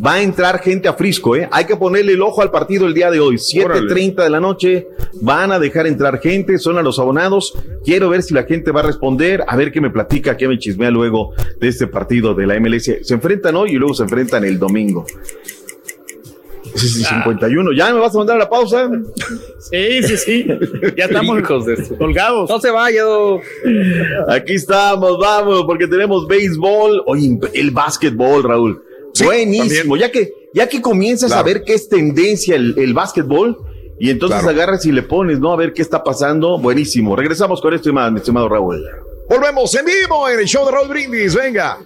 Va 0.06 0.14
a 0.14 0.22
entrar 0.22 0.60
gente 0.60 0.88
a 0.88 0.94
Frisco, 0.94 1.36
¿eh? 1.36 1.50
Hay 1.52 1.66
que 1.66 1.76
ponerle 1.76 2.14
el 2.14 2.22
ojo 2.22 2.42
al 2.42 2.52
partido 2.52 2.86
el 2.88 2.94
día 2.94 3.12
de 3.12 3.20
hoy. 3.20 3.36
7:30 3.38 4.24
de 4.24 4.30
la 4.30 4.40
noche. 4.40 4.88
Van 5.22 5.52
a 5.52 5.60
dejar 5.60 5.88
entrar 5.88 6.20
gente, 6.22 6.58
son 6.58 6.78
a 6.78 6.82
los 6.82 7.00
abonados. 7.00 7.58
Quiero 7.84 8.10
ver 8.10 8.24
si 8.24 8.34
la 8.34 8.44
gente 8.44 8.72
va 8.72 8.80
a 8.80 8.84
responder. 8.84 9.44
A 9.48 9.58
ver 9.58 9.72
qué 9.72 9.82
me 9.82 9.90
platica, 9.90 10.38
qué 10.38 10.48
me 10.48 10.58
chismea 10.58 10.92
luego 10.92 11.34
de 11.60 11.68
este 11.68 11.88
partido 11.88 12.34
de 12.34 12.48
la 12.48 12.60
MLS. 12.60 13.00
Se 13.02 13.14
enfrentan 13.14 13.56
hoy 13.56 13.72
y 13.72 13.76
luego 13.76 13.94
se 13.94 14.04
enfrentan 14.04 14.46
el 14.46 14.58
domingo. 14.58 15.06
Ese 16.74 16.86
es 16.86 16.96
el 16.98 17.06
51. 17.06 17.74
¿Ya 17.74 17.92
me 17.94 18.00
vas 18.00 18.14
a 18.14 18.20
mandar 18.20 18.36
a 18.36 18.40
la 18.40 18.50
pausa? 18.50 18.90
Sí, 19.60 20.04
sí, 20.04 20.18
sí. 20.18 20.48
Ya 20.96 21.06
estamos 21.06 21.42
colgados. 21.98 22.50
No 22.50 22.60
se 22.60 22.70
vaya. 22.70 23.04
Aquí 24.30 24.54
estamos, 24.54 25.18
vamos, 25.20 25.64
porque 25.66 25.88
tenemos 25.88 26.28
béisbol. 26.28 27.04
Oye, 27.08 27.38
el 27.54 27.72
básquetbol, 27.72 28.44
Raúl. 28.44 28.84
Buenísimo. 29.24 29.98
Ya 29.98 30.12
que, 30.12 30.32
ya 30.54 30.68
que 30.68 30.82
comienzas 30.82 31.32
a 31.32 31.44
ver 31.44 31.64
qué 31.64 31.74
es 31.74 31.90
tendencia 31.90 32.56
el, 32.56 32.76
el 32.78 32.94
básquetbol, 32.94 33.58
y 34.00 34.10
entonces 34.10 34.46
agarras 34.46 34.86
y 34.86 34.94
le 34.94 35.04
pones, 35.04 35.40
¿no? 35.40 35.52
A 35.52 35.58
ver 35.58 35.74
qué 35.74 35.82
está 35.82 36.04
pasando. 36.04 36.58
Buenísimo. 36.58 37.16
Regresamos 37.18 37.62
con 37.62 37.74
esto 37.74 37.90
y 37.90 37.92
más, 37.92 38.12
mi 38.12 38.20
estimado 38.20 38.48
Raúl. 38.48 38.82
Volvemos 39.30 39.76
en 39.76 39.86
vivo 39.86 40.28
en 40.30 40.40
el 40.40 40.46
show 40.46 40.66
de 40.66 40.72
Raúl 40.72 40.88
Brindis. 40.88 41.36
Venga. 41.36 41.78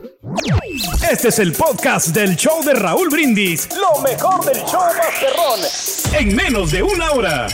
Este 1.12 1.30
es 1.30 1.40
el 1.40 1.52
podcast 1.54 2.10
del 2.10 2.36
show 2.38 2.64
de 2.64 2.74
Raúl 2.74 3.10
Brindis. 3.10 3.68
Lo 3.76 4.02
mejor 4.02 4.46
del 4.46 4.64
show 4.64 4.82
Masterrón. 4.96 5.60
En 6.18 6.36
menos 6.36 6.72
de 6.72 6.84
una 6.84 7.12
hora. 7.12 7.48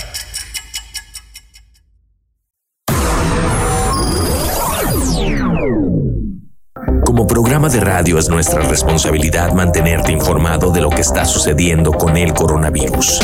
Como 7.10 7.26
programa 7.26 7.70
de 7.70 7.80
radio 7.80 8.20
es 8.20 8.30
nuestra 8.30 8.62
responsabilidad 8.62 9.52
mantenerte 9.54 10.12
informado 10.12 10.70
de 10.70 10.80
lo 10.80 10.92
que 10.92 11.02
está 11.02 11.26
sucediendo 11.26 11.92
con 11.92 12.16
el 12.16 12.36
coronavirus. 12.36 13.20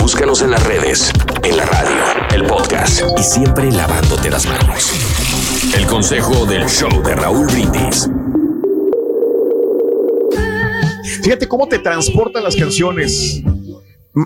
Búscanos 0.00 0.42
en 0.42 0.50
las 0.50 0.66
redes, 0.66 1.12
en 1.44 1.56
la 1.56 1.64
radio, 1.64 1.94
el 2.34 2.44
podcast 2.46 3.04
y 3.16 3.22
siempre 3.22 3.70
lavándote 3.70 4.30
las 4.30 4.46
manos. 4.46 4.90
El 5.76 5.86
consejo 5.86 6.44
del 6.44 6.68
show 6.68 6.90
de 7.04 7.14
Raúl 7.14 7.46
Brindis. 7.46 8.10
Fíjate 11.22 11.46
cómo 11.46 11.68
te 11.68 11.78
transportan 11.78 12.42
las 12.42 12.56
canciones. 12.56 13.44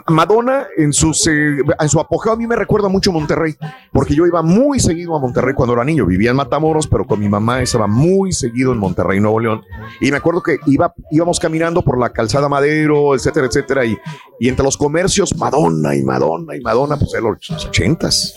Madonna 0.09 0.67
en, 0.77 0.93
sus, 0.93 1.27
eh, 1.27 1.59
en 1.79 1.89
su 1.89 2.01
apogeo 2.01 2.33
a 2.33 2.37
mí 2.37 2.47
me 2.47 2.57
recuerda 2.57 2.89
mucho 2.89 3.11
a 3.11 3.13
Monterrey, 3.13 3.55
porque 3.93 4.15
yo 4.15 4.27
iba 4.27 4.43
muy 4.43 4.81
seguido 4.81 5.15
a 5.15 5.19
Monterrey 5.21 5.55
cuando 5.55 5.75
era 5.75 5.85
niño, 5.85 6.07
vivía 6.07 6.31
en 6.31 6.37
Matamoros, 6.37 6.87
pero 6.87 7.07
con 7.07 7.21
mi 7.21 7.29
mamá 7.29 7.61
estaba 7.63 7.87
muy 7.87 8.33
seguido 8.33 8.73
en 8.73 8.79
Monterrey, 8.79 9.21
Nuevo 9.21 9.41
León, 9.41 9.63
y 10.01 10.11
me 10.11 10.17
acuerdo 10.17 10.43
que 10.43 10.59
iba, 10.67 10.93
íbamos 11.11 11.39
caminando 11.39 11.83
por 11.83 11.99
la 11.99 12.11
calzada 12.11 12.49
Madero, 12.49 13.15
etcétera, 13.15 13.47
etcétera, 13.47 13.85
y, 13.85 13.97
y 14.41 14.49
entre 14.49 14.65
los 14.65 14.77
comercios, 14.77 15.37
Madonna 15.37 15.95
y 15.95 16.03
Madonna 16.03 16.57
y 16.57 16.61
Madonna, 16.61 16.97
pues 16.97 17.13
de 17.13 17.21
los 17.21 17.67
ochentas. 17.67 18.35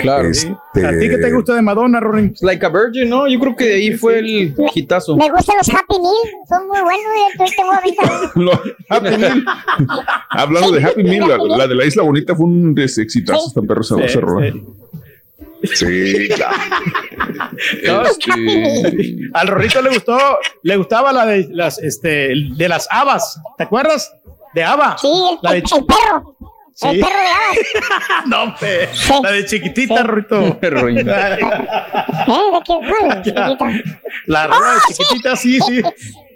Claro. 0.00 0.28
Este, 0.28 0.48
¿A 0.84 0.90
ti 0.98 1.08
qué 1.08 1.18
te 1.18 1.32
gusta 1.32 1.54
de 1.54 1.62
Madonna, 1.62 2.00
Rorin? 2.00 2.34
Like 2.40 2.66
a 2.66 2.68
Virgin, 2.68 3.08
¿no? 3.08 3.26
Yo 3.28 3.38
creo 3.40 3.56
que 3.56 3.64
de 3.64 3.74
ahí 3.74 3.92
fue 3.96 4.18
el 4.18 4.54
hitazo. 4.74 5.16
Me 5.16 5.30
gustan 5.30 5.56
los 5.58 5.68
Happy 5.70 5.94
Meal, 6.00 6.46
son 6.48 6.68
muy 6.68 6.80
buenos. 6.80 7.04
y 7.34 7.38
Yo 7.38 7.44
tengo 7.56 7.72
ahorita. 7.72 8.32
Lo- 8.34 8.60
Happy 8.90 9.16
Meal. 9.16 9.44
Hablando 10.30 10.72
de 10.72 10.84
Happy 10.90 11.04
Meal, 11.04 11.28
la, 11.28 11.36
la 11.56 11.66
de 11.66 11.74
la 11.74 11.84
Isla 11.84 12.02
Bonita 12.02 12.34
fue 12.34 12.46
un 12.46 12.74
exitazo, 12.78 13.48
esta 13.48 13.60
perro 13.62 13.82
se 13.82 14.08
Sí, 14.08 14.18
rola. 14.18 14.52
Sí, 15.64 16.28
claro. 16.34 16.56
Este, 18.06 19.18
Al 19.34 19.48
Rorrito 19.48 19.82
le 19.82 19.90
gustó, 19.90 20.16
le 20.62 20.76
gustaba 20.76 21.12
la 21.12 21.26
de 21.26 21.48
las, 21.50 21.78
este, 21.78 22.32
de 22.56 22.68
las 22.68 22.86
habas. 22.90 23.38
¿Te 23.56 23.64
acuerdas? 23.64 24.12
De 24.54 24.62
Ava. 24.64 24.96
Sí, 24.98 25.06
el, 25.08 25.38
La 25.42 25.50
de- 25.52 25.58
el 25.58 25.62
perro. 25.64 26.36
El 26.80 27.00
perro 27.00 27.10
de 27.10 27.26
Abas. 27.26 27.58
no, 28.26 28.42
hombre. 28.44 28.88
La 29.22 29.32
de 29.32 29.44
chiquitita, 29.46 30.02
Rorrito. 30.04 30.40
¿Eh? 30.62 31.04
La 34.26 34.46
rola 34.46 34.74
de 34.74 34.80
chiquitita, 34.94 35.34
sí, 35.36 35.58
sí. 35.60 35.82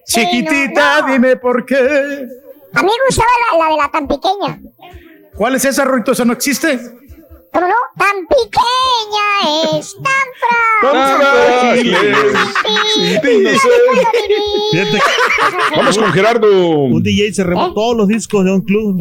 Chiquitita, 0.07 1.07
dime 1.09 1.37
por 1.37 1.65
qué. 1.65 2.27
A 2.75 2.83
mí 2.83 2.89
me 2.89 3.07
gustaba 3.07 3.29
la, 3.53 3.59
la 3.59 3.71
de 3.71 3.77
la 3.77 3.91
tan 3.91 4.09
pequeña. 4.09 4.61
¿Cuál 5.35 5.55
es 5.55 5.65
esa, 5.65 5.85
Rorrito? 5.85 6.13
¿Esa 6.13 6.25
no 6.25 6.33
existe? 6.33 6.79
¿Cómo 7.53 7.67
no? 7.67 7.75
Tan 7.99 8.27
pequeña 8.27 9.79
es, 9.79 9.95
tan 10.03 10.29
frágil. 10.81 11.97
Vamos 15.77 15.99
con 15.99 16.13
Gerardo. 16.13 16.79
Un 16.79 17.03
DJ 17.03 17.35
se 17.35 17.45
robó 17.45 17.75
todos 17.75 17.97
los 17.97 18.09
discos 18.09 18.45
de 18.45 18.53
un 18.53 18.63
club. 18.63 18.97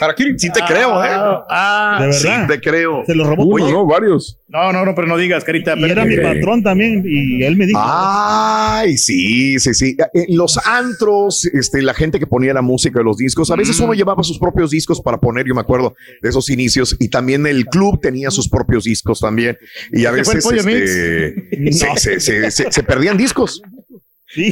Harakiri, 0.00 0.38
sí 0.38 0.50
te 0.50 0.60
creo, 0.66 1.02
¿eh? 1.04 1.08
Ah, 1.48 1.98
De 2.00 2.06
verdad. 2.06 2.20
Sí 2.20 2.46
te 2.48 2.60
creo. 2.60 3.02
Se 3.06 3.14
lo 3.14 3.24
robó 3.24 3.44
Uno, 3.44 3.70
no, 3.70 3.86
varios. 3.86 4.38
No, 4.48 4.72
no, 4.72 4.84
no, 4.84 4.94
pero 4.94 5.06
no 5.06 5.16
digas, 5.16 5.44
carita. 5.44 5.74
Y 5.76 5.84
era 5.84 6.04
mi 6.04 6.16
patrón 6.16 6.62
también. 6.62 7.02
Y 7.06 7.42
él 7.42 7.56
me 7.56 7.66
dijo. 7.66 7.80
Ay, 7.82 8.96
sí, 8.96 9.58
sí, 9.58 9.74
sí. 9.74 9.96
En 10.12 10.36
los 10.36 10.58
antros, 10.66 11.44
este, 11.46 11.82
la 11.82 11.94
gente 11.94 12.18
que 12.18 12.26
ponía 12.26 12.52
la 12.54 12.62
música 12.62 12.98
de 12.98 13.04
los 13.04 13.16
discos, 13.16 13.50
a 13.50 13.56
veces 13.56 13.78
uno 13.80 13.94
llevaba 13.94 14.22
sus 14.22 14.38
propios 14.38 14.70
discos 14.70 15.00
para 15.00 15.18
poner, 15.18 15.46
yo 15.46 15.54
me 15.54 15.60
acuerdo 15.60 15.94
de 16.22 16.28
esos 16.28 16.50
inicios, 16.50 16.96
y 16.98 17.08
también 17.08 17.46
el 17.46 17.66
club 17.66 18.00
tenía 18.00 18.30
sus 18.30 18.48
propios 18.48 18.84
discos 18.84 19.20
también. 19.20 19.56
Y 19.92 20.04
a 20.06 20.10
¿Este 20.10 20.24
fue 20.24 20.32
el 20.34 20.36
veces 20.36 20.44
Pollo 20.44 20.68
este, 20.68 21.72
se, 21.72 21.86
No. 21.86 21.96
se- 21.96 22.20
se- 22.20 22.50
se- 22.50 22.72
se 22.72 22.82
perdían 22.82 23.16
discos. 23.16 23.62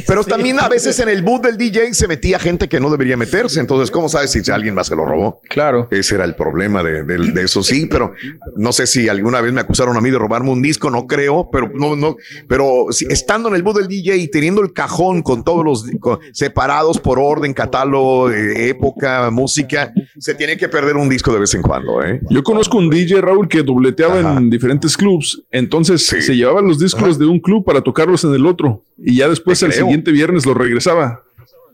Pero 0.07 0.23
también 0.23 0.59
a 0.59 0.67
veces 0.69 0.99
en 0.99 1.09
el 1.09 1.21
boot 1.23 1.43
del 1.43 1.57
DJ 1.57 1.93
se 1.93 2.07
metía 2.07 2.39
gente 2.39 2.67
que 2.67 2.79
no 2.79 2.89
debería 2.89 3.17
meterse. 3.17 3.59
Entonces, 3.59 3.91
¿cómo 3.91 4.09
sabes 4.09 4.31
si 4.31 4.49
alguien 4.51 4.73
más 4.75 4.87
se 4.87 4.95
lo 4.95 5.05
robó? 5.05 5.41
Claro. 5.49 5.87
Ese 5.91 6.15
era 6.15 6.25
el 6.25 6.35
problema 6.35 6.83
de, 6.83 7.03
de- 7.03 7.31
de 7.31 7.41
eso, 7.43 7.63
sí, 7.63 7.87
pero 7.89 8.13
no 8.55 8.71
sé 8.71 8.87
si 8.87 9.09
alguna 9.09 9.41
vez 9.41 9.53
me 9.53 9.61
acusaron 9.61 9.95
a 9.97 10.01
mí 10.01 10.09
de 10.11 10.17
robarme 10.17 10.51
un 10.51 10.61
disco, 10.61 10.89
no 10.89 11.07
creo, 11.07 11.49
pero 11.51 11.69
no, 11.73 11.95
no, 11.95 12.15
pero 12.47 12.87
si- 12.91 13.05
estando 13.09 13.49
en 13.49 13.55
el 13.55 13.63
boot 13.63 13.77
del 13.77 13.87
DJ 13.87 14.17
y 14.17 14.27
teniendo 14.27 14.61
el 14.61 14.73
cajón 14.73 15.21
con 15.21 15.43
todos 15.43 15.63
los 15.65 15.85
con- 15.99 16.19
separados 16.33 16.99
por 16.99 17.19
orden, 17.19 17.53
catálogo, 17.53 18.29
eh, 18.31 18.69
época, 18.69 19.29
música, 19.31 19.93
se 20.19 20.33
tiene 20.35 20.57
que 20.57 20.67
perder 20.69 20.95
un 20.97 21.09
disco 21.09 21.33
de 21.33 21.39
vez 21.39 21.53
en 21.55 21.61
cuando, 21.61 22.01
¿eh? 22.03 22.21
Yo 22.29 22.43
conozco 22.43 22.77
un 22.77 22.89
DJ, 22.89 23.21
Raúl, 23.21 23.47
que 23.47 23.63
dobleteaba 23.63 24.37
en 24.37 24.49
diferentes 24.49 24.95
clubs. 24.97 25.41
Entonces 25.51 26.05
se 26.05 26.35
llevaba 26.35 26.61
los 26.61 26.79
discos 26.79 27.17
de 27.19 27.25
un 27.25 27.39
club 27.39 27.63
para 27.65 27.81
tocarlos 27.81 28.23
en 28.23 28.33
el 28.33 28.45
otro. 28.45 28.83
Y 28.97 29.17
ya 29.17 29.27
después 29.27 29.59
Te 29.59 29.65
el 29.73 29.79
siguiente 29.79 30.11
viernes 30.11 30.45
los 30.45 30.55
regresaba. 30.55 31.21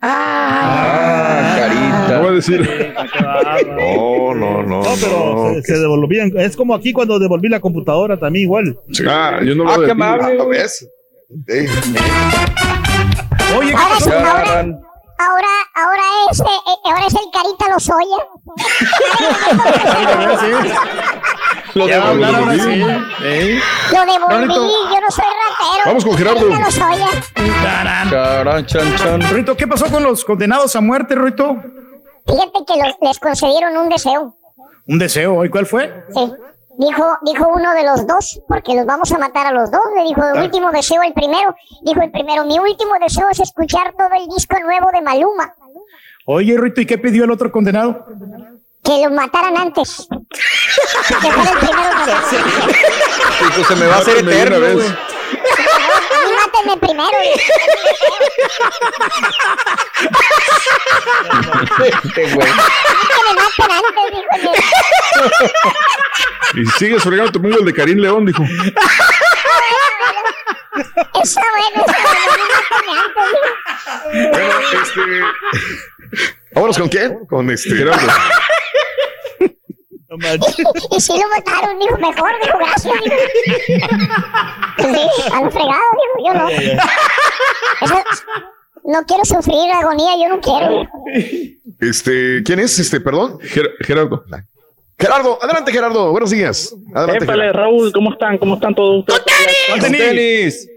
Ah, 0.01 1.55
carita. 1.57 2.15
No 2.15 2.19
voy 2.21 2.27
a 2.27 2.31
decir. 2.35 2.93
No, 3.75 4.33
no, 4.35 4.63
no. 4.63 4.83
No, 4.83 4.89
pero 5.01 5.53
se, 5.55 5.61
se 5.73 5.79
devolvían. 5.79 6.31
Es 6.37 6.55
como 6.55 6.73
aquí 6.73 6.93
cuando 6.93 7.19
devolví 7.19 7.49
la 7.49 7.59
computadora 7.59 8.17
también 8.17 8.43
igual. 8.45 8.77
Ah, 9.07 9.39
yo 9.43 9.55
no 9.55 9.69
Ah, 9.69 9.77
lo 9.77 9.85
qué 9.85 9.91
amable. 9.91 10.35
¿Lo 10.35 10.45
güey. 10.45 10.59
ves? 10.59 10.87
Sí. 11.47 11.65
Oye, 13.57 13.71
¿qué 13.71 14.09
Ahora, 15.21 15.49
ahora, 15.75 16.01
es, 16.31 16.39
eh, 16.39 16.43
eh, 16.45 16.75
ahora 16.85 17.05
es 17.07 17.13
el 17.13 17.29
Carita 17.31 17.67
Lozoya. 17.69 18.25
Lo 21.75 21.85
a 21.85 22.09
hablar 22.09 22.35
ahora 22.35 22.53
devolví. 22.53 22.83
sí. 22.83 22.89
¿Eh? 23.23 23.59
Lo 23.91 23.99
devolví, 24.05 24.47
yo 24.47 25.01
no 25.01 25.11
soy 25.11 25.25
ratero. 25.25 25.83
Vamos 25.85 26.05
con 26.05 26.17
Gerardo. 26.17 26.49
Chan, 28.65 28.95
chan. 28.95 29.21
Rorrito, 29.21 29.55
¿qué 29.57 29.67
pasó 29.67 29.85
con 29.91 30.03
los 30.03 30.23
condenados 30.25 30.75
a 30.75 30.81
muerte, 30.81 31.13
Rorrito? 31.15 31.57
Fíjate 32.25 32.59
que 32.67 32.77
los- 32.81 32.95
les 33.01 33.19
concedieron 33.19 33.75
un 33.77 33.89
deseo. 33.89 34.35
Un 34.87 34.99
deseo. 34.99 35.45
¿Y 35.45 35.49
cuál 35.49 35.65
fue? 35.65 36.05
Sí. 36.13 36.31
Dijo, 36.79 37.17
dijo 37.23 37.45
uno 37.53 37.73
de 37.73 37.83
los 37.83 38.07
dos, 38.07 38.39
porque 38.47 38.73
los 38.73 38.85
vamos 38.85 39.11
a 39.11 39.17
matar 39.17 39.47
a 39.47 39.51
los 39.51 39.69
dos. 39.69 39.81
Le 39.97 40.03
dijo 40.03 40.21
el 40.33 40.43
último 40.43 40.71
deseo 40.71 41.03
el 41.03 41.11
primero. 41.11 41.53
Dijo 41.81 42.01
el 42.01 42.09
primero, 42.09 42.45
mi 42.45 42.57
último 42.57 42.93
deseo 43.01 43.27
es 43.29 43.41
escuchar 43.41 43.93
todo 43.97 44.07
el 44.17 44.29
disco 44.29 44.57
nuevo 44.61 44.87
de 44.93 45.01
Maluma. 45.01 45.53
Oye, 46.25 46.55
Rorrito, 46.55 46.79
¿y 46.79 46.85
qué 46.85 46.97
pidió 46.97 47.25
el 47.25 47.31
otro 47.31 47.51
condenado? 47.51 48.05
Que 48.81 49.03
los 49.03 49.11
mataran 49.11 49.57
antes. 49.57 50.07
que 50.09 51.31
fuera 51.33 51.51
el 51.51 51.57
primero 51.57 51.89
Y 53.41 53.51
pues 53.55 53.67
se 53.67 53.75
me 53.75 53.85
va 53.85 53.95
a 53.95 53.99
hacer 53.99 54.17
eterno, 54.19 54.57
mátenme 56.59 56.77
primero. 56.77 57.09
Este 62.03 62.33
güey. 62.33 62.47
Y 66.55 66.65
si 66.65 66.71
sigues 66.77 67.03
fregando, 67.03 67.31
te 67.31 67.39
pongo 67.39 67.57
el 67.59 67.65
de 67.65 67.73
Karim 67.73 67.99
León, 67.99 68.25
dijo. 68.25 68.43
Está 71.23 71.41
bueno, 71.51 71.85
bueno. 72.85 74.29
Bueno, 74.31 74.59
este. 74.83 75.01
Vámonos 76.53 76.77
con 76.77 76.89
quién? 76.89 77.25
Con 77.25 77.49
este. 77.51 77.75
Gerardo. 77.75 78.07
No 80.09 80.17
manches. 80.17 80.55
Y 80.97 80.99
si 80.99 81.13
lo 81.13 81.23
mataron, 81.35 81.77
dijo, 81.79 81.97
mejor, 81.97 82.31
dijo, 82.43 82.57
gracias, 82.57 82.93
dijo. 83.03 83.87
Sí, 84.79 85.31
a 85.33 85.41
lo 85.43 85.51
fregado, 85.51 85.89
dijo, 86.15 86.27
yo 86.27 86.33
no. 86.33 86.49
Eso- 86.49 88.03
no 88.85 89.03
quiero 89.05 89.23
sufrir 89.25 89.71
agonía, 89.71 90.13
yo 90.19 90.29
no 90.29 90.41
quiero. 90.41 90.87
Este, 91.79 92.41
¿quién 92.43 92.59
es? 92.59 92.79
Este, 92.79 92.99
perdón. 92.99 93.37
Ger- 93.39 93.71
Gerardo. 93.85 94.23
Gerardo, 94.97 95.37
adelante, 95.43 95.71
Gerardo. 95.71 96.11
Buenos 96.11 96.31
días. 96.31 96.73
Adelante, 96.95 97.23
Épale, 97.25 97.43
Gerardo. 97.43 97.59
Raúl, 97.59 97.91
¿cómo 97.93 98.13
están? 98.13 98.37
¿Cómo 98.39 98.55
están 98.55 98.73
todos 98.73 98.99
ustedes? 99.07 99.57
Con 99.69 99.79
Con 99.79 99.91
tenis. 99.91 100.67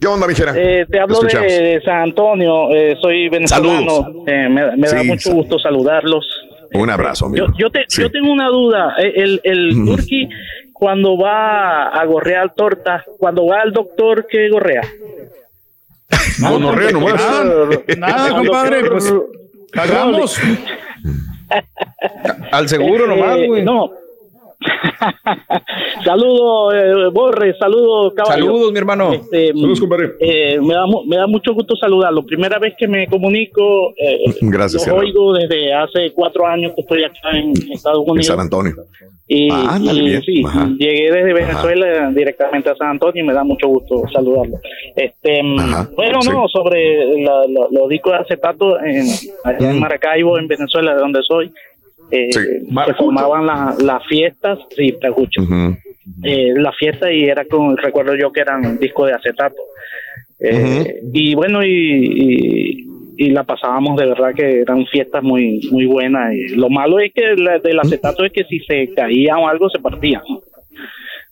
¿Qué 0.00 0.06
onda, 0.08 0.26
mi 0.26 0.34
Gera? 0.34 0.52
Eh, 0.56 0.84
te 0.90 0.98
hablo 0.98 1.20
de, 1.20 1.80
San 1.84 2.02
Antonio, 2.02 2.70
eh, 2.74 2.96
soy 3.00 3.28
venezolano. 3.28 3.90
Saludos. 4.02 4.24
Eh, 4.26 4.48
me 4.48 4.76
me 4.76 4.88
da 4.88 5.02
mucho 5.04 5.32
gusto 5.32 5.58
saludarlos. 5.60 6.26
Un 6.74 6.90
abrazo, 6.90 7.26
amigo. 7.26 7.46
Yo, 7.48 7.52
yo, 7.58 7.70
te- 7.70 7.84
Sí. 7.88 8.02
yo 8.02 8.10
tengo 8.10 8.32
una 8.32 8.48
duda. 8.48 8.94
Eh, 8.98 9.12
El, 9.16 9.40
el 9.44 9.72
Ujú. 9.82 9.96
turqui, 9.96 10.28
cuando 10.72 11.16
va 11.18 11.88
a 11.88 12.04
gorrear 12.06 12.54
torta, 12.54 13.04
cuando 13.18 13.46
va 13.46 13.60
al 13.62 13.72
doctor, 13.72 14.26
¿qué 14.28 14.48
gorrea? 14.48 14.82
Gonorrea 16.40 16.90
nomás. 16.92 17.14
Nada, 17.14 17.66
nada, 17.98 18.36
compadre. 18.36 18.84
Pues 18.90 19.12
cagamos. 19.72 20.38
Al 22.50 22.68
seguro 22.68 23.06
nomás, 23.06 23.38
Eh, 23.38 23.46
güey. 23.46 23.62
No. 23.64 23.90
saludos, 26.04 26.74
eh, 26.74 27.08
Borre, 27.12 27.54
saludos, 27.58 28.14
caballo. 28.14 28.44
Saludos, 28.44 28.72
mi 28.72 28.78
hermano. 28.78 29.12
Este, 29.12 29.48
Saludos, 29.48 29.80
compadre. 29.80 30.10
eh, 30.20 30.58
me, 30.60 30.74
da, 30.74 30.86
mu- 30.86 31.04
me 31.04 31.16
da 31.16 31.26
mucho 31.26 31.54
gusto 31.54 31.74
saludarlo. 31.76 32.24
Primera 32.24 32.58
vez 32.58 32.74
que 32.78 32.86
me 32.88 33.06
comunico, 33.06 33.92
eh, 33.98 34.24
Gracias, 34.42 34.86
los 34.86 34.96
oigo 34.98 35.32
desde 35.34 35.72
hace 35.74 36.12
cuatro 36.14 36.46
años 36.46 36.72
que 36.74 36.82
estoy 36.82 37.04
acá 37.04 37.30
en 37.32 37.52
Estados 37.72 38.04
En 38.04 38.10
Unidos. 38.10 38.26
San 38.26 38.40
Antonio. 38.40 38.74
Y, 39.28 39.48
Ah, 39.50 39.78
y 39.80 40.00
bien. 40.02 40.22
sí, 40.22 40.42
Ajá. 40.44 40.68
llegué 40.78 41.10
desde 41.10 41.32
Venezuela 41.32 42.10
directamente 42.10 42.68
a 42.68 42.74
San 42.76 42.88
Antonio 42.90 43.22
y 43.22 43.26
me 43.26 43.32
da 43.32 43.42
mucho 43.44 43.66
gusto 43.68 44.02
saludarlo. 44.12 44.58
Este, 44.94 45.42
mm, 45.42 45.58
Ajá, 45.58 45.88
bueno, 45.96 46.20
sí. 46.20 46.28
no, 46.30 46.46
sobre 46.48 47.22
la- 47.22 47.44
la- 47.48 47.68
los 47.70 47.88
discos 47.88 48.12
de 48.12 48.18
acetato 48.18 48.78
en, 48.80 49.06
allá 49.44 49.70
en. 49.70 49.80
Maracaibo, 49.80 50.38
en 50.38 50.48
Venezuela, 50.48 50.92
de 50.94 51.00
donde 51.00 51.20
soy, 51.26 51.50
eh, 52.12 52.28
Sí. 52.32 52.40
se 52.86 52.94
formaban 52.94 53.46
la- 53.46 53.74
las 53.82 54.06
fiestas, 54.06 54.58
sí, 54.76 54.94
te 55.00 55.08
escucho, 55.08 55.42
Ujú. 55.42 55.76
eh, 56.24 56.52
las 56.56 56.76
fiestas 56.76 57.10
y 57.12 57.24
era 57.24 57.44
con, 57.46 57.76
recuerdo 57.76 58.14
yo 58.14 58.30
que 58.30 58.40
eran 58.42 58.78
discos 58.78 59.08
de 59.08 59.14
acetato. 59.14 59.56
Eh, 60.38 61.00
Y 61.12 61.34
bueno, 61.34 61.64
y, 61.64 61.68
y, 61.68 62.86
y 63.16 63.30
la 63.30 63.44
pasábamos 63.44 63.96
de 64.00 64.06
verdad 64.06 64.34
que 64.34 64.60
eran 64.60 64.84
fiestas 64.86 65.22
muy 65.22 65.60
muy 65.70 65.86
buenas. 65.86 66.34
Y 66.34 66.56
lo 66.56 66.68
malo 66.68 66.98
es 66.98 67.12
que 67.14 67.34
la, 67.36 67.58
del 67.60 67.78
acetato 67.78 68.24
es 68.24 68.32
que 68.32 68.44
si 68.44 68.58
se 68.60 68.88
caía 68.94 69.38
o 69.38 69.46
algo 69.48 69.68
se 69.70 69.78
partía. 69.78 70.20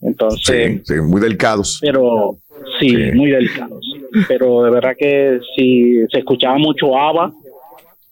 Entonces, 0.02 0.80
Sí, 0.86 0.94
sí, 0.94 1.00
muy 1.02 1.20
delicados. 1.20 1.78
pero 1.82 2.36
sí, 2.78 2.88
Sí. 2.90 3.12
muy 3.14 3.30
delicados. 3.30 3.84
Pero 4.28 4.62
de 4.64 4.70
verdad 4.70 4.94
que 4.98 5.40
si 5.56 6.06
se 6.10 6.18
escuchaba 6.20 6.56
mucho 6.58 6.96
ABBA, 6.96 7.32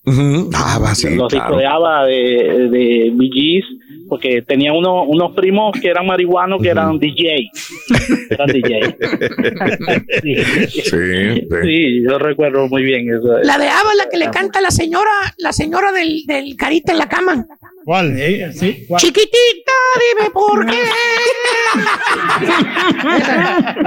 Ujú. 0.09 0.51
Ah, 0.55 0.79
va, 0.83 0.95
sí, 0.95 1.15
los 1.15 1.29
claro. 1.33 1.57
discos 1.57 1.59
de 1.59 1.67
ABBA, 1.67 2.05
de, 2.07 2.69
de 2.71 3.13
Bee 3.15 3.31
Gees, 3.33 3.65
porque 4.09 4.43
tenía 4.43 4.73
uno, 4.73 5.05
unos 5.05 5.35
primos 5.35 5.79
que 5.81 5.89
eran 5.89 6.07
marihuanos 6.07 6.63
que 6.63 6.69
eran 6.71 6.99
DJ. 6.99 7.51
Eran 8.31 8.47
DJ. 8.49 8.97
sí. 10.23 10.35
Sí, 10.79 10.83
sí. 10.83 11.47
Sí, 11.63 12.03
yo 12.09 12.19
recuerdo 12.19 12.69
muy 12.69 12.83
bien 12.83 13.09
eso. 13.15 13.39
La 13.43 13.59
de 13.59 13.69
Ava, 13.69 13.95
la 13.97 14.09
que 14.11 14.17
le 14.17 14.31
canta 14.31 14.61
la 14.61 14.71
señora, 14.71 15.11
la 15.39 15.53
señora 15.53 15.93
del, 15.93 16.25
del 16.27 16.57
carita 16.57 16.93
en 16.93 16.99
la 16.99 17.09
cama. 17.09 17.47
¿Cuál? 17.85 18.17
Sí, 18.17 18.41
sí. 18.53 18.85
¿cuál? 18.87 19.01
Chiquitita, 19.01 19.68
dime 20.17 20.31
por 20.31 20.67
qué. 20.67 20.79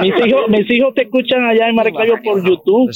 mis 0.00 0.14
hijos, 0.26 0.48
mis 0.48 0.70
hijos 0.70 0.94
te 0.94 1.02
escuchan 1.02 1.44
allá 1.44 1.68
en 1.68 1.74
Maracaibo 1.74 2.16
por 2.22 2.42
YouTube. 2.46 2.90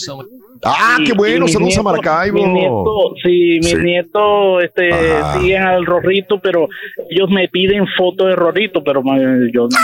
Ah, 0.64 0.96
qué 1.04 1.12
bueno, 1.12 1.46
saludos 1.48 1.76
a 1.78 1.82
Maracaibo. 1.82 2.38
mis 2.38 2.48
nietos- 2.48 3.12
sí, 3.22 3.58
mis 3.60 3.70
Sí. 3.70 3.76
nietos 3.76 4.64
este, 4.64 4.90
Ajá. 4.92 5.38
siguen 5.38 5.62
al 5.62 5.84
Rorrito, 5.84 6.38
pero 6.38 6.68
ellos 7.10 7.28
me 7.30 7.48
piden 7.48 7.86
fotos 7.96 8.28
de 8.28 8.36
Rorrito, 8.36 8.82
pero 8.82 9.02
yo 9.52 9.68
no. 9.68 9.76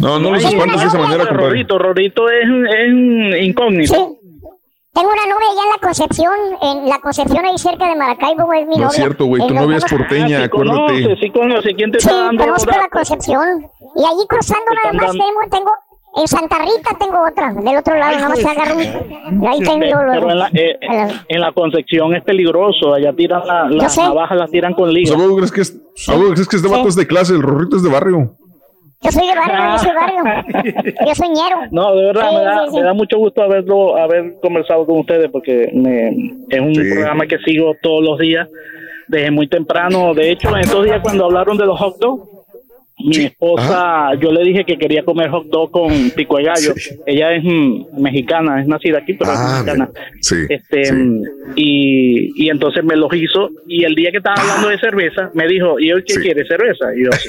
No, 0.00 0.18
no 0.18 0.30
los 0.32 0.44
hay- 0.44 0.54
espantes 0.54 0.80
de 0.80 0.86
esa 0.86 0.96
no, 0.96 1.02
manera, 1.04 1.24
no, 1.24 1.28
compadre. 1.28 1.48
Rorrito, 1.50 1.78
Rorrito 1.78 2.30
es, 2.30 2.48
es 3.34 3.42
incógnito. 3.44 4.16
Tengo 4.94 5.08
una 5.08 5.24
novia 5.24 5.48
allá 5.52 5.62
en 5.64 5.70
la 5.70 5.80
Concepción, 5.88 6.34
en 6.60 6.88
la 6.88 6.98
Concepción 7.00 7.44
ahí 7.46 7.56
cerca 7.56 7.88
de 7.88 7.96
Maracaibo, 7.96 8.52
es 8.52 8.66
mi 8.66 8.74
No 8.76 8.82
novia. 8.82 8.88
es 8.88 8.94
cierto, 8.96 9.24
güey, 9.24 9.46
tu 9.46 9.54
novia 9.54 9.78
es 9.78 9.84
porteña, 9.86 10.36
Ah, 10.36 10.40
sí 10.40 10.44
acuérdate. 10.44 10.78
conoce, 11.02 11.16
sí 11.22 11.30
conoce. 11.30 11.74
¿Quién 11.74 11.92
te 11.92 12.00
Sí, 12.00 12.10
dando 12.10 12.44
conozco 12.44 12.70
la 12.72 12.88
Concepción. 12.90 13.66
Y 13.96 14.04
allí 14.04 14.26
cruzando 14.28 14.66
nada 14.84 14.92
más 14.92 15.12
tengo, 15.12 15.40
tengo, 15.50 15.70
en 16.14 16.28
Santa 16.28 16.58
Rita 16.58 16.90
tengo 17.00 17.16
otra, 17.26 17.54
del 17.54 17.76
otro 17.78 17.96
lado, 17.96 18.16
nada 18.18 18.28
más 18.28 18.44
agarro 18.44 18.74
un... 18.74 19.46
Ahí 19.48 19.60
tengo 19.60 19.78
Pero 19.80 20.30
en 20.30 20.38
la, 20.38 20.48
eh, 20.52 20.78
en 21.26 21.40
la 21.40 21.52
Concepción 21.52 22.14
es 22.14 22.22
peligroso, 22.22 22.92
allá 22.92 23.14
tiran 23.14 23.46
la- 23.46 23.70
las 23.70 23.94
sé. 23.94 24.02
navajas, 24.02 24.36
las 24.36 24.50
tiran 24.50 24.74
con 24.74 24.92
liga. 24.92 25.14
¿A 25.14 25.16
vos 25.16 25.32
crees 25.36 25.52
que 25.52 25.60
es, 25.62 25.80
a 26.08 26.14
vos 26.16 26.32
crees 26.32 26.48
que 26.48 26.56
este 26.56 26.68
vato 26.68 26.88
es 26.88 26.96
de 26.96 27.06
clase? 27.06 27.32
El 27.32 27.40
rorrito 27.40 27.76
es 27.76 27.82
de 27.82 27.88
barrio. 27.90 28.36
Yo 29.02 29.10
soy 29.10 29.26
de 29.26 29.34
barrio, 29.34 29.72
yo 29.72 29.78
soy 29.78 29.94
barrio. 29.94 30.94
Yo 31.06 31.14
soy 31.14 31.28
ñero. 31.30 31.56
No, 31.72 31.94
de 31.96 32.04
verdad, 32.06 32.28
Sí, 32.30 32.36
me, 32.36 32.42
da, 32.44 32.64
sí, 32.64 32.70
sí. 32.70 32.76
me 32.76 32.82
da 32.84 32.92
mucho 32.94 33.18
gusto 33.18 33.42
haberlo, 33.42 33.96
haber 33.96 34.34
conversado 34.40 34.86
con 34.86 35.00
ustedes 35.00 35.28
porque 35.30 35.70
me, 35.74 36.08
es 36.48 36.60
un 36.60 36.72
programa 36.72 37.26
que 37.26 37.38
sigo 37.38 37.74
todos 37.82 38.02
los 38.04 38.18
días 38.18 38.48
desde 39.08 39.30
muy 39.32 39.48
temprano. 39.48 40.14
De 40.14 40.30
hecho, 40.30 40.50
en 40.50 40.60
estos 40.60 40.84
días 40.84 41.00
cuando 41.02 41.24
hablaron 41.24 41.58
de 41.58 41.66
los 41.66 41.78
hot 41.78 41.96
dogs, 41.98 42.28
mi 43.04 43.24
esposa, 43.24 44.14
yo 44.20 44.32
le 44.32 44.42
dije 44.44 44.64
que 44.64 44.76
quería 44.76 45.04
comer 45.04 45.30
hot 45.30 45.46
dog 45.46 45.70
con 45.70 46.10
pico 46.10 46.36
de 46.38 46.44
gallo. 46.44 46.74
Ella 47.06 47.34
es 47.34 47.44
mm, 47.44 48.00
mexicana, 48.00 48.60
es 48.60 48.66
nacida 48.66 48.98
aquí, 48.98 49.14
pero 49.14 49.32
es 49.32 49.38
mexicana. 49.38 49.90
Sí. 50.20 50.36
Este, 50.48 50.82
y, 51.56 52.44
y 52.44 52.50
entonces 52.50 52.84
me 52.84 52.96
los 52.96 53.12
hizo. 53.14 53.50
Y 53.66 53.84
el 53.84 53.94
día 53.94 54.10
que 54.10 54.18
estaba 54.18 54.36
hablando 54.40 54.68
de 54.68 54.78
cerveza, 54.78 55.30
me 55.34 55.46
dijo, 55.46 55.78
¿y 55.78 55.92
hoy 55.92 56.02
qué 56.04 56.14
quiere? 56.14 56.46
¿Cerveza? 56.46 56.86
Y 56.96 57.04
yo, 57.04 57.10
sí. 57.12 57.28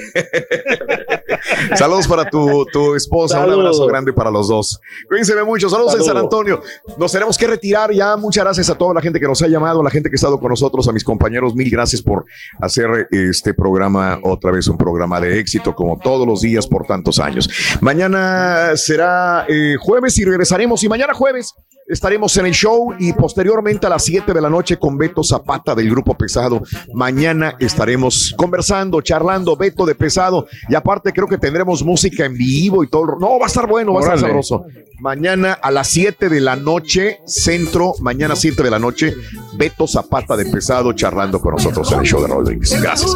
Saludos 1.76 2.08
para 2.08 2.30
tu, 2.30 2.66
tu 2.72 2.96
esposa, 2.96 3.40
un 3.40 3.46
Saludos. 3.46 3.60
abrazo 3.66 3.88
grande 3.88 4.14
para 4.14 4.32
los 4.32 4.48
dos. 4.48 4.80
Cuídense 5.08 5.34
mucho, 5.44 5.70
saludos, 5.70 5.94
en 5.94 6.00
San 6.00 6.16
Saludos. 6.16 6.24
Antonio. 6.26 6.62
Nos 6.98 7.12
tenemos 7.12 7.38
que 7.38 7.48
retirar 7.48 7.92
ya. 7.92 8.16
Muchas 8.18 8.44
gracias 8.44 8.70
a 8.70 8.78
toda 8.78 8.94
la 8.94 9.02
gente 9.02 9.20
que 9.20 9.28
nos 9.28 9.42
ha 9.42 9.48
llamado, 9.48 9.82
a 9.82 9.84
la 9.84 9.90
gente 9.90 10.10
que 10.10 10.16
ha 10.16 10.18
estado 10.18 10.40
con 10.40 10.50
nosotros, 10.50 10.88
a 10.88 10.92
mis 10.92 11.04
compañeros. 11.04 11.56
Mil 11.56 11.70
gracias 11.70 12.02
por 12.02 12.26
hacer 12.60 13.08
este 13.12 13.54
programa 13.54 14.20
otra 14.24 14.52
vez 14.52 14.68
un 14.68 14.78
programa 14.78 15.20
de 15.20 15.40
éxito, 15.40 15.63
como 15.72 15.98
todos 15.98 16.28
los 16.28 16.42
días 16.42 16.68
por 16.68 16.86
tantos 16.86 17.20
años. 17.20 17.50
Mañana 17.80 18.76
será 18.76 19.46
eh, 19.48 19.76
jueves 19.80 20.18
y 20.18 20.26
regresaremos. 20.26 20.84
Y 20.84 20.90
mañana 20.90 21.14
jueves 21.14 21.54
estaremos 21.88 22.36
en 22.38 22.46
el 22.46 22.54
show 22.54 22.94
y 23.00 23.14
posteriormente 23.14 23.88
a 23.88 23.90
las 23.90 24.04
7 24.04 24.34
de 24.34 24.42
la 24.42 24.50
noche 24.50 24.78
con 24.78 24.98
Beto 24.98 25.24
Zapata 25.24 25.76
del 25.76 25.90
Grupo 25.90 26.16
Pesado. 26.16 26.62
Mañana 26.94 27.56
estaremos 27.60 28.34
conversando, 28.38 29.02
charlando, 29.02 29.56
Beto 29.56 29.86
de 29.86 29.96
Pesado. 29.96 30.48
Y 30.70 30.76
aparte 30.76 31.12
creo 31.12 31.28
que 31.28 31.38
tendremos 31.38 31.84
música 31.84 32.26
en 32.26 32.36
vivo 32.36 32.84
y 32.84 32.88
todo. 32.88 33.18
No, 33.20 33.40
va 33.40 33.46
a 33.46 33.48
estar 33.48 33.68
bueno, 33.68 33.94
va 33.94 34.00
a 34.00 34.04
estar 34.04 34.20
sabroso. 34.20 34.66
Mañana 35.00 35.54
a 35.54 35.72
las 35.72 35.90
7 35.90 36.30
de 36.30 36.40
la 36.40 36.56
noche, 36.56 37.20
centro, 37.26 37.94
mañana 38.00 38.36
7 38.36 38.64
de 38.64 38.72
la 38.72 38.80
noche, 38.80 39.14
Beto 39.58 39.88
Zapata 39.88 40.38
de 40.38 40.46
Pesado 40.46 40.94
charlando 40.94 41.40
con 41.42 41.54
nosotros 41.54 41.92
en 41.92 42.00
el 42.00 42.06
show 42.06 42.22
de 42.22 42.34
Brindis. 42.34 42.82
Gracias. 42.82 43.16